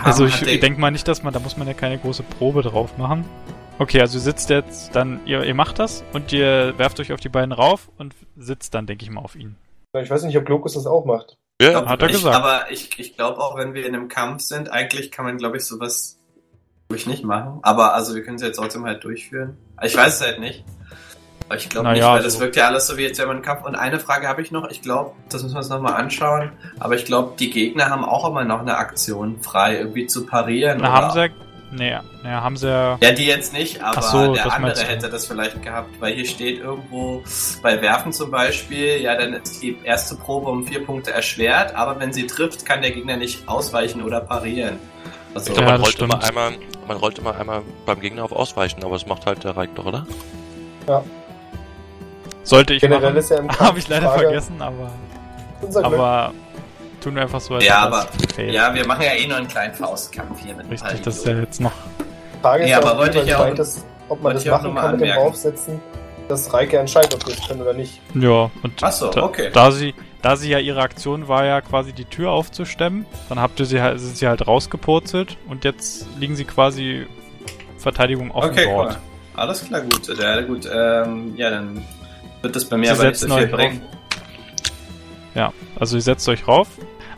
Also 0.05 0.27
ich, 0.27 0.43
ich 0.43 0.61
denke 0.61 0.81
mal 0.81 0.91
nicht, 0.91 1.07
dass 1.07 1.23
man, 1.23 1.33
da 1.33 1.41
muss 1.41 1.57
man 1.57 1.67
ja 1.67 1.75
keine 1.75 1.99
große 1.99 2.23
Probe 2.23 2.63
drauf 2.63 2.99
machen. 2.99 3.25
Okay, 3.79 4.01
also 4.01 4.19
sitzt 4.19 4.51
jetzt 4.51 4.95
dann, 4.95 5.21
ihr, 5.25 5.43
ihr 5.43 5.55
macht 5.55 5.79
das 5.79 6.05
und 6.13 6.33
ihr 6.35 6.77
werft 6.77 7.01
euch 7.01 7.15
auf 7.15 7.21
die 7.21 7.31
beiden 7.31 7.53
rauf 7.53 7.89
und 7.97 8.15
sitzt 8.37 8.75
dann, 8.75 8.87
denke 8.87 9.05
ich 9.05 9.11
mal, 9.11 9.23
auf 9.23 9.37
ihn. 9.37 9.57
Ich 9.99 10.11
weiß 10.11 10.23
nicht, 10.25 10.37
ob 10.37 10.45
Glokus 10.45 10.75
das 10.75 10.87
auch 10.87 11.07
macht. 11.07 11.39
Ja, 11.61 11.71
glaub, 11.71 11.87
hat 11.87 12.03
er 12.03 12.09
ich, 12.09 12.13
gesagt. 12.13 12.37
Aber 12.37 12.71
ich, 12.71 12.99
ich 12.99 13.17
glaube 13.17 13.39
auch, 13.39 13.57
wenn 13.57 13.75
wir 13.75 13.87
in 13.87 13.95
einem 13.95 14.09
Kampf 14.09 14.43
sind, 14.43 14.71
eigentlich 14.71 15.11
kann 15.11 15.25
man, 15.25 15.39
glaube 15.39 15.57
ich, 15.57 15.65
sowas 15.65 16.19
glaub 16.89 16.99
ich 16.99 17.07
nicht 17.07 17.25
machen. 17.25 17.61
Aber 17.63 17.95
also 17.95 18.15
wir 18.15 18.23
können 18.23 18.37
es 18.37 18.43
jetzt 18.43 18.57
trotzdem 18.57 18.85
halt 18.85 19.03
durchführen. 19.03 19.57
Ich 19.83 19.97
weiß 19.97 20.15
es 20.15 20.27
halt 20.27 20.41
nicht. 20.41 20.65
Aber 21.51 21.59
ich 21.59 21.69
glaube 21.69 21.89
Naja, 21.89 22.05
nicht, 22.05 22.15
weil 22.15 22.23
das 22.23 22.35
so- 22.35 22.41
wirkt 22.41 22.55
ja 22.55 22.69
alles 22.69 22.87
so 22.87 22.97
wie 22.97 23.03
jetzt 23.03 23.19
wäre 23.19 23.27
man 23.27 23.43
Kampf. 23.43 23.65
Und 23.65 23.75
eine 23.75 23.99
Frage 23.99 24.29
habe 24.29 24.41
ich 24.41 24.53
noch. 24.53 24.71
Ich 24.71 24.83
glaube, 24.83 25.11
das 25.31 25.43
müssen 25.43 25.57
wir 25.57 25.59
uns 25.59 25.69
nochmal 25.69 25.95
anschauen. 25.95 26.53
Aber 26.79 26.95
ich 26.95 27.05
glaube, 27.07 27.33
die 27.41 27.51
Gegner 27.51 27.91
haben 27.91 28.05
auch 28.05 28.29
immer 28.29 28.45
noch 28.45 28.61
eine 28.61 28.77
Aktion 28.77 29.41
frei, 29.43 29.79
irgendwie 29.79 30.07
zu 30.07 30.27
parieren. 30.27 30.79
Na, 30.81 30.93
oder 30.93 31.03
haben 31.09 31.11
sie 31.13 31.21
ja, 31.23 31.29
Naja, 31.73 32.05
naja, 32.23 32.41
haben 32.45 32.57
sie 32.57 32.69
ja. 32.69 32.99
Ja, 33.01 33.11
die 33.11 33.27
jetzt 33.27 33.53
nicht, 33.53 33.83
aber 33.83 33.99
Ach 33.99 34.03
so, 34.03 34.33
der 34.33 34.53
andere 34.53 34.81
hätte 34.81 35.09
das 35.11 35.27
vielleicht 35.27 35.61
gehabt, 35.61 35.89
weil 36.01 36.15
hier 36.15 36.25
steht 36.25 36.61
irgendwo 36.61 37.25
bei 37.65 37.83
Werfen 37.83 38.13
zum 38.13 38.31
Beispiel, 38.31 39.01
ja, 39.03 39.17
dann 39.17 39.33
ist 39.35 39.61
die 39.61 39.77
erste 39.83 40.15
Probe 40.15 40.51
um 40.51 40.65
vier 40.69 40.85
Punkte 40.87 41.11
erschwert, 41.13 41.75
aber 41.75 41.99
wenn 41.99 42.13
sie 42.13 42.29
trifft, 42.29 42.65
kann 42.65 42.81
der 42.81 42.93
Gegner 42.93 43.17
nicht 43.17 43.49
ausweichen 43.49 44.03
oder 44.03 44.21
parieren. 44.21 44.79
Also, 45.35 45.51
Ich 45.51 45.57
glaube, 45.57 45.63
Ja, 45.73 45.79
man, 45.79 45.81
das 45.83 45.89
rollt 46.01 46.01
immer 46.01 46.23
einmal, 46.25 46.53
man 46.87 46.97
rollt 46.97 47.19
immer 47.19 47.37
einmal 47.37 47.63
beim 47.87 47.99
Gegner 48.01 48.23
auf 48.23 48.31
Ausweichen, 48.31 48.85
aber 48.85 48.93
das 48.95 49.07
macht 49.07 49.27
halt 49.27 49.43
der 49.43 49.57
Reik 49.57 49.75
doch, 49.75 49.85
oder? 49.87 50.07
Sollte 52.51 52.75
ich 52.75 52.81
Generell 52.81 53.03
machen. 53.11 53.17
ist 53.17 53.31
ja 53.31 53.39
im 53.39 53.47
Kampf 53.49 53.61
Habe 53.61 53.79
ich 53.79 53.89
leider 53.89 54.09
Frage, 54.09 54.23
vergessen, 54.25 54.61
aber. 54.61 54.91
Unser 55.63 55.83
Glück. 55.83 55.95
Aber 55.95 56.33
tun 57.01 57.15
wir 57.15 57.23
einfach 57.23 57.41
so, 57.41 57.55
als 57.55 57.65
Ja, 57.65 57.89
das 57.89 58.09
aber- 58.37 58.43
ja, 58.43 58.75
wir 58.75 58.87
machen 58.87 59.03
ja 59.03 59.13
eh 59.13 59.27
nur 59.27 59.37
einen 59.37 59.49
kleinen 59.49 59.73
Faustkampf 59.75 60.41
hier 60.45 60.55
mit 60.57 60.69
Richtig, 60.71 61.01
das 61.03 61.19
ist 61.19 61.27
ja 61.27 61.35
jetzt 61.39 61.61
noch. 61.61 61.73
Frage 62.43 62.65
ist 62.65 62.71
Ja, 62.71 62.79
aber 62.79 62.95
auch, 62.95 62.99
wollte 62.99 63.21
ich 63.21 63.35
auch- 63.35 63.55
dass, 63.55 63.85
ob 64.09 64.21
man 64.23 64.35
das 64.35 64.45
machen 64.47 64.75
kann 64.75 64.93
mit 64.97 65.01
dem. 65.03 65.15
Draufsetzen, 65.15 65.81
dass 66.29 66.53
Reike 66.53 66.79
entscheidet, 66.79 67.15
ob 67.15 67.27
wir 67.27 67.35
es 67.35 67.47
können 67.47 67.63
oder 67.63 67.73
nicht. 67.73 68.01
Ja, 68.15 68.51
und 68.63 68.73
Ach 68.83 68.93
so, 68.93 69.11
da, 69.11 69.23
okay. 69.23 69.51
da 69.53 69.71
sie, 69.71 69.95
da 70.23 70.37
sie 70.37 70.51
ja 70.51 70.59
ihre 70.59 70.81
Aktion 70.81 71.29
war 71.29 71.45
ja 71.45 71.61
quasi 71.61 71.93
die 71.93 72.05
Tür 72.05 72.31
aufzustemmen, 72.31 73.07
dann 73.29 73.39
habt 73.41 73.61
ihr 73.61 73.67
sie 73.67 73.81
halt, 73.81 74.01
sind 74.01 74.17
sie 74.17 74.27
halt 74.27 74.47
rausgepurzelt 74.47 75.37
und 75.49 75.65
jetzt 75.65 76.07
liegen 76.19 76.35
sie 76.37 76.45
quasi 76.45 77.07
Verteidigung 77.79 78.31
offen 78.33 78.51
Okay, 78.51 78.65
dort. 78.65 78.91
cool. 78.93 78.97
Alles 79.37 79.65
klar, 79.65 79.81
gut. 79.83 80.19
Ja, 80.19 80.41
gut. 80.43 80.69
Ähm, 80.73 81.35
ja, 81.37 81.51
dann 81.51 81.85
wird 82.43 82.57
das 82.57 82.65
bei 82.65 82.77
mir 82.77 82.95
Sie 82.95 83.01
aber 83.01 83.09
nicht 83.09 83.21
so 83.21 83.29
viel 83.37 83.47
bringen. 83.47 83.83
Ja, 85.35 85.53
also 85.79 85.97
ihr 85.97 86.03
setzt 86.03 86.29
euch 86.29 86.47
rauf. 86.47 86.69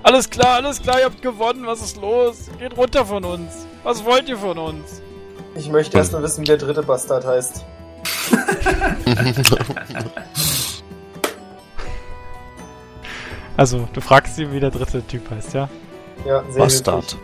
Alles 0.02 0.28
klar, 0.28 0.56
alles 0.56 0.82
klar, 0.82 0.98
ihr 0.98 1.04
habt 1.04 1.22
gewonnen, 1.22 1.66
was 1.66 1.80
ist 1.80 1.96
los? 1.96 2.50
Geht 2.58 2.76
runter 2.76 3.06
von 3.06 3.24
uns. 3.24 3.66
Was 3.84 4.04
wollt 4.04 4.28
ihr 4.28 4.36
von 4.36 4.58
uns? 4.58 5.00
Ich 5.54 5.68
möchte 5.68 5.96
erst 5.98 6.12
mal 6.12 6.22
wissen, 6.22 6.42
wie 6.42 6.46
der 6.46 6.56
dritte 6.56 6.82
Bastard 6.82 7.24
heißt. 7.24 7.64
Also, 13.56 13.86
du 13.92 14.00
fragst 14.00 14.36
sie, 14.36 14.50
wie 14.50 14.60
der 14.60 14.70
dritte 14.70 15.06
Typ 15.06 15.30
heißt, 15.30 15.52
ja? 15.54 15.68
Ja, 16.24 16.42
sehr 16.50 16.62
Bastard. 16.62 17.16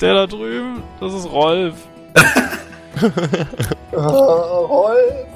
Der 0.00 0.14
da 0.14 0.26
drüben, 0.26 0.82
das 1.00 1.14
ist 1.14 1.30
Rolf. 1.30 1.74
Oh, 3.92 3.96
Rolf. 4.66 5.26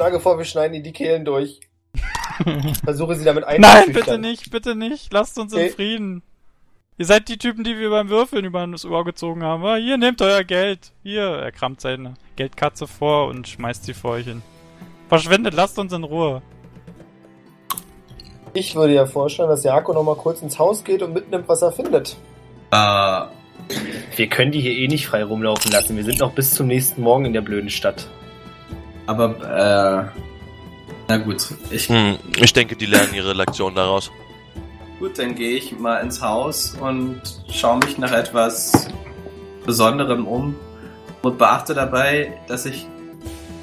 Schlage 0.00 0.18
vor, 0.20 0.38
wir 0.38 0.46
schneiden 0.46 0.72
ihr 0.72 0.82
die 0.82 0.92
Kehlen 0.94 1.26
durch. 1.26 1.60
Versuche 2.84 3.16
sie 3.16 3.24
damit 3.26 3.44
Nein, 3.44 3.54
einzuschüchtern. 3.66 3.92
bitte 3.94 4.18
nicht, 4.18 4.50
bitte 4.50 4.74
nicht. 4.74 5.12
Lasst 5.12 5.38
uns 5.38 5.52
in 5.52 5.58
Okay. 5.58 5.68
Frieden. 5.70 6.22
Ihr 6.96 7.04
seid 7.04 7.28
die 7.28 7.36
Typen, 7.36 7.64
die 7.64 7.78
wir 7.78 7.90
beim 7.90 8.08
Würfeln 8.08 8.46
über 8.46 8.66
das 8.66 8.86
Ohr 8.86 9.04
gezogen 9.04 9.42
haben. 9.42 9.62
Ah, 9.66 9.76
Hier, 9.76 9.98
nehmt 9.98 10.22
euer 10.22 10.42
Geld. 10.42 10.92
Hier, 11.02 11.22
er 11.24 11.52
kramt 11.52 11.82
seine 11.82 12.14
Geldkatze 12.36 12.86
vor 12.86 13.26
und 13.28 13.46
schmeißt 13.46 13.84
sie 13.84 13.92
vor 13.92 14.12
euch 14.12 14.24
hin. 14.24 14.40
Verschwendet, 15.10 15.52
lasst 15.52 15.78
uns 15.78 15.92
in 15.92 16.04
Ruhe. 16.04 16.40
Ich 18.54 18.74
würde 18.74 18.94
ja 18.94 19.04
vorstellen, 19.04 19.50
dass 19.50 19.62
Jako 19.64 19.92
noch 19.92 20.02
mal 20.02 20.16
kurz 20.16 20.40
ins 20.40 20.58
Haus 20.58 20.82
geht 20.82 21.02
und 21.02 21.12
mitnimmt, 21.12 21.46
was 21.46 21.60
er 21.60 21.72
findet. 21.72 22.16
Äh, 22.70 23.20
Wir 24.16 24.28
können 24.30 24.50
die 24.52 24.60
hier 24.62 24.72
eh 24.72 24.88
nicht 24.88 25.06
frei 25.06 25.22
rumlaufen 25.24 25.70
lassen. 25.70 25.94
Wir 25.94 26.04
sind 26.04 26.20
noch 26.20 26.32
bis 26.32 26.54
zum 26.54 26.68
nächsten 26.68 27.02
Morgen 27.02 27.26
in 27.26 27.34
der 27.34 27.42
blöden 27.42 27.68
Stadt. 27.68 28.08
Aber, 29.10 30.10
äh, 30.14 30.20
na 31.08 31.16
gut. 31.18 31.46
Ich, 31.70 31.88
Hm, 31.88 32.16
ich 32.36 32.52
denke, 32.52 32.76
die 32.76 32.86
lernen 32.86 33.14
ihre 33.14 33.32
Lektion 33.32 33.74
daraus. 33.74 34.10
gut, 34.98 35.18
dann 35.18 35.34
gehe 35.34 35.56
ich 35.56 35.78
mal 35.78 35.96
ins 35.98 36.20
Haus 36.22 36.76
und 36.80 37.20
schaue 37.52 37.78
mich 37.78 37.98
nach 37.98 38.12
etwas 38.12 38.88
Besonderem 39.66 40.26
um 40.26 40.54
und 41.22 41.38
beachte 41.38 41.74
dabei, 41.74 42.32
dass 42.48 42.66
ich 42.66 42.86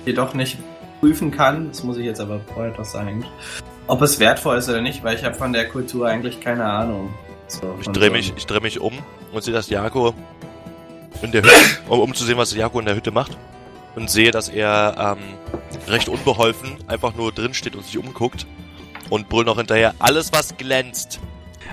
jedoch 0.06 0.34
nicht 0.34 0.58
prüfen 1.00 1.32
kann, 1.32 1.70
das 1.70 1.84
muss 1.84 1.98
ich 1.98 2.06
jetzt 2.06 2.20
aber 2.20 2.40
vorher 2.54 2.72
doch 2.74 2.86
sagen, 2.86 3.24
ob 3.88 4.02
es 4.02 4.20
wertvoll 4.20 4.58
ist 4.58 4.68
oder 4.70 4.82
nicht, 4.82 5.04
weil 5.04 5.16
ich 5.16 5.24
habe 5.24 5.36
von 5.36 5.54
der 5.54 5.68
Kultur 5.70 6.08
eigentlich 6.08 6.40
keine 6.42 6.66
Ahnung. 6.66 7.14
So, 7.48 7.76
Ich 7.82 7.88
drehe 7.90 8.08
so- 8.08 8.12
mich, 8.14 8.34
ich 8.36 8.46
dreh 8.46 8.60
mich 8.60 8.80
um 8.82 8.94
und 9.32 9.44
sehe 9.44 9.54
das 9.54 9.70
Jako 9.70 10.14
in 11.22 11.32
der 11.32 11.42
Hütte, 11.44 11.54
um, 11.88 12.00
um 12.00 12.14
zu 12.14 12.24
sehen, 12.26 12.38
was 12.38 12.54
Jako 12.56 12.80
in 12.80 12.86
der 12.86 12.96
Hütte 12.96 13.12
macht. 13.12 13.38
Und 13.98 14.12
sehe, 14.12 14.30
dass 14.30 14.48
er 14.48 15.18
ähm, 15.18 15.92
recht 15.92 16.08
unbeholfen 16.08 16.78
einfach 16.86 17.16
nur 17.16 17.32
drin 17.32 17.56
steht 17.56 17.76
und 17.76 17.84
sich 17.84 17.98
umguckt. 17.98 18.46
Und 19.10 19.28
brüllt 19.28 19.48
noch 19.48 19.58
hinterher, 19.58 19.96
alles 19.98 20.32
was 20.32 20.56
glänzt. 20.56 21.20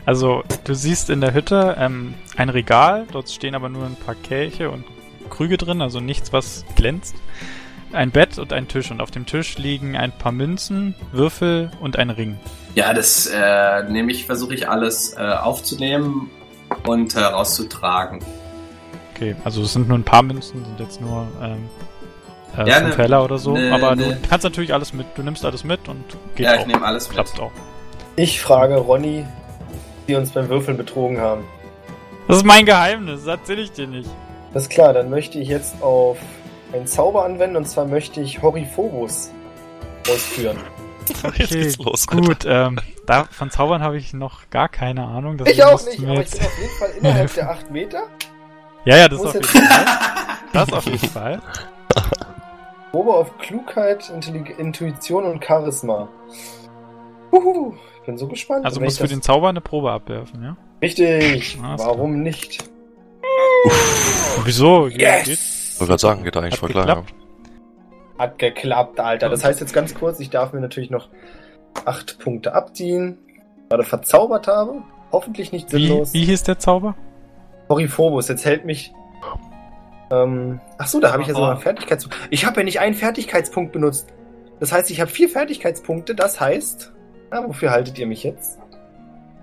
Also, 0.06 0.42
du 0.64 0.74
siehst 0.74 1.10
in 1.10 1.20
der 1.20 1.34
Hütte 1.34 1.76
ähm, 1.78 2.14
ein 2.38 2.48
Regal. 2.48 3.06
Dort 3.12 3.28
stehen 3.28 3.54
aber 3.54 3.68
nur 3.68 3.84
ein 3.84 3.96
paar 3.96 4.14
Kelche 4.14 4.70
und 4.70 4.84
Krüge 5.28 5.58
drin, 5.58 5.82
also 5.82 6.00
nichts, 6.00 6.32
was 6.32 6.64
glänzt. 6.76 7.14
Ein 7.92 8.10
Bett 8.10 8.38
und 8.38 8.54
ein 8.54 8.68
Tisch. 8.68 8.90
Und 8.90 9.02
auf 9.02 9.10
dem 9.10 9.26
Tisch 9.26 9.58
liegen 9.58 9.94
ein 9.94 10.10
paar 10.10 10.32
Münzen, 10.32 10.94
Würfel 11.12 11.70
und 11.80 11.98
ein 11.98 12.08
Ring. 12.08 12.38
Ja, 12.74 12.94
das 12.94 13.26
äh, 13.26 13.82
nehme 13.90 14.12
ich, 14.12 14.24
versuche 14.24 14.54
ich 14.54 14.66
alles 14.66 15.12
äh, 15.12 15.20
aufzunehmen 15.20 16.30
und 16.86 17.14
herauszutragen. 17.14 18.20
Okay, 19.14 19.36
also 19.44 19.60
es 19.60 19.74
sind 19.74 19.88
nur 19.88 19.98
ein 19.98 20.04
paar 20.04 20.22
Münzen, 20.22 20.64
sind 20.64 20.80
jetzt 20.80 21.02
nur 21.02 21.28
ähm, 21.42 21.68
äh, 22.58 22.68
Ja, 22.68 22.76
fünf 22.76 22.96
ne- 22.96 23.02
Heller 23.02 23.24
oder 23.24 23.38
so. 23.38 23.52
ne- 23.56 23.72
aber 23.72 23.94
ne- 23.96 24.14
du 24.20 24.28
kannst 24.28 24.44
natürlich 24.44 24.72
alles 24.72 24.92
mit. 24.92 25.06
Du 25.16 25.22
nimmst 25.22 25.44
alles 25.44 25.64
mit 25.64 25.88
und 25.88 26.04
geht 26.34 26.46
ja, 26.46 26.54
auch. 26.54 26.60
ich 26.60 26.66
nehme 26.66 26.84
alles 26.84 27.08
mit. 27.08 27.14
Klappt 27.16 27.38
auch. 27.40 27.52
Ich 28.16 28.40
frage 28.40 28.76
Ronny, 28.76 29.24
die 30.08 30.14
uns 30.14 30.30
beim 30.30 30.48
Würfeln 30.48 30.76
betrogen 30.76 31.20
haben. 31.20 31.44
Das 32.28 32.38
ist 32.38 32.44
mein 32.44 32.64
Geheimnis, 32.64 33.24
das 33.24 33.38
erzähl 33.40 33.58
ich 33.58 33.72
dir 33.72 33.86
nicht. 33.86 34.08
Das 34.52 34.64
ist 34.64 34.68
klar, 34.70 34.92
dann 34.92 35.10
möchte 35.10 35.38
ich 35.38 35.48
jetzt 35.48 35.82
auf 35.82 36.16
einen 36.72 36.86
Zauber 36.86 37.24
anwenden 37.24 37.56
und 37.56 37.66
zwar 37.68 37.84
möchte 37.86 38.20
ich 38.20 38.40
Horiphobos 38.42 39.30
ausführen. 40.08 40.56
Jetzt 41.08 41.22
Okay, 41.24 41.46
geht's 41.46 41.76
los. 41.78 42.06
Gut. 42.06 42.46
Ähm, 42.46 42.78
da, 43.06 43.24
von 43.30 43.50
Zaubern 43.50 43.82
habe 43.82 43.98
ich 43.98 44.14
noch 44.14 44.48
gar 44.48 44.70
keine 44.70 45.04
Ahnung. 45.04 45.38
Ich 45.44 45.62
auch 45.62 45.84
nicht, 45.84 45.98
aber 46.02 46.12
ich 46.14 46.18
jetzt- 46.20 46.38
bin 46.38 46.46
auf 46.46 46.58
jeden 46.58 46.74
Fall 46.78 46.90
innerhalb 46.98 47.34
der 47.34 47.50
8 47.50 47.70
Meter. 47.70 48.02
Ja, 48.86 48.96
ja, 48.96 49.08
das 49.08 49.18
muss 49.18 49.28
auf 49.28 49.34
jeden 49.34 49.66
Fall. 49.66 49.84
Das 50.54 50.72
auf 50.72 50.84
jeden 50.86 51.08
Fall. 51.10 51.42
Probe 52.94 53.12
auf 53.12 53.36
Klugheit, 53.38 54.08
Intellig 54.14 54.56
Intuition 54.56 55.24
und 55.24 55.44
Charisma. 55.44 56.06
Uhu, 57.32 57.74
ich 58.00 58.06
bin 58.06 58.16
so 58.16 58.28
gespannt. 58.28 58.64
Also 58.64 58.80
musst 58.80 58.92
ich 58.92 58.98
du 58.98 59.02
das- 59.02 59.10
den 59.10 59.20
Zauber 59.20 59.48
eine 59.48 59.60
Probe 59.60 59.90
abwerfen, 59.90 60.40
ja? 60.44 60.56
Richtig, 60.80 61.58
Ah, 61.60 61.74
warum 61.76 62.22
nicht? 62.22 62.62
Und 64.36 64.46
wieso? 64.46 64.86
Ja, 64.86 65.16
geht. 65.22 65.26
Ich 65.30 65.80
wollte 65.80 65.88
gerade 65.90 66.00
sagen, 66.00 66.22
geht 66.22 66.36
eigentlich 66.36 66.52
Hat 66.52 66.60
voll 66.60 66.68
klar. 66.68 66.86
geklappt. 66.86 67.14
Hat 68.16 68.38
geklappt, 68.38 69.00
Alter. 69.00 69.28
Das 69.28 69.42
heißt 69.44 69.58
jetzt 69.60 69.72
ganz 69.72 69.92
kurz, 69.96 70.20
ich 70.20 70.30
darf 70.30 70.52
mir 70.52 70.60
natürlich 70.60 70.90
noch 70.90 71.08
8 71.84 72.20
Punkte 72.20 72.54
abziehen. 72.54 73.18
Gerade 73.70 73.82
verzaubert 73.82 74.46
habe. 74.46 74.82
Hoffentlich 75.10 75.50
nicht 75.50 75.72
Wie, 75.72 75.88
sinnlos. 75.88 76.14
wie 76.14 76.26
hieß 76.26 76.44
der 76.44 76.60
Zauber? 76.60 76.94
Horiphobos, 77.68 78.28
jetzt 78.28 78.44
hält 78.44 78.64
mich. 78.64 78.92
Ähm, 80.22 80.60
ach 80.78 80.86
so, 80.86 81.00
da 81.00 81.12
habe 81.12 81.22
ich 81.22 81.28
ja 81.28 81.34
sogar 81.34 81.52
einen. 81.52 81.60
Fertigkeitspunkt. 81.60 82.16
Ich 82.30 82.46
habe 82.46 82.60
ja 82.60 82.64
nicht 82.64 82.80
einen 82.80 82.94
Fertigkeitspunkt 82.94 83.72
benutzt. 83.72 84.08
Das 84.60 84.72
heißt, 84.72 84.90
ich 84.90 85.00
habe 85.00 85.10
vier 85.10 85.28
Fertigkeitspunkte. 85.28 86.14
Das 86.14 86.40
heißt, 86.40 86.92
na, 87.30 87.46
wofür 87.46 87.70
haltet 87.70 87.98
ihr 87.98 88.06
mich 88.06 88.22
jetzt? 88.22 88.58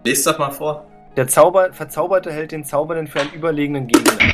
Lest 0.03 0.25
doch 0.25 0.39
mal 0.39 0.51
vor. 0.51 0.87
Der 1.15 1.27
Zauber, 1.27 1.73
Verzauberte 1.73 2.31
hält 2.31 2.51
den 2.51 2.63
Zaubernden 2.63 3.07
für 3.07 3.19
einen 3.19 3.33
überlegenen 3.33 3.87
Gegner. 3.87 4.33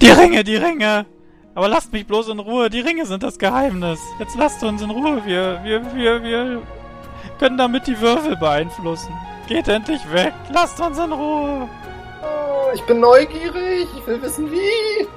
Die 0.00 0.10
Ringe, 0.10 0.44
die 0.44 0.56
Ringe! 0.56 1.06
Aber 1.54 1.68
lasst 1.68 1.92
mich 1.92 2.06
bloß 2.06 2.28
in 2.28 2.38
Ruhe, 2.38 2.70
die 2.70 2.80
Ringe 2.80 3.06
sind 3.06 3.22
das 3.22 3.38
Geheimnis. 3.38 3.98
Jetzt 4.18 4.36
lasst 4.38 4.62
uns 4.62 4.82
in 4.82 4.90
Ruhe, 4.90 5.22
wir, 5.24 5.60
wir, 5.64 5.82
wir, 5.94 6.22
wir 6.22 6.62
können 7.38 7.58
damit 7.58 7.86
die 7.86 8.00
Würfel 8.00 8.36
beeinflussen. 8.36 9.12
Geht 9.48 9.66
endlich 9.66 10.00
weg, 10.12 10.32
lasst 10.52 10.80
uns 10.80 10.98
in 10.98 11.12
Ruhe. 11.12 11.68
Oh, 12.22 12.74
ich 12.74 12.82
bin 12.82 13.00
neugierig. 13.00 13.88
Ich 13.98 14.06
will 14.06 14.22
wissen, 14.22 14.50
wie. 14.52 15.08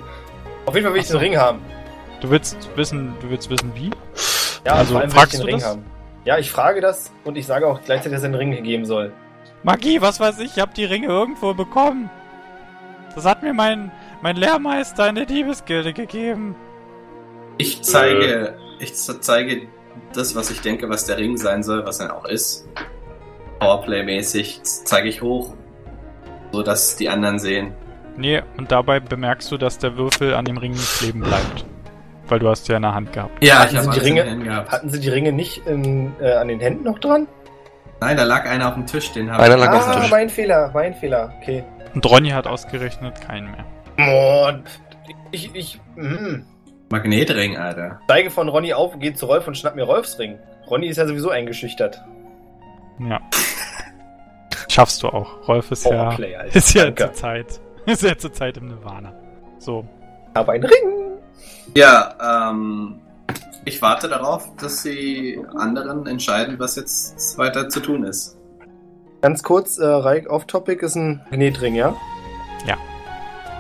Auf 0.66 0.74
jeden 0.76 0.86
Fall 0.86 0.94
will 0.94 1.02
ich 1.02 1.08
den 1.08 1.18
Ring 1.18 1.38
haben. 1.38 1.60
Du 2.22 2.30
willst 2.30 2.58
wissen, 2.76 3.14
du 3.22 3.30
willst 3.30 3.50
wissen 3.50 3.72
wie? 3.76 3.92
Ja, 4.66 4.74
Also, 4.76 4.94
vor 4.94 5.02
allem 5.02 5.12
will 5.12 5.18
fragst 5.20 5.34
ich 5.34 5.40
den 5.40 5.48
du 5.48 5.52
Ring 5.54 5.60
das? 5.60 5.68
haben. 5.70 5.86
Ja, 6.26 6.38
ich 6.38 6.52
frage 6.52 6.80
das 6.80 7.12
und 7.26 7.38
ich 7.38 7.46
sage 7.46 7.68
auch 7.68 7.82
gleichzeitig, 7.84 8.14
dass 8.14 8.24
er 8.24 8.30
den 8.30 8.36
Ring 8.36 8.64
geben 8.64 8.86
soll. 8.86 9.12
Magie, 9.64 10.02
was 10.02 10.20
weiß 10.20 10.40
ich, 10.40 10.56
ich 10.56 10.62
hab 10.62 10.74
die 10.74 10.86
Ringe 10.86 11.08
irgendwo 11.08 11.54
bekommen. 11.54 12.10
Das 13.16 13.26
hat 13.26 13.44
mir 13.44 13.54
mein, 13.54 13.92
mein 14.22 14.38
Lehrmeister 14.38 15.08
in 15.10 15.16
der 15.16 15.26
Diebesgilde 15.26 15.92
gegeben. 15.94 16.56
Ich 17.58 17.82
zeige, 17.84 18.56
ich 18.80 18.96
z- 18.96 19.24
zeige 19.24 19.68
das, 20.14 20.34
was 20.36 20.50
ich 20.50 20.62
denke, 20.62 20.90
was 20.90 21.06
der 21.06 21.18
Ring 21.18 21.38
sein 21.38 21.62
soll, 21.62 21.86
was 21.86 22.00
er 22.00 22.16
auch 22.16 22.26
ist. 22.26 22.68
Powerplay-mäßig 23.60 24.62
zeige 24.64 25.10
ich 25.10 25.22
hoch, 25.22 25.54
so 26.52 26.64
dass 26.64 26.96
die 26.96 27.10
anderen 27.10 27.38
sehen. 27.40 27.74
Nee, 28.16 28.42
und 28.58 28.72
dabei 28.72 29.00
bemerkst 29.00 29.52
du, 29.52 29.58
dass 29.58 29.80
der 29.80 29.98
Würfel 29.98 30.34
an 30.36 30.46
dem 30.46 30.58
Ring 30.58 30.72
nicht 30.72 31.00
kleben 31.00 31.22
bleibt. 31.22 31.66
Weil 32.28 32.40
du 32.40 32.48
hast 32.50 32.68
ja 32.68 32.78
in 32.78 32.84
der 32.84 32.94
Hand 32.94 33.12
gehabt. 33.12 33.44
Ja, 33.44 33.60
Hatten 33.60 33.76
ich 33.76 33.82
habe 33.82 33.94
Sie 33.94 34.00
die 34.00 34.06
Ringe? 34.06 34.22
den 34.22 34.30
Händen 34.30 34.44
gehabt. 34.46 34.72
Hatten 34.72 34.90
sie 34.90 35.00
die 35.00 35.10
Ringe 35.10 35.32
nicht 35.34 35.66
in, 35.68 36.14
äh, 36.22 36.34
an 36.34 36.48
den 36.48 36.60
Händen 36.60 36.84
noch 36.84 37.00
dran? 37.00 37.28
Nein, 38.00 38.18
da 38.18 38.24
lag 38.24 38.46
einer 38.50 38.68
auf 38.70 38.74
dem 38.76 38.86
Tisch, 38.86 39.12
den 39.12 39.32
habe 39.32 39.44
Einer 39.44 39.56
ich. 39.56 39.62
lag 39.62 39.74
auf 39.74 39.84
dem 39.84 39.92
ah, 39.92 40.02
Tisch. 40.02 40.12
mein 40.12 40.30
Fehler, 40.30 40.72
mein 40.74 40.94
Fehler. 40.94 41.34
Okay. 41.42 41.64
Und 41.94 42.06
Ronny 42.06 42.30
hat 42.30 42.48
ausgerechnet 42.48 43.20
keinen 43.22 43.52
mehr. 43.52 43.66
Oh, 44.00 44.50
ich, 45.32 45.54
ich, 45.54 45.80
hm. 45.96 46.46
Magnetring, 46.90 47.58
Alter. 47.58 48.00
Steige 48.06 48.30
von 48.30 48.50
Ronny 48.50 48.74
auf, 48.74 48.98
gehe 49.00 49.14
zu 49.14 49.26
Rolf 49.26 49.48
und 49.48 49.58
schnapp 49.58 49.76
mir 49.76 49.84
Rolfs 49.84 50.18
Ring. 50.20 50.38
Ronny 50.70 50.88
ist 50.88 50.98
ja 50.98 51.08
sowieso 51.08 51.30
eingeschüchtert. 51.30 52.02
Ja. 53.00 53.20
Schaffst 54.68 55.04
du 55.04 55.08
auch. 55.08 55.48
Rolf 55.48 55.72
ist 55.72 55.86
ja, 55.86 55.92
Powerplay, 55.92 56.36
Alter. 56.36 56.56
ist 56.56 56.74
ja 56.74 56.96
zur 56.96 57.14
Zeit, 57.14 57.60
ist 57.86 58.04
ja 58.04 58.18
zur 58.18 58.34
Zeit 58.34 58.58
im 58.58 58.68
Nirvana. 58.68 59.14
So. 59.60 59.86
Aber 60.34 60.54
ein 60.54 60.64
Ring! 60.64 61.18
Ja, 61.76 62.50
ähm, 62.50 63.00
ich 63.66 63.82
warte 63.82 64.10
darauf, 64.10 64.56
dass 64.58 64.84
die 64.84 65.40
anderen 65.56 66.06
entscheiden, 66.08 66.60
was 66.60 66.76
jetzt 66.76 67.38
weiter 67.38 67.70
zu 67.70 67.80
tun 67.80 68.04
ist. 68.04 68.38
Ganz 69.22 69.42
kurz, 69.42 69.78
äh, 69.78 69.86
Reik, 69.86 70.30
off-topic 70.30 70.86
ist 70.86 70.96
ein 70.96 71.22
Magnetring, 71.30 71.76
ja? 71.76 71.96
Ja. 72.66 72.78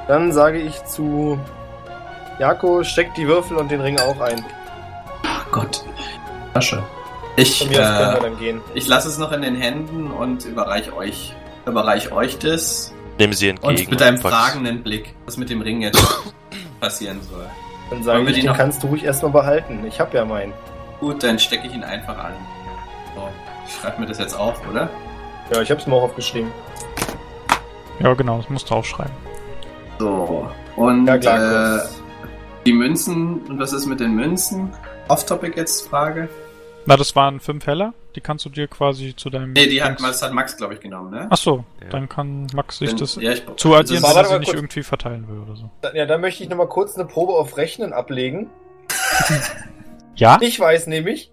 Dann 0.08 0.34
sage 0.34 0.60
ich 0.60 0.84
zu 0.84 1.40
Jako, 2.40 2.84
steck 2.84 3.14
die 3.14 3.28
Würfel 3.28 3.58
und 3.58 3.72
den 3.72 3.80
Ring 3.80 4.00
auch 4.00 4.20
ein. 4.20 4.44
Ach 5.24 5.46
Gott. 5.52 5.86
Tasche. 6.54 6.84
Ich, 7.36 7.70
äh, 7.72 7.74
dann 7.74 8.38
gehen. 8.38 8.62
ich 8.76 8.88
lasse 8.88 9.08
es 9.08 9.18
noch 9.18 9.32
in 9.32 9.42
den 9.42 9.56
Händen 9.56 10.12
und 10.12 10.46
überreich 10.46 10.94
euch, 10.94 11.34
überreich 11.66 12.12
euch 12.12 12.38
das. 12.38 12.93
Nehmen 13.20 13.34
sie 13.34 13.50
entgegen. 13.50 13.68
Und 13.80 13.90
mit 13.90 14.02
einem 14.02 14.20
pack's- 14.20 14.36
fragenden 14.36 14.84
Blick, 14.84 15.14
was 15.26 15.38
mit 15.38 15.50
dem 15.50 15.62
Ring 15.62 15.82
jetzt 15.82 16.02
passieren 16.80 17.20
soll. 17.30 17.46
Dann 17.90 18.04
sage 18.04 18.18
wollen 18.18 18.28
wir 18.28 18.34
ich, 18.36 18.42
den 18.42 18.50
noch- 18.50 18.58
kannst 18.58 18.82
du 18.84 18.88
ruhig 18.88 19.04
erstmal 19.04 19.32
behalten. 19.32 19.86
Ich 19.88 20.00
hab 20.00 20.14
ja 20.14 20.26
meinen. 20.26 20.54
Gut, 21.00 21.22
dann 21.24 21.38
stecke 21.38 21.68
ich 21.68 21.74
ihn 21.74 21.84
einfach 21.84 22.18
an. 22.18 22.34
So, 23.16 23.30
ich 23.68 23.74
schreibe 23.76 24.02
mir 24.02 24.08
das 24.08 24.18
jetzt 24.20 24.34
auf, 24.38 24.60
oder? 24.70 24.90
Ja, 25.54 25.62
ich 25.62 25.70
hab's 25.70 25.86
mir 25.86 25.94
auch 25.96 26.04
aufgeschrieben. 26.04 26.52
Ja, 28.00 28.14
genau, 28.14 28.38
das 28.38 28.50
musst 28.50 28.70
du 28.70 28.76
aufschreiben. 28.76 29.12
So. 30.00 30.50
Und 30.76 31.06
Ja, 31.06 31.18
klar, 31.18 31.78
äh, 31.78 31.82
die 32.66 32.74
Münzen, 32.74 33.42
und 33.48 33.60
was 33.60 33.74
ist 33.74 33.86
mit 33.86 34.00
den 34.00 34.16
Münzen? 34.16 34.72
Off-Topic 35.10 35.54
jetzt 35.60 35.88
Frage? 35.88 36.30
Na, 36.86 36.96
das 36.98 37.16
waren 37.16 37.40
fünf 37.40 37.68
Heller. 37.68 37.94
Die 38.16 38.22
kannst 38.22 38.46
du 38.46 38.50
dir 38.50 38.68
quasi 38.68 39.16
zu 39.16 39.30
deinem. 39.30 39.54
Nee, 39.54 39.68
die 39.68 39.82
hat, 39.84 40.00
das 40.02 40.22
hat 40.22 40.34
Max, 40.34 40.56
glaube 40.56 40.76
ich, 40.76 40.80
genommen, 40.80 41.10
ne? 41.12 41.28
Ach 41.30 41.38
so, 41.38 41.64
Ja. 41.82 41.90
dann 41.90 42.08
kann 42.08 42.48
Max 42.54 42.78
sich 42.78 42.90
Wenn- 42.92 42.98
das 42.98 43.16
ja, 43.16 43.32
ich, 43.32 43.44
zuaddieren, 43.58 44.04
das 44.04 44.16
Warte 44.16 44.18
wenn 44.18 44.24
er 44.26 44.30
sie 44.36 44.40
nicht 44.40 44.48
kurz. 44.50 44.58
irgendwie 44.60 44.84
verteilen 44.84 45.28
will 45.28 45.40
oder 45.40 45.56
so. 45.56 45.70
Ja, 45.94 46.06
dann 46.06 46.22
möchte 46.22 46.44
ich 46.44 46.50
nochmal 46.50 46.68
kurz 46.70 46.96
eine 46.96 47.06
Probe 47.06 47.34
auf 47.34 47.58
Rechnen 47.58 47.92
ablegen. 47.94 48.50
Ja? 50.16 50.38
Ich 50.42 50.60
weiß 50.60 50.88
nämlich, 50.88 51.32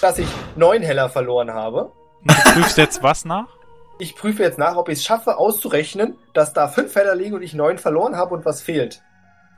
dass 0.00 0.18
ich 0.18 0.28
neun 0.56 0.82
Heller 0.82 1.08
verloren 1.08 1.50
habe. 1.52 1.90
Und 2.22 2.30
du 2.30 2.52
prüfst 2.52 2.78
jetzt 2.78 3.02
was 3.02 3.24
nach? 3.24 3.46
Ich 4.02 4.16
prüfe 4.16 4.42
jetzt 4.42 4.58
nach, 4.58 4.76
ob 4.76 4.88
ich 4.88 4.98
es 5.00 5.04
schaffe, 5.04 5.36
auszurechnen, 5.36 6.16
dass 6.32 6.54
da 6.54 6.68
fünf 6.68 6.94
Heller 6.94 7.14
liegen 7.14 7.34
und 7.34 7.42
ich 7.42 7.52
neun 7.52 7.76
verloren 7.76 8.16
habe 8.16 8.32
und 8.34 8.46
was 8.46 8.62
fehlt. 8.62 9.02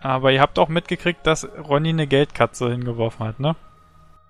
Aber 0.01 0.33
ihr 0.33 0.41
habt 0.41 0.59
auch 0.59 0.69
mitgekriegt, 0.69 1.25
dass 1.29 1.47
Ronny 1.69 1.91
eine 1.91 2.09
Geldkatze 2.09 2.69
hingeworfen 2.69 3.25
hat, 3.25 3.39
ne? 3.39 3.55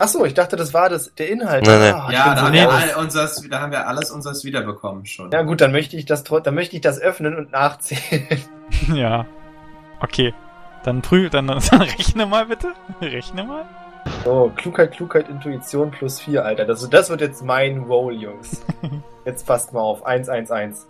Ach 0.05 0.09
so, 0.09 0.25
ich 0.25 0.35
dachte, 0.35 0.57
das 0.57 0.75
war 0.75 0.89
das, 0.89 1.15
der 1.15 1.29
Inhalt. 1.31 1.65
Nee, 1.65 1.79
nee. 1.79 1.91
Ah, 1.91 2.09
ja, 2.11 2.35
da 2.35 2.37
so 2.41 2.43
haben, 2.47 2.53
wir 2.55 2.61
nervös. 2.67 2.95
all 2.97 3.05
unseres, 3.05 3.49
da 3.49 3.61
haben 3.61 3.71
wir 3.71 3.87
alles 3.87 4.11
unseres 4.11 4.45
wiederbekommen 4.45 5.07
schon. 5.07 5.31
Ja 5.31 5.43
gut, 5.43 5.61
dann 5.61 5.71
möchte 5.71 5.97
ich 5.97 6.07
das, 6.07 6.25
dann 6.25 6.55
möchte 6.57 6.75
ich 6.75 6.83
das 6.83 7.01
öffnen 7.01 7.37
und 7.37 7.53
nachzählen. 7.53 8.27
ja. 8.95 9.27
Okay. 10.01 10.35
Dann 10.83 11.03
prüf, 11.03 11.31
dann, 11.31 11.47
dann 11.71 11.83
rechne 11.83 12.27
mal 12.27 12.47
bitte. 12.47 12.73
Rechne 13.01 13.45
mal. 13.45 13.65
So, 14.25 14.51
Klugheit, 14.57 14.91
Klugheit, 14.91 15.29
Intuition 15.29 15.93
plus 15.93 16.21
vier, 16.21 16.45
Alter. 16.45 16.65
Das, 16.65 16.91
das 16.91 17.09
wird 17.09 17.21
jetzt 17.21 17.45
mein 17.45 17.79
Roll, 17.85 18.15
Jungs. 18.15 18.61
Jetzt 19.25 19.47
passt 19.47 19.73
mal 19.73 19.79
auf. 19.83 20.05
Eins, 20.05 20.29
eins, 20.29 20.51
eins. 20.51 20.85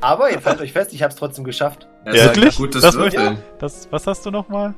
Aber 0.00 0.30
jetzt 0.32 0.44
haltet 0.44 0.62
euch 0.62 0.72
fest, 0.72 0.92
ich 0.92 1.02
hab's 1.04 1.14
trotzdem 1.14 1.44
geschafft. 1.44 1.86
Das 2.04 2.16
Ja, 2.16 2.24
wirklich? 2.24 2.54
ein 2.58 2.62
gutes 2.62 2.82
Das 2.82 2.96
wird- 2.96 3.14
Würfeln. 3.14 3.38
Das, 3.60 3.88
was 3.92 4.06
hast 4.08 4.26
du 4.26 4.30
nochmal? 4.32 4.74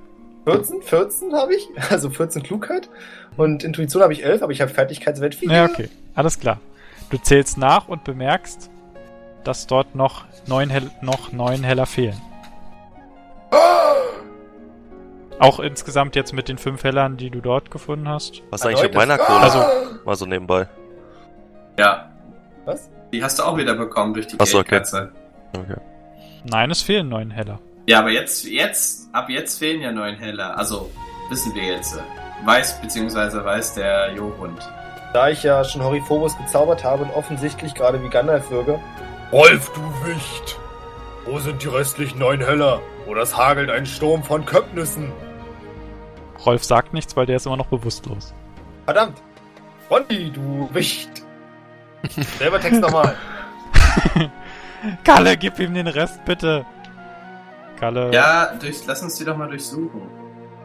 14, 0.52 0.82
14 0.82 1.34
habe 1.34 1.54
ich, 1.54 1.68
also 1.90 2.10
14 2.10 2.42
Klugheit. 2.42 2.88
Und 3.36 3.64
Intuition 3.64 4.02
habe 4.02 4.12
ich 4.12 4.24
11, 4.24 4.42
aber 4.42 4.52
ich 4.52 4.60
habe 4.60 4.70
Fertigkeitswert 4.72 5.34
4. 5.34 5.50
Ja, 5.50 5.64
okay. 5.64 5.88
Alles 6.14 6.38
klar. 6.40 6.58
Du 7.10 7.18
zählst 7.18 7.56
nach 7.58 7.88
und 7.88 8.04
bemerkst, 8.04 8.70
dass 9.44 9.66
dort 9.66 9.94
noch 9.94 10.24
neun, 10.46 10.68
Hell 10.70 10.90
noch 11.00 11.32
neun 11.32 11.62
Heller 11.62 11.86
fehlen. 11.86 12.20
Auch 15.38 15.60
insgesamt 15.60 16.16
jetzt 16.16 16.32
mit 16.32 16.48
den 16.48 16.58
fünf 16.58 16.82
Hellern, 16.82 17.16
die 17.16 17.30
du 17.30 17.40
dort 17.40 17.70
gefunden 17.70 18.08
hast. 18.08 18.42
Was 18.50 18.60
ist 18.62 18.66
eigentlich 18.66 18.82
mit 18.82 18.94
meiner 18.94 19.18
Kohle? 19.18 19.38
Also- 19.38 19.64
Mal 20.04 20.16
so 20.16 20.26
nebenbei. 20.26 20.66
Ja, 21.78 22.10
Was? 22.64 22.90
die 23.12 23.22
hast 23.22 23.38
du 23.38 23.44
auch 23.44 23.56
wieder 23.56 23.74
bekommen 23.74 24.14
durch 24.14 24.26
die 24.26 24.36
Ach 24.38 24.46
so, 24.46 24.58
okay. 24.58 24.80
Okay. 25.52 25.76
Nein, 26.44 26.70
es 26.70 26.82
fehlen 26.82 27.08
neun 27.08 27.30
Heller. 27.30 27.60
Ja, 27.88 28.00
aber 28.00 28.10
jetzt, 28.10 28.44
jetzt, 28.44 29.08
ab 29.14 29.30
jetzt 29.30 29.58
fehlen 29.58 29.80
ja 29.80 29.90
neun 29.90 30.14
Heller. 30.16 30.58
Also, 30.58 30.90
wissen 31.30 31.54
wir 31.54 31.62
jetzt. 31.62 31.98
Weiß, 32.44 32.82
beziehungsweise 32.82 33.42
weiß 33.42 33.76
der 33.76 34.12
Johund. 34.12 34.60
Da 35.14 35.30
ich 35.30 35.42
ja 35.42 35.64
schon 35.64 35.82
Horiphobos 35.82 36.36
gezaubert 36.36 36.84
habe 36.84 37.04
und 37.04 37.10
offensichtlich 37.12 37.72
gerade 37.72 38.02
wie 38.04 38.10
Gandalf 38.10 38.50
wirke. 38.50 38.78
Rolf, 39.32 39.72
du 39.72 39.80
Wicht! 40.06 40.58
Wo 41.24 41.38
sind 41.38 41.62
die 41.62 41.68
restlichen 41.68 42.18
neun 42.18 42.44
Heller? 42.44 42.82
Oder 43.06 43.22
es 43.22 43.34
hagelt 43.34 43.70
ein 43.70 43.86
Sturm 43.86 44.22
von 44.22 44.44
Köpnissen. 44.44 45.10
Rolf 46.44 46.64
sagt 46.64 46.92
nichts, 46.92 47.16
weil 47.16 47.24
der 47.24 47.36
ist 47.36 47.46
immer 47.46 47.56
noch 47.56 47.68
bewusstlos. 47.68 48.34
Verdammt! 48.84 49.16
Ronny, 49.90 50.30
du 50.30 50.68
Wicht! 50.74 51.22
Selber 52.38 52.60
Text 52.60 52.82
nochmal. 52.82 53.16
Kalle, 55.04 55.38
gib 55.38 55.58
ihm 55.58 55.72
den 55.72 55.88
Rest, 55.88 56.22
bitte. 56.26 56.66
Kalle, 57.78 58.12
Ja, 58.12 58.52
durch, 58.60 58.86
lass 58.86 59.02
uns 59.02 59.14
die 59.16 59.24
doch 59.24 59.36
mal 59.36 59.48
durchsuchen. 59.48 60.02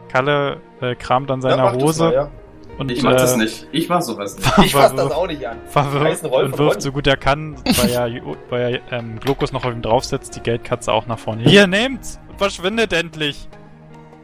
Kalle 0.08 0.60
äh, 0.80 0.94
kramt 0.94 1.30
an 1.30 1.40
Ja, 1.40 1.50
seiner 1.50 1.72
das 1.72 1.82
Hose 1.82 2.04
mal, 2.04 2.14
ja. 2.14 2.30
und, 2.78 2.90
Ich 2.90 3.02
mach 3.02 3.12
das 3.12 3.34
äh, 3.34 3.38
nicht. 3.38 3.66
Ich 3.72 3.88
mach 3.88 4.00
sowas 4.02 4.36
nicht. 4.36 4.58
Ich 4.64 4.72
fass 4.74 4.94
das 4.94 5.10
auch 5.10 5.26
nicht 5.26 5.46
an. 5.46 5.58
Rolf 5.74 6.24
und 6.52 6.58
wirft 6.58 6.82
so 6.82 6.92
gut 6.92 7.06
er 7.06 7.16
kann, 7.16 7.56
weil 7.64 7.90
ja, 7.90 8.04
Ju- 8.06 8.36
weil 8.50 8.74
ja 8.74 8.98
ähm, 8.98 9.18
Glokus 9.20 9.52
noch 9.52 9.64
auf 9.64 9.72
ihm 9.72 9.82
draufsetzt, 9.82 10.36
die 10.36 10.40
Geldkatze 10.40 10.92
auch 10.92 11.06
nach 11.06 11.18
vorne. 11.18 11.42
Hier, 11.42 11.66
nehmt's! 11.66 12.18
Verschwindet 12.36 12.92
endlich! 12.92 13.48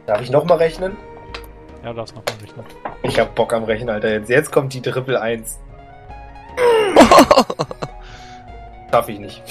Darf 0.07 0.21
ich 0.23 0.31
nochmal 0.31 0.59
rechnen? 0.59 0.97
Ja, 1.85 1.91
du 1.91 1.97
darfst 1.97 2.15
noch 2.15 2.23
mal 2.25 2.35
rechnen. 2.43 2.65
Ich 3.03 3.19
hab 3.19 3.35
Bock 3.35 3.53
am 3.55 3.65
Rechnen, 3.65 3.89
Alter. 3.89 4.11
Jetzt, 4.11 4.29
jetzt 4.29 4.53
kommt 4.53 4.75
die 4.75 4.83
Triple 4.83 5.21
1. 5.21 5.59
Schaff 8.91 9.09
ich 9.09 9.19
nicht. 9.19 9.43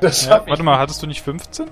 Das 0.00 0.24
Ja, 0.24 0.30
schaff 0.32 0.42
ich 0.46 0.50
warte 0.50 0.62
mal, 0.62 0.78
hattest 0.78 1.02
du 1.02 1.06
nicht 1.06 1.22
15? 1.22 1.66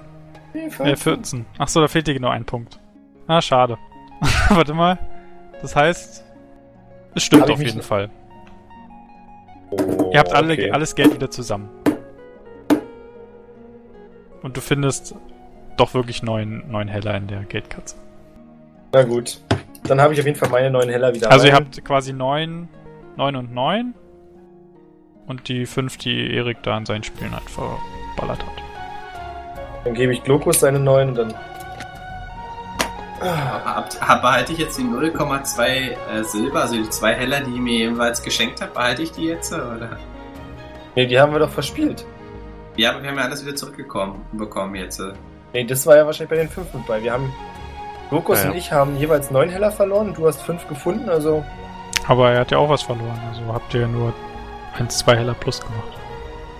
Nicht. 0.64 0.80
Äh, 0.80 0.96
14. 0.96 1.46
Ach 1.58 1.68
so, 1.68 1.80
da 1.80 1.88
fehlt 1.88 2.06
dir 2.06 2.14
genau 2.14 2.28
ein 2.28 2.44
Punkt. 2.44 2.78
Ah, 3.26 3.40
schade. 3.40 3.78
warte 4.48 4.74
mal. 4.74 4.98
Das 5.62 5.74
heißt, 5.74 6.24
es 7.14 7.22
stimmt 7.22 7.50
auf 7.50 7.60
jeden 7.60 7.82
Fall. 7.82 8.10
Oh, 9.70 10.10
Ihr 10.12 10.18
habt 10.18 10.32
alle, 10.32 10.52
okay. 10.52 10.70
alles 10.70 10.94
Geld 10.94 11.14
wieder 11.14 11.30
zusammen. 11.30 11.68
Und 14.42 14.56
du 14.56 14.60
findest 14.60 15.14
doch 15.76 15.94
wirklich 15.94 16.22
neun, 16.22 16.64
neun 16.70 16.88
Heller 16.88 17.16
in 17.16 17.26
der 17.26 17.40
Geldkatze. 17.44 17.96
Na 18.92 19.02
gut. 19.02 19.40
Dann 19.84 20.00
habe 20.00 20.14
ich 20.14 20.20
auf 20.20 20.26
jeden 20.26 20.38
Fall 20.38 20.48
meine 20.48 20.70
neuen 20.70 20.88
Heller 20.88 21.14
wieder. 21.14 21.30
Also 21.30 21.46
ihr 21.46 21.52
rein. 21.52 21.64
habt 21.64 21.84
quasi 21.84 22.12
neun, 22.12 22.68
neun 23.16 23.36
und 23.36 23.52
neun. 23.52 23.94
Und 25.26 25.48
die 25.48 25.66
fünf, 25.66 25.96
die 25.96 26.34
Erik 26.34 26.62
da 26.62 26.76
an 26.76 26.86
seinen 26.86 27.02
Spielen 27.02 27.32
halt 27.32 27.50
verballert 27.50 28.44
hat. 28.44 28.65
Dann 29.86 29.94
gebe 29.94 30.12
ich 30.12 30.24
Glokus 30.24 30.58
seine 30.58 30.80
neuen 30.80 31.10
und 31.10 31.14
dann. 31.18 31.34
Habt- 33.20 34.00
hab- 34.00 34.20
Behalte 34.20 34.52
ich 34.52 34.58
jetzt 34.58 34.76
die 34.78 34.82
0,2 34.82 35.62
äh, 35.64 36.22
Silber, 36.24 36.62
also 36.62 36.74
die 36.74 36.90
zwei 36.90 37.14
Heller, 37.14 37.40
die 37.40 37.52
ihr 37.52 37.60
mir 37.60 37.78
jeweils 37.90 38.20
geschenkt 38.20 38.60
habt, 38.60 38.74
behalte 38.74 39.02
ich 39.02 39.12
die 39.12 39.26
jetzt? 39.26 39.52
Oder? 39.52 39.90
Nee, 40.96 41.06
die 41.06 41.18
haben 41.20 41.32
wir 41.32 41.38
doch 41.38 41.50
verspielt. 41.50 42.04
Ja, 42.76 42.90
aber 42.90 43.02
wir 43.02 43.10
haben 43.10 43.16
ja 43.18 43.24
alles 43.24 43.44
wieder 43.46 43.54
zurückgekommen 43.54 44.20
bekommen 44.32 44.74
jetzt. 44.74 45.00
Nee, 45.52 45.62
das 45.64 45.86
war 45.86 45.96
ja 45.96 46.04
wahrscheinlich 46.04 46.30
bei 46.30 46.36
den 46.36 46.48
fünf 46.48 46.74
mit 46.74 46.84
bei. 46.86 47.00
Wir 47.02 47.12
haben. 47.12 47.32
Glokus 48.10 48.38
Ja, 48.40 48.44
ja. 48.46 48.50
und 48.50 48.56
ich 48.56 48.72
haben 48.72 48.96
jeweils 48.98 49.30
neun 49.30 49.48
Heller 49.50 49.70
verloren. 49.70 50.12
Du 50.14 50.26
hast 50.26 50.42
fünf 50.42 50.66
gefunden, 50.68 51.08
also. 51.08 51.44
Aber 52.08 52.32
er 52.32 52.40
hat 52.40 52.50
ja 52.50 52.58
auch 52.58 52.68
was 52.68 52.82
verloren. 52.82 53.20
Also 53.28 53.52
habt 53.52 53.72
ihr 53.72 53.82
ja 53.82 53.86
nur 53.86 54.12
eins, 54.76 54.98
zwei 54.98 55.16
Heller 55.16 55.34
plus 55.34 55.60
gemacht. 55.60 55.95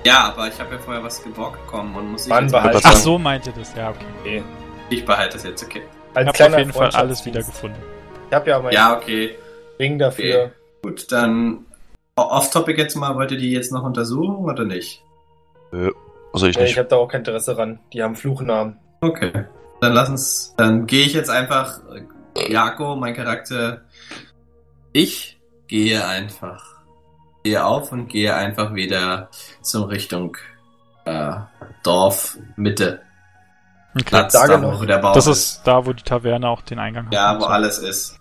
Ja, 0.06 0.28
aber 0.28 0.48
ich 0.48 0.58
habe 0.60 0.74
ja 0.74 0.78
vorher 0.80 1.02
was 1.02 1.22
geborgt 1.22 1.64
bekommen 1.66 1.94
und 1.96 2.12
muss 2.12 2.22
ich 2.24 2.28
Mann, 2.28 2.44
jetzt 2.44 2.52
behalte. 2.52 2.80
Ach 2.84 2.90
Ach 2.92 2.96
so, 2.96 3.18
meint 3.18 3.46
ihr 3.46 3.52
das? 3.52 3.74
Ja, 3.74 3.90
okay. 3.90 4.04
Nee. 4.24 4.42
Ich 4.90 5.04
behalte 5.04 5.34
das 5.34 5.44
jetzt, 5.44 5.64
okay. 5.64 5.82
Als 6.14 6.22
Ich 6.24 6.28
hab 6.28 6.34
kleiner 6.36 6.54
auf 6.54 6.58
jeden 6.60 6.72
Fall 6.72 6.82
alles 6.84 6.94
Freundschaftsdienst. 7.22 7.26
wieder 7.26 7.46
gefunden. 7.46 7.76
Ich 8.28 8.34
habe 8.34 8.50
ja 8.50 8.58
meinen 8.60 8.72
Ja, 8.72 8.96
okay. 8.96 9.36
Ring 9.78 9.98
dafür. 9.98 10.44
Okay. 10.44 10.50
Gut, 10.82 11.12
dann 11.12 11.64
off-topic 12.16 12.78
jetzt 12.80 12.94
mal, 12.96 13.14
wollt 13.16 13.30
ihr 13.32 13.38
die 13.38 13.50
jetzt 13.52 13.72
noch 13.72 13.82
untersuchen 13.82 14.44
oder 14.44 14.64
nicht? 14.64 15.02
Äh, 15.72 15.90
Also 16.32 16.46
ich 16.46 16.56
Nee, 16.56 16.62
ich 16.64 16.70
nicht. 16.70 16.78
habe 16.78 16.88
da 16.88 16.96
auch 16.96 17.08
kein 17.08 17.20
Interesse 17.20 17.58
ran. 17.58 17.78
Die 17.92 18.02
haben 18.02 18.14
Fluchnamen. 18.16 18.78
Okay. 19.00 19.32
Dann 19.80 19.92
lass 19.92 20.08
uns, 20.08 20.54
dann 20.56 20.86
gehe 20.86 21.04
ich 21.04 21.12
jetzt 21.14 21.28
einfach, 21.30 21.80
äh, 22.36 22.50
Jako, 22.52 22.96
mein 22.96 23.14
Charakter, 23.14 23.82
ich 24.92 25.38
gehe 25.66 26.06
einfach, 26.06 26.75
gehe 27.46 27.64
auf 27.64 27.92
und 27.92 28.08
gehe 28.08 28.34
einfach 28.34 28.74
wieder 28.74 29.28
zum 29.62 29.84
Richtung 29.84 30.36
äh, 31.04 31.32
Dorf 31.84 32.36
Mitte. 32.56 33.00
Okay. 33.94 34.04
Platz, 34.04 34.32
da, 34.32 34.80
wo 34.80 34.84
der 34.84 34.98
Baum 34.98 35.14
Das 35.14 35.26
ist 35.28 35.62
da, 35.64 35.86
wo 35.86 35.92
die 35.92 36.02
Taverne 36.02 36.48
auch 36.48 36.60
den 36.62 36.78
Eingang 36.80 37.06
Ja, 37.12 37.32
und 37.32 37.38
wo 37.38 37.42
so. 37.42 37.46
alles 37.46 37.78
ist. 37.78 38.18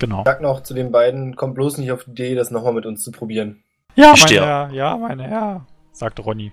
Genau. 0.00 0.22
Sag 0.24 0.40
noch 0.40 0.62
zu 0.62 0.74
den 0.74 0.92
beiden, 0.92 1.34
kommt 1.34 1.56
bloß 1.56 1.78
nicht 1.78 1.90
auf 1.90 2.04
die 2.04 2.12
Idee, 2.12 2.34
das 2.36 2.50
nochmal 2.52 2.72
mit 2.72 2.86
uns 2.86 3.02
zu 3.02 3.10
probieren. 3.10 3.64
Ja, 3.96 4.12
Ich 4.14 4.20
mein 4.20 4.28
stehe- 4.28 4.46
Herr, 4.46 4.70
ja, 4.70 4.96
mein 4.96 5.18
Herr, 5.18 5.66
sagte 5.92 6.22
Ronny. 6.22 6.52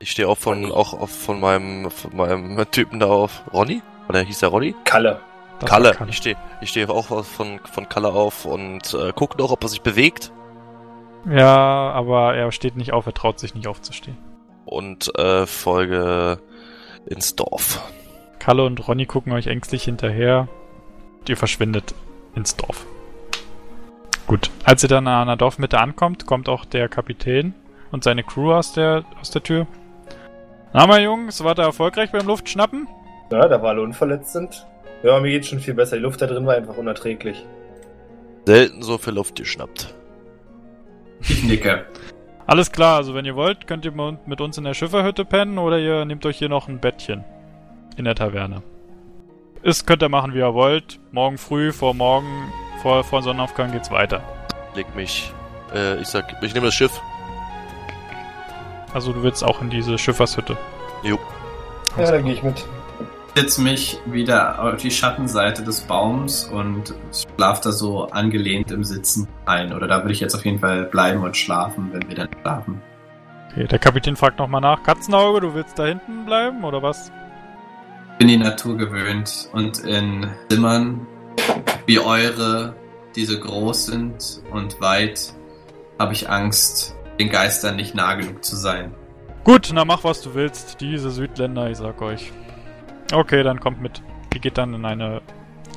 Ich 0.00 0.10
stehe 0.10 0.28
auch 0.28 0.36
von, 0.36 0.70
auch 0.70 0.92
auf, 0.92 1.10
von 1.10 1.40
meinem, 1.40 1.90
von 1.90 2.14
meinem 2.14 2.70
Typen 2.70 3.00
da 3.00 3.06
auf. 3.06 3.42
Ronny? 3.54 3.80
Oder 4.08 4.20
hieß 4.20 4.40
der 4.40 4.50
Ronny? 4.50 4.74
Kalle. 4.84 5.18
Das 5.60 5.70
Kalle. 5.70 5.92
Kalle. 5.92 6.10
Ich 6.10 6.18
stehe, 6.18 6.36
ich 6.60 6.68
stehe 6.68 6.90
auch 6.90 7.10
auf- 7.10 7.26
von, 7.26 7.58
von 7.72 7.88
Kalle 7.88 8.08
auf 8.12 8.44
und 8.44 8.92
äh, 8.92 9.12
gucke 9.14 9.38
noch, 9.38 9.50
ob 9.50 9.62
er 9.64 9.68
sich 9.70 9.80
bewegt. 9.80 10.30
Ja, 11.28 11.90
aber 11.90 12.34
er 12.34 12.52
steht 12.52 12.76
nicht 12.76 12.92
auf, 12.92 13.06
er 13.06 13.14
traut 13.14 13.38
sich 13.38 13.54
nicht 13.54 13.66
aufzustehen. 13.66 14.18
Und 14.64 15.16
äh, 15.18 15.46
folge 15.46 16.38
ins 17.06 17.36
Dorf. 17.36 17.82
Kalle 18.38 18.64
und 18.64 18.86
Ronny 18.86 19.06
gucken 19.06 19.32
euch 19.32 19.46
ängstlich 19.46 19.84
hinterher. 19.84 20.48
Ihr 21.28 21.36
verschwindet 21.36 21.94
ins 22.34 22.56
Dorf. 22.56 22.86
Gut. 24.26 24.50
Als 24.64 24.82
ihr 24.82 24.88
dann 24.88 25.06
an 25.06 25.28
der 25.28 25.36
Dorfmitte 25.36 25.78
ankommt, 25.80 26.26
kommt 26.26 26.48
auch 26.48 26.64
der 26.64 26.88
Kapitän 26.88 27.54
und 27.90 28.04
seine 28.04 28.22
Crew 28.22 28.52
aus 28.52 28.72
der, 28.72 29.04
aus 29.20 29.30
der 29.30 29.42
Tür. 29.42 29.66
Na, 30.72 30.86
mal 30.86 31.02
Jungs, 31.02 31.42
wart 31.44 31.58
ihr 31.58 31.64
erfolgreich 31.64 32.10
beim 32.10 32.26
Luftschnappen? 32.26 32.88
Ja, 33.30 33.48
da 33.48 33.62
wir 33.62 33.68
alle 33.68 33.82
unverletzt 33.82 34.32
sind. 34.32 34.66
Ja, 35.02 35.20
mir 35.20 35.30
geht's 35.30 35.48
schon 35.48 35.60
viel 35.60 35.74
besser. 35.74 35.96
Die 35.96 36.02
Luft 36.02 36.20
da 36.20 36.26
drin 36.26 36.46
war 36.46 36.54
einfach 36.54 36.76
unerträglich. 36.76 37.44
Selten 38.46 38.82
so 38.82 38.98
viel 38.98 39.14
Luft 39.14 39.36
geschnappt. 39.36 39.94
Ich 41.28 41.42
nicke. 41.44 41.86
Alles 42.46 42.70
klar, 42.70 42.96
also 42.96 43.14
wenn 43.14 43.24
ihr 43.24 43.36
wollt, 43.36 43.66
könnt 43.66 43.84
ihr 43.84 43.92
mit 44.26 44.40
uns 44.40 44.58
in 44.58 44.64
der 44.64 44.74
Schifferhütte 44.74 45.24
pennen 45.24 45.58
oder 45.58 45.78
ihr 45.78 46.04
nehmt 46.04 46.26
euch 46.26 46.36
hier 46.36 46.50
noch 46.50 46.68
ein 46.68 46.78
Bettchen 46.78 47.24
in 47.96 48.04
der 48.04 48.14
Taverne. 48.14 48.62
Ist 49.62 49.86
könnt 49.86 50.02
ihr 50.02 50.10
machen, 50.10 50.34
wie 50.34 50.38
ihr 50.38 50.52
wollt. 50.52 51.00
Morgen 51.10 51.38
früh, 51.38 51.72
vor 51.72 51.94
morgen, 51.94 52.52
vor, 52.82 53.02
vor 53.02 53.22
Sonnenaufgang 53.22 53.72
geht's 53.72 53.90
weiter. 53.90 54.22
Leg 54.74 54.94
mich, 54.94 55.32
äh, 55.74 55.98
ich 56.00 56.08
sag, 56.08 56.36
ich 56.42 56.52
nehme 56.52 56.66
das 56.66 56.74
Schiff. 56.74 57.00
Also 58.92 59.12
du 59.14 59.22
willst 59.22 59.42
auch 59.42 59.62
in 59.62 59.70
diese 59.70 59.96
Schiffershütte. 59.96 60.56
Jo. 61.02 61.18
Ja, 61.96 62.10
da 62.10 62.20
gehe 62.20 62.34
ich 62.34 62.42
mit. 62.42 62.64
Ich 63.34 63.40
setze 63.40 63.62
mich 63.62 63.98
wieder 64.06 64.62
auf 64.62 64.76
die 64.76 64.92
Schattenseite 64.92 65.64
des 65.64 65.80
Baums 65.80 66.44
und 66.44 66.94
schlaf 67.34 67.60
da 67.60 67.72
so 67.72 68.04
angelehnt 68.06 68.70
im 68.70 68.84
Sitzen 68.84 69.26
ein. 69.44 69.72
Oder 69.72 69.88
da 69.88 70.02
würde 70.02 70.12
ich 70.12 70.20
jetzt 70.20 70.36
auf 70.36 70.44
jeden 70.44 70.60
Fall 70.60 70.84
bleiben 70.84 71.22
und 71.24 71.36
schlafen, 71.36 71.88
wenn 71.92 72.08
wir 72.08 72.14
dann 72.14 72.28
schlafen. 72.40 72.80
Okay, 73.50 73.66
der 73.66 73.80
Kapitän 73.80 74.14
fragt 74.14 74.38
nochmal 74.38 74.60
nach. 74.60 74.84
Katzenauge, 74.84 75.40
du 75.40 75.54
willst 75.54 75.76
da 75.78 75.86
hinten 75.86 76.24
bleiben 76.24 76.62
oder 76.62 76.80
was? 76.80 77.10
bin 78.18 78.28
die 78.28 78.36
Natur 78.36 78.76
gewöhnt 78.76 79.48
und 79.52 79.80
in 79.80 80.26
Zimmern 80.48 81.06
wie 81.86 81.98
eure, 81.98 82.74
die 83.16 83.24
so 83.24 83.38
groß 83.38 83.86
sind 83.86 84.42
und 84.50 84.80
weit, 84.80 85.34
habe 85.98 86.12
ich 86.12 86.30
Angst, 86.30 86.96
den 87.18 87.28
Geistern 87.28 87.76
nicht 87.76 87.94
nah 87.94 88.14
genug 88.14 88.44
zu 88.44 88.56
sein. 88.56 88.94
Gut, 89.44 89.70
na 89.74 89.84
mach 89.84 90.04
was 90.04 90.22
du 90.22 90.34
willst. 90.34 90.80
Diese 90.80 91.10
Südländer, 91.10 91.70
ich 91.70 91.76
sag 91.76 92.00
euch. 92.00 92.32
Okay, 93.14 93.42
dann 93.42 93.60
kommt 93.60 93.80
mit. 93.80 94.02
Ihr 94.32 94.40
geht 94.40 94.58
dann 94.58 94.74
in 94.74 94.84
eine 94.84 95.20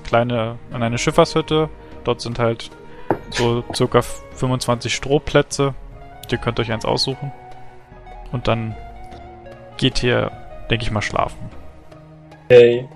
kleine, 0.06 0.58
in 0.74 0.82
eine 0.84 0.98
Schifffershütte. 0.98 1.70
Dort 2.04 2.22
sind 2.22 2.40
halt 2.40 2.72
so 3.30 3.64
circa 3.74 4.02
25 4.02 4.94
Strohplätze. 4.94 5.74
Ihr 6.32 6.38
könnt 6.38 6.60
euch 6.60 6.72
eins 6.72 6.86
aussuchen. 6.86 7.32
Und 8.32 8.48
dann 8.48 8.76
geht 9.78 10.04
ihr, 10.04 10.32
denke 10.70 10.84
ich 10.84 10.92
mal, 10.92 11.02
schlafen. 11.02 11.38
Hey. 12.50 12.88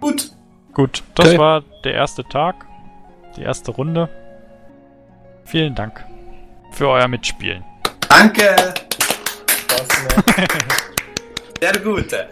Gut, 0.00 0.30
Gut, 0.72 1.02
das 1.14 1.28
Okay. 1.28 1.38
war 1.38 1.62
der 1.84 1.94
erste 1.94 2.24
Tag. 2.24 2.66
Die 3.36 3.42
erste 3.42 3.70
Runde. 3.70 4.08
Vielen 5.44 5.74
Dank 5.74 6.04
für 6.72 6.88
euer 6.88 7.06
Mitspielen. 7.08 7.62
danke, 8.08 8.54
sehr 11.60 11.72
gute. 11.84 12.28